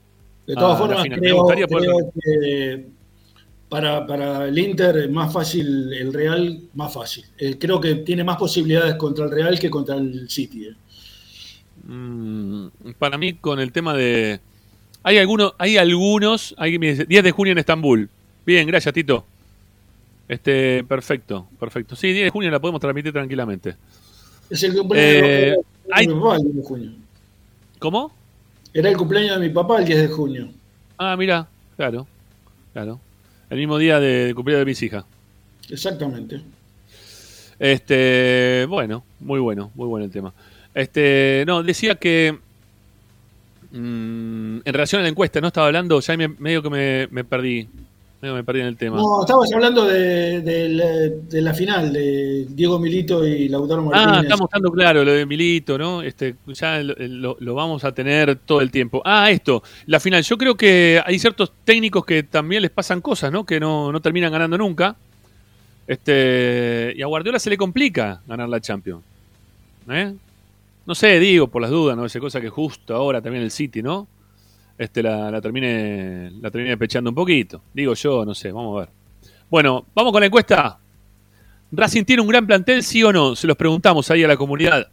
de 0.48 0.56
todas 0.56 0.80
formas, 0.80 1.06
creo, 1.06 1.46
creo 1.46 1.68
que 1.68 2.88
para, 3.74 4.06
para, 4.06 4.48
el 4.48 4.60
Inter 4.60 4.98
es 4.98 5.10
más 5.10 5.34
fácil, 5.34 5.92
el 5.94 6.14
Real 6.14 6.62
más 6.76 6.94
fácil. 6.94 7.26
Eh, 7.40 7.58
creo 7.60 7.82
que 7.82 7.96
tiene 7.96 8.24
más 8.24 8.38
posibilidades 8.38 8.94
contra 8.98 9.26
el 9.26 9.32
Real 9.32 9.58
que 9.58 9.72
contra 9.72 9.96
el 9.96 10.30
City. 10.30 10.68
Eh. 10.68 10.76
Mm, 11.88 12.68
para 13.00 13.18
mí, 13.18 13.34
con 13.34 13.60
el 13.60 13.72
tema 13.72 13.96
de. 13.96 14.40
Hay 15.02 15.18
algunos, 15.18 15.56
hay 15.58 15.78
algunos, 15.78 16.54
hay 16.60 16.78
10 16.78 17.08
de 17.08 17.32
junio 17.32 17.54
en 17.54 17.58
Estambul. 17.58 18.10
Bien, 18.46 18.68
gracias, 18.68 18.94
Tito. 18.94 19.26
Este, 20.28 20.84
perfecto, 20.84 21.48
perfecto. 21.60 21.96
Sí, 21.96 22.14
10 22.14 22.26
de 22.26 22.30
junio 22.30 22.52
la 22.52 22.60
podemos 22.60 22.80
transmitir 22.80 23.12
tranquilamente. 23.12 23.76
Es 24.52 24.62
el 24.62 24.78
cumpleaños 24.78 25.26
eh, 25.26 25.56
de 25.98 26.08
mi 26.08 26.14
papá 26.14 26.36
el 26.36 26.44
10 26.44 26.56
de 26.58 26.62
junio. 26.62 26.92
¿Cómo? 27.80 28.14
Era 28.72 28.90
el 28.90 28.98
cumpleaños 28.98 29.40
de 29.40 29.48
mi 29.48 29.52
papá 29.52 29.80
el 29.80 29.86
10 29.86 30.00
de 30.00 30.08
junio. 30.10 30.50
Ah, 30.96 31.16
mira, 31.18 31.48
claro, 31.76 32.06
claro. 32.72 33.00
El 33.54 33.60
mismo 33.60 33.78
día 33.78 34.00
de, 34.00 34.34
cumpleaños 34.34 34.62
de 34.62 34.72
mis 34.72 34.82
hijas. 34.82 35.06
Exactamente. 35.70 36.42
Este, 37.60 38.66
bueno, 38.68 39.04
muy 39.20 39.40
bueno, 39.40 39.70
muy 39.76 39.88
bueno 39.88 40.06
el 40.06 40.12
tema. 40.12 40.34
Este, 40.74 41.44
no, 41.46 41.62
decía 41.62 41.94
que 41.94 42.36
mm, 43.72 44.58
en 44.66 44.74
relación 44.74 45.02
a 45.02 45.04
la 45.04 45.10
encuesta, 45.10 45.40
no 45.40 45.50
estaba 45.50 45.68
hablando, 45.68 46.00
ya 46.00 46.18
medio 46.18 46.64
que 46.64 46.70
me, 46.72 47.08
me 47.12 47.24
perdí 47.24 47.68
me 48.32 48.44
perdí 48.44 48.62
en 48.62 48.68
el 48.68 48.78
tema. 48.78 48.98
No, 48.98 49.22
estabas 49.22 49.52
hablando 49.52 49.86
de, 49.86 51.20
la 51.32 51.54
final, 51.54 51.92
de 51.92 52.46
Diego 52.50 52.80
Milito 52.80 53.26
y 53.26 53.50
Lautaro 53.50 53.82
ah, 53.82 53.86
Martínez. 53.86 54.18
Ah, 54.18 54.22
estamos 54.22 54.50
dando 54.52 54.72
claro 54.72 55.04
lo 55.04 55.12
de 55.12 55.26
Milito, 55.26 55.78
¿no? 55.78 56.02
Este, 56.02 56.36
ya 56.48 56.82
lo, 56.82 57.56
vamos 57.56 57.84
a 57.84 57.92
tener 57.92 58.38
todo 58.38 58.62
el 58.62 58.72
tiempo. 58.72 59.02
Ah, 59.04 59.30
esto, 59.30 59.64
la 59.88 60.00
final. 60.00 60.24
Yo 60.24 60.38
creo 60.38 60.56
que 60.56 61.02
hay 61.06 61.20
ciertos 61.20 61.52
técnicos 61.66 62.06
que 62.06 62.24
también 62.24 62.62
les 62.62 62.72
pasan 62.72 63.02
cosas, 63.02 63.32
¿no? 63.32 63.46
Que 63.46 63.60
no, 63.60 63.92
no 63.92 64.00
terminan 64.00 64.32
ganando 64.32 64.58
nunca. 64.58 64.96
Este, 65.86 66.94
y 66.96 67.02
a 67.02 67.08
Guardiola 67.08 67.40
se 67.40 67.50
le 67.50 67.58
complica 67.58 68.22
ganar 68.26 68.48
la 68.48 68.62
Champions. 68.62 69.04
¿Eh? 69.90 70.14
No 70.86 70.96
sé, 70.96 71.20
digo, 71.20 71.48
por 71.48 71.62
las 71.62 71.72
dudas, 71.72 71.98
¿no? 71.98 72.06
Esa 72.06 72.20
cosa 72.20 72.40
que 72.40 72.50
justo 72.50 72.96
ahora 72.96 73.22
también 73.22 73.44
el 73.44 73.52
City, 73.52 73.82
¿no? 73.82 74.08
Este, 74.84 75.04
la, 75.04 75.32
la, 75.32 75.42
termine, 75.42 76.32
la 76.42 76.52
termine 76.52 76.78
pechando 76.78 77.10
un 77.10 77.16
poquito. 77.16 77.62
Digo 77.74 77.94
yo, 77.94 78.26
no 78.26 78.34
sé, 78.34 78.52
vamos 78.52 78.78
a 78.78 78.80
ver. 78.82 78.90
Bueno, 79.50 79.86
vamos 79.94 80.12
con 80.12 80.20
la 80.22 80.28
encuesta. 80.28 80.80
¿Racing 81.72 82.04
tiene 82.04 82.22
un 82.22 82.28
gran 82.28 82.46
plantel, 82.46 82.84
sí 82.84 83.04
o 83.04 83.12
no? 83.12 83.36
Se 83.36 83.48
los 83.48 83.58
preguntamos 83.58 84.10
ahí 84.12 84.24
a 84.24 84.28
la 84.28 84.38
comunidad 84.38 84.88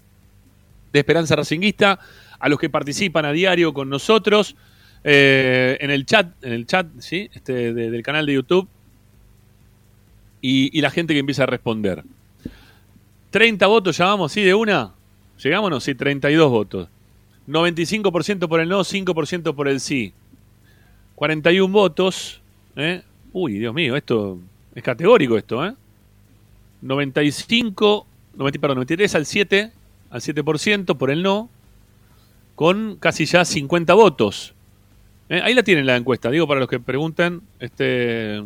de 0.92 0.98
Esperanza 0.98 1.36
Racinguista, 1.36 1.98
a 2.38 2.48
los 2.48 2.58
que 2.58 2.70
participan 2.70 3.24
a 3.26 3.32
diario 3.32 3.74
con 3.74 3.88
nosotros, 3.88 4.56
eh, 5.04 5.76
en 5.80 5.90
el 5.90 6.06
chat, 6.06 6.32
en 6.42 6.52
el 6.52 6.66
chat, 6.66 6.86
¿sí? 6.98 7.28
Este, 7.32 7.72
del 7.72 8.02
canal 8.02 8.26
de 8.26 8.34
YouTube, 8.34 8.68
y, 10.40 10.80
la 10.80 10.90
gente 10.90 11.12
que 11.12 11.20
empieza 11.20 11.42
a 11.42 11.46
responder. 11.46 12.02
30 13.30 13.66
votos, 13.66 13.96
llamamos, 13.96 14.32
¿sí? 14.32 14.42
De 14.42 14.54
una. 14.54 14.92
¿Llegamos? 15.42 15.84
Sí, 15.84 15.94
32 15.94 16.50
votos. 16.50 16.88
95% 17.50 18.48
por 18.48 18.60
el 18.60 18.68
no, 18.68 18.80
5% 18.80 19.54
por 19.54 19.68
el 19.68 19.80
sí. 19.80 20.12
41 21.16 21.72
votos. 21.72 22.40
¿eh? 22.76 23.02
Uy, 23.32 23.58
Dios 23.58 23.74
mío, 23.74 23.96
esto 23.96 24.38
es 24.74 24.82
categórico 24.82 25.36
esto, 25.36 25.64
¿eh? 25.64 25.74
95, 26.82 28.06
90, 28.36 28.58
perdón, 28.58 28.76
93 28.76 29.14
al 29.14 29.26
7, 29.26 29.72
al 30.10 30.20
7% 30.20 30.96
por 30.96 31.10
el 31.10 31.22
no, 31.22 31.50
con 32.54 32.96
casi 32.96 33.26
ya 33.26 33.44
50 33.44 33.94
votos. 33.94 34.54
¿Eh? 35.28 35.40
Ahí 35.44 35.54
la 35.54 35.62
tienen 35.62 35.86
la 35.86 35.96
encuesta, 35.96 36.30
digo 36.30 36.46
para 36.46 36.60
los 36.60 36.68
que 36.68 36.80
preguntan, 36.80 37.42
este, 37.58 38.42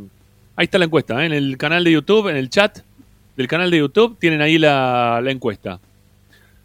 ahí 0.57 0.65
está 0.65 0.79
la 0.79 0.87
encuesta, 0.87 1.23
¿eh? 1.23 1.27
en 1.27 1.33
el 1.33 1.57
canal 1.57 1.85
de 1.85 1.93
YouTube, 1.93 2.29
en 2.29 2.37
el 2.37 2.51
chat 2.51 2.81
del 3.37 3.49
canal 3.49 3.71
de 3.71 3.79
YouTube, 3.79 4.19
tienen 4.19 4.41
ahí 4.41 4.59
la, 4.59 5.21
la 5.23 5.31
encuesta. 5.31 5.81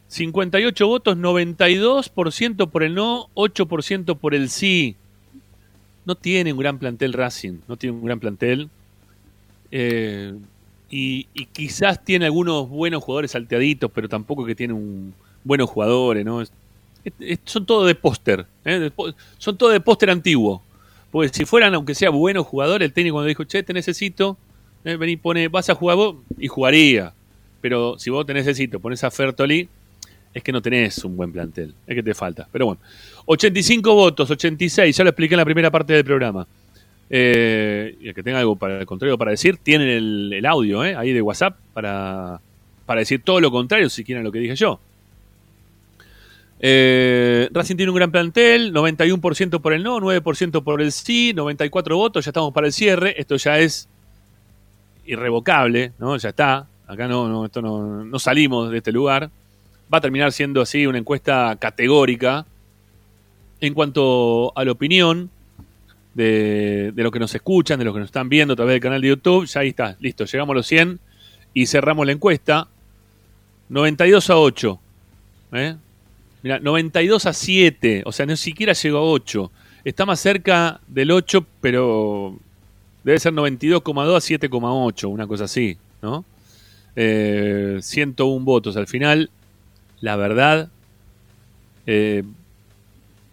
58 0.10 0.88
votos, 0.88 1.18
92% 1.18 2.70
por 2.70 2.84
el 2.84 2.96
no, 2.96 3.30
8% 3.36 4.18
por 4.18 4.34
el 4.34 4.50
sí. 4.50 4.96
No 6.04 6.16
tiene 6.16 6.52
un 6.52 6.60
gran 6.60 6.80
plantel 6.80 7.14
Racing, 7.14 7.60
no 7.68 7.78
tiene 7.78 7.96
un 7.96 8.04
gran 8.04 8.20
plantel. 8.20 8.70
Eh, 9.72 10.34
y, 10.90 11.26
quizás 11.54 12.04
tiene 12.04 12.26
algunos 12.26 12.68
buenos 12.68 13.04
jugadores 13.04 13.32
salteaditos, 13.32 13.92
pero 13.94 14.10
tampoco 14.10 14.46
que 14.46 14.56
tiene 14.56 14.74
un 14.74 15.14
buenos 15.44 15.70
jugadores, 15.70 16.26
¿no? 16.26 16.44
son 17.46 17.66
todo 17.66 17.86
de 17.86 17.96
póster, 17.96 18.46
¿eh? 18.66 18.92
son 19.38 19.58
todo 19.58 19.70
de 19.70 19.80
póster 19.80 20.10
antiguo. 20.10 20.62
Porque 21.12 21.30
si 21.30 21.46
fueran, 21.46 21.74
aunque 21.76 21.94
sea 21.94 22.10
buenos 22.10 22.48
jugadores, 22.48 22.88
el 22.88 22.94
técnico 22.94 23.16
cuando 23.16 23.28
dijo, 23.28 23.44
che, 23.44 23.62
te 23.62 23.74
necesito, 23.74 24.38
¿eh? 24.84 24.96
vení, 24.96 25.18
pone, 25.18 25.48
vas 25.48 25.70
a 25.70 25.76
jugar 25.76 25.98
vos, 25.98 26.16
y 26.40 26.48
jugaría. 26.48 27.14
Pero 27.62 28.00
si 28.00 28.10
vos 28.10 28.26
te 28.26 28.34
necesito, 28.34 28.80
pones 28.80 29.04
a 29.04 29.12
Fertoli, 29.12 29.70
es 30.34 30.44
que 30.44 30.52
no 30.52 30.62
tenés 30.62 31.04
un 31.04 31.18
buen 31.18 31.32
plantel, 31.32 31.74
es 31.88 31.96
que 31.96 32.04
te 32.04 32.14
falta. 32.14 32.48
Pero 32.52 32.68
bueno, 32.68 32.82
85 33.26 33.94
votos, 33.94 34.30
86, 34.30 34.96
ya 34.96 35.04
lo 35.04 35.10
expliqué 35.10 35.34
en 35.34 35.40
la 35.40 35.46
primera 35.46 35.72
parte 35.72 35.94
del 35.94 36.06
programa. 36.06 36.48
Eh, 37.10 37.98
y 38.00 38.10
el 38.10 38.14
que 38.14 38.22
tenga 38.22 38.40
algo 38.40 38.56
para 38.56 38.80
el 38.80 38.86
contrario 38.86 39.18
para 39.18 39.32
decir, 39.32 39.58
tienen 39.58 39.88
el, 39.88 40.46
audio 40.46 40.86
eh, 40.86 40.96
ahí 40.96 41.12
de 41.12 41.22
WhatsApp 41.22 41.58
para, 41.74 42.40
para 42.86 43.00
decir 43.00 43.24
todo 43.24 43.42
lo 43.42 43.50
contrario 43.50 43.90
si 43.90 44.04
quieren 44.04 44.24
lo 44.24 44.32
que 44.32 44.40
dije 44.40 44.56
yo. 44.56 44.80
Eh, 46.62 47.50
Racing 47.52 47.78
tiene 47.78 47.90
un 47.90 47.96
gran 47.96 48.12
plantel, 48.12 48.74
91% 48.74 49.62
por 49.62 49.74
el 49.74 49.82
no, 49.82 50.00
9% 50.00 50.62
por 50.62 50.82
el 50.82 50.92
sí, 50.92 51.34
94 51.34 51.96
votos, 51.96 52.26
ya 52.26 52.30
estamos 52.30 52.54
para 52.54 52.68
el 52.68 52.74
cierre, 52.74 53.20
esto 53.20 53.38
ya 53.38 53.60
es 53.60 53.88
irrevocable, 55.06 55.94
¿no? 55.98 56.18
Ya 56.18 56.30
está, 56.30 56.68
acá 56.86 57.08
no, 57.08 57.30
no, 57.30 57.46
esto 57.46 57.62
no, 57.62 58.04
no 58.04 58.20
salimos 58.20 58.70
de 58.70 58.78
este 58.78 58.92
lugar 58.92 59.32
va 59.94 59.98
a 59.98 60.02
terminar 60.02 60.32
siendo 60.32 60.62
así 60.62 60.86
una 60.86 60.98
encuesta 60.98 61.56
categórica 61.60 62.46
en 63.60 63.74
cuanto 63.74 64.54
a 64.56 64.64
la 64.64 64.72
opinión 64.72 65.30
de, 66.14 66.92
de 66.94 67.04
lo 67.04 67.12
que 67.12 67.20
nos 67.20 67.34
escuchan, 67.34 67.80
de 67.80 67.86
los 67.86 67.94
que 67.94 68.00
nos 68.00 68.08
están 68.08 68.30
viendo 68.30 68.54
a 68.54 68.56
través 68.56 68.74
del 68.74 68.82
canal 68.82 69.02
de 69.02 69.10
YouTube. 69.10 69.46
Ya 69.46 69.62
ahí 69.62 69.70
está, 69.70 69.98
listo, 70.00 70.26
llegamos 70.26 70.54
a 70.54 70.58
los 70.58 70.68
100 70.68 71.00
y 71.54 71.66
cerramos 71.66 72.06
la 72.06 72.12
encuesta. 72.12 72.68
92 73.70 74.30
a 74.30 74.38
8. 74.38 74.80
¿eh? 75.54 75.76
Mira, 76.42 76.60
92 76.60 77.26
a 77.26 77.34
7, 77.34 78.04
o 78.06 78.12
sea, 78.12 78.26
ni 78.26 78.38
siquiera 78.38 78.74
llegó 78.74 78.98
a 78.98 79.04
8. 79.04 79.52
Está 79.84 80.06
más 80.06 80.20
cerca 80.20 80.80
del 80.88 81.12
8, 81.12 81.46
pero 81.62 82.38
debe 83.04 83.20
ser 83.20 83.34
92,2 83.34 84.16
a 84.16 84.20
7,8, 84.20 85.10
una 85.10 85.28
cosa 85.28 85.46
así, 85.46 85.78
¿no? 86.02 86.26
101 86.96 87.82
eh, 88.42 88.44
votos 88.44 88.76
al 88.76 88.88
final 88.88 89.30
la 90.02 90.16
verdad, 90.16 90.70
eh, 91.86 92.24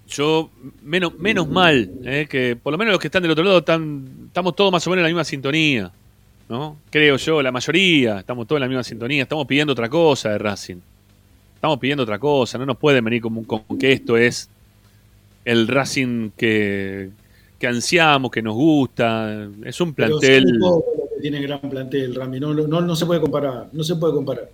yo, 0.08 0.50
menos, 0.82 1.18
menos 1.18 1.48
mal, 1.48 1.90
eh, 2.04 2.26
que 2.28 2.56
por 2.56 2.72
lo 2.72 2.78
menos 2.78 2.92
los 2.92 3.00
que 3.00 3.08
están 3.08 3.22
del 3.22 3.32
otro 3.32 3.44
lado 3.44 3.58
están, 3.58 4.06
estamos 4.26 4.54
todos 4.54 4.72
más 4.72 4.86
o 4.86 4.90
menos 4.90 5.00
en 5.00 5.04
la 5.04 5.08
misma 5.08 5.24
sintonía, 5.24 5.90
¿no? 6.48 6.76
Creo 6.90 7.16
yo, 7.16 7.42
la 7.42 7.52
mayoría, 7.52 8.20
estamos 8.20 8.46
todos 8.46 8.58
en 8.58 8.62
la 8.62 8.68
misma 8.68 8.84
sintonía, 8.84 9.22
estamos 9.22 9.46
pidiendo 9.46 9.72
otra 9.72 9.88
cosa 9.88 10.30
de 10.30 10.38
Racing. 10.38 10.76
Estamos 11.54 11.78
pidiendo 11.78 12.02
otra 12.02 12.18
cosa, 12.18 12.58
no 12.58 12.66
nos 12.66 12.76
pueden 12.76 13.04
venir 13.04 13.22
con, 13.22 13.42
con 13.44 13.78
que 13.78 13.92
esto 13.92 14.16
es 14.16 14.48
el 15.44 15.66
Racing 15.66 16.30
que, 16.36 17.10
que 17.58 17.66
ansiamos, 17.66 18.30
que 18.30 18.42
nos 18.42 18.54
gusta, 18.54 19.48
es 19.64 19.80
un 19.80 19.94
plantel... 19.94 20.58
tiene 21.20 21.40
gran 21.40 21.60
plantel, 21.60 22.14
Rami, 22.14 22.38
no, 22.38 22.52
no, 22.52 22.80
no, 22.80 22.96
se 22.96 23.06
puede 23.06 23.20
comparar, 23.20 23.68
no 23.72 23.82
se 23.82 23.96
puede 23.96 24.12
comparar. 24.14 24.48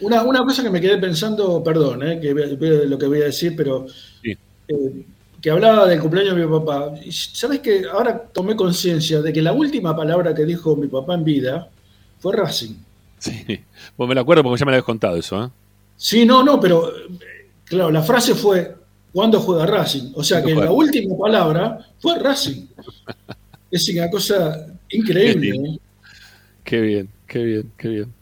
Una, 0.00 0.22
una 0.22 0.44
cosa 0.44 0.62
que 0.62 0.70
me 0.70 0.80
quedé 0.80 0.98
pensando, 0.98 1.62
perdón, 1.62 2.02
eh, 2.02 2.20
que 2.20 2.32
lo 2.32 2.98
que 2.98 3.06
voy 3.06 3.22
a 3.22 3.26
decir, 3.26 3.54
pero 3.56 3.86
eh, 4.22 4.36
que 5.40 5.50
hablaba 5.50 5.86
del 5.86 6.00
cumpleaños 6.00 6.36
de 6.36 6.46
mi 6.46 6.58
papá. 6.58 6.94
¿Sabes 7.10 7.60
que 7.60 7.84
ahora 7.90 8.18
tomé 8.18 8.56
conciencia 8.56 9.20
de 9.22 9.32
que 9.32 9.42
la 9.42 9.52
última 9.52 9.96
palabra 9.96 10.34
que 10.34 10.44
dijo 10.44 10.76
mi 10.76 10.88
papá 10.88 11.14
en 11.14 11.24
vida 11.24 11.68
fue 12.18 12.36
Racing? 12.36 12.74
Sí, 13.18 13.60
pues 13.96 14.08
me 14.08 14.14
lo 14.14 14.20
acuerdo 14.20 14.42
porque 14.42 14.60
ya 14.60 14.66
me 14.66 14.72
lo 14.72 14.76
habías 14.76 14.84
contado 14.84 15.16
eso. 15.16 15.44
¿eh? 15.44 15.48
Sí, 15.96 16.24
no, 16.24 16.44
no, 16.44 16.60
pero 16.60 16.92
claro, 17.64 17.90
la 17.90 18.02
frase 18.02 18.34
fue 18.34 18.76
¿cuándo 19.12 19.40
juega 19.40 19.66
Racing? 19.66 20.12
O 20.14 20.22
sea 20.22 20.42
que 20.42 20.54
la 20.54 20.70
última 20.70 21.16
palabra 21.16 21.78
fue 21.98 22.18
Racing. 22.18 22.66
es 23.70 23.88
una 23.90 24.10
cosa 24.10 24.66
increíble. 24.90 25.78
Qué 26.64 26.80
bien, 26.80 27.08
qué 27.26 27.44
bien, 27.44 27.72
qué 27.76 27.88
bien. 27.88 28.14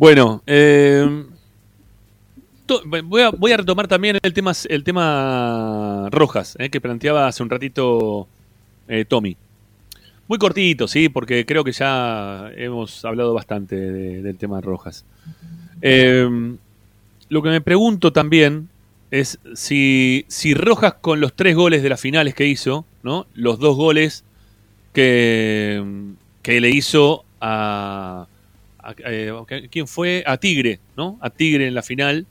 Bueno, 0.00 0.42
eh, 0.46 1.26
voy, 3.04 3.20
a, 3.20 3.28
voy 3.28 3.52
a 3.52 3.58
retomar 3.58 3.86
también 3.86 4.16
el 4.22 4.32
tema, 4.32 4.52
el 4.70 4.82
tema 4.82 6.08
Rojas, 6.10 6.56
eh, 6.58 6.70
que 6.70 6.80
planteaba 6.80 7.26
hace 7.26 7.42
un 7.42 7.50
ratito 7.50 8.26
eh, 8.88 9.04
Tommy. 9.06 9.36
Muy 10.26 10.38
cortito, 10.38 10.88
sí, 10.88 11.10
porque 11.10 11.44
creo 11.44 11.64
que 11.64 11.72
ya 11.72 12.50
hemos 12.56 13.04
hablado 13.04 13.34
bastante 13.34 13.76
de- 13.76 14.22
del 14.22 14.38
tema 14.38 14.62
Rojas. 14.62 15.04
Eh, 15.82 16.26
lo 17.28 17.42
que 17.42 17.50
me 17.50 17.60
pregunto 17.60 18.10
también 18.10 18.70
es 19.10 19.38
si, 19.54 20.24
si 20.28 20.54
Rojas 20.54 20.94
con 20.94 21.20
los 21.20 21.34
tres 21.34 21.54
goles 21.54 21.82
de 21.82 21.90
las 21.90 22.00
finales 22.00 22.34
que 22.34 22.46
hizo, 22.46 22.86
¿no? 23.02 23.26
Los 23.34 23.58
dos 23.58 23.76
goles 23.76 24.24
que, 24.94 25.84
que 26.40 26.58
le 26.62 26.70
hizo 26.70 27.22
a, 27.38 28.26
eh, 29.04 29.32
¿quién 29.70 29.86
fue? 29.86 30.22
A 30.26 30.36
Tigre, 30.36 30.80
¿no? 30.96 31.18
A 31.20 31.30
Tigre 31.30 31.66
en 31.66 31.74
la 31.74 31.82
final 31.82 32.26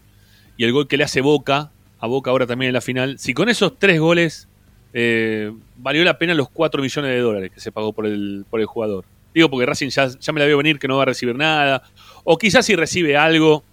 y 0.58 0.64
el 0.64 0.72
gol 0.72 0.88
que 0.88 0.98
le 0.98 1.04
hace 1.04 1.22
Boca, 1.22 1.72
a 2.00 2.08
Boca 2.08 2.32
ahora 2.32 2.46
también 2.46 2.70
en 2.70 2.74
la 2.74 2.82
final. 2.82 3.20
Si 3.20 3.34
con 3.34 3.50
esos 3.50 3.78
tres 3.80 4.00
goles 4.00 4.48
eh, 4.94 5.52
valió 5.78 6.04
la 6.04 6.18
pena 6.18 6.34
los 6.34 6.50
4 6.50 6.82
millones 6.82 7.12
de 7.12 7.20
dólares 7.20 7.52
que 7.54 7.60
se 7.60 7.72
pagó 7.72 7.94
por 7.94 8.06
el, 8.06 8.46
por 8.50 8.60
el 8.60 8.66
jugador. 8.66 9.06
Digo 9.34 9.50
porque 9.50 9.66
Racing 9.66 9.90
ya, 9.90 10.08
ya 10.08 10.34
me 10.34 10.40
la 10.40 10.48
veo 10.48 10.58
venir 10.58 10.80
que 10.80 10.88
no 10.88 10.98
va 10.98 11.04
a 11.04 11.06
recibir 11.06 11.36
nada. 11.36 11.84
O 12.24 12.38
quizás 12.38 12.66
si 12.66 12.76
recibe 12.76 13.16
algo, 13.16 13.64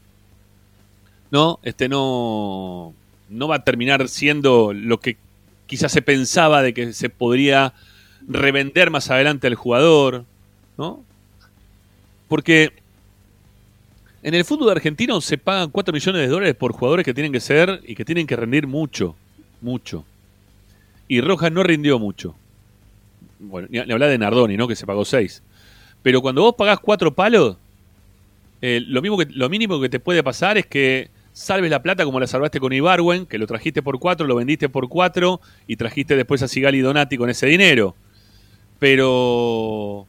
¿no? 1.31 1.59
Este 1.63 1.89
no, 1.89 2.95
no 3.29 3.49
va 3.49 3.57
a 3.57 3.65
terminar 3.65 4.09
siendo 4.09 4.73
lo 4.73 5.01
que 5.01 5.17
quizás 5.67 5.93
se 5.93 6.03
pensaba 6.03 6.63
de 6.63 6.75
que 6.75 6.93
se 6.93 7.09
podría 7.09 7.73
revender 8.29 8.91
más 8.91 9.11
adelante 9.11 9.47
al 9.47 9.55
jugador, 9.55 10.25
¿no? 10.77 11.05
Porque 12.29 12.73
en 14.23 14.35
el 14.35 14.45
fútbol 14.45 14.71
argentino 14.71 15.21
se 15.21 15.39
pagan 15.39 15.71
4 15.71 15.93
millones 15.93 16.23
de 16.23 16.29
dólares 16.29 16.55
por 16.57 16.73
jugadores 16.73 17.05
que 17.05 17.15
tienen 17.15 17.33
que 17.33 17.41
ser 17.41 17.81
y 17.87 17.95
que 17.95 18.05
tienen 18.05 18.27
que 18.27 18.35
rendir 18.35 18.67
mucho, 18.67 19.15
mucho. 19.61 20.05
Y 21.07 21.21
Rojas 21.21 21.53
no 21.53 21.63
rindió 21.63 21.99
mucho. 21.99 22.35
Bueno, 23.39 23.69
ni, 23.71 23.79
hablar 23.79 24.11
de 24.11 24.19
Nardoni, 24.19 24.57
¿no? 24.57 24.67
Que 24.67 24.75
se 24.75 24.87
pagó 24.87 25.05
6. 25.05 25.43
Pero 26.03 26.21
cuando 26.23 26.43
vos 26.43 26.55
pagás 26.57 26.81
4 26.81 27.15
palos, 27.15 27.57
eh, 28.61 28.83
lo, 28.87 29.01
mismo 29.03 29.19
lo 29.31 29.49
mínimo 29.49 29.81
que 29.81 29.89
te 29.89 30.01
puede 30.01 30.25
pasar 30.25 30.59
es 30.59 30.67
que 30.67 31.11
salves 31.33 31.71
la 31.71 31.83
plata 31.83 32.05
como 32.05 32.19
la 32.19 32.27
salvaste 32.27 32.59
con 32.59 32.73
Ibarwen, 32.73 33.27
que 33.27 33.39
lo 33.39 33.47
trajiste 33.47 33.83
por 33.83 34.01
4, 34.01 34.27
lo 34.27 34.35
vendiste 34.35 34.69
por 34.69 34.89
4 34.89 35.41
y 35.67 35.77
trajiste 35.77 36.17
después 36.17 36.43
a 36.43 36.49
Sigali 36.49 36.81
Donati 36.81 37.17
con 37.17 37.31
ese 37.31 37.47
dinero. 37.47 37.95
Pero 38.79 40.07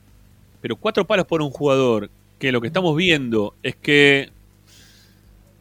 pero 0.62 0.76
cuatro 0.76 1.06
palos 1.06 1.26
por 1.26 1.42
un 1.42 1.52
jugador 1.52 2.10
que 2.40 2.52
lo 2.52 2.62
que 2.62 2.68
estamos 2.68 2.96
viendo 2.96 3.56
es 3.64 3.76
que 3.76 4.32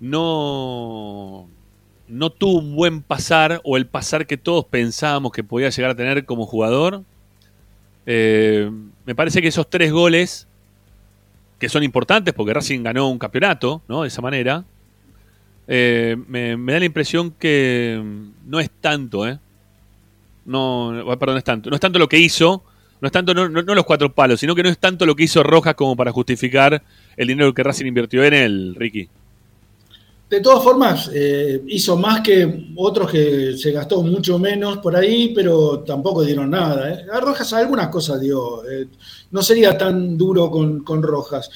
no 0.00 1.48
no 2.08 2.30
tuvo 2.30 2.58
un 2.60 2.76
buen 2.76 3.02
pasar 3.02 3.60
o 3.64 3.76
el 3.76 3.86
pasar 3.86 4.26
que 4.26 4.36
todos 4.36 4.64
pensábamos 4.66 5.32
que 5.32 5.42
podía 5.42 5.70
llegar 5.70 5.90
a 5.92 5.94
tener 5.96 6.24
como 6.24 6.46
jugador. 6.46 7.02
eh, 8.06 8.70
me 9.04 9.14
parece 9.14 9.42
que 9.42 9.48
esos 9.48 9.68
tres 9.68 9.92
goles 9.92 10.46
que 11.58 11.68
son 11.68 11.82
importantes 11.82 12.34
porque 12.34 12.52
Racing 12.54 12.82
ganó 12.82 13.08
un 13.08 13.18
campeonato, 13.18 13.82
¿no? 13.88 14.02
De 14.02 14.08
esa 14.08 14.22
manera. 14.22 14.64
eh, 15.66 16.16
me, 16.28 16.56
me 16.56 16.72
da 16.72 16.78
la 16.80 16.84
impresión 16.86 17.32
que 17.32 18.00
no 18.44 18.60
es 18.60 18.70
tanto, 18.80 19.26
¿eh? 19.26 19.38
No, 20.44 20.92
perdón, 21.18 21.38
es 21.38 21.44
tanto. 21.44 21.70
No 21.70 21.76
es 21.76 21.80
tanto 21.80 21.98
lo 21.98 22.08
que 22.08 22.18
hizo, 22.18 22.62
no 23.00 23.06
es 23.06 23.12
tanto 23.12 23.34
no, 23.34 23.48
no- 23.48 23.62
no 23.62 23.74
los 23.74 23.84
cuatro 23.84 24.12
palos, 24.12 24.40
sino 24.40 24.54
que 24.54 24.62
no 24.62 24.68
es 24.68 24.78
tanto 24.78 25.04
lo 25.06 25.14
que 25.14 25.24
hizo 25.24 25.42
Rojas 25.42 25.74
como 25.74 25.96
para 25.96 26.12
justificar 26.12 26.82
el 27.16 27.28
dinero 27.28 27.52
que 27.54 27.62
Racing 27.62 27.86
invirtió 27.86 28.24
en 28.24 28.34
él, 28.34 28.74
Ricky. 28.76 29.08
De 30.28 30.40
todas 30.40 30.64
formas, 30.64 31.08
eh, 31.14 31.62
hizo 31.68 31.96
más 31.96 32.20
que 32.20 32.72
otros 32.74 33.08
que 33.12 33.56
se 33.56 33.70
gastó 33.70 34.02
mucho 34.02 34.40
menos 34.40 34.78
por 34.78 34.96
ahí, 34.96 35.32
pero 35.32 35.80
tampoco 35.86 36.24
dieron 36.24 36.50
nada. 36.50 36.90
¿eh? 36.90 37.06
A 37.12 37.20
Rojas 37.20 37.52
algunas 37.52 37.88
cosas 37.88 38.20
dio. 38.20 38.68
eh, 38.68 38.88
no 39.30 39.40
sería 39.42 39.78
tan 39.78 40.18
duro 40.18 40.50
con, 40.50 40.82
con 40.82 41.00
Rojas. 41.00 41.48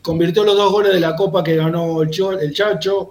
Convirtió 0.00 0.44
los 0.44 0.56
dos 0.56 0.70
goles 0.70 0.92
de 0.92 1.00
la 1.00 1.16
Copa 1.16 1.42
que 1.42 1.56
ganó 1.56 2.02
el, 2.02 2.10
Cho- 2.10 2.38
el 2.38 2.52
Chacho, 2.54 3.10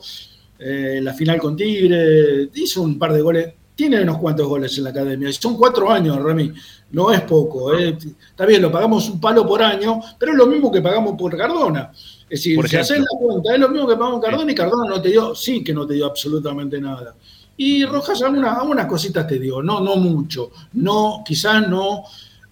la 0.60 1.14
final 1.14 1.38
con 1.38 1.57
Tigre, 1.57 2.49
hizo 2.56 2.81
un 2.81 2.97
par 2.97 3.11
de 3.11 3.19
goles. 3.22 3.53
Tiene 3.76 4.02
unos 4.02 4.19
cuantos 4.19 4.47
goles 4.47 4.77
en 4.77 4.85
la 4.85 4.91
academia. 4.91 5.30
Son 5.34 5.57
cuatro 5.57 5.91
años, 5.91 6.18
Remy. 6.23 6.53
No 6.95 7.11
es 7.11 7.19
poco. 7.23 7.77
¿eh? 7.77 7.97
Está 8.30 8.45
bien, 8.45 8.61
lo 8.61 8.72
pagamos 8.72 9.09
un 9.09 9.19
palo 9.19 9.45
por 9.45 9.61
año, 9.61 9.99
pero 10.17 10.31
es 10.31 10.38
lo 10.38 10.47
mismo 10.47 10.72
que 10.72 10.81
pagamos 10.81 11.15
por 11.17 11.35
Cardona. 11.35 11.91
Es 11.93 12.39
decir, 12.39 12.55
Por 12.55 12.69
si 12.69 12.77
haces 12.77 12.99
la 12.99 13.19
cuenta, 13.19 13.53
es 13.53 13.59
lo 13.59 13.67
mismo 13.67 13.85
que 13.85 13.97
pagamos 13.97 14.23
Cardona 14.23 14.49
y 14.49 14.55
Cardona 14.55 14.89
no 14.89 15.01
te 15.01 15.09
dio, 15.09 15.35
sí 15.35 15.61
que 15.61 15.73
no 15.73 15.85
te 15.85 15.95
dio 15.95 16.05
absolutamente 16.05 16.80
nada. 16.80 17.13
Y 17.57 17.84
Rojas 17.84 18.22
algunas, 18.22 18.57
algunas 18.57 18.85
cositas 18.85 19.27
te 19.27 19.39
dio, 19.39 19.61
no, 19.61 19.81
no 19.81 19.97
mucho. 19.97 20.51
No, 20.72 21.22
quizás 21.26 21.67
no 21.67 22.05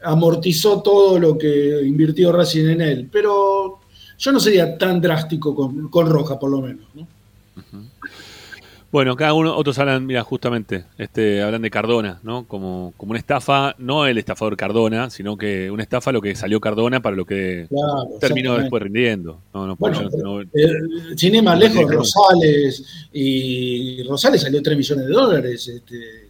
amortizó 0.03 0.81
todo 0.81 1.17
lo 1.17 1.37
que 1.37 1.81
invirtió 1.81 2.33
Racing 2.33 2.65
en 2.65 2.81
él, 2.81 3.09
pero 3.09 3.79
yo 4.17 4.31
no 4.33 4.41
sería 4.41 4.77
tan 4.77 4.99
drástico 4.99 5.55
con, 5.55 5.87
con 5.87 6.09
Rojas, 6.09 6.37
por 6.37 6.51
lo 6.51 6.59
menos. 6.59 6.85
¿no? 6.95 7.07
Bueno, 8.93 9.15
cada 9.15 9.33
uno, 9.33 9.57
otros 9.57 9.79
hablan, 9.79 10.05
mira, 10.05 10.21
justamente, 10.23 10.83
este, 10.99 11.41
hablan 11.41 11.63
de 11.63 11.71
Cardona, 11.71 12.19
¿no? 12.21 12.45
Como, 12.47 12.93
como 12.95 13.09
una 13.09 13.17
estafa, 13.19 13.73
no 13.79 14.05
el 14.05 14.19
estafador 14.19 14.55
Cardona, 14.55 15.09
sino 15.09 15.35
que 15.35 15.71
una 15.71 15.81
estafa 15.81 16.11
lo 16.11 16.21
que 16.21 16.35
salió 16.35 16.61
Cardona 16.61 17.01
para 17.01 17.15
lo 17.15 17.25
que 17.25 17.65
Claro, 17.69 18.07
terminó 18.19 18.55
después 18.55 18.83
rindiendo. 18.83 19.39
No, 19.51 19.65
no, 19.65 19.75
Bueno, 19.77 19.99
no- 20.23 20.41
sin 21.17 21.33
ir 21.33 21.41
más 21.41 21.57
lejos. 21.57 21.91
Rosales, 21.91 23.07
y 23.11 24.03
Rosales 24.03 24.41
salió 24.43 24.61
3 24.61 24.77
millones 24.77 25.07
de 25.07 25.11
dólares, 25.11 25.67
este, 25.69 26.29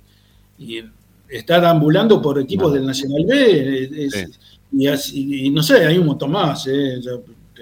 y 0.58 0.82
está 1.28 1.70
ambulando 1.70 2.22
por 2.22 2.40
equipos 2.40 2.72
del 2.74 2.86
Nacional 2.86 3.26
B, 3.28 3.90
es- 4.06 4.40
y, 4.72 4.88
así- 4.88 5.48
y 5.48 5.50
no 5.50 5.62
sé, 5.62 5.86
hay 5.86 5.98
un 5.98 6.06
montón 6.06 6.32
más, 6.32 6.66
eh, 6.68 7.02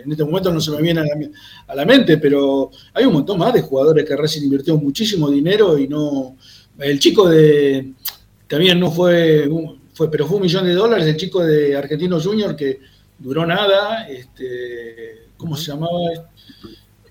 en 0.03 0.11
este 0.11 0.23
momento 0.23 0.51
no 0.51 0.59
se 0.61 0.71
me 0.71 0.81
viene 0.81 1.01
a 1.01 1.03
la, 1.03 1.15
a 1.67 1.75
la 1.75 1.85
mente, 1.85 2.17
pero 2.17 2.71
hay 2.93 3.05
un 3.05 3.13
montón 3.13 3.37
más 3.39 3.53
de 3.53 3.61
jugadores 3.61 4.05
que 4.05 4.15
Racing 4.15 4.43
invirtió 4.43 4.77
muchísimo 4.77 5.29
dinero 5.29 5.77
y 5.77 5.87
no... 5.87 6.35
El 6.79 6.99
chico 6.99 7.29
de... 7.29 7.93
También 8.47 8.79
no 8.79 8.91
fue, 8.91 9.47
fue 9.93 10.09
pero 10.09 10.25
fue 10.25 10.37
un 10.37 10.43
millón 10.43 10.65
de 10.65 10.73
dólares, 10.73 11.05
el 11.05 11.15
chico 11.17 11.43
de 11.43 11.75
Argentino 11.75 12.19
Junior 12.19 12.55
que 12.55 12.79
duró 13.17 13.45
nada, 13.45 14.07
este, 14.09 15.27
¿cómo 15.37 15.55
se 15.55 15.71
llamaba? 15.71 15.99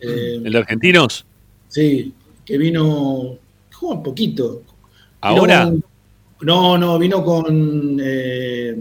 Eh, 0.00 0.40
¿El 0.44 0.52
de 0.52 0.58
argentinos? 0.58 1.24
Sí, 1.68 2.12
que 2.44 2.58
vino, 2.58 3.38
jugó 3.72 3.94
un 3.94 4.02
poquito. 4.02 4.62
¿Ahora? 5.20 5.64
con- 5.64 5.84
no, 6.42 6.76
no, 6.78 6.98
vino 6.98 7.24
con, 7.24 7.98
eh, 8.02 8.76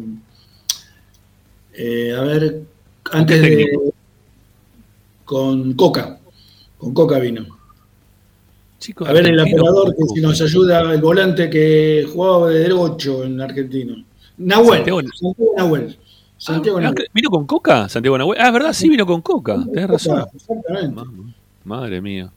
eh, 1.74 2.14
a 2.18 2.22
ver, 2.22 2.62
antes 3.12 3.42
qué 3.42 3.50
de? 3.50 3.94
Con 5.30 5.74
Coca, 5.74 6.18
con 6.80 6.92
Coca 6.92 7.20
vino. 7.20 7.46
Chicos, 8.80 9.08
A 9.08 9.14
ver, 9.14 9.28
el 9.28 9.40
operador 9.40 9.96
que 9.96 10.04
si 10.16 10.22
nos 10.22 10.42
ayuda, 10.42 10.92
el 10.92 11.00
volante 11.00 11.52
que 11.52 12.08
jugaba 12.12 12.50
de 12.50 12.60
derecho 12.62 13.24
en 13.24 13.40
Argentino. 13.40 14.04
Nahuel, 14.40 14.78
Santiago- 14.80 15.02
Santiago 15.14 15.54
Nahuel. 15.56 15.98
Santiago 16.38 16.78
Ah, 16.80 16.82
Nahuel. 16.82 17.08
¿Vino 17.14 17.30
con 17.30 17.46
Coca, 17.46 17.88
Santiago 17.90 18.18
Nahuel? 18.18 18.40
Ah, 18.42 18.48
es 18.48 18.54
verdad, 18.54 18.74
sí 18.74 18.90
vino 18.90 19.06
con 19.06 19.22
Coca, 19.22 19.64
tenés 19.72 19.88
razón. 19.88 20.26
Exactamente. 20.34 21.02
Madre 21.64 22.02
mía. 22.02 22.32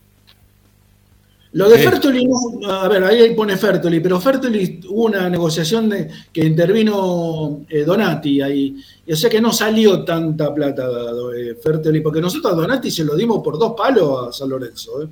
Lo 1.52 1.68
de. 1.68 1.78
Fertoli, 1.78 2.24
no, 2.26 2.70
a 2.70 2.88
ver, 2.88 3.04
ahí 3.04 3.34
pone 3.34 3.56
Fertoli, 3.58 4.00
pero 4.00 4.18
Fertoli 4.18 4.80
hubo 4.88 5.04
una 5.04 5.28
negociación 5.28 5.88
de, 5.90 6.08
que 6.32 6.44
intervino 6.44 7.60
eh, 7.68 7.84
Donati 7.84 8.40
ahí, 8.40 8.76
y 9.06 9.12
o 9.12 9.16
sea 9.16 9.28
que 9.28 9.40
no 9.40 9.52
salió 9.52 10.02
tanta 10.02 10.54
plata 10.54 10.88
eh, 11.36 11.54
Fertoli, 11.62 12.00
porque 12.00 12.22
nosotros 12.22 12.52
a 12.54 12.56
Donati 12.56 12.90
se 12.90 13.04
lo 13.04 13.14
dimos 13.14 13.42
por 13.42 13.58
dos 13.58 13.74
palos 13.76 14.28
a 14.28 14.32
San 14.32 14.48
Lorenzo, 14.48 15.02
¿eh? 15.02 15.08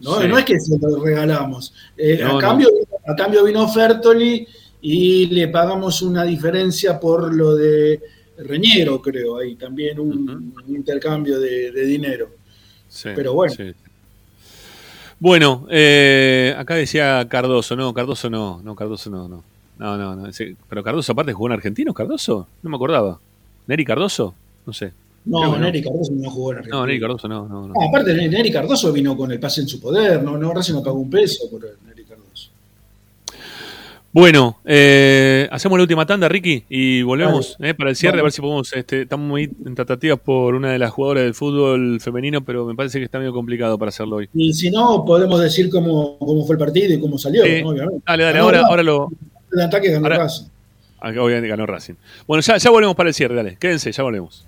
no, 0.00 0.20
Sí. 0.22 0.28
no 0.28 0.38
es 0.38 0.44
que 0.46 0.58
se 0.58 0.78
lo 0.78 1.02
regalamos. 1.02 1.74
Eh, 1.98 2.18
No, 2.22 2.28
a, 2.30 2.32
no. 2.32 2.38
cambio, 2.38 2.68
a 3.06 3.14
cambio 3.14 3.44
vino 3.44 3.68
Fertoli 3.68 4.46
y 4.80 5.26
le 5.26 5.48
pagamos 5.48 6.00
una 6.00 6.24
diferencia 6.24 6.98
por 6.98 7.34
lo 7.34 7.54
de 7.54 8.00
Reñero, 8.38 9.00
creo, 9.02 9.36
ahí 9.36 9.54
también 9.54 10.00
un, 10.00 10.52
un 10.66 10.74
intercambio 10.76 11.38
de, 11.38 11.70
de 11.70 11.84
dinero. 11.84 12.30
Sí, 12.88 13.10
Pero 13.14 13.32
bueno. 13.34 13.54
Bueno, 15.24 15.66
eh, 15.70 16.54
acá 16.54 16.74
decía 16.74 17.26
Cardoso, 17.30 17.74
no, 17.76 17.94
Cardoso 17.94 18.28
no, 18.28 18.60
no, 18.62 18.76
Cardoso 18.76 19.08
no, 19.08 19.26
no. 19.26 19.42
No, 19.78 19.96
no, 19.96 20.14
no. 20.14 20.30
Pero 20.68 20.84
Cardoso 20.84 21.12
aparte 21.12 21.32
jugó 21.32 21.46
en 21.46 21.54
Argentinos, 21.54 21.94
Cardoso, 21.94 22.46
no 22.62 22.68
me 22.68 22.76
acordaba. 22.76 23.18
¿Neri 23.66 23.86
Cardoso? 23.86 24.34
No 24.66 24.74
sé. 24.74 24.92
No, 25.24 25.56
Neri 25.56 25.82
Cardoso 25.82 26.12
no 26.12 26.30
jugó 26.30 26.52
en 26.52 26.58
Argentina. 26.58 26.78
No, 26.78 26.86
Neri 26.86 27.00
Cardoso 27.00 27.26
no, 27.26 27.48
no, 27.48 27.68
no. 27.68 27.74
Ah, 27.80 27.86
aparte, 27.88 28.12
Neri 28.12 28.52
Cardoso 28.52 28.92
vino 28.92 29.16
con 29.16 29.32
el 29.32 29.40
pase 29.40 29.62
en 29.62 29.68
su 29.68 29.80
poder, 29.80 30.22
no, 30.22 30.36
no, 30.36 30.52
Racing 30.52 30.74
no 30.74 30.82
pagó 30.82 30.98
un 30.98 31.08
peso 31.08 31.48
por 31.50 31.62
Neri. 31.86 32.03
Bueno, 34.14 34.60
eh, 34.64 35.48
hacemos 35.50 35.76
la 35.76 35.82
última 35.82 36.06
tanda, 36.06 36.28
Ricky, 36.28 36.62
y 36.68 37.02
volvemos 37.02 37.56
eh, 37.58 37.74
para 37.74 37.90
el 37.90 37.96
cierre, 37.96 38.20
a 38.20 38.22
ver 38.22 38.30
si 38.30 38.40
podemos. 38.40 38.72
Este, 38.72 39.02
estamos 39.02 39.26
muy 39.26 39.50
en 39.66 39.74
tratativas 39.74 40.20
por 40.20 40.54
una 40.54 40.70
de 40.70 40.78
las 40.78 40.92
jugadoras 40.92 41.24
del 41.24 41.34
fútbol 41.34 41.98
femenino, 42.00 42.44
pero 42.44 42.64
me 42.64 42.76
parece 42.76 43.00
que 43.00 43.06
está 43.06 43.18
medio 43.18 43.32
complicado 43.32 43.76
para 43.76 43.88
hacerlo 43.88 44.16
hoy. 44.16 44.28
Y 44.32 44.52
si 44.52 44.70
no, 44.70 45.04
podemos 45.04 45.40
decir 45.40 45.68
cómo, 45.68 46.16
cómo 46.20 46.46
fue 46.46 46.54
el 46.54 46.60
partido 46.60 46.94
y 46.94 47.00
cómo 47.00 47.18
salió, 47.18 47.42
obviamente. 47.42 48.02
Dale, 48.06 48.22
dale, 48.22 48.38
ahora, 48.38 48.60
ahora 48.68 48.82
lo. 48.84 49.08
El 49.52 49.60
ataque 49.62 49.90
ganó 49.90 50.06
ahora- 50.06 50.18
Racing. 50.18 50.44
Acá 51.00 51.20
obviamente 51.20 51.48
ganó 51.48 51.66
Racing. 51.66 51.94
Bueno, 52.28 52.40
ya, 52.40 52.56
ya 52.56 52.70
volvemos 52.70 52.94
para 52.94 53.08
el 53.08 53.14
cierre, 53.14 53.34
dale. 53.34 53.56
Quédense, 53.58 53.90
ya 53.90 54.02
volvemos. 54.04 54.46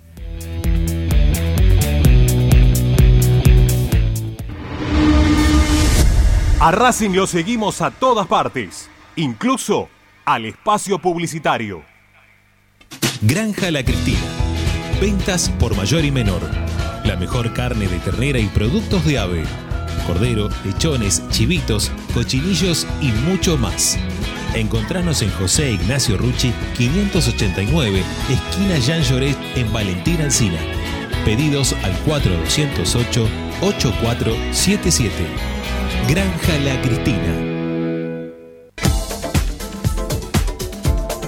A 6.59 6.71
Racing 6.71 7.11
lo 7.11 7.27
seguimos 7.27 7.81
a 7.81 7.91
todas 7.91 8.25
partes, 8.27 8.89
incluso 9.17 9.89
al 10.25 10.45
espacio 10.45 10.99
publicitario. 10.99 11.83
Granja 13.21 13.71
La 13.71 13.83
Cristina. 13.83 14.19
Ventas 15.01 15.49
por 15.59 15.75
mayor 15.75 16.05
y 16.05 16.11
menor. 16.11 16.41
La 17.03 17.15
mejor 17.15 17.53
carne 17.53 17.87
de 17.87 17.99
ternera 17.99 18.39
y 18.39 18.47
productos 18.47 19.05
de 19.05 19.19
ave. 19.19 19.43
Cordero, 20.05 20.49
lechones, 20.63 21.27
chivitos, 21.29 21.91
cochinillos 22.13 22.87
y 23.01 23.11
mucho 23.11 23.57
más. 23.57 23.97
Encontranos 24.53 25.21
en 25.21 25.31
José 25.31 25.71
Ignacio 25.71 26.17
Rucci 26.17 26.53
589, 26.77 28.03
esquina 28.29 28.77
Jean 28.77 29.01
Lloret 29.01 29.37
en 29.55 29.71
Valentín 29.73 30.21
Alcina. 30.21 30.59
Pedidos 31.25 31.73
al 31.83 31.91
4208 32.05 33.27
8477. 33.61 35.13
Granja 36.07 36.57
La 36.63 36.81
Cristina. 36.81 37.56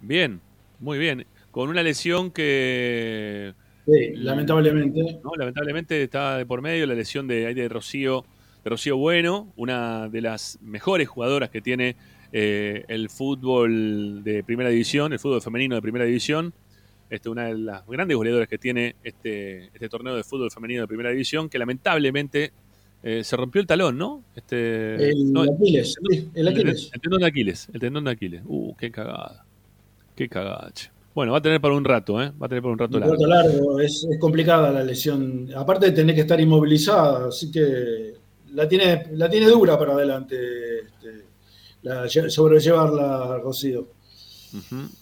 Bien, 0.01 0.41
muy 0.81 0.99
bien. 0.99 1.27
Con 1.51 1.69
una 1.69 1.83
lesión 1.83 2.31
que 2.31 3.55
Sí, 3.87 4.13
lamentablemente. 4.17 5.19
¿no? 5.25 5.33
lamentablemente 5.37 6.03
está 6.03 6.37
de 6.37 6.45
por 6.45 6.61
medio, 6.61 6.87
la 6.87 6.95
lesión 6.95 7.27
de, 7.27 7.55
de 7.55 7.69
Rocío, 7.71 8.25
de 8.63 8.71
Rocío 8.71 8.99
Bueno, 8.99 9.51
una 9.57 10.09
de 10.11 10.21
las 10.21 10.59
mejores 10.61 11.09
jugadoras 11.09 11.49
que 11.49 11.63
tiene 11.63 11.97
eh, 12.33 12.85
el 12.89 13.09
fútbol 13.09 14.23
de 14.23 14.45
primera 14.45 14.69
división, 14.69 15.15
el 15.15 15.19
fútbol 15.19 15.41
femenino 15.41 15.75
de 15.75 15.83
primera 15.83 16.05
división. 16.05 16.53
Este, 17.09 17.31
una 17.31 17.47
de 17.47 17.57
las 17.57 17.87
grandes 17.87 18.15
goleadoras 18.19 18.49
que 18.49 18.59
tiene 18.59 18.95
este, 19.03 19.71
este 19.73 19.89
torneo 19.89 20.15
de 20.15 20.23
fútbol 20.23 20.51
femenino 20.51 20.83
de 20.83 20.87
primera 20.87 21.09
división, 21.09 21.49
que 21.49 21.59
lamentablemente 21.59 22.53
eh, 23.03 23.25
se 23.25 23.37
rompió 23.37 23.63
el 23.63 23.67
talón, 23.67 23.97
¿no? 23.97 24.23
Este, 24.37 25.13
El 25.13 25.33
no, 25.33 25.45
Aquiles, 25.45 25.97
el 26.35 26.49
Aquiles. 26.49 26.91
el 26.93 27.01
tendón 27.01 27.21
de 27.21 27.27
Aquiles, 27.27 27.69
el 27.73 27.81
tendón 27.81 28.05
de 28.05 28.11
Aquiles. 28.11 28.43
Uh, 28.45 28.77
qué 28.77 28.91
cagada. 28.91 29.47
Qué 30.19 30.29
cagada, 30.29 30.69
che. 30.75 30.91
Bueno, 31.15 31.31
va 31.31 31.39
a 31.39 31.43
tener 31.43 31.61
para 31.61 31.75
un 31.75 31.85
rato, 31.85 32.21
¿eh? 32.21 32.33
Va 32.41 32.47
a 32.47 32.49
tener 32.49 32.61
para 32.61 32.73
un 32.73 32.79
rato 32.81 32.97
Un 32.99 33.29
largo. 33.29 33.79
es, 33.79 34.05
es 34.11 34.19
complicada 34.19 34.73
la 34.73 34.83
lesión. 34.83 35.49
Aparte 35.57 35.87
de 35.87 35.93
tener 35.93 36.13
que 36.17 36.23
estar 36.23 36.41
inmovilizada, 36.41 37.29
así 37.29 37.53
que 37.53 38.15
la 38.53 38.69
tiene, 38.69 39.07
la 39.13 39.31
tiene 39.31 39.47
dura 39.47 39.79
para 39.79 39.93
adelante 39.93 40.37
este, 40.81 41.25
la, 41.83 42.05
lle- 42.07 42.31
sobrellevarla, 42.31 43.39
Rocío. 43.39 43.87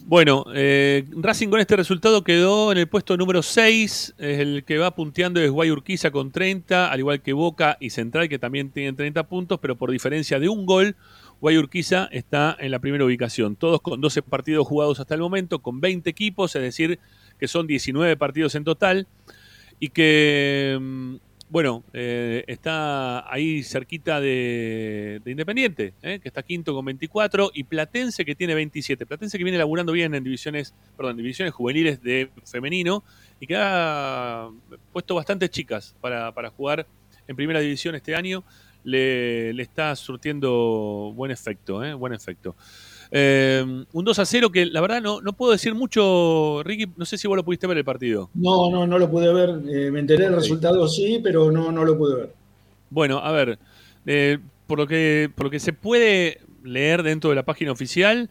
Bueno, 0.05 0.45
eh, 0.53 1.05
Racing 1.15 1.47
con 1.49 1.59
este 1.61 1.75
resultado 1.77 2.23
quedó 2.23 2.71
en 2.71 2.77
el 2.79 2.87
puesto 2.87 3.15
número 3.17 3.41
6. 3.41 4.15
El 4.17 4.63
que 4.65 4.77
va 4.77 4.93
punteando 4.93 5.39
es 5.39 5.49
Guayurquiza 5.49 6.11
con 6.11 6.31
30, 6.31 6.91
al 6.91 6.99
igual 6.99 7.21
que 7.21 7.33
Boca 7.33 7.77
y 7.79 7.89
Central, 7.89 8.27
que 8.29 8.39
también 8.39 8.69
tienen 8.71 8.95
30 8.95 9.23
puntos, 9.27 9.57
pero 9.61 9.75
por 9.77 9.89
diferencia 9.89 10.39
de 10.39 10.49
un 10.49 10.65
gol, 10.65 10.95
Guayurquiza 11.41 12.09
está 12.11 12.55
en 12.59 12.71
la 12.71 12.79
primera 12.79 13.05
ubicación. 13.05 13.55
Todos 13.55 13.81
con 13.81 14.01
12 14.01 14.21
partidos 14.23 14.67
jugados 14.67 14.99
hasta 14.99 15.15
el 15.15 15.21
momento, 15.21 15.59
con 15.59 15.79
20 15.79 16.09
equipos, 16.09 16.55
es 16.55 16.61
decir, 16.61 16.99
que 17.39 17.47
son 17.47 17.67
19 17.67 18.17
partidos 18.17 18.55
en 18.55 18.63
total. 18.63 19.07
Y 19.79 19.89
que, 19.89 20.77
mm, 20.79 21.15
bueno, 21.49 21.83
eh, 21.93 22.43
está 22.47 23.31
ahí 23.31 23.61
cerquita 23.63 24.19
de, 24.19 25.21
de 25.23 25.31
Independiente, 25.31 25.93
eh, 26.01 26.19
que 26.19 26.27
está 26.27 26.41
quinto 26.41 26.73
con 26.73 26.83
24, 26.85 27.51
y 27.53 27.63
Platense 27.63 28.25
que 28.25 28.35
tiene 28.35 28.55
27. 28.55 29.05
Platense 29.05 29.37
que 29.37 29.43
viene 29.43 29.59
laburando 29.59 29.91
bien 29.91 30.15
en 30.15 30.23
divisiones, 30.23 30.73
perdón, 30.97 31.17
divisiones 31.17 31.53
juveniles 31.53 32.01
de 32.01 32.31
femenino 32.45 33.03
y 33.39 33.45
que 33.45 33.55
ha 33.55 34.49
puesto 34.91 35.13
bastantes 35.13 35.51
chicas 35.51 35.95
para, 36.01 36.33
para 36.33 36.49
jugar 36.49 36.87
en 37.27 37.35
primera 37.35 37.59
división 37.59 37.95
este 37.95 38.15
año. 38.15 38.43
Le, 38.87 39.53
le 39.53 39.63
está 39.63 39.93
surtiendo 39.97 41.11
buen 41.13 41.29
efecto, 41.29 41.83
eh, 41.83 41.93
buen 41.93 42.13
efecto. 42.13 42.55
Eh, 43.11 43.85
un 43.93 44.05
2 44.05 44.19
a 44.19 44.25
0 44.25 44.51
que 44.51 44.65
la 44.65 44.81
verdad 44.81 45.01
no, 45.01 45.21
no 45.21 45.33
puedo 45.33 45.51
decir 45.51 45.73
mucho, 45.73 46.61
Ricky, 46.63 46.87
no 46.97 47.05
sé 47.05 47.17
si 47.17 47.27
vos 47.27 47.37
lo 47.37 47.45
pudiste 47.45 47.67
ver 47.67 47.77
el 47.77 47.85
partido. 47.85 48.29
No, 48.33 48.69
no, 48.69 48.85
no 48.85 48.99
lo 48.99 49.09
pude 49.09 49.33
ver. 49.33 49.49
eh, 49.69 49.91
me 49.91 49.99
enteré 49.99 50.25
del 50.25 50.35
resultado, 50.35 50.87
sí, 50.87 51.19
pero 51.23 51.51
no, 51.51 51.71
no 51.71 51.85
lo 51.85 51.97
pude 51.97 52.15
ver. 52.15 52.33
Bueno, 52.89 53.19
a 53.19 53.31
ver, 53.31 53.59
eh, 54.05 54.39
por, 54.65 54.77
lo 54.77 54.87
que, 54.87 55.29
por 55.35 55.45
lo 55.45 55.49
que 55.49 55.59
se 55.59 55.73
puede 55.73 56.41
leer 56.63 57.03
dentro 57.03 57.29
de 57.29 57.35
la 57.35 57.43
página 57.43 57.71
oficial, 57.71 58.29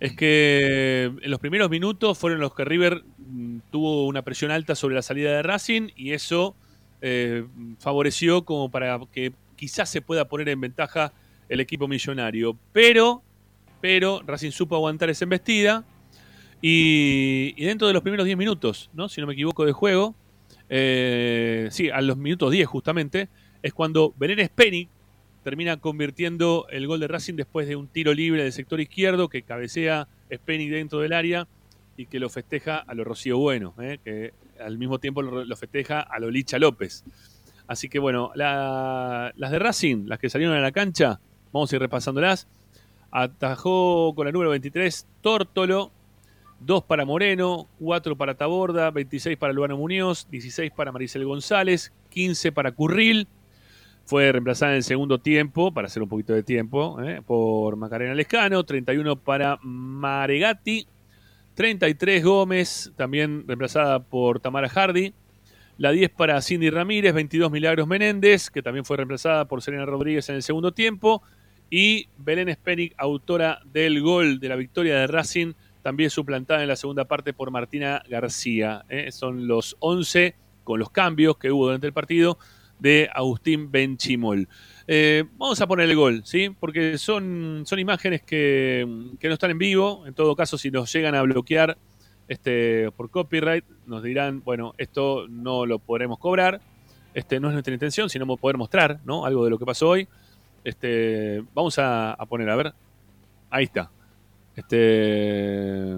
es 0.00 0.14
que 0.14 1.04
en 1.04 1.30
los 1.30 1.40
primeros 1.40 1.70
minutos 1.70 2.18
fueron 2.18 2.40
los 2.40 2.54
que 2.54 2.64
River 2.64 3.04
mm, 3.18 3.58
tuvo 3.70 4.06
una 4.06 4.22
presión 4.22 4.50
alta 4.50 4.74
sobre 4.74 4.94
la 4.94 5.02
salida 5.02 5.32
de 5.32 5.42
Racing 5.42 5.88
y 5.96 6.12
eso 6.12 6.56
favoreció 7.80 8.46
como 8.46 8.70
para 8.70 8.98
que 9.12 9.34
quizás 9.64 9.88
se 9.88 10.02
pueda 10.02 10.28
poner 10.28 10.50
en 10.50 10.60
ventaja 10.60 11.14
el 11.48 11.58
equipo 11.58 11.88
millonario. 11.88 12.54
Pero, 12.74 13.22
pero 13.80 14.20
Racing 14.26 14.50
supo 14.50 14.76
aguantar 14.76 15.08
esa 15.08 15.24
embestida 15.24 15.86
y, 16.60 17.54
dentro 17.64 17.88
de 17.88 17.94
los 17.94 18.02
primeros 18.02 18.26
10 18.26 18.36
minutos, 18.36 18.90
¿no? 18.92 19.08
si 19.08 19.22
no 19.22 19.26
me 19.26 19.32
equivoco, 19.32 19.64
de 19.64 19.72
juego, 19.72 20.14
eh, 20.68 21.68
sí, 21.70 21.88
a 21.88 22.02
los 22.02 22.18
minutos 22.18 22.52
10 22.52 22.66
justamente, 22.68 23.30
es 23.62 23.72
cuando 23.72 24.12
Belén 24.18 24.46
Spenic 24.46 24.90
termina 25.42 25.78
convirtiendo 25.78 26.66
el 26.68 26.86
gol 26.86 27.00
de 27.00 27.08
Racing 27.08 27.34
después 27.34 27.66
de 27.66 27.76
un 27.76 27.88
tiro 27.88 28.12
libre 28.12 28.42
del 28.42 28.52
sector 28.52 28.82
izquierdo 28.82 29.30
que 29.30 29.40
cabecea 29.40 30.08
Spenic 30.30 30.72
dentro 30.72 31.00
del 31.00 31.14
área 31.14 31.48
y 31.96 32.04
que 32.04 32.20
lo 32.20 32.28
festeja 32.28 32.76
a 32.76 32.92
lo 32.92 33.02
Rocío 33.02 33.38
Bueno, 33.38 33.72
¿eh? 33.80 33.98
que 34.04 34.34
al 34.60 34.76
mismo 34.76 34.98
tiempo 34.98 35.22
lo, 35.22 35.42
lo 35.42 35.56
festeja 35.56 36.00
a 36.00 36.18
lo 36.18 36.30
Licha 36.30 36.58
López. 36.58 37.02
Así 37.66 37.88
que 37.88 37.98
bueno, 37.98 38.30
la- 38.34 39.32
las 39.36 39.50
de 39.50 39.58
Racing, 39.58 40.06
las 40.06 40.18
que 40.18 40.28
salieron 40.30 40.56
a 40.56 40.60
la 40.60 40.72
cancha, 40.72 41.20
vamos 41.52 41.72
a 41.72 41.76
ir 41.76 41.82
repasándolas. 41.82 42.46
Atajó 43.10 44.12
con 44.14 44.26
la 44.26 44.32
número 44.32 44.50
23 44.50 45.06
Tórtolo, 45.20 45.92
2 46.60 46.82
para 46.84 47.04
Moreno, 47.04 47.68
4 47.78 48.16
para 48.16 48.34
Taborda, 48.34 48.90
26 48.90 49.36
para 49.36 49.52
Luano 49.52 49.76
Muñoz, 49.76 50.28
16 50.30 50.72
para 50.72 50.92
Maricel 50.92 51.24
González, 51.24 51.92
15 52.10 52.52
para 52.52 52.72
Curril. 52.72 53.28
Fue 54.06 54.30
reemplazada 54.32 54.72
en 54.72 54.76
el 54.78 54.82
segundo 54.84 55.18
tiempo, 55.18 55.72
para 55.72 55.86
hacer 55.86 56.02
un 56.02 56.08
poquito 56.08 56.34
de 56.34 56.42
tiempo, 56.42 57.00
¿eh? 57.02 57.22
por 57.24 57.76
Macarena 57.76 58.14
Lescano, 58.14 58.62
31 58.64 59.16
para 59.16 59.58
Maregatti, 59.62 60.86
33 61.54 62.22
Gómez, 62.24 62.92
también 62.96 63.44
reemplazada 63.46 64.00
por 64.00 64.40
Tamara 64.40 64.68
Hardy. 64.68 65.14
La 65.76 65.90
10 65.90 66.10
para 66.10 66.40
Cindy 66.40 66.70
Ramírez, 66.70 67.12
22 67.14 67.50
Milagros 67.50 67.88
Menéndez, 67.88 68.48
que 68.48 68.62
también 68.62 68.84
fue 68.84 68.96
reemplazada 68.96 69.46
por 69.46 69.60
Serena 69.60 69.84
Rodríguez 69.84 70.28
en 70.28 70.36
el 70.36 70.42
segundo 70.44 70.72
tiempo. 70.72 71.22
Y 71.68 72.06
Belén 72.16 72.52
Spenic, 72.54 72.94
autora 72.96 73.60
del 73.64 74.00
gol 74.00 74.38
de 74.38 74.48
la 74.48 74.54
victoria 74.54 74.94
de 74.96 75.08
Racing, 75.08 75.54
también 75.82 76.10
suplantada 76.10 76.62
en 76.62 76.68
la 76.68 76.76
segunda 76.76 77.06
parte 77.06 77.32
por 77.32 77.50
Martina 77.50 78.04
García. 78.08 78.84
¿eh? 78.88 79.10
Son 79.10 79.48
los 79.48 79.76
11 79.80 80.36
con 80.62 80.78
los 80.78 80.90
cambios 80.90 81.38
que 81.38 81.50
hubo 81.50 81.66
durante 81.66 81.88
el 81.88 81.92
partido 81.92 82.38
de 82.78 83.10
Agustín 83.12 83.72
Benchimol. 83.72 84.48
Eh, 84.86 85.24
vamos 85.36 85.60
a 85.60 85.66
poner 85.66 85.90
el 85.90 85.96
gol, 85.96 86.22
¿sí? 86.24 86.50
Porque 86.60 86.98
son, 86.98 87.64
son 87.66 87.78
imágenes 87.80 88.22
que, 88.22 88.86
que 89.18 89.26
no 89.26 89.34
están 89.34 89.50
en 89.50 89.58
vivo. 89.58 90.06
En 90.06 90.14
todo 90.14 90.36
caso, 90.36 90.56
si 90.56 90.70
nos 90.70 90.92
llegan 90.92 91.16
a 91.16 91.22
bloquear 91.22 91.76
este, 92.28 92.90
por 92.92 93.10
copyright, 93.10 93.64
nos 93.86 94.02
dirán, 94.02 94.42
bueno, 94.44 94.74
esto 94.78 95.26
no 95.28 95.66
lo 95.66 95.78
podremos 95.78 96.18
cobrar. 96.18 96.60
Este, 97.14 97.38
no 97.38 97.48
es 97.48 97.54
nuestra 97.54 97.72
intención, 97.72 98.10
sino 98.10 98.26
poder 98.36 98.56
mostrar 98.56 98.98
¿no? 99.04 99.24
algo 99.24 99.44
de 99.44 99.50
lo 99.50 99.58
que 99.58 99.66
pasó 99.66 99.90
hoy. 99.90 100.08
Este, 100.64 101.44
vamos 101.54 101.78
a, 101.78 102.16
poner, 102.28 102.50
a 102.50 102.56
ver. 102.56 102.72
Ahí 103.50 103.64
está. 103.64 103.90
Este, 104.56 105.96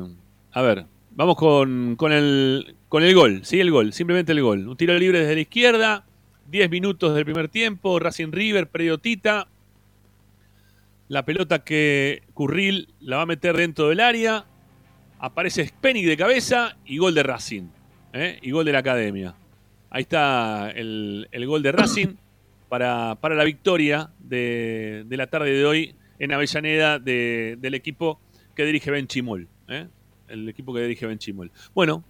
a 0.52 0.62
ver, 0.62 0.86
Vamos 1.16 1.36
con, 1.36 1.96
con, 1.96 2.12
el, 2.12 2.76
con 2.90 3.02
el 3.02 3.14
gol, 3.14 3.40
sí, 3.42 3.58
el 3.58 3.70
gol, 3.70 3.94
simplemente 3.94 4.32
el 4.32 4.42
gol. 4.42 4.68
Un 4.68 4.76
tiro 4.76 4.92
libre 4.98 5.20
desde 5.20 5.34
la 5.34 5.40
izquierda, 5.40 6.04
10 6.50 6.68
minutos 6.68 7.14
del 7.14 7.24
primer 7.24 7.48
tiempo, 7.48 7.98
Racing 7.98 8.32
River, 8.32 8.68
Tita. 9.00 9.48
La 11.08 11.24
pelota 11.24 11.60
que 11.64 12.22
Curril 12.34 12.92
la 13.00 13.16
va 13.16 13.22
a 13.22 13.26
meter 13.26 13.56
dentro 13.56 13.88
del 13.88 14.00
área. 14.00 14.44
Aparece 15.18 15.66
Spenic 15.66 16.06
de 16.06 16.16
cabeza 16.16 16.76
y 16.84 16.98
gol 16.98 17.14
de 17.14 17.22
Racing. 17.22 17.68
¿eh? 18.12 18.38
Y 18.42 18.50
gol 18.50 18.64
de 18.64 18.72
la 18.72 18.78
academia. 18.78 19.34
Ahí 19.90 20.02
está 20.02 20.70
el, 20.70 21.28
gol 21.46 21.62
de 21.62 21.72
Racing 21.72 22.16
para, 22.68 23.16
para 23.20 23.34
la 23.34 23.44
victoria 23.44 24.10
de, 24.18 25.06
la 25.08 25.26
tarde 25.28 25.50
de 25.50 25.64
hoy 25.64 25.94
en 26.18 26.32
Avellaneda 26.32 26.98
del 26.98 27.74
equipo 27.74 28.20
que 28.54 28.64
dirige 28.64 28.90
Ben 28.90 29.06
Chimol. 29.06 29.48
¿eh? 29.68 29.86
el 30.28 30.48
equipo 30.48 30.74
que 30.74 30.80
dirige 30.80 31.06
Ben 31.06 31.18
Chimol. 31.18 31.50
Bueno, 31.74 32.04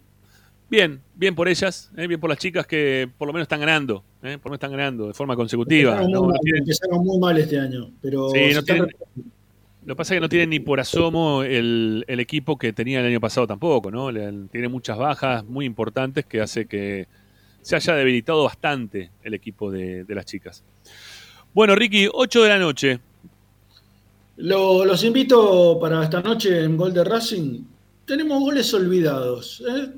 bien, 0.69 1.01
bien 1.15 1.35
por 1.35 1.47
ellas, 1.47 1.91
¿eh? 1.97 2.07
bien 2.07 2.19
por 2.19 2.29
las 2.29 2.39
chicas 2.39 2.65
que 2.65 3.09
por 3.17 3.27
lo 3.27 3.33
menos 3.33 3.45
están 3.45 3.59
ganando, 3.59 4.03
por 4.21 4.29
lo 4.29 4.37
menos 4.37 4.53
están 4.55 4.71
ganando 4.71 5.07
de 5.07 5.13
forma 5.13 5.35
consecutiva. 5.35 6.01
Empezaron, 6.01 7.05
muy, 7.05 7.19
mal, 7.19 7.37
este 7.37 7.59
año, 7.59 7.91
pero 8.01 8.29
sí, 8.29 8.39
lo 9.87 9.93
que 9.93 9.95
pasa 9.95 10.13
es 10.13 10.17
que 10.17 10.21
no 10.21 10.27
tienen 10.27 10.49
ni 10.49 10.59
por 10.59 10.81
asomo 10.81 11.43
el, 11.43 12.03
equipo 12.09 12.57
que 12.57 12.73
tenía 12.73 12.99
el 12.99 13.05
año 13.05 13.21
pasado 13.21 13.47
tampoco, 13.47 13.89
¿no? 13.89 14.11
Tiene 14.51 14.67
muchas 14.67 14.97
bajas 14.97 15.45
muy 15.45 15.65
importantes 15.65 16.25
que 16.25 16.41
hace 16.41 16.67
que 16.67 17.07
se 17.61 17.77
haya 17.77 17.95
debilitado 17.95 18.43
bastante 18.43 19.11
el 19.23 19.33
equipo 19.33 19.71
de, 19.71 20.03
las 20.09 20.25
chicas. 20.25 20.61
Bueno, 21.53 21.73
Ricky, 21.73 22.09
8 22.11 22.43
de 22.43 22.49
la 22.49 22.59
noche. 22.59 22.99
los 24.35 25.03
invito 25.05 25.79
para 25.79 26.03
esta 26.03 26.21
noche 26.21 26.65
en 26.65 26.75
Gol 26.75 26.93
de 26.93 27.05
Racing 27.05 27.63
tenemos 28.05 28.41
goles 28.41 28.73
olvidados. 28.73 29.63
¿eh? 29.69 29.93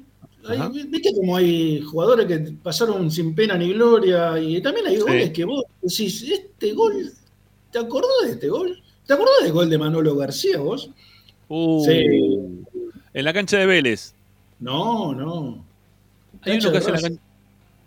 Viste 0.88 1.16
como 1.16 1.36
hay 1.36 1.82
jugadores 1.82 2.28
que 2.28 2.54
pasaron 2.62 3.10
sin 3.10 3.34
pena 3.34 3.58
ni 3.58 3.74
gloria 3.74 4.40
y 4.40 4.62
también 4.62 4.86
hay 4.86 4.98
goles 5.00 5.32
que 5.32 5.46
vos 5.46 5.64
decís, 5.82 6.30
este 6.30 6.74
gol, 6.74 7.12
¿te 7.72 7.80
acordás 7.80 8.10
de 8.26 8.32
este 8.34 8.50
gol? 8.50 8.80
¿Te 9.10 9.16
acordás 9.16 9.42
del 9.42 9.54
gol 9.54 9.68
de 9.72 9.78
Manolo 9.80 10.16
García 10.16 10.60
vos? 10.60 10.92
Uh, 11.48 11.84
sí. 11.84 12.06
En 13.12 13.26
la 13.26 13.34
cancha 13.34 13.58
de 13.58 13.66
Vélez. 13.66 14.14
No, 14.60 15.16
no. 15.16 15.66
Hay 16.44 16.60
uno 16.60 16.72
que 16.72 16.78
hace, 16.78 16.92
la 16.92 17.18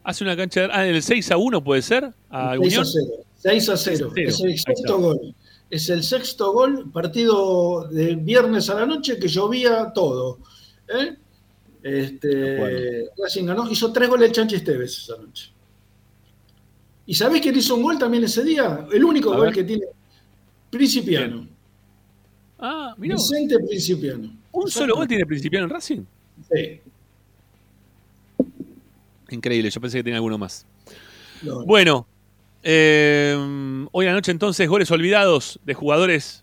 hace, 0.02 0.24
una 0.24 0.36
cancha 0.36 0.62
de... 0.62 0.68
Ah, 0.72 0.84
el 0.84 1.00
6 1.00 1.30
a 1.30 1.36
1 1.36 1.62
puede 1.62 1.80
ser. 1.80 2.12
A 2.28 2.56
6 2.56 2.76
a 2.76 2.84
0. 2.84 3.24
6 3.36 3.68
a 3.68 3.76
0. 3.76 4.12
Es 4.16 4.40
el 4.40 4.58
sexto 4.58 4.98
gol 4.98 5.34
es 5.70 5.88
el 5.90 6.02
sexto 6.02 6.52
gol, 6.52 6.90
partido 6.90 7.86
de 7.88 8.16
viernes 8.16 8.68
a 8.68 8.74
la 8.74 8.84
noche 8.84 9.16
que 9.16 9.28
llovía 9.28 9.92
todo. 9.94 10.40
¿eh? 10.88 11.16
Este, 11.84 13.08
Racing 13.16 13.46
ganó, 13.46 13.70
hizo 13.70 13.92
tres 13.92 14.08
goles 14.08 14.30
el 14.30 14.34
Chanchi 14.34 14.56
Esteves 14.56 14.98
esa 14.98 15.16
noche. 15.18 15.52
¿Y 17.06 17.14
sabés 17.14 17.40
quién 17.40 17.56
hizo 17.56 17.76
un 17.76 17.84
gol 17.84 17.96
también 17.96 18.24
ese 18.24 18.42
día? 18.42 18.88
El 18.92 19.04
único 19.04 19.32
gol 19.36 19.52
que 19.52 19.62
tiene 19.62 19.86
Principiano. 20.72 21.46
Ah, 22.58 22.94
mira. 22.96 23.16
Vicente 23.16 23.58
Principiano. 23.58 24.34
¿Un 24.52 24.70
solo 24.70 24.96
gol 24.96 25.06
tiene 25.06 25.26
Principiano 25.26 25.66
en 25.66 25.70
Racing? 25.70 26.00
Sí. 26.50 26.80
Increíble, 29.28 29.68
yo 29.68 29.80
pensé 29.82 29.98
que 29.98 30.04
tenía 30.04 30.16
alguno 30.16 30.38
más. 30.38 30.66
Bueno, 31.66 32.06
eh, 32.62 33.36
hoy 33.92 34.06
anoche 34.06 34.30
entonces 34.30 34.66
goles 34.66 34.90
olvidados 34.90 35.60
de 35.64 35.74
jugadores 35.74 36.42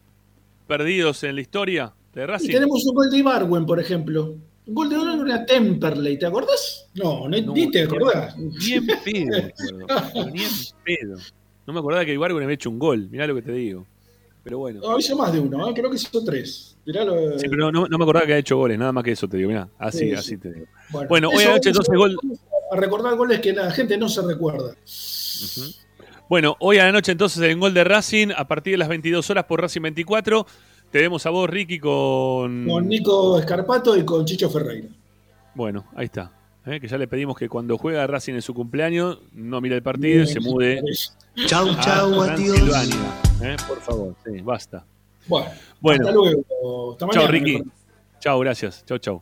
perdidos 0.68 1.24
en 1.24 1.34
la 1.34 1.42
historia 1.42 1.94
de 2.14 2.28
Racing. 2.28 2.50
Y 2.50 2.54
tenemos 2.54 2.86
un 2.86 2.94
gol 2.94 3.10
de 3.10 3.18
Ibarwen, 3.18 3.66
por 3.66 3.80
ejemplo. 3.80 4.36
Un 4.68 4.76
gol 4.76 4.90
de 4.90 4.98
una 4.98 5.44
Temperley, 5.44 6.20
¿te 6.20 6.28
acordás? 6.28 6.88
No, 6.94 7.28
ni 7.28 7.72
te 7.72 7.82
acordás. 7.82 8.38
Ni 8.38 8.74
en 8.74 8.86
pedo, 8.86 9.50
ni 10.32 10.44
en 10.44 10.52
pedo. 10.84 11.18
No 11.66 11.74
me 11.74 11.80
acordaba 11.80 12.06
que 12.06 12.14
Ibarwen 12.14 12.44
había 12.44 12.54
hecho 12.54 12.70
un 12.70 12.78
gol, 12.78 13.10
mirá 13.10 13.26
lo 13.26 13.34
que 13.34 13.42
te 13.42 13.54
digo. 13.54 13.88
Pero 14.50 14.58
bueno. 14.58 14.80
No, 14.82 14.98
hizo 14.98 15.16
más 15.16 15.32
de 15.32 15.40
uno, 15.40 15.70
¿eh? 15.70 15.74
creo 15.76 15.92
que 15.92 15.96
hizo 15.96 16.24
tres. 16.24 16.76
Sí, 16.84 17.48
pero 17.48 17.72
no, 17.72 17.86
me 17.88 18.04
acordaba 18.04 18.26
que 18.26 18.32
había 18.32 18.38
hecho 18.38 18.58
goles, 18.58 18.80
nada 18.80 18.92
más 18.92 19.04
que 19.04 19.12
eso 19.12 19.28
te 19.28 19.38
digo, 19.38 19.50
mirá. 19.50 19.70
Así, 19.78 20.12
así 20.12 20.38
te 20.38 20.52
digo. 20.52 20.66
Bueno, 21.08 21.30
hoy 21.30 21.44
anoche 21.44 21.70
entonces 21.70 21.96
gol. 21.96 22.18
A 22.72 22.76
recordar 22.76 23.16
goles 23.16 23.42
que 23.42 23.54
la 23.54 23.70
gente 23.70 23.96
no 23.96 24.10
se 24.10 24.24
recuerda. 24.24 24.76
Bueno, 26.28 26.56
hoy 26.62 26.80
a 26.80 26.86
la 26.86 26.92
noche 26.92 27.12
entonces 27.12 27.44
el 27.44 27.60
gol 27.60 27.76
de 27.76 27.84
Racing, 27.84 28.30
a 28.36 28.48
partir 28.48 28.74
de 28.74 28.78
las 28.78 28.88
22 28.88 29.30
horas 29.30 29.46
por 29.46 29.62
Racing 29.62 29.82
24. 29.82 30.48
Te 30.90 30.98
vemos 30.98 31.24
a 31.28 31.30
vos, 31.30 31.48
Ricky, 31.48 31.78
con... 31.78 32.66
Con 32.68 32.88
Nico 32.88 33.38
Escarpato 33.38 33.96
y 33.96 34.04
con 34.04 34.26
Chicho 34.26 34.50
Ferreira. 34.50 34.88
Bueno, 35.54 35.86
ahí 35.96 36.06
está. 36.06 36.32
¿Eh? 36.66 36.80
Que 36.80 36.88
ya 36.88 36.98
le 36.98 37.08
pedimos 37.08 37.38
que 37.38 37.50
cuando 37.50 37.78
juega 37.78 38.06
Racing 38.08 38.34
en 38.34 38.42
su 38.42 38.54
cumpleaños, 38.54 39.20
no 39.34 39.62
mire 39.62 39.76
el 39.76 39.84
partido 39.84 40.24
y 40.24 40.28
se 40.28 40.40
mude. 40.40 40.82
Chau, 41.46 41.68
chau, 41.82 42.22
adiós. 42.22 42.90
¿eh? 43.42 43.56
Por 43.68 43.80
favor, 43.82 44.16
sí, 44.26 44.42
basta. 44.42 44.86
Bueno, 45.28 46.08
hasta 46.08 46.12
luego. 46.12 46.98
chau, 47.12 47.28
Ricky. 47.28 47.64
Chau, 48.20 48.40
gracias. 48.40 48.84
Chau, 48.86 48.98
chau. 48.98 49.22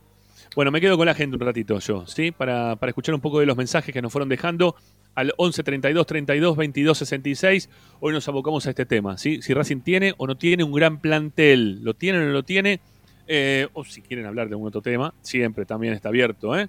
Bueno, 0.56 0.70
me 0.70 0.80
quedo 0.80 0.96
con 0.96 1.06
la 1.06 1.14
gente 1.14 1.36
un 1.36 1.40
ratito 1.40 1.78
yo, 1.78 2.06
¿sí? 2.06 2.32
Para, 2.32 2.76
para 2.76 2.90
escuchar 2.90 3.14
un 3.14 3.20
poco 3.20 3.38
de 3.38 3.46
los 3.46 3.56
mensajes 3.56 3.92
que 3.92 4.02
nos 4.02 4.10
fueron 4.10 4.28
dejando 4.28 4.74
al 5.14 5.32
11 5.36 5.62
32 5.62 6.06
32 6.06 6.56
22 6.56 6.98
66. 6.98 7.70
Hoy 8.00 8.12
nos 8.12 8.26
abocamos 8.28 8.66
a 8.66 8.70
este 8.70 8.86
tema, 8.86 9.18
¿sí? 9.18 9.42
Si 9.42 9.54
Racing 9.54 9.80
tiene 9.80 10.14
o 10.16 10.26
no 10.26 10.36
tiene 10.36 10.64
un 10.64 10.72
gran 10.72 11.00
plantel, 11.00 11.84
lo 11.84 11.94
tiene 11.94 12.18
o 12.18 12.22
no 12.22 12.32
lo 12.32 12.42
tiene, 12.42 12.80
eh, 13.26 13.68
o 13.72 13.84
si 13.84 14.00
quieren 14.00 14.26
hablar 14.26 14.48
de 14.48 14.54
algún 14.54 14.68
otro 14.68 14.80
tema, 14.80 15.14
siempre 15.20 15.64
también 15.64 15.92
está 15.92 16.08
abierto, 16.08 16.58
¿eh? 16.58 16.68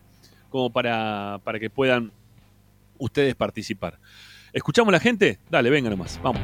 Como 0.49 0.71
para, 0.71 1.39
para 1.43 1.59
que 1.59 1.69
puedan 1.69 2.11
ustedes 2.97 3.35
participar. 3.35 3.99
¿Escuchamos 4.51 4.91
la 4.91 4.99
gente? 4.99 5.39
Dale, 5.49 5.69
venga 5.69 5.89
nomás, 5.89 6.19
vamos. 6.21 6.41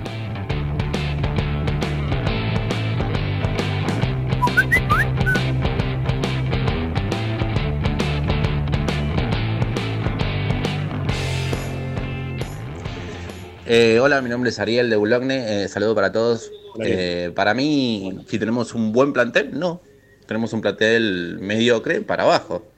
Eh, 13.68 14.00
hola, 14.00 14.22
mi 14.22 14.30
nombre 14.30 14.52
es 14.52 14.60
Ariel 14.60 14.92
de 14.92 14.96
Boulogne. 14.96 15.64
Eh, 15.64 15.68
saludo 15.68 15.96
para 15.96 16.12
todos. 16.12 16.52
Eh, 16.80 17.32
para 17.34 17.56
mí, 17.56 18.20
si 18.28 18.38
tenemos 18.38 18.76
un 18.76 18.92
buen 18.92 19.12
plantel, 19.12 19.58
no. 19.58 19.82
Tenemos 20.28 20.54
un 20.54 20.62
plantel 20.62 21.40
mediocre 21.40 22.02
para 22.02 22.24
abajo. 22.24 22.75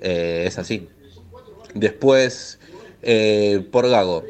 Es 0.00 0.58
así. 0.58 0.88
Después, 1.74 2.58
por 3.70 3.88
Gago. 3.88 4.24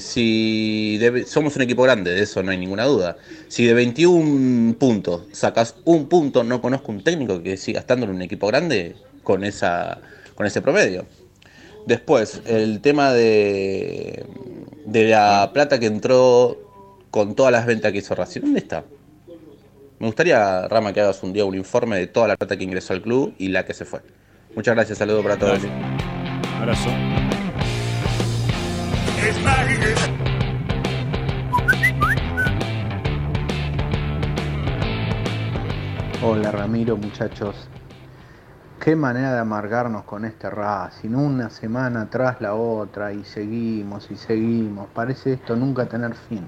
si 0.00 1.00
somos 1.26 1.56
un 1.56 1.62
equipo 1.62 1.82
grande, 1.82 2.12
de 2.12 2.22
eso 2.22 2.42
no 2.42 2.50
hay 2.50 2.58
ninguna 2.58 2.84
duda. 2.84 3.16
Si 3.48 3.66
de 3.66 3.74
21 3.74 4.74
puntos 4.78 5.22
sacas 5.32 5.76
un 5.84 6.08
punto, 6.08 6.42
no 6.44 6.60
conozco 6.60 6.92
un 6.92 7.04
técnico 7.04 7.42
que 7.42 7.56
siga 7.56 7.80
estando 7.80 8.06
en 8.06 8.12
un 8.12 8.22
equipo 8.22 8.46
grande 8.46 8.96
con, 9.22 9.44
esa, 9.44 10.00
con 10.34 10.46
ese 10.46 10.62
promedio. 10.62 11.06
Después, 11.86 12.42
el 12.46 12.80
tema 12.80 13.12
de, 13.12 14.24
de 14.84 15.08
la 15.08 15.50
plata 15.52 15.78
que 15.78 15.86
entró 15.86 16.58
con 17.10 17.34
todas 17.34 17.52
las 17.52 17.66
ventas 17.66 17.92
que 17.92 17.98
hizo 17.98 18.14
Racing. 18.14 18.40
¿Dónde 18.42 18.60
está? 18.60 18.84
Me 19.98 20.06
gustaría, 20.06 20.66
Rama, 20.68 20.92
que 20.92 21.00
hagas 21.00 21.22
un 21.22 21.32
día 21.32 21.44
un 21.44 21.54
informe 21.54 21.98
de 21.98 22.06
toda 22.06 22.28
la 22.28 22.36
plata 22.36 22.56
que 22.56 22.64
ingresó 22.64 22.94
al 22.94 23.02
club 23.02 23.34
y 23.38 23.48
la 23.48 23.66
que 23.66 23.74
se 23.74 23.84
fue. 23.84 24.00
Muchas 24.54 24.74
gracias, 24.74 24.98
saludo 24.98 25.22
para 25.22 25.36
todos. 25.36 25.60
Abrazo. 26.58 26.90
Hola 36.22 36.50
Ramiro, 36.50 36.96
muchachos. 36.96 37.68
Qué 38.80 38.96
manera 38.96 39.32
de 39.34 39.38
amargarnos 39.38 40.04
con 40.04 40.24
este 40.24 40.50
Racing, 40.50 41.14
una 41.14 41.50
semana 41.50 42.08
tras 42.10 42.40
la 42.40 42.54
otra 42.54 43.12
y 43.12 43.24
seguimos 43.24 44.10
y 44.10 44.16
seguimos. 44.16 44.88
Parece 44.92 45.34
esto 45.34 45.54
nunca 45.54 45.86
tener 45.86 46.14
fin. 46.14 46.46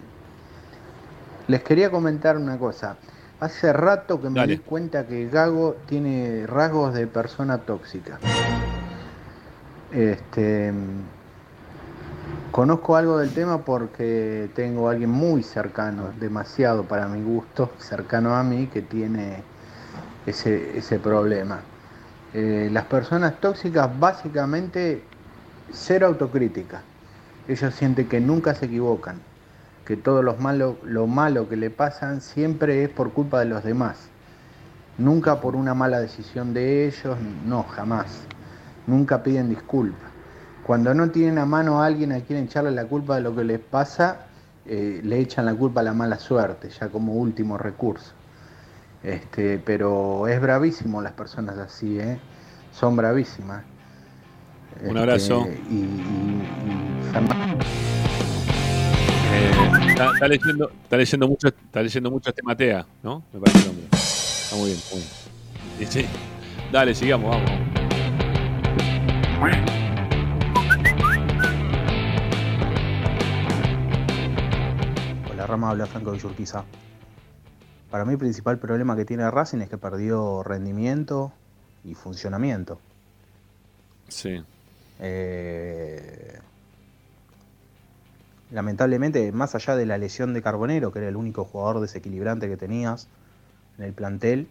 Les 1.47 1.62
quería 1.62 1.91
comentar 1.91 2.37
una 2.37 2.59
cosa. 2.59 2.97
Hace 3.43 3.73
rato 3.73 4.23
que 4.23 4.31
me 4.31 4.47
di 4.47 4.59
cuenta 4.59 5.05
que 5.09 5.27
Gago 5.27 5.74
tiene 5.86 6.47
rasgos 6.47 6.94
de 6.94 7.09
persona 7.09 7.59
tóxica. 7.59 8.20
Este, 9.90 10.73
conozco 12.52 12.94
algo 12.94 13.19
del 13.19 13.35
tema 13.35 13.59
porque 13.64 14.48
tengo 14.55 14.89
a 14.89 14.93
alguien 14.93 15.10
muy 15.10 15.43
cercano, 15.43 16.10
demasiado 16.20 16.85
para 16.85 17.09
mi 17.09 17.20
gusto, 17.20 17.73
cercano 17.78 18.36
a 18.36 18.44
mí, 18.44 18.69
que 18.69 18.81
tiene 18.81 19.43
ese, 20.24 20.78
ese 20.78 21.01
problema. 21.01 21.62
Eh, 22.35 22.69
las 22.70 22.85
personas 22.85 23.40
tóxicas 23.40 23.90
básicamente 23.98 25.02
ser 25.73 26.05
autocrítica. 26.05 26.82
Ellos 27.48 27.74
sienten 27.74 28.09
que 28.09 28.20
nunca 28.20 28.55
se 28.55 28.66
equivocan, 28.66 29.16
que 29.93 29.98
todo 29.98 30.23
lo 30.23 30.35
malo, 30.36 30.78
lo 30.85 31.06
malo 31.06 31.51
que 31.51 31.56
le 31.56 31.69
pasan 31.69 32.23
siempre 32.23 32.82
es 32.82 32.89
por 32.89 33.12
culpa 33.12 33.40
de 33.40 33.44
los 33.44 33.62
demás. 33.62 33.98
Nunca 34.97 35.39
por 35.43 35.55
una 35.55 35.74
mala 35.74 36.01
decisión 36.01 36.55
de 36.55 36.86
ellos, 36.86 37.19
no, 37.44 37.62
jamás. 37.64 38.06
Nunca 38.86 39.23
piden 39.23 39.51
disculpas. 39.51 40.10
Cuando 40.66 40.94
no 40.94 41.10
tienen 41.10 41.36
a 41.36 41.44
mano 41.44 41.82
a 41.82 41.86
alguien 41.86 42.12
a 42.12 42.20
quien 42.20 42.44
echarle 42.44 42.70
la 42.70 42.86
culpa 42.86 43.16
de 43.16 43.20
lo 43.20 43.36
que 43.36 43.44
les 43.44 43.59
pasa, 43.60 44.28
eh, 44.64 45.02
le 45.05 45.19
echan 45.19 45.44
la 45.44 45.52
culpa 45.55 45.81
a 45.82 45.85
la 45.85 45.93
mala 45.93 46.19
suerte, 46.19 46.70
ya 46.70 46.89
como 46.89 47.12
último 47.12 47.59
recurso. 47.59 48.12
Este, 49.02 49.59
pero 49.59 50.27
es 50.27 50.40
bravísimo 50.40 51.02
las 51.02 51.12
personas 51.12 51.59
así, 51.59 51.98
¿eh? 52.01 52.16
son 52.73 52.97
bravísimas. 52.97 53.62
Un 54.81 54.86
Este, 54.86 54.98
abrazo. 55.01 55.47
y, 55.70 55.74
y- 55.74 56.43
Eh, 59.35 59.72
está, 60.03 60.15
está 60.15 60.29
leyendo, 60.29 60.70
está 60.70 60.97
leyendo 60.97 61.29
mucho, 61.29 61.49
está 61.49 61.83
leyendo 61.83 62.11
mucho 62.11 62.31
este 62.31 62.43
Matea, 62.43 62.87
¿no? 63.03 63.23
Me 63.33 63.41
parece 63.41 63.62
el 63.62 63.69
hombre. 63.70 63.87
Está 63.93 64.57
muy 64.57 64.70
bien, 64.70 64.81
muy 64.93 65.03
bien. 65.79 65.91
Sí. 65.91 66.07
Dale, 66.70 66.95
sigamos, 66.95 67.31
vamos. 67.31 67.51
Hola 75.31 75.47
Rama, 75.47 75.70
habla 75.70 75.87
Franco 75.87 76.12
Villurquiza. 76.12 76.65
Para 77.91 78.05
mí 78.05 78.12
el 78.12 78.19
principal 78.19 78.59
problema 78.59 78.97
que 78.97 79.05
tiene 79.05 79.31
Racing 79.31 79.59
es 79.59 79.69
que 79.69 79.77
perdió 79.77 80.43
rendimiento 80.43 81.33
y 81.85 81.95
funcionamiento. 81.95 82.79
Sí. 84.09 84.43
Eh, 85.01 86.39
lamentablemente, 88.53 89.33
más 89.33 89.55
allá 89.55 89.77
de 89.77 89.87
la 89.87 89.99
lesión 89.99 90.35
de 90.35 90.43
Carbonero, 90.43 90.93
que 90.93 90.99
era 91.01 91.09
el 91.09 91.16
único 91.16 91.45
jugador 91.45 91.81
desequilibrante 91.81 92.49
que 92.49 92.57
tenías 92.57 93.09
en 93.79 93.85
el 93.85 93.93
plantel, 93.93 94.49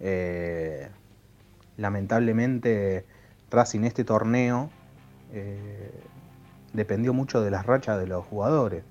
eh, 0.00 0.88
lamentablemente 1.76 3.04
Racing 3.50 3.84
este 3.84 4.04
torneo 4.04 4.70
eh, 5.32 5.90
dependió 6.72 7.12
mucho 7.12 7.40
de 7.40 7.50
las 7.50 7.66
rachas 7.66 7.98
de 7.98 8.06
los 8.06 8.24
jugadores. 8.26 8.84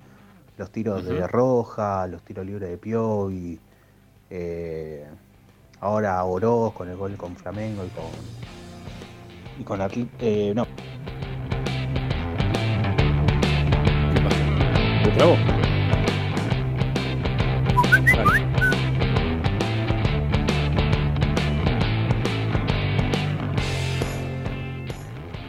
Los 0.58 0.70
tiros 0.70 1.04
de. 1.04 1.26
Roja, 1.26 2.06
los 2.06 2.22
tiros 2.22 2.44
libres 2.44 2.68
de 2.68 2.76
Piovi, 2.76 3.58
eh, 4.28 5.06
ahora 5.80 6.22
Oroz 6.22 6.74
con 6.74 6.88
el 6.90 6.96
gol 6.96 7.16
con 7.16 7.34
Flamengo 7.36 7.82
y 7.84 7.88
con, 7.88 8.04
y 9.58 9.64
con 9.64 9.80
Atl- 9.80 10.54
no. 10.54 10.66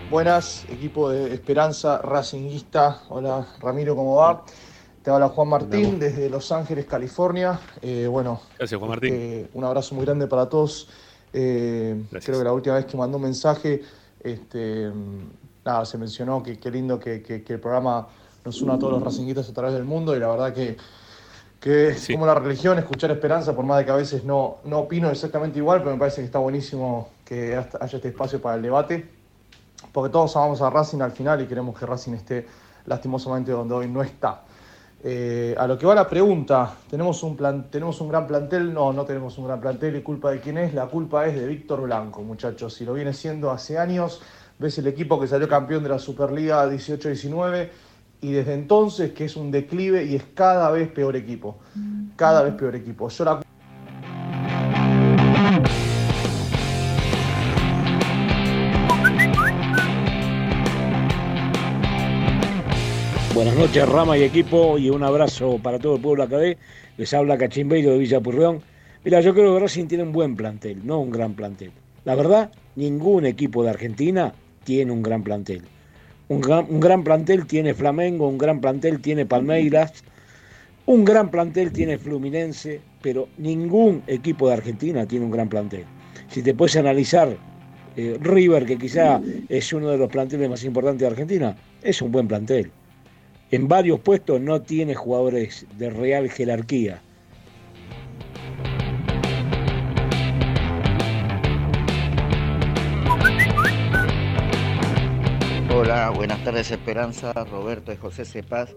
Buenas, 0.10 0.66
equipo 0.70 1.10
de 1.10 1.34
Esperanza 1.34 2.00
Racinguista. 2.00 3.04
Hola 3.10 3.48
Ramiro, 3.62 3.96
¿cómo 3.96 4.16
va? 4.18 4.44
Te 5.02 5.10
habla 5.10 5.30
Juan 5.30 5.48
Martín 5.48 6.00
desde 6.00 6.30
Los 6.30 6.52
Ángeles, 6.52 6.86
California. 6.86 7.60
Eh, 7.82 8.08
bueno, 8.08 8.42
Gracias, 8.58 8.78
Juan 8.78 8.90
Martín. 8.92 9.14
este, 9.14 9.50
un 9.54 9.64
abrazo 9.64 9.96
muy 9.96 10.06
grande 10.06 10.28
para 10.28 10.48
todos. 10.50 10.90
Eh, 11.34 12.04
creo 12.24 12.38
que 12.40 12.44
la 12.44 12.52
última 12.54 12.76
vez 12.76 12.86
que 12.86 12.98
mandó 12.98 13.18
un 13.18 13.24
mensaje, 13.24 13.82
este, 14.22 14.92
nada, 15.64 15.86
se 15.86 15.98
mencionó 15.98 16.44
que 16.44 16.60
qué 16.60 16.70
lindo 16.70 17.00
que, 17.00 17.22
que- 17.24 17.42
que 17.42 17.54
el 17.54 17.60
programa 17.62 18.08
nos 18.46 18.62
una 18.62 18.76
a 18.76 18.80
todos 18.80 18.94
los 18.94 19.04
racinguistas 19.04 19.50
a 19.50 19.54
través 19.54 19.74
del 19.74 19.84
mundo 19.84 20.16
y 20.16 20.20
la 20.20 20.28
verdad 20.28 20.54
que, 20.54 20.78
que 21.60 21.90
es 21.90 22.08
como 22.08 22.26
la 22.26 22.36
religión, 22.36 22.80
escuchar 22.80 23.12
esperanza, 23.12 23.56
por 23.56 23.66
más 23.66 23.80
de 23.80 23.86
que 23.86 23.92
a 23.92 23.96
veces 23.96 24.24
no, 24.24 24.58
no 24.66 24.80
opino 24.80 25.10
exactamente 25.10 25.60
igual, 25.60 25.80
pero 25.80 25.92
me 25.92 26.00
parece 26.00 26.22
que 26.22 26.26
está 26.26 26.40
buenísimo 26.40 27.10
que 27.26 27.56
haya 27.56 27.98
este 27.98 28.08
espacio 28.08 28.42
para 28.42 28.56
el 28.56 28.62
debate 28.62 29.22
porque 29.92 30.12
todos 30.12 30.36
amamos 30.38 30.62
a 30.62 30.70
Racing 30.70 31.02
al 31.02 31.12
final 31.12 31.42
y 31.42 31.48
queremos 31.48 31.78
que 31.78 31.86
Racing 31.86 32.14
esté 32.14 32.46
lastimosamente 32.86 33.52
donde 33.52 33.74
hoy 33.74 33.88
no 33.88 34.02
está. 34.02 34.42
Eh, 35.04 35.56
a 35.58 35.66
lo 35.66 35.78
que 35.78 35.86
va 35.86 35.96
la 35.96 36.08
pregunta, 36.08 36.76
¿tenemos 36.90 37.24
un, 37.24 37.36
plan, 37.36 37.70
¿tenemos 37.72 38.00
un 38.02 38.10
gran 38.10 38.28
plantel? 38.28 38.74
No, 38.74 38.94
no 38.94 39.04
tenemos 39.04 39.38
un 39.38 39.48
gran 39.48 39.60
plantel. 39.60 39.96
¿Y 39.96 40.02
culpa 40.02 40.32
de 40.32 40.40
quién 40.40 40.58
es? 40.60 40.74
La 40.74 40.86
culpa 40.86 41.26
es 41.26 41.36
de 41.36 41.48
Víctor 41.48 41.82
Blanco, 41.82 42.22
muchachos. 42.22 42.74
Si 42.74 42.86
lo 42.86 42.94
viene 42.94 43.14
siendo 43.14 43.50
hace 43.52 43.78
años, 43.78 44.22
ves 44.60 44.78
el 44.78 44.88
equipo 44.88 45.20
que 45.20 45.28
salió 45.28 45.48
campeón 45.50 45.84
de 45.84 45.90
la 45.90 46.00
Superliga 46.00 46.66
18-19 46.68 47.70
y 48.22 48.32
desde 48.32 48.54
entonces 48.54 49.12
que 49.14 49.26
es 49.26 49.36
un 49.36 49.52
declive 49.52 50.06
y 50.06 50.16
es 50.16 50.24
cada 50.34 50.70
vez 50.72 50.88
peor 50.90 51.16
equipo. 51.16 51.58
Cada 52.16 52.44
vez 52.44 52.54
peor 52.54 52.76
equipo. 52.76 53.10
Yo 53.10 53.26
la 53.26 53.42
Buenas 63.34 63.56
noches, 63.56 63.90
Rama 63.90 64.18
y 64.18 64.24
equipo, 64.24 64.78
y 64.78 64.90
un 64.90 65.04
abrazo 65.04 65.58
para 65.58 65.80
todo 65.80 65.96
el 65.96 66.02
pueblo 66.02 66.24
acadé. 66.24 66.58
Les 66.98 67.12
habla 67.14 67.38
Cachimbeiro 67.38 67.92
de 67.92 67.98
Villa 67.98 68.20
Purreón. 68.20 68.62
Mira, 69.04 69.22
yo 69.22 69.34
creo 69.34 69.54
que 69.56 69.62
Racing 69.62 69.88
tiene 69.88 70.04
un 70.04 70.12
buen 70.12 70.36
plantel, 70.36 70.86
no 70.86 71.00
un 71.00 71.10
gran 71.10 71.34
plantel. 71.34 71.72
La 72.04 72.14
verdad, 72.14 72.52
ningún 72.76 73.26
equipo 73.26 73.64
de 73.64 73.72
Argentina 73.72 74.34
tiene 74.64 74.92
un 74.92 75.02
gran 75.02 75.24
plantel. 75.24 75.64
Un 76.32 76.40
gran, 76.40 76.66
un 76.70 76.80
gran 76.80 77.04
plantel 77.04 77.46
tiene 77.46 77.74
Flamengo, 77.74 78.26
un 78.30 78.38
gran 78.38 78.62
plantel 78.62 79.02
tiene 79.02 79.26
Palmeiras, 79.26 79.92
un 80.86 81.04
gran 81.04 81.30
plantel 81.30 81.74
tiene 81.74 81.98
Fluminense, 81.98 82.80
pero 83.02 83.28
ningún 83.38 84.02
equipo 84.08 84.48
de 84.48 84.54
Argentina 84.54 85.06
tiene 85.06 85.26
un 85.26 85.32
gran 85.32 85.50
plantel. 85.50 85.84
Si 86.30 86.42
te 86.42 86.54
puedes 86.54 86.78
analizar 86.78 87.36
eh, 87.98 88.18
River, 88.22 88.66
que 88.66 88.78
quizá 88.78 89.20
es 89.50 89.74
uno 89.74 89.90
de 89.90 89.98
los 89.98 90.10
planteles 90.10 90.50
más 90.50 90.64
importantes 90.64 91.02
de 91.02 91.08
Argentina, 91.08 91.58
es 91.84 92.02
un 92.02 92.14
buen 92.14 92.30
plantel 92.30 92.72
en 93.52 93.68
varios 93.68 94.00
puestos 94.00 94.40
no 94.40 94.62
tiene 94.62 94.96
jugadores 94.96 95.66
de 95.78 95.90
real 95.90 96.30
jerarquía. 96.30 97.02
Hola, 105.74 106.10
buenas 106.10 106.44
tardes 106.44 106.70
Esperanza, 106.70 107.32
Roberto 107.46 107.94
y 107.94 107.98
José 107.98 108.26
Cepaz. 108.26 108.72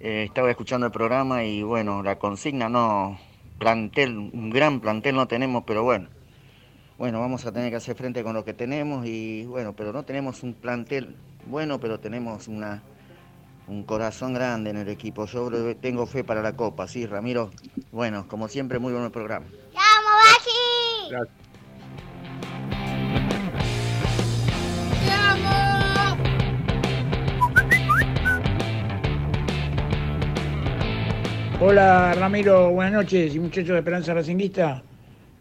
Eh, 0.00 0.24
estaba 0.28 0.50
escuchando 0.50 0.86
el 0.86 0.92
programa 0.92 1.44
y 1.44 1.62
bueno, 1.62 2.02
la 2.02 2.18
consigna 2.18 2.68
no, 2.68 3.18
plantel, 3.58 4.18
un 4.18 4.50
gran 4.50 4.80
plantel 4.80 5.16
no 5.16 5.26
tenemos, 5.26 5.64
pero 5.66 5.82
bueno, 5.82 6.10
bueno, 6.98 7.20
vamos 7.20 7.46
a 7.46 7.52
tener 7.52 7.70
que 7.70 7.76
hacer 7.76 7.96
frente 7.96 8.22
con 8.22 8.34
lo 8.34 8.44
que 8.44 8.52
tenemos 8.52 9.06
y 9.06 9.46
bueno, 9.46 9.72
pero 9.72 9.94
no 9.94 10.02
tenemos 10.02 10.42
un 10.42 10.52
plantel 10.52 11.16
bueno, 11.46 11.80
pero 11.80 11.98
tenemos 12.00 12.48
una, 12.48 12.82
un 13.66 13.82
corazón 13.84 14.34
grande 14.34 14.70
en 14.70 14.76
el 14.76 14.88
equipo. 14.90 15.24
Yo 15.24 15.50
tengo 15.76 16.04
fe 16.04 16.22
para 16.22 16.42
la 16.42 16.54
Copa, 16.54 16.86
sí, 16.86 17.06
Ramiro. 17.06 17.50
Bueno, 17.92 18.28
como 18.28 18.46
siempre, 18.48 18.78
muy 18.78 18.92
bueno 18.92 19.06
el 19.06 19.12
programa. 19.12 19.46
Gracias. 21.08 21.39
Hola 31.62 32.14
Ramiro, 32.14 32.70
buenas 32.70 32.94
noches 32.94 33.34
y 33.34 33.38
muchachos 33.38 33.68
de 33.68 33.78
Esperanza 33.80 34.14
Racinguista. 34.14 34.82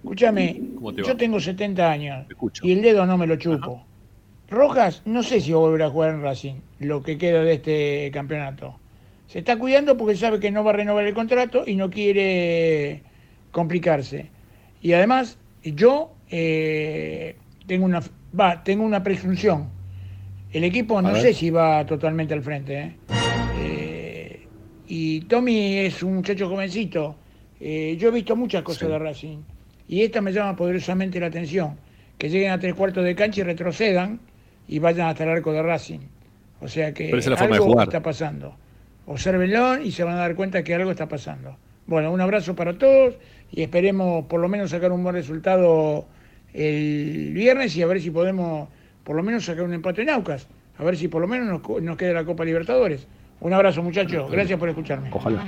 Escúchame, 0.04 0.60
yo 0.98 1.16
tengo 1.16 1.40
70 1.40 1.90
años 1.90 2.28
y 2.62 2.74
el 2.74 2.82
dedo 2.82 3.06
no 3.06 3.18
me 3.18 3.26
lo 3.26 3.38
chupo. 3.38 3.86
Rojas, 4.50 5.02
no 5.06 5.24
sé 5.24 5.40
si 5.40 5.54
va 5.54 5.60
a 5.60 5.62
volver 5.62 5.84
a 5.84 5.90
jugar 5.90 6.10
en 6.10 6.22
Racing, 6.22 6.56
lo 6.80 7.02
que 7.04 7.18
queda 7.18 7.42
de 7.42 7.54
este 7.54 8.12
campeonato. 8.14 8.76
Se 9.28 9.40
está 9.40 9.58
cuidando 9.58 9.96
porque 9.96 10.18
sabe 10.18 10.42
que 10.42 10.52
no 10.52 10.62
va 10.62 10.72
a 10.72 10.74
renovar 10.74 11.06
el 11.06 11.14
contrato 11.14 11.64
y 11.66 11.78
no 11.78 11.90
quiere 11.90 13.02
complicarse. 13.52 14.30
Y 14.82 14.92
además, 14.92 15.38
yo 15.64 16.12
eh, 16.30 17.38
tengo 17.66 17.86
una 17.86 18.02
va, 18.38 18.62
tengo 18.66 18.84
una 18.84 19.04
presunción. 19.04 19.70
El 20.52 20.66
equipo 20.66 21.02
no 21.02 21.16
sé 21.16 21.34
si 21.34 21.50
va 21.50 21.86
totalmente 21.86 22.34
al 22.34 22.44
frente. 22.44 22.78
¿eh? 22.78 22.96
Y 24.92 25.22
Tommy 25.22 25.78
es 25.78 26.02
un 26.02 26.16
muchacho 26.16 26.50
jovencito. 26.50 27.16
Eh, 27.62 27.96
yo 28.00 28.08
he 28.08 28.12
visto 28.12 28.36
muchas 28.36 28.64
cosas 28.64 28.90
de 28.90 28.98
Racing. 28.98 29.38
Y 29.88 30.02
esta 30.02 30.20
me 30.20 30.34
llama 30.34 30.56
poderosamente 30.56 31.20
la 31.20 31.28
atención. 31.28 31.78
Que 32.18 32.28
lleguen 32.28 32.52
a 32.52 32.60
tres 32.60 32.74
cuartos 32.74 33.04
de 33.04 33.14
cancha 33.14 33.42
y 33.42 33.44
retrocedan 33.44 34.20
y 34.68 34.80
vayan 34.80 35.08
hasta 35.08 35.26
el 35.26 35.30
arco 35.30 35.54
de 35.54 35.62
Racing. 35.62 36.00
O 36.60 36.68
sea 36.68 36.92
que 36.92 37.16
es 37.16 37.28
algo 37.28 37.80
está 37.80 38.02
pasando. 38.02 38.56
Observenlo 39.06 39.80
y 39.80 39.92
se 39.92 40.04
van 40.04 40.16
a 40.16 40.22
dar 40.22 40.34
cuenta 40.34 40.64
que 40.64 40.74
algo 40.74 40.90
está 40.90 41.08
pasando. 41.08 41.56
Bueno, 41.86 42.12
un 42.12 42.20
abrazo 42.20 42.56
para 42.56 42.76
todos 42.76 43.14
y 43.52 43.62
esperemos 43.62 44.26
por 44.26 44.40
lo 44.40 44.50
menos 44.50 44.72
sacar 44.72 44.92
un 44.92 45.04
buen 45.04 45.14
resultado 45.14 46.08
el 46.52 47.32
viernes 47.32 47.78
y 47.78 47.84
a 47.84 47.86
ver 47.86 48.02
si 48.02 48.10
podemos 48.10 48.70
por 49.04 49.16
lo 49.16 49.22
menos 49.22 49.46
sacar 49.46 49.66
un 49.66 49.74
empate 49.74 50.02
en 50.02 50.10
Aucas. 50.10 50.48
A 50.80 50.84
ver 50.84 50.98
si 50.98 51.08
por 51.08 51.22
lo 51.22 51.28
menos 51.28 51.48
nos, 51.48 51.82
nos 51.84 51.96
queda 51.96 52.14
la 52.14 52.26
Copa 52.26 52.44
Libertadores. 52.44 53.08
Un 53.42 53.54
abrazo 53.54 53.82
muchachos, 53.82 54.30
gracias 54.30 54.60
por 54.60 54.70
escucharme. 54.70 55.10
Ojalá. 55.14 55.44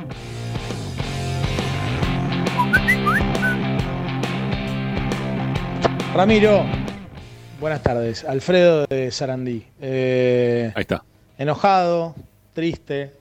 Ramiro, 6.13 6.63
buenas 7.59 7.81
tardes. 7.81 8.25
Alfredo 8.25 8.85
de 8.87 9.11
Sarandí. 9.11 9.65
Eh, 9.79 10.71
Ahí 10.75 10.81
está. 10.81 11.03
enojado, 11.37 12.15
triste 12.53 13.13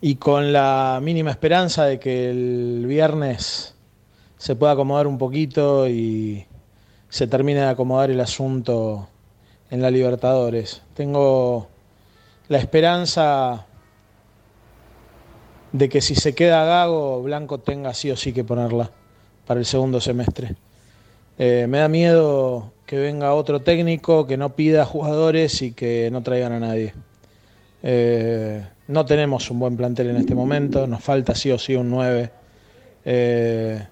y 0.00 0.16
con 0.16 0.52
la 0.52 1.00
mínima 1.02 1.30
esperanza 1.30 1.84
de 1.84 1.98
que 1.98 2.30
el 2.30 2.84
viernes 2.86 3.74
se 4.36 4.54
pueda 4.54 4.72
acomodar 4.72 5.08
un 5.08 5.18
poquito 5.18 5.88
y 5.88 6.46
se 7.08 7.26
termine 7.26 7.60
de 7.60 7.66
acomodar 7.68 8.10
el 8.10 8.20
asunto 8.20 9.08
en 9.70 9.82
la 9.82 9.90
Libertadores. 9.90 10.82
Tengo 10.94 11.68
la 12.48 12.58
esperanza 12.58 13.66
de 15.72 15.88
que 15.88 16.00
si 16.00 16.14
se 16.14 16.34
queda 16.34 16.64
Gago, 16.64 17.22
Blanco 17.22 17.58
tenga 17.58 17.92
sí 17.94 18.10
o 18.10 18.16
sí 18.16 18.32
que 18.32 18.44
ponerla 18.44 18.90
para 19.46 19.60
el 19.60 19.66
segundo 19.66 20.00
semestre. 20.00 20.56
Eh, 21.38 21.66
me 21.68 21.78
da 21.78 21.88
miedo 21.88 22.72
que 22.86 22.96
venga 22.98 23.34
otro 23.34 23.60
técnico 23.60 24.26
que 24.26 24.36
no 24.36 24.56
pida 24.56 24.84
jugadores 24.84 25.60
y 25.62 25.72
que 25.72 26.08
no 26.10 26.22
traigan 26.22 26.52
a 26.52 26.60
nadie. 26.60 26.94
Eh, 27.82 28.66
no 28.88 29.04
tenemos 29.04 29.50
un 29.50 29.58
buen 29.60 29.76
plantel 29.76 30.10
en 30.10 30.16
este 30.16 30.34
momento, 30.34 30.86
nos 30.86 31.02
falta 31.02 31.34
sí 31.34 31.50
o 31.50 31.58
sí 31.58 31.76
un 31.76 31.90
9. 31.90 32.30
Eh, 33.04 33.86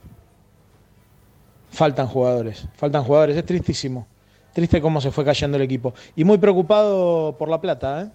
faltan 1.70 2.06
jugadores, 2.06 2.66
faltan 2.74 3.04
jugadores, 3.04 3.36
es 3.36 3.44
tristísimo. 3.44 4.06
Triste 4.54 4.80
cómo 4.80 5.02
se 5.02 5.10
fue 5.10 5.24
cayendo 5.24 5.58
el 5.58 5.62
equipo. 5.62 5.92
Y 6.16 6.24
muy 6.24 6.38
preocupado 6.38 7.36
por 7.38 7.50
la 7.50 7.60
plata, 7.60 8.02
¿eh? 8.02 8.08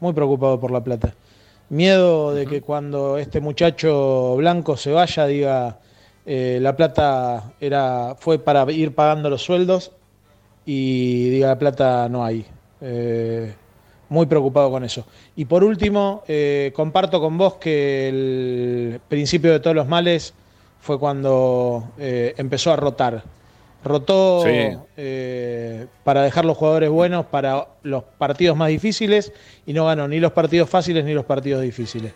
Muy 0.00 0.12
preocupado 0.12 0.60
por 0.60 0.70
la 0.70 0.82
plata. 0.82 1.14
Miedo 1.68 2.34
de 2.34 2.46
que 2.46 2.60
cuando 2.60 3.18
este 3.18 3.40
muchacho 3.40 4.36
blanco 4.36 4.76
se 4.76 4.92
vaya 4.92 5.26
diga 5.26 5.78
eh, 6.24 6.58
la 6.60 6.76
plata 6.76 7.52
era 7.60 8.16
fue 8.18 8.38
para 8.38 8.70
ir 8.72 8.94
pagando 8.94 9.30
los 9.30 9.42
sueldos 9.42 9.92
y 10.64 11.30
diga 11.30 11.48
la 11.48 11.58
plata 11.58 12.08
no 12.08 12.24
hay. 12.24 12.44
Eh, 12.80 13.54
muy 14.08 14.26
preocupado 14.26 14.70
con 14.70 14.84
eso. 14.84 15.06
Y 15.34 15.46
por 15.46 15.64
último, 15.64 16.22
eh, 16.28 16.72
comparto 16.74 17.20
con 17.20 17.38
vos 17.38 17.54
que 17.54 18.08
el 18.08 19.00
principio 19.08 19.52
de 19.52 19.60
todos 19.60 19.74
los 19.74 19.88
males 19.88 20.34
fue 20.80 20.98
cuando 20.98 21.88
empezó 21.98 22.72
a 22.72 22.76
rotar. 22.76 23.24
Rotó 23.86 24.42
Sí. 24.44 24.76
eh, 24.96 25.86
para 26.04 26.22
dejar 26.22 26.44
los 26.44 26.56
jugadores 26.56 26.90
buenos 26.90 27.26
para 27.26 27.68
los 27.82 28.02
partidos 28.18 28.56
más 28.56 28.68
difíciles 28.68 29.32
y 29.64 29.72
no 29.72 29.86
ganó 29.86 30.08
ni 30.08 30.18
los 30.18 30.32
partidos 30.32 30.68
fáciles 30.68 31.04
ni 31.04 31.14
los 31.14 31.24
partidos 31.24 31.62
difíciles. 31.62 32.12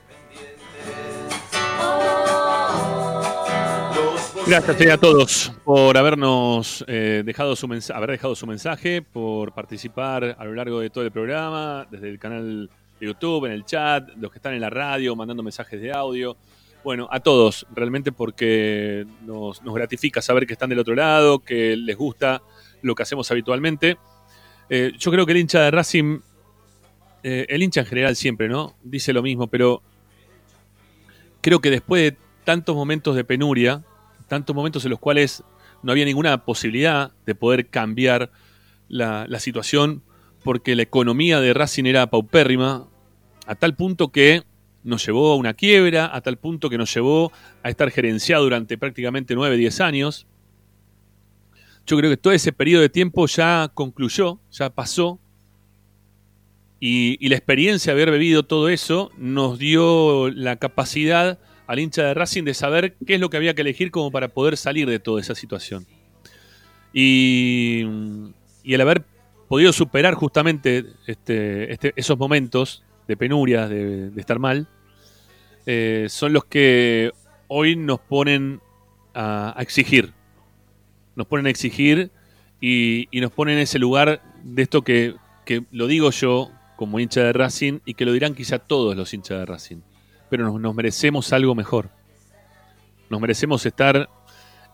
Gracias 4.46 4.80
eh, 4.80 4.90
a 4.90 4.98
todos 4.98 5.52
por 5.64 5.96
habernos 5.96 6.84
eh, 6.88 7.22
dejado 7.24 7.54
su 7.54 7.66
haber 7.94 8.10
dejado 8.10 8.34
su 8.34 8.48
mensaje, 8.48 9.00
por 9.00 9.52
participar 9.52 10.36
a 10.36 10.44
lo 10.44 10.54
largo 10.54 10.80
de 10.80 10.90
todo 10.90 11.04
el 11.04 11.12
programa, 11.12 11.86
desde 11.88 12.08
el 12.08 12.18
canal 12.18 12.68
de 12.98 13.06
YouTube, 13.06 13.46
en 13.46 13.52
el 13.52 13.64
chat, 13.64 14.08
los 14.16 14.32
que 14.32 14.38
están 14.38 14.54
en 14.54 14.60
la 14.60 14.70
radio, 14.70 15.14
mandando 15.14 15.44
mensajes 15.44 15.80
de 15.80 15.92
audio. 15.92 16.36
Bueno, 16.82 17.08
a 17.10 17.20
todos, 17.20 17.66
realmente 17.74 18.10
porque 18.10 19.06
nos, 19.26 19.60
gratifica 19.62 20.22
saber 20.22 20.46
que 20.46 20.54
están 20.54 20.70
del 20.70 20.78
otro 20.78 20.94
lado, 20.94 21.40
que 21.40 21.76
les 21.76 21.96
gusta 21.96 22.42
lo 22.80 22.94
que 22.94 23.02
hacemos 23.02 23.30
habitualmente. 23.30 23.98
Eh, 24.70 24.92
yo 24.98 25.10
creo 25.10 25.26
que 25.26 25.32
el 25.32 25.38
hincha 25.38 25.60
de 25.60 25.70
Racing, 25.70 26.20
eh, 27.22 27.44
el 27.50 27.62
hincha 27.62 27.80
en 27.80 27.86
general 27.86 28.16
siempre, 28.16 28.48
¿no? 28.48 28.76
Dice 28.82 29.12
lo 29.12 29.22
mismo, 29.22 29.46
pero 29.46 29.82
creo 31.42 31.60
que 31.60 31.70
después 31.70 32.02
de 32.02 32.16
tantos 32.44 32.74
momentos 32.74 33.14
de 33.14 33.24
penuria, 33.24 33.84
tantos 34.26 34.56
momentos 34.56 34.82
en 34.84 34.90
los 34.90 35.00
cuales 35.00 35.44
no 35.82 35.92
había 35.92 36.06
ninguna 36.06 36.46
posibilidad 36.46 37.12
de 37.26 37.34
poder 37.34 37.66
cambiar 37.66 38.30
la, 38.88 39.26
la 39.28 39.38
situación, 39.38 40.02
porque 40.44 40.74
la 40.74 40.82
economía 40.82 41.40
de 41.40 41.52
Racing 41.52 41.84
era 41.84 42.08
paupérrima, 42.08 42.88
a 43.46 43.54
tal 43.54 43.76
punto 43.76 44.08
que 44.08 44.44
nos 44.82 45.04
llevó 45.04 45.32
a 45.32 45.36
una 45.36 45.54
quiebra, 45.54 46.14
a 46.14 46.20
tal 46.20 46.38
punto 46.38 46.70
que 46.70 46.78
nos 46.78 46.92
llevó 46.94 47.32
a 47.62 47.70
estar 47.70 47.90
gerenciado 47.90 48.44
durante 48.44 48.78
prácticamente 48.78 49.34
9, 49.34 49.56
10 49.56 49.80
años. 49.80 50.26
Yo 51.86 51.96
creo 51.96 52.10
que 52.10 52.16
todo 52.16 52.32
ese 52.32 52.52
periodo 52.52 52.82
de 52.82 52.88
tiempo 52.88 53.26
ya 53.26 53.70
concluyó, 53.74 54.38
ya 54.50 54.70
pasó, 54.70 55.18
y, 56.82 57.28
la 57.28 57.36
experiencia 57.36 57.94
de 57.94 58.00
haber 58.00 58.10
bebido 58.10 58.42
todo 58.42 58.70
eso 58.70 59.10
nos 59.18 59.58
dio 59.58 60.30
la 60.30 60.56
capacidad 60.56 61.38
al 61.66 61.78
hincha 61.78 62.02
de 62.04 62.14
Racing 62.14 62.44
de 62.44 62.54
saber 62.54 62.96
qué 63.06 63.14
es 63.14 63.20
lo 63.20 63.28
que 63.28 63.36
había 63.36 63.54
que 63.54 63.60
elegir 63.60 63.90
como 63.90 64.10
para 64.10 64.28
poder 64.28 64.56
salir 64.56 64.88
de 64.88 64.98
toda 64.98 65.20
esa 65.20 65.34
situación. 65.34 65.86
Y, 66.94 67.84
y 68.64 68.74
el 68.74 68.80
haber 68.80 69.04
podido 69.46 69.72
superar 69.74 70.14
justamente 70.14 70.86
este, 71.06 71.70
este- 71.72 71.92
esos 71.96 72.18
momentos 72.18 72.82
de 73.10 73.16
penuria, 73.16 73.66
de, 73.66 74.12
estar 74.16 74.38
mal, 74.38 74.68
eh, 75.66 76.06
son 76.08 76.32
los 76.32 76.44
que 76.44 77.10
hoy 77.48 77.74
nos 77.74 77.98
ponen 77.98 78.60
a, 79.14 79.56
exigir. 79.58 80.12
Nos 81.16 81.26
ponen 81.26 81.46
a 81.46 81.50
exigir 81.50 82.12
y, 82.60 83.08
nos 83.12 83.32
ponen 83.32 83.56
en 83.56 83.62
ese 83.62 83.80
lugar 83.80 84.22
de 84.44 84.62
esto 84.62 84.82
que, 84.82 85.16
que 85.44 85.64
lo 85.72 85.88
digo 85.88 86.12
yo 86.12 86.52
como 86.76 87.00
hincha 87.00 87.24
de 87.24 87.32
Racing 87.32 87.80
y 87.84 87.94
que 87.94 88.04
lo 88.04 88.12
dirán 88.12 88.36
quizá 88.36 88.60
todos 88.60 88.96
los 88.96 89.12
hinchas 89.12 89.40
de 89.40 89.46
Racing. 89.46 89.80
Pero 90.28 90.44
nos, 90.44 90.60
nos 90.60 90.72
merecemos 90.72 91.32
algo 91.32 91.56
mejor. 91.56 91.90
Nos 93.08 93.20
merecemos 93.20 93.66
estar 93.66 94.08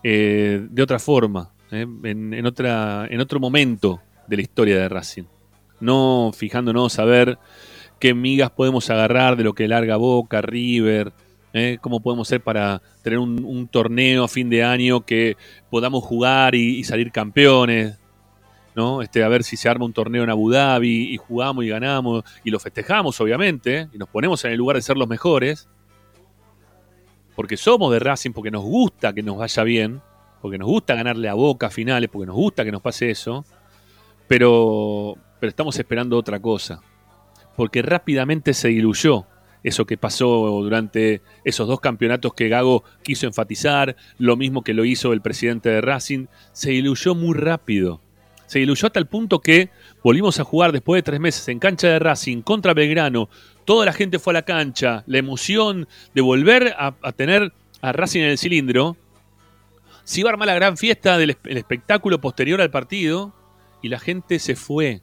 eh, 0.03 0.63
de 0.69 0.83
otra 0.83 0.99
forma, 0.99 1.49
eh, 1.71 1.87
en, 2.03 2.35
en 2.35 2.45
otra, 2.45 3.07
en 3.09 3.19
otro 3.19 3.39
momento 3.39 3.99
de 4.27 4.35
la 4.35 4.41
historia 4.43 4.77
de 4.77 4.89
Racing. 4.89 5.23
No 5.79 6.31
fijándonos 6.35 6.99
a 6.99 7.05
ver 7.05 7.39
qué 7.99 8.13
migas 8.13 8.51
podemos 8.51 8.89
agarrar 8.89 9.35
de 9.35 9.43
lo 9.43 9.53
que 9.53 9.67
larga 9.67 9.97
Boca, 9.97 10.41
River, 10.41 11.13
eh, 11.53 11.77
cómo 11.81 12.01
podemos 12.01 12.27
ser 12.27 12.41
para 12.41 12.81
tener 13.01 13.19
un, 13.19 13.67
torneo 13.67 14.23
a 14.23 14.27
fin 14.27 14.49
de 14.49 14.63
año 14.63 15.05
que 15.05 15.37
podamos 15.69 16.03
jugar 16.03 16.55
y, 16.55 16.83
salir 16.83 17.11
campeones. 17.11 17.97
¿no? 18.75 19.01
Este, 19.01 19.23
a 19.23 19.27
ver 19.27 19.43
si 19.43 19.57
se 19.57 19.67
arma 19.67 19.85
un 19.85 19.93
torneo 19.93 20.23
en 20.23 20.29
Abu 20.29 20.51
Dhabi 20.51 21.11
y 21.11 21.17
jugamos 21.17 21.65
y 21.65 21.69
ganamos 21.69 22.23
y 22.43 22.51
lo 22.51 22.59
festejamos, 22.59 23.19
obviamente, 23.19 23.89
y 23.91 23.97
nos 23.97 24.07
ponemos 24.07 24.45
en 24.45 24.51
el 24.51 24.57
lugar 24.57 24.75
de 24.75 24.83
ser 24.83 24.97
los 24.97 25.07
mejores, 25.07 25.67
porque 27.35 27.57
somos 27.57 27.91
de 27.91 27.97
Racing, 27.97 28.33
porque 28.33 28.51
nos 28.51 28.63
gusta 28.63 29.13
que 29.13 29.23
nos 29.23 29.37
vaya 29.37 29.63
bien, 29.63 30.01
porque 30.43 30.59
nos 30.59 30.67
gusta 30.67 30.93
ganarle 30.93 31.27
a 31.27 31.33
Boca 31.33 31.71
finales, 31.71 32.07
porque 32.11 32.27
nos 32.27 32.35
gusta 32.35 32.63
que 32.63 32.71
nos 32.71 32.83
pase 32.83 33.09
eso, 33.09 33.45
pero, 34.27 35.15
pero 35.39 35.49
estamos 35.49 35.77
esperando 35.79 36.15
otra 36.15 36.39
cosa, 36.39 36.79
porque 37.57 37.81
rápidamente 37.81 38.53
se 38.53 38.69
diluyó 38.69 39.25
eso 39.63 39.85
que 39.85 39.97
pasó 39.97 40.27
durante 40.61 41.21
esos 41.43 41.67
dos 41.67 41.81
campeonatos 41.81 42.33
que 42.33 42.47
Gago 42.47 42.85
quiso 43.03 43.27
enfatizar, 43.27 43.97
lo 44.17 44.37
mismo 44.37 44.63
que 44.63 44.73
lo 44.73 44.85
hizo 44.85 45.11
el 45.11 45.19
presidente 45.21 45.67
de 45.69 45.81
Racing, 45.81 46.27
se 46.53 46.69
diluyó 46.69 47.15
muy 47.15 47.35
rápido. 47.35 47.99
Se 48.45 48.59
diluyó 48.59 48.85
hasta 48.87 48.99
el 48.99 49.07
punto 49.07 49.41
que 49.41 49.69
volvimos 50.01 50.39
a 50.39 50.45
jugar 50.45 50.71
después 50.71 50.99
de 50.99 51.03
tres 51.03 51.19
meses 51.19 51.45
en 51.49 51.59
cancha 51.59 51.89
de 51.89 51.99
Racing 51.99 52.43
contra 52.43 52.73
Belgrano. 52.73 53.27
Toda 53.65 53.85
la 53.85 53.91
gente 53.91 54.19
fue 54.19 54.31
a 54.31 54.35
la 54.35 54.43
cancha. 54.43 55.03
La 55.05 55.17
emoción 55.17 55.85
de 56.15 56.21
volver 56.21 56.73
a, 56.77 56.93
tener 57.11 57.51
a 57.81 57.91
Racing 57.91 58.21
en 58.21 58.29
el 58.29 58.37
cilindro. 58.37 58.95
Se 60.05 60.21
iba 60.21 60.29
a 60.29 60.33
armar 60.33 60.47
la 60.47 60.53
gran 60.55 60.77
fiesta 60.77 61.17
del 61.17 61.31
esp- 61.31 61.49
el 61.49 61.57
espectáculo 61.57 62.21
posterior 62.21 62.61
al 62.61 62.71
partido 62.71 63.33
y 63.81 63.89
la 63.89 63.99
gente 63.99 64.39
se 64.39 64.55
fue. 64.55 65.01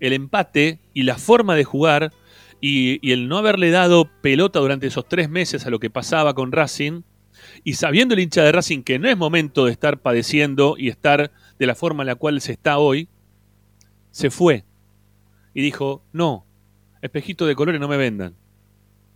El 0.00 0.12
empate 0.12 0.80
y 0.94 1.04
la 1.04 1.16
forma 1.16 1.54
de 1.54 1.64
jugar 1.64 2.12
y, 2.60 3.12
el 3.12 3.28
no 3.28 3.38
haberle 3.38 3.70
dado 3.70 4.10
pelota 4.20 4.58
durante 4.58 4.86
esos 4.86 5.08
tres 5.08 5.30
meses 5.30 5.66
a 5.66 5.70
lo 5.70 5.78
que 5.78 5.90
pasaba 5.90 6.34
con 6.34 6.52
Racing 6.52 7.02
y 7.64 7.74
sabiendo 7.74 8.14
el 8.14 8.20
hincha 8.20 8.42
de 8.42 8.52
Racing 8.52 8.82
que 8.82 8.98
no 8.98 9.08
es 9.08 9.16
momento 9.16 9.64
de 9.64 9.72
estar 9.72 9.98
padeciendo 9.98 10.76
y 10.76 10.88
estar 10.88 11.30
de 11.58 11.66
la 11.66 11.74
forma 11.74 12.02
en 12.02 12.08
la 12.08 12.14
cual 12.14 12.40
se 12.40 12.52
está 12.52 12.78
hoy, 12.78 13.08
se 14.10 14.30
fue 14.30 14.64
y 15.54 15.62
dijo, 15.62 16.02
no, 16.12 16.46
espejitos 17.02 17.48
de 17.48 17.54
colores 17.54 17.80
no 17.80 17.88
me 17.88 17.96
vendan, 17.96 18.34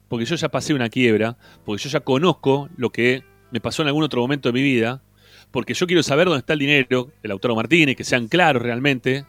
porque 0.09 0.25
yo 0.25 0.37
ya 0.37 0.49
pasé 0.49 0.75
una 0.75 0.89
quiebra, 0.89 1.37
porque 1.65 1.83
yo 1.83 1.91
ya 1.91 2.01
conozco 2.01 2.69
lo 2.77 2.91
que 2.91 3.25
me 3.51 3.61
pasó 3.61 3.83
en 3.83 3.89
algún 3.89 4.05
otro 4.05 4.21
momento 4.21 4.49
de 4.49 4.53
mi 4.53 4.63
vida, 4.63 5.03
porque 5.51 5.75
yo 5.75 5.87
quiero 5.87 6.03
saber 6.03 6.27
dónde 6.27 6.41
está 6.41 6.55
el 6.55 6.59
dinero 6.59 7.11
de 7.23 7.29
Lautaro 7.29 7.55
Martínez, 7.55 7.97
que 7.97 8.05
sean 8.05 8.29
claros 8.29 8.63
realmente, 8.63 9.27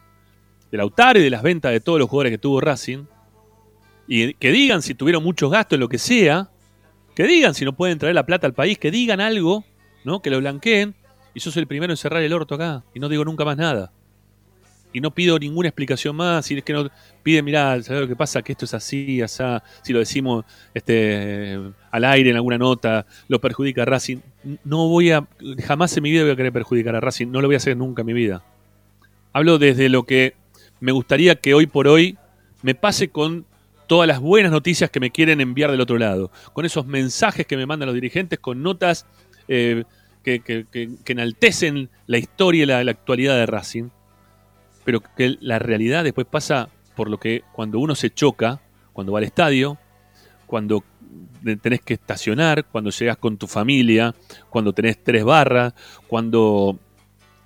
de 0.76 0.78
Lautaro 0.78 1.20
y 1.20 1.24
de 1.24 1.30
las 1.30 1.42
ventas 1.42 1.72
de 1.72 1.80
todos 1.80 2.00
los 2.00 2.10
jugadores 2.10 2.32
que 2.32 2.38
tuvo 2.38 2.62
Racing, 2.62 3.06
y 4.08 4.34
que 4.36 4.52
digan 4.52 4.82
si 4.82 4.94
tuvieron 4.94 5.24
muchos 5.24 5.50
gastos 5.50 5.78
en 5.78 5.80
lo 5.80 5.90
que 5.90 5.98
sea, 5.98 6.50
que 7.16 7.24
digan 7.26 7.54
si 7.54 7.66
no 7.66 7.74
pueden 7.74 7.98
traer 7.98 8.14
la 8.14 8.26
plata 8.26 8.46
al 8.46 8.54
país, 8.54 8.78
que 8.78 8.92
digan 8.92 9.22
algo, 9.22 9.64
¿no? 10.04 10.22
Que 10.22 10.30
lo 10.30 10.40
blanqueen. 10.40 10.94
Y 11.34 11.40
yo 11.40 11.50
soy 11.50 11.62
el 11.62 11.68
primero 11.68 11.92
en 11.92 11.98
cerrar 11.98 12.22
el 12.22 12.32
orto 12.32 12.56
acá 12.56 12.84
y 12.94 13.00
no 13.00 13.10
digo 13.10 13.26
nunca 13.26 13.44
más 13.46 13.58
nada. 13.58 13.92
y 14.96 15.02
no 15.02 15.12
pido 15.12 15.38
ninguna 15.38 15.68
explicación 15.68 16.16
más, 16.16 16.50
y 16.52 16.58
es 16.58 16.64
que 16.64 16.72
no 16.72 16.90
piden, 17.22 17.44
mirá, 17.44 17.84
¿sabes 17.84 18.04
lo 18.04 18.08
que 18.08 18.16
pasa? 18.16 18.42
Que 18.42 18.54
esto 18.54 18.64
es 18.64 18.74
así, 18.74 19.22
así, 19.22 19.44
si 19.82 19.92
lo 19.92 20.00
decimos 20.00 20.46
este, 20.74 21.60
al 21.92 22.06
aire 22.06 22.30
en 22.30 22.38
alguna 22.38 22.58
nota, 22.58 23.06
lo 23.28 23.42
perjudica 23.42 23.84
Racing. 23.84 24.20
No 24.64 24.88
voy 24.88 25.12
a, 25.12 25.28
jamás 25.66 25.98
en 25.98 26.04
mi 26.04 26.12
vida 26.12 26.24
voy 26.24 26.32
a 26.32 26.36
querer 26.38 26.54
perjudicar 26.54 26.96
a 26.96 27.02
Racing, 27.02 27.28
no 27.28 27.42
lo 27.42 27.50
voy 27.50 27.56
a 27.56 27.58
hacer 27.58 27.76
nunca 27.76 28.04
en 28.04 28.06
mi 28.06 28.14
vida. 28.14 28.42
Hablo 29.34 29.58
desde 29.58 29.90
lo 29.90 30.04
que 30.04 30.36
me 30.80 30.92
gustaría 30.92 31.36
que 31.36 31.54
hoy 31.54 31.68
por 31.68 31.88
hoy 31.88 32.18
me 32.62 32.76
pase 32.76 33.10
con 33.10 33.46
todas 33.88 34.08
las 34.08 34.20
buenas 34.20 34.52
noticias 34.52 34.90
que 34.90 35.00
me 35.00 35.12
quieren 35.12 35.42
enviar 35.42 35.72
del 35.72 35.82
otro 35.82 35.98
lado, 35.98 36.32
con 36.54 36.66
esos 36.66 36.86
mensajes 36.86 37.46
que 37.46 37.58
me 37.58 37.66
mandan 37.66 37.88
los 37.88 37.96
dirigentes, 37.96 38.40
con 38.40 38.64
notas 38.64 39.06
eh, 39.48 39.84
que, 40.24 40.64
enaltecen 41.06 41.90
la 42.08 42.18
historia 42.18 42.64
y 42.64 42.66
la, 42.66 42.84
la 42.84 42.92
actualidad 42.92 43.36
de 43.36 43.46
Racing. 43.46 43.90
Pero 44.84 45.02
que 45.16 45.38
la 45.40 45.60
realidad 45.60 46.04
después 46.04 46.28
pasa 46.28 46.70
por 46.96 47.10
lo 47.10 47.20
que 47.20 47.44
cuando 47.54 47.80
uno 47.80 47.96
se 47.96 48.12
choca, 48.12 48.62
cuando 48.94 49.14
va 49.14 49.20
al 49.20 49.26
estadio, 49.26 49.78
cuando 50.46 50.84
tenés 51.62 51.82
que 51.82 51.96
estacionar, 51.96 52.66
cuando 52.66 52.90
llegas 52.90 53.18
con 53.18 53.38
tu 53.38 53.48
familia, 53.48 54.16
cuando 54.50 54.74
tenés 54.74 55.04
tres 55.04 55.24
barras, 55.24 55.74
cuando 56.08 56.80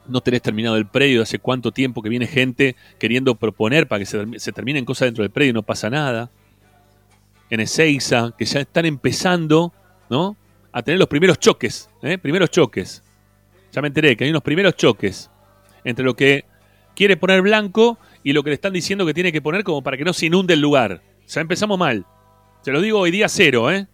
no 0.10 0.22
tenés 0.22 0.42
terminado 0.42 0.76
el 0.78 0.88
predio, 0.88 1.22
hace 1.22 1.40
cuánto 1.40 1.72
tiempo 1.72 2.02
que 2.02 2.10
viene 2.10 2.28
gente 2.28 2.76
queriendo 2.98 3.36
proponer 3.36 3.88
para 3.88 4.00
que 4.00 4.06
se, 4.06 4.52
terminen 4.52 4.86
cosas 4.86 5.08
dentro 5.08 5.24
del 5.24 5.32
predio 5.32 5.52
y 5.52 5.54
no 5.54 5.64
pasa 5.64 5.90
nada. 5.90 6.30
En 7.50 7.60
Ezeiza, 7.60 8.34
que 8.38 8.46
ya 8.46 8.62
están 8.62 8.86
empezando, 8.86 9.74
¿no? 10.10 10.38
A 10.72 10.84
tener 10.84 11.00
los 11.00 11.08
primeros 11.08 11.40
choques, 11.40 11.90
¿eh? 12.02 12.18
Primeros 12.18 12.52
choques. 12.52 13.04
Ya 13.72 13.82
me 13.82 13.88
enteré 13.88 14.16
que 14.16 14.24
hay 14.24 14.30
unos 14.30 14.44
primeros 14.44 14.76
choques 14.76 15.30
entre 15.84 16.06
lo 16.06 16.16
que 16.16 16.46
quiere 16.96 17.18
poner 17.18 17.42
blanco 17.42 17.98
y 18.24 18.34
lo 18.34 18.44
que 18.44 18.50
le 18.50 18.56
están 18.56 18.74
diciendo 18.74 19.06
que 19.06 19.14
tiene 19.14 19.32
que 19.32 19.42
poner 19.42 19.64
como 19.64 19.82
para 19.82 19.98
que 19.98 20.04
no 20.04 20.14
se 20.14 20.28
inunde 20.28 20.54
el 20.54 20.62
lugar. 20.62 21.02
Ya 21.28 21.42
empezamos 21.42 21.78
mal. 21.78 22.06
Se 22.62 22.72
lo 22.72 22.82
digo 22.82 23.00
hoy 23.00 23.12
día 23.12 23.30
cero, 23.30 23.72
¿eh? 23.72 23.88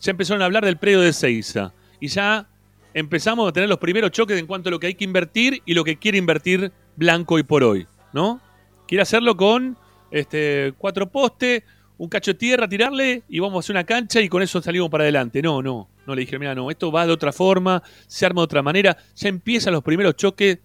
Ya 0.00 0.10
empezaron 0.12 0.42
a 0.42 0.46
hablar 0.46 0.64
del 0.64 0.76
predio 0.76 1.00
de 1.00 1.12
Seiza. 1.12 1.72
Y 2.00 2.08
ya 2.08 2.48
empezamos 2.94 3.48
a 3.48 3.52
tener 3.52 3.68
los 3.68 3.78
primeros 3.78 4.10
choques 4.10 4.38
en 4.38 4.46
cuanto 4.46 4.68
a 4.68 4.72
lo 4.72 4.80
que 4.80 4.88
hay 4.88 4.94
que 4.94 5.04
invertir 5.04 5.62
y 5.64 5.74
lo 5.74 5.84
que 5.84 5.96
quiere 5.96 6.18
invertir 6.18 6.72
Blanco 6.96 7.38
y 7.38 7.42
por 7.42 7.62
hoy, 7.62 7.86
¿no? 8.12 8.40
Quiere 8.86 9.02
hacerlo 9.02 9.36
con 9.36 9.76
este, 10.10 10.72
cuatro 10.78 11.10
postes, 11.10 11.62
un 11.98 12.08
cacho 12.08 12.32
de 12.32 12.38
tierra, 12.38 12.68
tirarle 12.68 13.22
y 13.28 13.40
vamos 13.40 13.56
a 13.56 13.60
hacer 13.60 13.74
una 13.74 13.84
cancha 13.84 14.20
y 14.20 14.28
con 14.28 14.42
eso 14.42 14.62
salimos 14.62 14.88
para 14.88 15.04
adelante. 15.04 15.42
No, 15.42 15.62
no. 15.62 15.88
No 16.06 16.14
le 16.14 16.22
dije, 16.22 16.38
mira, 16.38 16.54
no, 16.54 16.70
esto 16.70 16.90
va 16.90 17.06
de 17.06 17.12
otra 17.12 17.32
forma, 17.32 17.82
se 18.06 18.24
arma 18.24 18.40
de 18.40 18.44
otra 18.44 18.62
manera. 18.62 18.96
Ya 19.14 19.28
empiezan 19.28 19.74
los 19.74 19.82
primeros 19.82 20.16
choques 20.16 20.58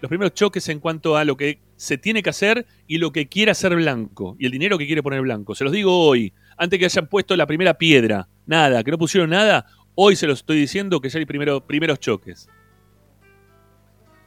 los 0.00 0.08
primeros 0.08 0.34
choques 0.34 0.68
en 0.68 0.80
cuanto 0.80 1.16
a 1.16 1.24
lo 1.24 1.36
que 1.36 1.60
se 1.76 1.98
tiene 1.98 2.22
que 2.22 2.30
hacer 2.30 2.66
y 2.86 2.98
lo 2.98 3.12
que 3.12 3.28
quiere 3.28 3.50
hacer 3.50 3.74
Blanco 3.74 4.36
y 4.38 4.46
el 4.46 4.52
dinero 4.52 4.78
que 4.78 4.86
quiere 4.86 5.02
poner 5.02 5.20
Blanco. 5.20 5.54
Se 5.54 5.64
los 5.64 5.72
digo 5.72 5.98
hoy, 5.98 6.32
antes 6.56 6.78
que 6.78 6.84
hayan 6.84 7.06
puesto 7.06 7.36
la 7.36 7.46
primera 7.46 7.74
piedra, 7.74 8.28
nada, 8.46 8.82
que 8.84 8.90
no 8.90 8.98
pusieron 8.98 9.30
nada, 9.30 9.66
hoy 9.96 10.14
se 10.14 10.26
los 10.28 10.40
estoy 10.40 10.58
diciendo 10.58 11.00
que 11.00 11.08
ya 11.08 11.18
hay 11.18 11.26
primero, 11.26 11.60
primeros 11.60 11.98
choques. 11.98 12.48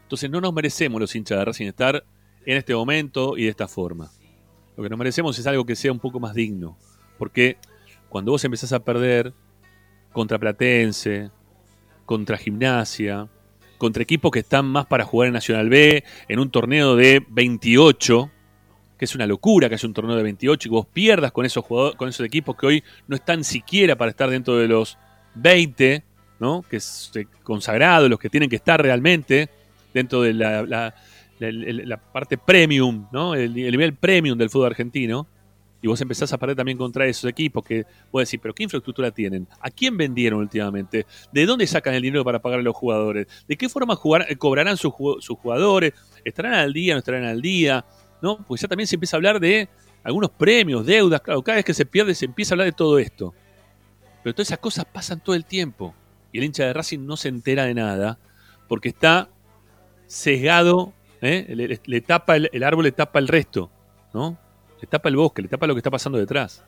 Entonces 0.03 0.29
no 0.29 0.41
nos 0.41 0.53
merecemos 0.53 0.99
los 0.99 1.15
hinchas 1.15 1.37
de 1.37 1.45
Racing 1.45 1.67
estar 1.67 2.03
en 2.45 2.57
este 2.57 2.75
momento 2.75 3.37
y 3.37 3.43
de 3.43 3.49
esta 3.49 3.67
forma. 3.67 4.11
Lo 4.75 4.83
que 4.83 4.89
nos 4.89 4.99
merecemos 4.99 5.37
es 5.37 5.45
algo 5.45 5.65
que 5.65 5.75
sea 5.75 5.91
un 5.91 5.99
poco 5.99 6.19
más 6.19 6.33
digno. 6.33 6.77
Porque 7.17 7.57
cuando 8.09 8.31
vos 8.31 8.43
empezás 8.43 8.73
a 8.73 8.79
perder 8.79 9.33
contra 10.11 10.39
Platense, 10.39 11.29
contra 12.05 12.37
Gimnasia, 12.37 13.29
contra 13.77 14.01
equipos 14.01 14.31
que 14.31 14.39
están 14.39 14.65
más 14.65 14.87
para 14.87 15.05
jugar 15.05 15.27
en 15.27 15.33
Nacional 15.33 15.69
B, 15.69 16.03
en 16.27 16.39
un 16.39 16.49
torneo 16.49 16.95
de 16.95 17.23
28, 17.29 18.31
que 18.97 19.05
es 19.05 19.13
una 19.13 19.27
locura 19.27 19.69
que 19.69 19.75
haya 19.75 19.87
un 19.87 19.93
torneo 19.93 20.15
de 20.15 20.23
28 20.23 20.67
y 20.67 20.71
vos 20.71 20.87
pierdas 20.87 21.31
con 21.31 21.45
esos 21.45 21.63
jugadores, 21.63 21.97
con 21.97 22.09
esos 22.09 22.25
equipos 22.25 22.55
que 22.55 22.65
hoy 22.65 22.83
no 23.07 23.15
están 23.15 23.43
siquiera 23.43 23.95
para 23.95 24.09
estar 24.09 24.29
dentro 24.29 24.57
de 24.57 24.67
los 24.67 24.97
20, 25.35 26.03
¿no? 26.39 26.63
Que 26.69 26.77
es 26.77 27.11
eh, 27.15 27.25
consagrado, 27.43 28.09
los 28.09 28.19
que 28.19 28.29
tienen 28.29 28.49
que 28.49 28.55
estar 28.55 28.81
realmente 28.81 29.49
dentro 29.93 30.21
de 30.21 30.33
la, 30.33 30.93
parte 32.11 32.37
premium, 32.37 33.07
¿no? 33.11 33.35
El, 33.35 33.57
el 33.57 33.71
nivel 33.71 33.93
premium 33.93 34.37
del 34.37 34.49
fútbol 34.49 34.67
argentino 34.67 35.27
y 35.81 35.87
vos 35.87 35.99
empezás 36.01 36.31
a 36.33 36.37
perder 36.37 36.57
también 36.57 36.77
contra 36.77 37.05
esos 37.05 37.29
equipos 37.29 37.63
que 37.63 37.85
vos 38.11 38.23
decís, 38.23 38.39
pero 38.41 38.53
¿qué 38.53 38.63
infraestructura 38.63 39.11
tienen? 39.11 39.47
¿A 39.61 39.69
quién 39.69 39.95
vendieron 39.95 40.39
últimamente? 40.39 41.05
¿De 41.31 41.45
dónde 41.45 41.65
sacan 41.67 41.93
el 41.93 42.01
dinero 42.01 42.25
para 42.25 42.39
pagar 42.39 42.59
a 42.59 42.63
los 42.63 42.75
jugadores? 42.75 43.27
¿De 43.47 43.55
qué 43.55 43.69
forma 43.69 43.97
eh, 44.27 44.35
cobrarán 44.35 44.75
sus, 44.75 44.91
jugadores? 44.93 45.93
¿Estarán 46.25 46.53
al 46.53 46.73
día? 46.73 46.93
¿No 46.93 46.99
estarán 46.99 47.23
al 47.23 47.41
día? 47.41 47.85
¿No? 48.21 48.37
Pues 48.45 48.61
ya 48.61 48.67
también 48.67 48.87
se 48.87 48.95
empieza 48.95 49.15
a 49.15 49.19
hablar 49.19 49.39
de 49.39 49.69
algunos 50.03 50.31
premios, 50.31 50.85
deudas, 50.85 51.21
claro, 51.21 51.41
cada 51.41 51.57
vez 51.57 51.65
que 51.65 51.73
se 51.73 51.85
pierde 51.85 52.15
se 52.15 52.25
empieza 52.25 52.53
a 52.53 52.55
hablar 52.55 52.65
de 52.65 52.73
todo 52.73 52.99
esto. 52.99 53.33
Pero 54.23 54.33
todas 54.33 54.47
esas 54.47 54.59
cosas 54.59 54.85
pasan 54.85 55.19
todo 55.19 55.35
el 55.35 55.45
tiempo. 55.45 55.93
Y 56.31 56.37
el 56.37 56.43
hincha 56.43 56.65
de 56.65 56.73
Racing 56.73 57.05
no 57.05 57.17
se 57.17 57.29
entera 57.29 57.65
de 57.65 57.73
nada 57.73 58.19
porque 58.67 58.89
está 58.89 59.29
sesgado, 60.07 60.93
¿eh? 61.21 61.79
le, 61.85 62.01
tapa 62.01 62.35
el, 62.35 62.49
el 62.53 62.63
árbol, 62.63 62.85
le 62.85 62.91
tapa 62.91 63.19
el 63.19 63.27
resto, 63.27 63.69
¿no? 64.13 64.37
Le 64.81 64.87
tapa 64.87 65.09
el 65.09 65.15
bosque, 65.15 65.41
le 65.41 65.47
tapa 65.47 65.67
lo 65.67 65.73
que 65.73 65.79
está 65.79 65.91
pasando 65.91 66.17
detrás. 66.17 66.63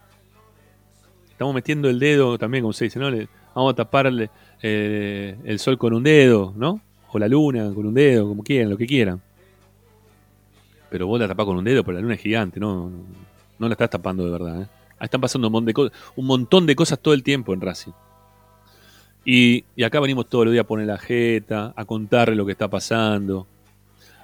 Estamos 1.30 1.54
metiendo 1.56 1.90
el 1.90 2.00
dedo 2.00 2.38
también, 2.38 2.64
como 2.64 2.74
se 2.74 2.86
dice, 2.86 3.00
¿no? 3.00 3.10
vamos 3.56 3.74
a 3.74 3.76
taparle 3.76 4.30
eh, 4.62 5.36
el 5.44 5.60
sol 5.60 5.78
con 5.78 5.94
un 5.94 6.04
dedo, 6.04 6.54
¿no? 6.56 6.82
O 7.12 7.20
la 7.20 7.28
luna 7.28 7.72
con 7.74 7.86
un 7.86 7.94
dedo, 7.94 8.28
como 8.28 8.44
quieran, 8.44 8.70
lo 8.70 8.78
que 8.78 8.86
quieran. 8.86 9.22
Pero 10.90 11.08
vos 11.08 11.20
la 11.20 11.28
tapás 11.28 11.46
con 11.46 11.58
un 11.58 11.64
dedo, 11.64 11.84
pero 11.84 11.96
la 11.96 12.02
luna 12.02 12.16
es 12.16 12.22
gigante, 12.22 12.60
¿no? 12.60 12.92
No, 13.58 13.68
la 13.68 13.74
estás 13.74 13.90
tapando 13.90 14.26
de 14.26 14.32
verdad, 14.32 14.62
¿eh? 14.62 14.68
Están 15.02 15.22
pasando 15.22 15.48
un 15.48 15.54
montón, 15.54 15.88
de 15.88 15.92
un 16.16 16.26
montón 16.26 16.66
de 16.66 16.76
cosas 16.76 17.00
todo 17.00 17.14
el 17.14 17.24
tiempo 17.24 17.54
en 17.54 17.62
Racing. 17.62 17.94
Y, 19.26 19.66
y 19.76 19.84
acá 19.84 20.00
venimos 20.00 20.30
todos 20.30 20.46
los 20.46 20.54
días 20.54 20.64
a 20.64 20.68
poner 20.68 20.88
la 20.88 20.98
jeta, 20.98 21.74
a 21.76 21.86
contarle 21.86 22.36
lo 22.36 22.46
que 22.46 22.52
está 22.54 22.70
pasando, 22.70 23.48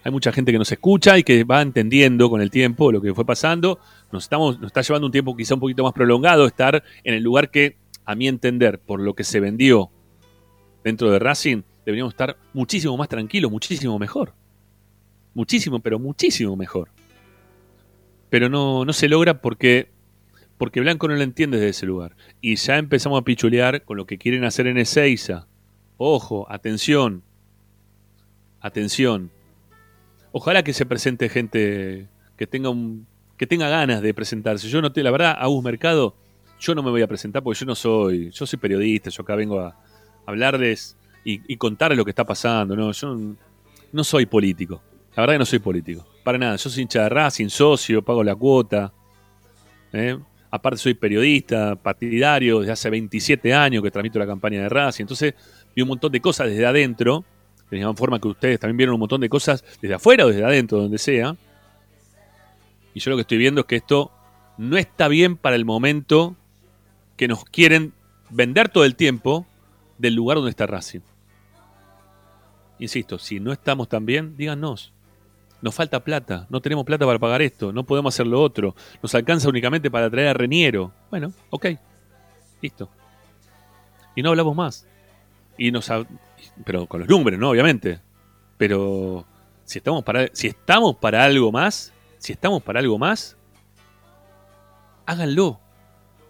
hay 0.08 0.12
mucha 0.12 0.32
gente 0.32 0.54
que 0.54 0.58
nos 0.58 0.72
escucha 0.72 1.18
y 1.18 1.24
que 1.24 1.44
va 1.44 1.62
entendiendo 1.62 2.30
con 2.30 2.40
el 2.42 2.50
tiempo 2.50 2.94
lo 2.94 3.02
que 3.02 3.14
fue 3.14 3.26
pasando. 3.26 3.78
Nos, 4.10 4.24
estamos, 4.24 4.58
nos 4.58 4.68
está 4.68 4.82
llevando 4.82 5.08
un 5.08 5.12
tiempo 5.12 5.36
quizá 5.36 5.56
un 5.56 5.60
poquito 5.60 5.84
más 5.84 5.92
prolongado 5.92 6.46
estar 6.46 6.82
en 7.04 7.14
el 7.14 7.22
lugar 7.22 7.52
que, 7.52 7.76
a 8.06 8.16
mi 8.16 8.30
entender, 8.30 8.80
por 8.80 9.02
lo 9.02 9.16
que 9.16 9.26
se 9.26 9.42
vendió 9.42 9.90
dentro 10.82 11.12
de 11.12 11.20
Racing, 11.20 11.64
deberíamos 11.86 12.14
estar 12.14 12.38
muchísimo 12.54 12.96
más 12.96 13.10
tranquilos, 13.10 13.52
muchísimo 13.52 14.00
mejor. 14.00 14.34
Muchísimo, 15.34 15.80
pero 15.80 16.00
muchísimo 16.00 16.56
mejor. 16.56 16.88
Pero 18.30 18.48
no, 18.48 18.86
no 18.86 18.94
se 18.94 19.10
logra 19.10 19.42
porque, 19.42 19.90
porque 20.58 20.82
Blanco 20.82 21.08
no 21.08 21.16
lo 21.16 21.22
entiende 21.22 21.58
desde 21.58 21.70
ese 21.70 21.86
lugar. 21.86 22.16
Y 22.42 22.56
ya 22.56 22.78
empezamos 22.78 23.20
a 23.20 23.24
pichulear 23.24 23.84
con 23.84 23.98
lo 23.98 24.06
que 24.06 24.18
quieren 24.18 24.44
hacer 24.44 24.68
en 24.68 24.78
Ezeiza. 24.78 25.48
Ojo, 25.98 26.48
atención, 26.50 27.24
atención. 28.60 29.32
Ojalá 30.32 30.64
que 30.64 30.74
se 30.74 30.86
presente 30.86 31.30
gente 31.30 32.08
que 32.36 32.48
tenga 32.48 32.70
un, 32.70 33.08
que 33.38 33.48
tenga 33.48 33.70
ganas 33.70 34.02
de 34.02 34.14
presentarse. 34.14 34.68
Yo 34.68 34.82
no 34.82 34.92
te, 34.92 35.04
la 35.04 35.12
verdad, 35.12 35.36
a 35.40 35.48
un 35.48 35.64
Mercado, 35.64 36.16
yo 36.60 36.76
no 36.76 36.84
me 36.84 36.90
voy 36.90 37.02
a 37.02 37.08
presentar 37.08 37.44
porque 37.44 37.60
yo 37.60 37.66
no 37.66 37.76
soy, 37.76 38.32
yo 38.32 38.46
soy 38.46 38.60
periodista, 38.60 39.10
yo 39.10 39.22
acá 39.22 39.36
vengo 39.36 39.60
a 39.60 39.76
hablarles 40.26 40.98
y, 41.24 41.58
contarles 41.58 41.98
lo 41.98 42.06
que 42.06 42.12
está 42.12 42.26
pasando. 42.26 42.76
No, 42.76 42.92
yo 42.92 43.18
no, 43.92 44.04
soy 44.04 44.26
político. 44.26 44.82
La 45.16 45.24
verdad 45.24 45.36
que 45.36 45.40
no 45.40 45.46
soy 45.46 45.60
político. 45.60 46.08
Para 46.24 46.38
nada. 46.38 46.56
Yo 46.56 46.70
soy 46.70 46.84
hincha 46.84 47.04
de 47.04 47.10
Racing, 47.10 47.50
socio, 47.50 48.02
pago 48.02 48.24
la 48.24 48.36
cuota. 48.36 48.94
¿eh? 49.92 50.18
Aparte 50.50 50.78
soy 50.78 50.94
periodista, 50.94 51.76
partidario, 51.76 52.60
desde 52.60 52.72
hace 52.72 52.90
27 52.90 53.54
años 53.54 53.84
que 53.84 53.92
transmito 53.92 54.18
la 54.18 54.26
campaña 54.26 54.62
de 54.62 54.70
Racing. 54.70 55.04
Entonces 55.04 55.34
vi 55.76 55.82
un 55.82 55.90
montón 55.90 56.12
de 56.12 56.22
cosas 56.22 56.48
desde 56.48 56.66
adentro 56.66 57.26
de 57.70 57.78
la 57.78 57.88
misma 57.88 57.98
forma 57.98 58.20
que 58.20 58.28
ustedes 58.28 58.60
también 58.60 58.78
vieron 58.78 58.94
un 58.96 59.02
montón 59.02 59.22
de 59.22 59.30
cosas 59.30 59.64
desde 59.82 59.96
afuera 59.96 60.26
o 60.26 60.30
desde 60.30 60.44
adentro, 60.44 60.80
donde 60.80 60.98
sea. 60.98 61.36
Y 62.94 63.00
yo 63.00 63.12
lo 63.12 63.18
que 63.18 63.22
estoy 63.22 63.38
viendo 63.38 63.62
es 63.62 63.68
que 63.68 63.76
esto 63.76 64.12
no 64.58 64.78
está 64.78 65.08
bien 65.08 65.36
para 65.36 65.56
el 65.56 65.66
momento 65.66 66.36
que 67.18 67.28
nos 67.28 67.44
quieren 67.46 67.94
vender 68.30 68.70
todo 68.70 68.86
el 68.86 68.96
tiempo 68.96 69.46
del 69.98 70.16
lugar 70.16 70.38
donde 70.38 70.52
está 70.52 70.66
Racing. 70.66 71.02
Insisto, 72.80 73.20
si 73.20 73.40
no 73.40 73.52
estamos 73.52 73.90
tan 73.90 74.06
bien, 74.06 74.38
díganos. 74.38 74.94
Nos 75.62 75.74
falta 75.74 76.04
plata, 76.04 76.46
no 76.50 76.62
tenemos 76.62 76.86
plata 76.86 77.06
para 77.06 77.18
pagar 77.18 77.42
esto, 77.42 77.72
no 77.72 77.84
podemos 77.84 78.14
hacer 78.14 78.28
lo 78.28 78.42
otro, 78.42 78.76
nos 79.02 79.16
alcanza 79.16 79.50
únicamente 79.50 79.90
para 79.90 80.10
traer 80.10 80.28
a 80.28 80.34
Reniero. 80.34 80.92
Bueno, 81.10 81.34
ok, 81.50 81.68
listo. 82.62 82.90
Y 84.16 84.22
no 84.22 84.30
hablamos 84.30 84.56
más. 84.56 84.88
Y 85.58 85.72
nos, 85.72 85.92
pero 86.66 86.86
con 86.86 87.00
los 87.02 87.10
números, 87.10 87.40
¿no? 87.40 87.50
Obviamente. 87.50 88.00
Pero 88.58 89.26
si 89.64 89.80
estamos 89.80 90.04
para, 90.04 90.28
si 90.34 90.48
estamos 90.48 90.96
para 90.96 91.24
algo 91.24 91.52
más, 91.52 91.94
si 92.18 92.34
estamos 92.34 92.64
para 92.64 92.80
algo 92.80 92.98
más, 92.98 93.38
háganlo. 95.06 95.60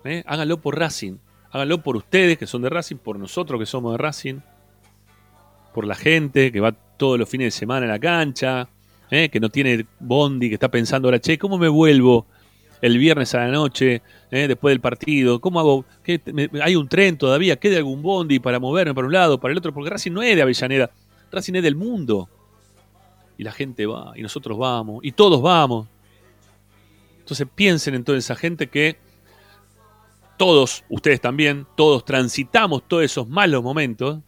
¿eh? 0.04 0.24
Háganlo 0.26 0.60
por 0.60 0.78
Racing. 0.78 1.18
Háganlo 1.52 1.82
por 1.82 1.96
ustedes 1.96 2.38
que 2.38 2.48
son 2.48 2.62
de 2.62 2.70
Racing, 2.70 2.98
por 2.98 3.18
nosotros 3.18 3.60
que 3.60 3.66
somos 3.66 3.94
de 3.94 3.98
Racing, 3.98 4.40
por 5.74 5.86
la 5.86 5.96
gente 5.96 6.52
que 6.52 6.60
va 6.60 6.72
todos 6.72 7.18
los 7.18 7.30
fines 7.30 7.48
de 7.48 7.52
semana 7.52 7.86
a 7.86 7.90
la 7.90 8.00
cancha, 8.00 8.70
¿eh? 9.12 9.30
que 9.30 9.40
no 9.40 9.50
tiene 9.50 9.86
bondi, 10.00 10.50
que 10.50 10.56
está 10.56 10.70
pensando 10.70 11.08
ahora, 11.08 11.20
che, 11.20 11.38
¿cómo 11.38 11.58
me 11.58 11.68
vuelvo 11.68 12.26
el 12.82 12.98
viernes 12.98 13.34
a 13.34 13.40
la 13.40 13.48
noche 13.52 14.02
¿eh? 14.32 14.48
después 14.48 14.72
del 14.72 14.82
partido? 14.82 15.40
¿Cómo 15.42 15.60
hago? 15.60 15.86
¿Qué, 16.04 16.22
me- 16.34 16.50
¿Hay 16.62 16.76
un 16.76 16.88
tren 16.88 17.18
todavía? 17.18 17.56
¿Queda 17.58 17.78
algún 17.78 18.02
bondi 18.02 18.40
para 18.40 18.60
moverme 18.60 18.94
para 18.94 19.08
un 19.08 19.14
lado, 19.14 19.40
para 19.40 19.52
el 19.52 19.58
otro? 19.58 19.74
Porque 19.74 19.90
Racing 19.90 20.12
no 20.12 20.22
es 20.22 20.36
de 20.36 20.42
Avellaneda, 20.42 20.92
Racing 21.32 21.56
es 21.56 21.64
del 21.64 21.76
mundo. 21.76 22.30
Y 23.38 23.44
la 23.44 23.52
gente 23.52 23.86
va, 23.86 24.14
y 24.16 24.22
nosotros 24.24 24.58
vamos, 24.58 25.00
y 25.04 25.12
todos 25.12 25.42
vamos. 25.42 25.88
Entonces 27.20 27.48
piensen 27.54 27.94
en 27.94 28.04
toda 28.04 28.18
esa 28.18 28.36
gente 28.36 28.68
que 28.68 28.98
todos, 30.38 30.84
ustedes 30.90 31.20
también, 31.20 31.66
todos 31.76 32.06
transitamos 32.06 32.88
todos 32.88 33.04
esos 33.04 33.28
malos 33.28 33.64
momentos, 33.64 34.20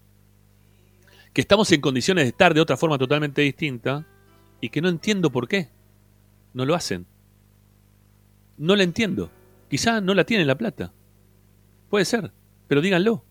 que 1.33 1.41
estamos 1.41 1.71
en 1.71 1.81
condiciones 1.81 2.25
de 2.25 2.29
estar 2.29 2.53
de 2.53 2.61
otra 2.61 2.75
forma 2.77 2.97
totalmente 2.97 3.41
distinta 3.41 4.05
y 4.61 4.69
que 4.69 4.81
no 4.81 4.89
entiendo 4.89 5.31
por 5.31 5.47
qué. 5.47 5.69
No 6.53 6.65
lo 6.65 6.75
hacen. 6.75 7.05
No 8.57 8.75
la 8.75 8.83
entiendo. 8.83 9.29
Quizá 9.69 10.01
no 10.01 10.13
la 10.13 10.23
tienen 10.23 10.47
la 10.47 10.57
plata. 10.57 10.91
Puede 11.89 12.05
ser, 12.05 12.31
pero 12.67 12.81
díganlo. 12.81 13.23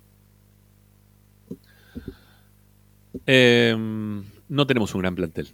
Eh, 3.27 3.77
no 4.49 4.67
tenemos 4.67 4.95
un 4.95 5.01
gran 5.01 5.15
plantel. 5.15 5.49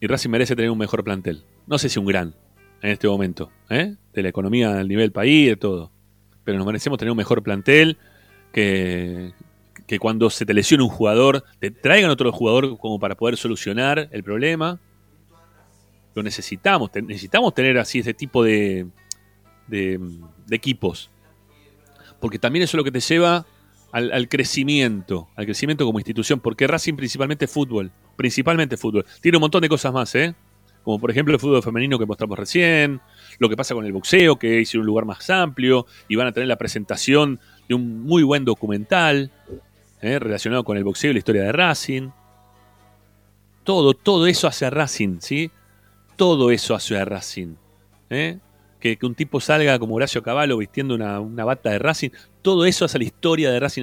Y 0.00 0.06
Racing 0.06 0.30
merece 0.30 0.56
tener 0.56 0.70
un 0.70 0.78
mejor 0.78 1.04
plantel. 1.04 1.42
No 1.66 1.78
sé 1.78 1.88
si 1.88 1.98
un 1.98 2.06
gran 2.06 2.34
en 2.80 2.90
este 2.90 3.08
momento, 3.08 3.50
¿eh? 3.68 3.96
de 4.12 4.22
la 4.22 4.28
economía 4.28 4.72
del 4.72 4.88
nivel 4.88 5.12
país, 5.12 5.48
de 5.48 5.56
todo. 5.56 5.90
Pero 6.44 6.58
nos 6.58 6.66
merecemos 6.66 6.98
tener 6.98 7.10
un 7.10 7.16
mejor 7.16 7.42
plantel 7.42 7.98
que, 8.52 9.32
que 9.88 9.98
cuando 9.98 10.28
se 10.28 10.44
te 10.44 10.52
lesione 10.52 10.84
un 10.84 10.90
jugador, 10.90 11.42
te 11.58 11.70
traigan 11.70 12.10
otro 12.10 12.30
jugador 12.30 12.78
como 12.78 13.00
para 13.00 13.16
poder 13.16 13.38
solucionar 13.38 14.08
el 14.12 14.22
problema. 14.22 14.78
Lo 16.14 16.22
necesitamos, 16.22 16.90
necesitamos 16.94 17.54
tener 17.54 17.78
así 17.78 18.00
ese 18.00 18.12
tipo 18.12 18.44
de, 18.44 18.86
de, 19.66 19.98
equipos. 20.50 21.10
Porque 22.20 22.38
también 22.38 22.64
eso 22.64 22.76
es 22.76 22.78
lo 22.78 22.84
que 22.84 22.92
te 22.92 23.00
lleva 23.00 23.46
al, 23.90 24.28
crecimiento, 24.28 25.28
al 25.34 25.46
crecimiento 25.46 25.86
como 25.86 25.98
institución. 25.98 26.38
Porque 26.38 26.66
Racing 26.66 26.94
principalmente 26.94 27.46
fútbol, 27.46 27.90
principalmente 28.14 28.76
fútbol. 28.76 29.06
Tiene 29.22 29.38
un 29.38 29.42
montón 29.42 29.62
de 29.62 29.70
cosas 29.70 29.94
más, 29.94 30.14
¿eh? 30.14 30.34
Como 30.82 30.98
por 30.98 31.10
ejemplo 31.10 31.32
el 31.32 31.40
fútbol 31.40 31.62
femenino 31.62 31.98
que 31.98 32.04
mostramos 32.04 32.38
recién, 32.38 33.00
lo 33.38 33.48
que 33.48 33.56
pasa 33.56 33.74
con 33.74 33.86
el 33.86 33.92
boxeo, 33.92 34.38
que 34.38 34.60
es 34.60 34.74
un 34.74 34.84
lugar 34.84 35.06
más 35.06 35.28
amplio, 35.30 35.86
y 36.08 36.16
van 36.16 36.26
a 36.26 36.32
tener 36.32 36.46
la 36.46 36.56
presentación 36.56 37.40
de 37.68 37.74
un 37.74 38.02
muy 38.02 38.22
buen 38.22 38.44
documental 38.44 39.30
¿eh? 40.00 40.18
relacionado 40.18 40.64
con 40.64 40.76
el 40.76 40.84
boxeo 40.84 41.10
y 41.10 41.14
la 41.14 41.18
historia 41.18 41.42
de 41.42 41.52
Racing. 41.52 42.10
Todo, 43.64 43.94
todo 43.94 44.26
eso 44.26 44.46
hace 44.46 44.64
a 44.66 44.70
Racing, 44.70 45.18
¿sí? 45.20 45.50
Todo 46.16 46.50
eso 46.50 46.74
hace 46.74 46.96
a 46.98 47.04
Racing. 47.04 47.54
¿eh? 48.10 48.38
Que, 48.80 48.98
un 49.02 49.14
tipo 49.14 49.40
salga 49.40 49.78
como 49.78 49.94
Horacio 49.96 50.22
Cavallo 50.22 50.56
vistiendo 50.56 50.94
una, 50.94 51.20
una 51.20 51.44
bata 51.44 51.70
de 51.70 51.78
Racing, 51.78 52.10
todo 52.42 52.64
eso 52.64 52.84
hace 52.84 52.96
a 52.96 53.00
la 53.00 53.04
historia 53.04 53.50
de 53.50 53.60
Racing, 53.60 53.82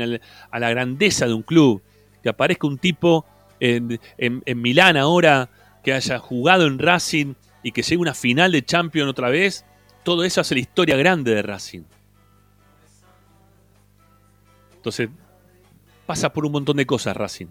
a 0.51 0.59
la, 0.59 0.69
grandeza 0.69 1.27
de 1.27 1.33
un 1.33 1.43
club. 1.43 1.81
Que 2.23 2.29
aparezca 2.29 2.65
un 2.65 2.79
tipo 2.79 3.25
en, 3.59 3.99
en- 4.17 4.41
en 4.45 4.61
Milán 4.61 4.97
ahora 4.97 5.49
que 5.83 5.93
haya 5.93 6.17
jugado 6.17 6.65
en 6.65 6.79
Racing 6.79 7.35
y 7.61 7.71
que 7.71 7.83
llegue 7.83 7.97
una 7.97 8.15
final 8.15 8.51
de 8.51 8.63
Champions 8.65 9.09
otra 9.11 9.29
vez, 9.29 9.63
todo 10.03 10.23
eso 10.23 10.41
hace 10.41 10.55
la 10.55 10.61
historia 10.61 10.95
grande 10.97 11.35
de 11.35 11.41
Racing. 11.43 11.83
Entonces, 14.75 15.09
pasa 16.05 16.31
por 16.31 16.45
un 16.45 16.51
montón 16.51 16.77
de 16.77 16.85
cosas 16.85 17.15
Racing. 17.15 17.47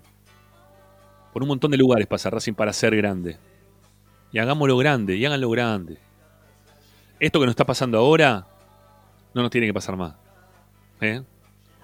Por 1.32 1.43
un 1.43 1.48
montón 1.48 1.70
de 1.70 1.76
lugares 1.76 2.06
pasa 2.06 2.31
Racing 2.31 2.55
para 2.55 2.72
ser 2.72 2.97
grande. 2.97 3.36
Y 4.32 4.39
hagámoslo 4.39 4.76
grande, 4.76 5.16
y 5.16 5.24
háganlo 5.24 5.51
grande. 5.51 5.98
Esto 7.20 7.40
que 7.40 7.47
nos 7.47 7.52
está 7.52 7.64
pasando 7.64 7.98
ahora, 7.98 8.47
no 9.32 9.43
nos 9.43 9.51
tiene 9.51 9.66
que 9.66 9.74
pasar 9.74 9.97
más. 9.97 10.14
¿eh? 11.01 11.22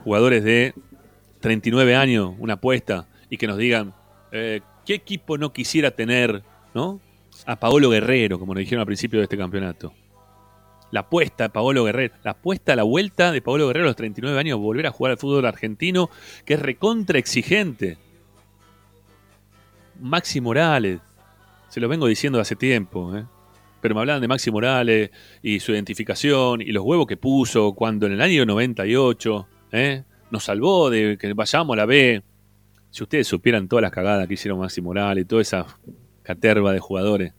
Jugadores 0.05 0.43
de 0.45 0.75
39 1.41 1.95
años, 1.95 2.35
una 2.39 2.55
apuesta, 2.55 3.07
y 3.29 3.37
que 3.37 3.47
nos 3.47 3.57
digan, 3.57 3.95
eh, 4.33 4.61
¿qué 4.85 4.95
equipo 4.95 5.39
no 5.39 5.53
quisiera 5.53 5.91
tener 5.91 6.43
¿no? 6.75 7.01
a 7.47 7.57
Paolo 7.57 7.91
Guerrero, 7.91 8.39
como 8.39 8.55
nos 8.55 8.61
dijeron 8.61 8.81
al 8.81 8.87
principio 8.87 9.21
de 9.21 9.25
este 9.25 9.39
campeonato? 9.39 9.93
La 10.91 11.01
apuesta 11.01 11.45
de 11.45 11.51
Paolo 11.51 11.85
Guerrero, 11.85 12.15
la 12.25 12.33
apuesta 12.33 12.73
a 12.73 12.77
la 12.77 12.83
vuelta 12.83 13.31
de 13.31 13.43
Paolo 13.43 13.69
Guerrero 13.69 13.87
a 13.87 13.89
los 13.89 13.97
39 13.97 14.39
años, 14.39 14.59
volver 14.59 14.87
a 14.87 14.91
jugar 14.91 15.13
al 15.13 15.19
fútbol 15.19 15.47
argentino, 15.47 16.11
que 16.45 16.55
es 16.55 16.61
recontra 16.61 17.19
exigente. 17.19 17.99
Maxi 20.01 20.41
Morales, 20.41 21.01
se 21.69 21.79
lo 21.79 21.89
vengo 21.89 22.07
diciendo 22.07 22.41
hace 22.41 22.57
tiempo, 22.57 23.17
¿eh? 23.17 23.25
pero 23.81 23.95
me 23.95 24.01
hablaban 24.01 24.21
de 24.21 24.29
Maxi 24.29 24.51
Morales 24.51 25.11
y 25.43 25.61
su 25.61 25.73
identificación 25.73 26.61
y 26.61 26.73
los 26.73 26.85
huevos 26.85 27.07
que 27.07 27.17
puso 27.17 27.75
cuando 27.75 28.07
en 28.07 28.13
el 28.13 28.21
año 28.21 28.45
98 28.45 29.49
¿eh? 29.73 30.05
nos 30.31 30.45
salvó 30.45 30.91
de 30.91 31.17
que 31.19 31.33
vayamos 31.33 31.75
a 31.75 31.77
la 31.77 31.87
B. 31.87 32.23
Si 32.91 33.03
ustedes 33.03 33.29
supieran 33.29 33.69
todas 33.69 33.83
las 33.83 33.93
cagadas 33.93 34.27
que 34.27 34.35
hicieron 34.35 34.59
Maxi 34.59 34.81
Morales, 34.81 35.27
toda 35.27 35.43
esa 35.43 35.79
caterva 36.23 36.73
de 36.73 36.81
jugadores 36.81 37.35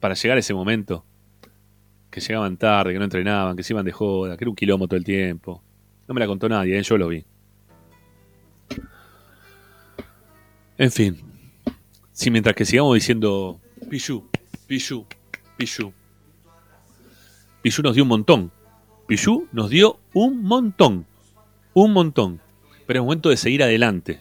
para 0.00 0.14
llegar 0.14 0.36
a 0.36 0.40
ese 0.40 0.54
momento, 0.54 1.04
que 2.16 2.22
llegaban 2.22 2.56
tarde, 2.56 2.94
que 2.94 2.98
no 2.98 3.04
entrenaban, 3.04 3.54
que 3.54 3.62
se 3.62 3.74
iban 3.74 3.84
de 3.84 3.92
joda, 3.92 4.38
que 4.38 4.44
era 4.44 4.48
un 4.48 4.56
quilombo 4.56 4.88
todo 4.88 4.96
el 4.96 5.04
tiempo. 5.04 5.62
No 6.08 6.14
me 6.14 6.20
la 6.20 6.26
contó 6.26 6.48
nadie, 6.48 6.78
¿eh? 6.78 6.82
yo 6.82 6.96
lo 6.96 7.08
vi. 7.08 7.22
En 10.78 10.90
fin, 10.90 11.18
si 12.12 12.30
mientras 12.30 12.56
que 12.56 12.64
sigamos 12.64 12.94
diciendo 12.94 13.60
Pichu, 13.90 14.30
Pichu, 14.66 15.04
Pichu, 15.58 15.92
Pichu 17.60 17.82
nos 17.82 17.94
dio 17.94 18.04
un 18.04 18.08
montón. 18.08 18.50
Pichu 19.06 19.46
nos 19.52 19.68
dio 19.68 19.98
un 20.14 20.42
montón. 20.42 21.04
Un 21.74 21.92
montón. 21.92 22.40
Pero 22.86 23.00
es 23.00 23.04
momento 23.04 23.28
de 23.28 23.36
seguir 23.36 23.62
adelante. 23.62 24.20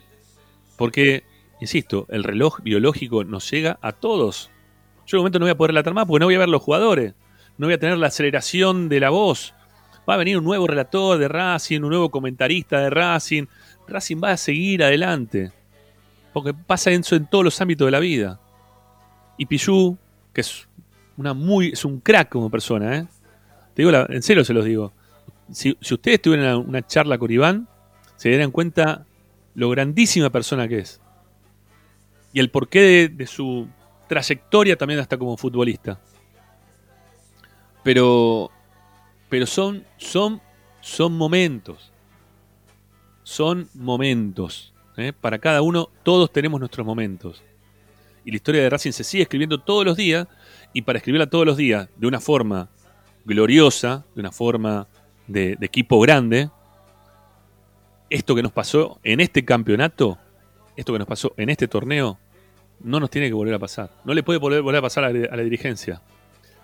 Porque, 0.76 1.24
insisto, 1.62 2.08
el 2.10 2.26
reloj 2.26 2.60
biológico 2.62 3.24
nos 3.24 3.50
llega 3.50 3.80
a 3.82 3.94
todos. 3.94 4.52
Yo 5.08 5.16
en 5.16 5.20
un 5.20 5.22
momento 5.22 5.40
no 5.40 5.46
voy 5.46 5.52
a 5.52 5.58
poder 5.58 5.70
relatar 5.70 5.94
más 5.94 6.06
porque 6.06 6.20
no 6.20 6.26
voy 6.26 6.36
a 6.36 6.40
ver 6.40 6.50
los 6.50 6.62
jugadores. 6.62 7.14
No 7.58 7.68
voy 7.68 7.74
a 7.74 7.80
tener 7.80 7.98
la 7.98 8.08
aceleración 8.08 8.90
de 8.90 9.00
la 9.00 9.10
voz. 9.10 9.54
Va 10.08 10.16
a 10.16 10.18
venir 10.18 10.38
un 10.38 10.44
nuevo 10.44 10.68
relator 10.68 11.18
de 11.18 11.28
Racing, 11.28 11.82
un 11.82 11.90
nuevo 11.90 12.10
comentarista 12.12 12.80
de 12.80 12.90
Racing. 12.90 13.46
Racing 13.88 14.18
va 14.24 14.32
a 14.32 14.38
seguir 14.38 14.84
adelante. 14.84 15.52
Porque 16.34 16.54
pasa 16.54 16.92
eso 16.92 17.16
en 17.16 17.28
todos 17.28 17.44
los 17.46 17.60
ámbitos 17.62 17.86
de 17.88 17.92
la 17.92 18.00
vida. 18.00 18.40
Y 19.38 19.46
Pichu, 19.46 19.98
que 20.34 20.42
es 20.42 20.68
una 21.18 21.34
muy 21.34 21.70
es 21.70 21.86
un 21.86 22.00
crack 22.02 22.30
como 22.30 22.50
persona, 22.50 22.98
¿eh? 22.98 23.08
Te 23.74 23.82
digo, 23.82 23.92
la- 23.92 24.06
en 24.10 24.22
serio 24.22 24.44
se 24.44 24.54
los 24.54 24.66
digo. 24.66 24.94
Si, 25.52 25.78
ustedes 25.92 26.22
tuvieran 26.22 26.58
una, 26.58 26.86
charla 26.86 27.18
con 27.18 27.32
Iván, 27.32 27.68
se 28.16 28.30
darían 28.32 28.52
cuenta 28.52 29.06
lo 29.54 29.70
grandísima 29.70 30.30
persona 30.30 30.68
que 30.68 30.80
es. 30.80 31.00
Y 32.34 32.40
el 32.40 32.50
porqué 32.50 33.10
de 33.10 33.28
su 33.28 33.68
trayectoria 34.08 34.76
también 34.76 35.00
hasta 35.00 35.18
como 35.18 35.38
futbolista. 35.38 36.00
Pero, 37.86 38.50
pero 39.30 39.46
son, 39.46 39.86
son, 39.98 40.42
son 40.82 41.16
momentos. 41.16 41.92
Son 43.22 43.70
momentos. 43.76 44.74
¿eh? 44.98 45.14
Para 45.14 45.38
cada 45.38 45.62
uno, 45.62 45.90
todos 46.02 46.34
tenemos 46.34 46.60
nuestros 46.60 46.84
momentos. 46.84 47.44
Y 48.26 48.32
la 48.32 48.38
historia 48.38 48.64
de 48.64 48.72
Racing 48.72 48.92
se 48.92 49.04
sigue 49.04 49.22
escribiendo 49.22 49.60
todos 49.60 49.86
los 49.86 49.96
días. 49.96 50.28
Y 50.74 50.82
para 50.82 50.98
escribirla 50.98 51.28
todos 51.30 51.46
los 51.46 51.58
días 51.58 51.88
de 51.96 52.08
una 52.08 52.20
forma 52.20 52.70
gloriosa, 53.24 54.04
de 54.16 54.22
una 54.22 54.32
forma 54.32 54.88
de, 55.28 55.56
equipo 55.62 56.00
grande, 56.00 56.50
esto 58.10 58.34
que 58.34 58.42
nos 58.42 58.52
pasó 58.52 59.00
en 59.04 59.20
este 59.20 59.46
campeonato, 59.46 60.18
esto 60.76 60.92
que 60.92 60.98
nos 60.98 61.08
pasó 61.08 61.36
en 61.38 61.52
este 61.52 61.68
torneo, 61.68 62.18
no 62.80 63.00
nos 63.00 63.12
tiene 63.12 63.28
que 63.28 63.36
volver 63.36 63.54
a 63.54 63.60
pasar. 63.60 63.92
No 64.06 64.16
le 64.16 64.24
puede 64.24 64.40
volver, 64.40 64.64
volver 64.64 64.80
a 64.80 64.82
pasar 64.82 65.04
a 65.04 65.12
la, 65.12 65.28
a 65.28 65.36
la 65.36 65.44
dirigencia. 65.44 66.02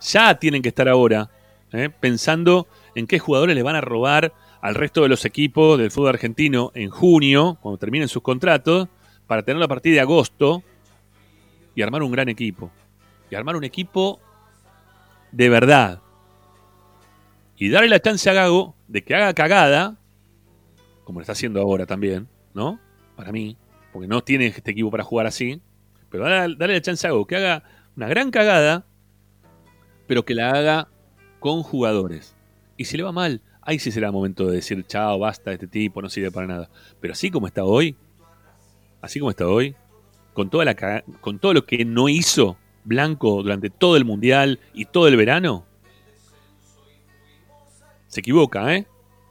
Ya 0.02 0.36
tienen 0.40 0.62
que 0.62 0.70
estar 0.70 0.90
ahora 0.90 1.30
¿eh? 1.72 1.90
pensando 1.90 2.68
en 2.96 3.08
qué 3.08 3.20
jugadores 3.20 3.56
le 3.56 3.64
van 3.64 3.76
a 3.76 3.82
robar 3.82 4.34
al 4.62 4.76
resto 4.76 5.02
de 5.02 5.10
los 5.10 5.26
equipos 5.26 5.78
del 5.78 5.92
fútbol 5.92 6.10
argentino 6.10 6.72
en 6.76 6.90
junio, 6.90 7.58
cuando 7.62 7.78
terminen 7.78 8.08
sus 8.08 8.22
contratos, 8.22 8.88
para 9.28 9.44
tener 9.44 9.60
la 9.60 9.68
partida 9.68 9.96
de 9.96 10.02
agosto 10.02 10.64
y 11.76 11.82
armar 11.82 12.04
un 12.04 12.12
gran 12.12 12.30
equipo. 12.30 12.72
Y 13.30 13.36
armar 13.36 13.56
un 13.56 13.64
equipo 13.64 14.20
de 15.32 15.50
verdad. 15.50 16.02
Y 17.58 17.70
darle 17.70 17.90
la 17.90 18.00
chance 18.00 18.30
a 18.30 18.34
Gago 18.34 18.76
de 18.88 19.04
que 19.04 19.16
haga 19.16 19.34
cagada, 19.34 19.98
como 21.04 21.20
lo 21.20 21.22
está 21.22 21.34
haciendo 21.34 21.62
ahora 21.62 21.86
también, 21.86 22.28
¿no? 22.54 22.80
Para 23.16 23.32
mí, 23.32 23.58
porque 23.94 24.08
no 24.08 24.24
tiene 24.24 24.48
este 24.48 24.72
equipo 24.72 24.92
para 24.92 25.04
jugar 25.04 25.28
así. 25.28 25.62
Pero 26.10 26.26
dale, 26.26 26.56
dale 26.58 26.74
la 26.74 26.82
chance 26.82 27.08
a 27.08 27.12
Gago 27.12 27.26
que 27.26 27.38
haga 27.38 27.64
una 27.96 28.08
gran 28.08 28.32
cagada, 28.32 28.86
pero 30.12 30.26
que 30.26 30.36
la 30.36 30.52
haga 30.52 30.90
con 31.40 31.64
jugadores. 31.64 32.36
Y 32.76 32.84
si 32.84 32.98
le 32.98 33.04
va 33.04 33.14
mal, 33.14 33.42
ahí 33.62 33.80
sí 33.80 33.94
será 33.94 34.12
momento 34.12 34.46
de 34.46 34.58
decir, 34.58 34.86
chao, 34.86 35.18
basta, 35.18 35.54
este 35.54 35.68
tipo 35.68 36.02
no 36.02 36.10
sirve 36.10 36.32
para 36.32 36.48
nada. 36.48 36.70
Pero 37.00 37.14
así 37.14 37.32
como 37.32 37.48
está 37.48 37.64
hoy, 37.64 37.96
así 39.02 39.20
como 39.20 39.30
está 39.30 39.48
hoy, 39.48 39.74
con, 40.34 40.50
toda 40.50 40.66
la 40.66 40.76
con 41.22 41.40
todo 41.40 41.54
lo 41.54 41.64
que 41.64 41.86
no 41.86 42.10
hizo 42.10 42.58
blanco 42.84 43.42
durante 43.42 43.70
todo 43.70 43.96
el 43.96 44.04
mundial 44.04 44.60
y 44.74 44.84
todo 44.84 45.08
el 45.08 45.16
verano? 45.16 45.64
Se 48.10 48.20
equivoca, 48.20 48.76
¿eh? 48.76 48.86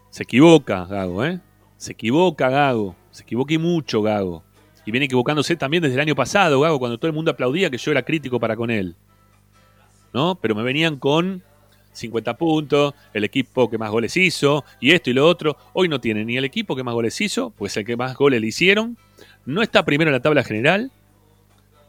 Se 0.09 0.23
equivoca, 0.23 0.87
Gago, 0.87 1.27
¿eh? 1.27 1.41
Se 1.77 1.93
equivoca, 1.93 2.49
Gago. 2.49 2.97
Se 3.11 3.25
equivoca 3.25 3.53
y 3.53 3.59
mucho, 3.59 4.01
Gago. 4.01 4.45
Y 4.87 4.93
viene 4.93 5.05
equivocándose 5.05 5.57
también 5.57 5.83
desde 5.83 5.97
el 5.97 6.01
año 6.01 6.15
pasado, 6.15 6.59
Gago, 6.59 6.79
cuando 6.79 6.97
todo 6.97 7.09
el 7.09 7.15
mundo 7.15 7.33
aplaudía 7.33 7.69
que 7.69 7.77
yo 7.77 7.91
era 7.91 8.03
crítico 8.03 8.41
para 8.41 8.57
con 8.57 8.71
él. 8.71 8.97
¿No? 10.13 10.35
Pero 10.37 10.55
me 10.55 10.63
venían 10.63 10.97
con 10.97 11.43
50 11.93 12.37
puntos, 12.37 12.95
el 13.13 13.25
equipo 13.25 13.69
que 13.69 13.79
más 13.79 13.91
goles 13.91 14.17
hizo, 14.17 14.65
y 14.81 14.93
esto 14.93 15.11
y 15.11 15.13
lo 15.13 15.27
otro. 15.27 15.57
Hoy 15.73 15.89
no 15.89 16.01
tiene 16.01 16.25
ni 16.25 16.37
el 16.37 16.45
equipo 16.45 16.77
que 16.77 16.83
más 16.83 16.95
goles 16.95 17.21
hizo, 17.21 17.51
pues 17.51 17.77
el 17.77 17.85
que 17.85 17.97
más 17.97 18.17
goles 18.17 18.41
le 18.41 18.47
hicieron. 18.47 18.97
No 19.45 19.63
está 19.63 19.85
primero 19.85 20.11
en 20.11 20.15
la 20.15 20.23
tabla 20.23 20.45
general. 20.45 20.91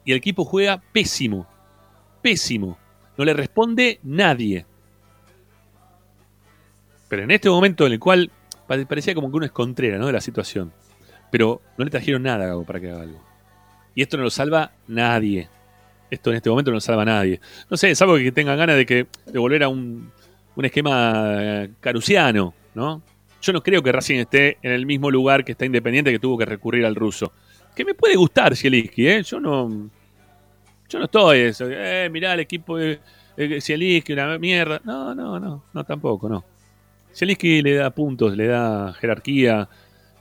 Y 0.04 0.12
el 0.12 0.18
equipo 0.18 0.46
juega 0.46 0.82
pésimo. 0.92 1.48
Pésimo. 2.22 2.78
No 3.18 3.26
le 3.26 3.34
responde 3.34 4.00
nadie. 4.04 4.66
Pero 7.08 7.24
en 7.24 7.32
este 7.32 7.50
momento 7.50 7.86
en 7.86 7.94
el 7.94 8.00
cual 8.00 8.32
parecía 8.66 9.14
como 9.14 9.30
que 9.30 9.38
uno 9.38 9.46
es 9.46 9.52
contrera 9.52 9.98
¿no? 9.98 10.08
de 10.08 10.14
la 10.14 10.22
situación. 10.22 10.72
Pero 11.30 11.62
no 11.78 11.86
le 11.86 11.92
trajeron 11.92 12.24
nada 12.24 12.48
Gago 12.48 12.64
para 12.64 12.80
que 12.80 12.90
haga 12.90 13.02
algo. 13.02 13.22
Y 13.94 14.02
esto 14.02 14.18
no 14.18 14.24
lo 14.24 14.30
salva 14.30 14.72
nadie. 14.88 15.50
Esto 16.12 16.30
en 16.30 16.36
este 16.36 16.50
momento 16.50 16.72
no 16.72 16.82
salva 16.82 17.06
nadie. 17.06 17.40
No 17.70 17.78
sé, 17.78 17.96
salvo 17.96 18.18
que 18.18 18.32
tengan 18.34 18.58
ganas 18.58 18.76
de 18.76 18.86
que 18.86 19.08
de 19.26 19.40
volver 19.40 19.64
a 19.64 19.70
un, 19.70 20.12
un 20.56 20.66
esquema 20.66 21.36
eh, 21.40 21.72
carusiano, 21.80 22.54
¿no? 22.76 23.02
Yo 23.42 23.54
no 23.54 23.64
creo 23.64 23.82
que 23.82 23.92
Racing 23.92 24.20
esté 24.20 24.58
en 24.62 24.74
el 24.74 24.86
mismo 24.86 25.10
lugar 25.10 25.44
que 25.44 25.54
está 25.54 25.66
Independiente 25.66 26.12
que 26.12 26.20
tuvo 26.20 26.38
que 26.38 26.46
recurrir 26.46 26.86
al 26.86 26.96
ruso. 26.96 27.32
Que 27.74 27.86
me 27.86 27.94
puede 27.94 28.16
gustar 28.16 28.56
Zielinski, 28.56 29.08
¿eh? 29.08 29.24
Yo 29.24 29.40
no. 29.40 29.90
Yo 30.90 31.00
no 31.00 31.06
estoy 31.06 31.40
eso. 31.40 31.66
Eh, 31.70 32.10
mirá 32.12 32.34
el 32.34 32.42
equipo 32.42 32.78
de 32.78 33.00
Zielinski, 33.62 34.14
una 34.14 34.38
mierda. 34.38 34.82
No, 34.84 35.16
no, 35.16 35.40
no. 35.40 35.64
No, 35.74 35.84
tampoco, 35.86 36.28
no. 36.28 36.44
Zielinski 37.16 37.62
le 37.62 37.76
da 37.76 37.90
puntos, 37.90 38.36
le 38.36 38.48
da 38.48 38.94
jerarquía, 38.94 39.68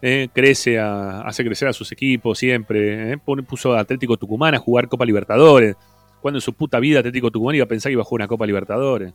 eh, 0.03 0.29
crece, 0.33 0.79
a, 0.79 1.21
hace 1.23 1.45
crecer 1.45 1.69
a 1.69 1.73
sus 1.73 1.93
equipos 1.93 2.39
siempre. 2.39 3.13
Eh, 3.13 3.19
puso 3.47 3.75
a 3.75 3.81
Atlético 3.81 4.17
Tucumán 4.17 4.55
a 4.55 4.59
jugar 4.59 4.89
Copa 4.89 5.05
Libertadores. 5.05 5.77
Cuando 6.21 6.39
en 6.39 6.43
su 6.43 6.53
puta 6.55 6.79
vida 6.81 7.01
Atlético 7.01 7.31
Tucumán 7.31 7.57
iba 7.57 7.65
a 7.65 7.69
pensar 7.69 7.91
que 7.91 7.95
iba 7.95 8.03
a 8.03 8.05
jugar 8.05 8.23
una 8.23 8.29
Copa 8.29 8.47
Libertadores. 8.47 9.13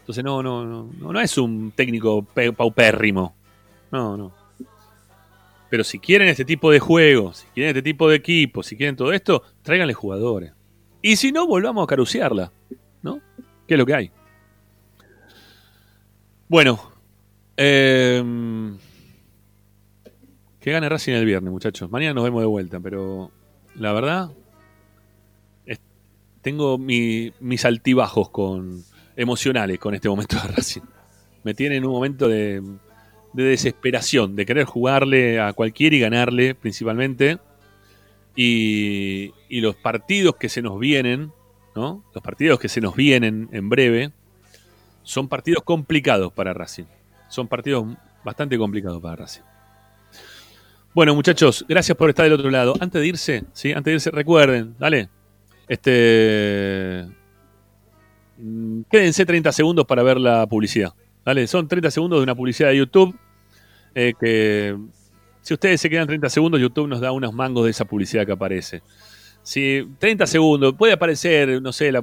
Entonces 0.00 0.22
no, 0.22 0.42
no, 0.42 0.64
no, 0.64 1.12
no 1.12 1.20
es 1.20 1.36
un 1.38 1.72
técnico 1.72 2.24
paupérrimo. 2.56 3.34
No, 3.90 4.16
no. 4.16 4.32
Pero 5.68 5.82
si 5.82 5.98
quieren 5.98 6.28
este 6.28 6.44
tipo 6.44 6.70
de 6.70 6.78
juegos, 6.78 7.38
si 7.38 7.46
quieren 7.48 7.70
este 7.70 7.82
tipo 7.82 8.08
de 8.08 8.16
equipos, 8.16 8.66
si 8.66 8.76
quieren 8.76 8.94
todo 8.94 9.12
esto, 9.12 9.42
tráiganle 9.62 9.94
jugadores. 9.94 10.52
Y 11.02 11.16
si 11.16 11.32
no, 11.32 11.46
volvamos 11.46 11.82
a 11.82 11.86
caruciarla. 11.88 12.52
¿No? 13.02 13.20
¿Qué 13.66 13.74
es 13.74 13.78
lo 13.78 13.86
que 13.86 13.94
hay? 13.94 14.10
Bueno. 16.48 16.78
Eh, 17.56 18.22
que 20.66 20.72
gane 20.72 20.88
Racing 20.88 21.12
el 21.12 21.24
viernes, 21.24 21.52
muchachos. 21.52 21.88
Mañana 21.92 22.12
nos 22.12 22.24
vemos 22.24 22.42
de 22.42 22.46
vuelta, 22.46 22.80
pero 22.80 23.30
la 23.76 23.92
verdad, 23.92 24.32
tengo 26.42 26.76
mis 26.76 27.64
altibajos 27.64 28.30
con, 28.30 28.82
emocionales 29.14 29.78
con 29.78 29.94
este 29.94 30.08
momento 30.08 30.34
de 30.34 30.48
Racing. 30.48 30.82
Me 31.44 31.54
tiene 31.54 31.76
en 31.76 31.84
un 31.84 31.92
momento 31.92 32.26
de, 32.26 32.60
desesperación, 33.32 34.34
de 34.34 34.44
querer 34.44 34.64
jugarle 34.64 35.38
a 35.38 35.52
cualquiera 35.52 35.94
y 35.94 36.00
ganarle 36.00 36.56
principalmente. 36.56 37.38
Y, 38.34 39.32
y, 39.48 39.60
los 39.60 39.76
partidos 39.76 40.34
que 40.34 40.48
se 40.48 40.62
nos 40.62 40.80
vienen, 40.80 41.30
¿no? 41.76 42.02
Los 42.12 42.24
partidos 42.24 42.58
que 42.58 42.68
se 42.68 42.80
nos 42.80 42.96
vienen 42.96 43.48
en 43.52 43.68
breve, 43.68 44.10
son 45.04 45.28
partidos 45.28 45.62
complicados 45.62 46.32
para 46.32 46.52
Racing. 46.54 46.86
Son 47.28 47.46
partidos 47.46 47.86
bastante 48.24 48.58
complicados 48.58 49.00
para 49.00 49.14
Racing. 49.14 49.42
Bueno, 50.96 51.14
muchachos, 51.14 51.62
gracias 51.68 51.94
por 51.94 52.08
estar 52.08 52.24
del 52.24 52.32
otro 52.32 52.50
lado. 52.50 52.72
Antes 52.80 53.02
de 53.02 53.06
irse, 53.06 53.44
¿sí? 53.52 53.70
Antes 53.70 53.84
de 53.84 53.92
irse, 53.92 54.10
recuerden, 54.10 54.76
dale. 54.78 55.10
Este. 55.68 57.06
Mm, 58.38 58.80
quédense 58.90 59.26
30 59.26 59.52
segundos 59.52 59.84
para 59.84 60.02
ver 60.02 60.16
la 60.18 60.46
publicidad. 60.46 60.94
Dale, 61.22 61.46
son 61.48 61.68
30 61.68 61.90
segundos 61.90 62.18
de 62.20 62.22
una 62.22 62.34
publicidad 62.34 62.70
de 62.70 62.78
YouTube. 62.78 63.14
Eh, 63.94 64.14
que 64.18 64.74
si 65.42 65.52
ustedes 65.52 65.82
se 65.82 65.90
quedan 65.90 66.06
30 66.06 66.30
segundos, 66.30 66.58
YouTube 66.62 66.88
nos 66.88 67.02
da 67.02 67.12
unos 67.12 67.34
mangos 67.34 67.66
de 67.66 67.72
esa 67.72 67.84
publicidad 67.84 68.24
que 68.24 68.32
aparece. 68.32 68.82
Si 69.42 69.86
30 69.98 70.26
segundos, 70.26 70.74
puede 70.78 70.94
aparecer, 70.94 71.60
no 71.60 71.74
sé, 71.74 71.92
la, 71.92 72.00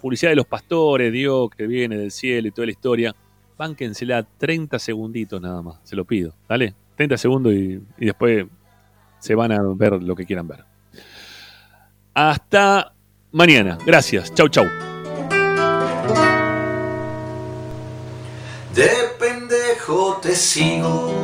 publicidad 0.00 0.32
de 0.32 0.36
los 0.36 0.46
pastores, 0.46 1.12
Dios 1.12 1.50
que 1.56 1.68
viene 1.68 1.96
del 1.96 2.10
cielo 2.10 2.48
y 2.48 2.50
toda 2.50 2.66
la 2.66 2.72
historia. 2.72 3.14
Bánquensela 3.56 4.24
30 4.24 4.76
segunditos 4.80 5.40
nada 5.40 5.62
más, 5.62 5.76
se 5.84 5.94
lo 5.94 6.04
pido. 6.04 6.34
Dale, 6.48 6.74
30 6.96 7.16
segundos 7.16 7.52
y, 7.52 7.82
después 7.98 8.46
se 9.18 9.34
van 9.34 9.52
a 9.52 9.58
ver 9.74 10.02
lo 10.02 10.14
que 10.14 10.26
quieran 10.26 10.46
ver. 10.48 10.64
Hasta 12.12 12.92
mañana. 13.32 13.78
Gracias. 13.84 14.32
Chau, 14.34 14.48
chau. 14.48 14.66
De 18.74 18.90
pendejo 19.18 20.18
te 20.22 20.34
sigo. 20.34 21.14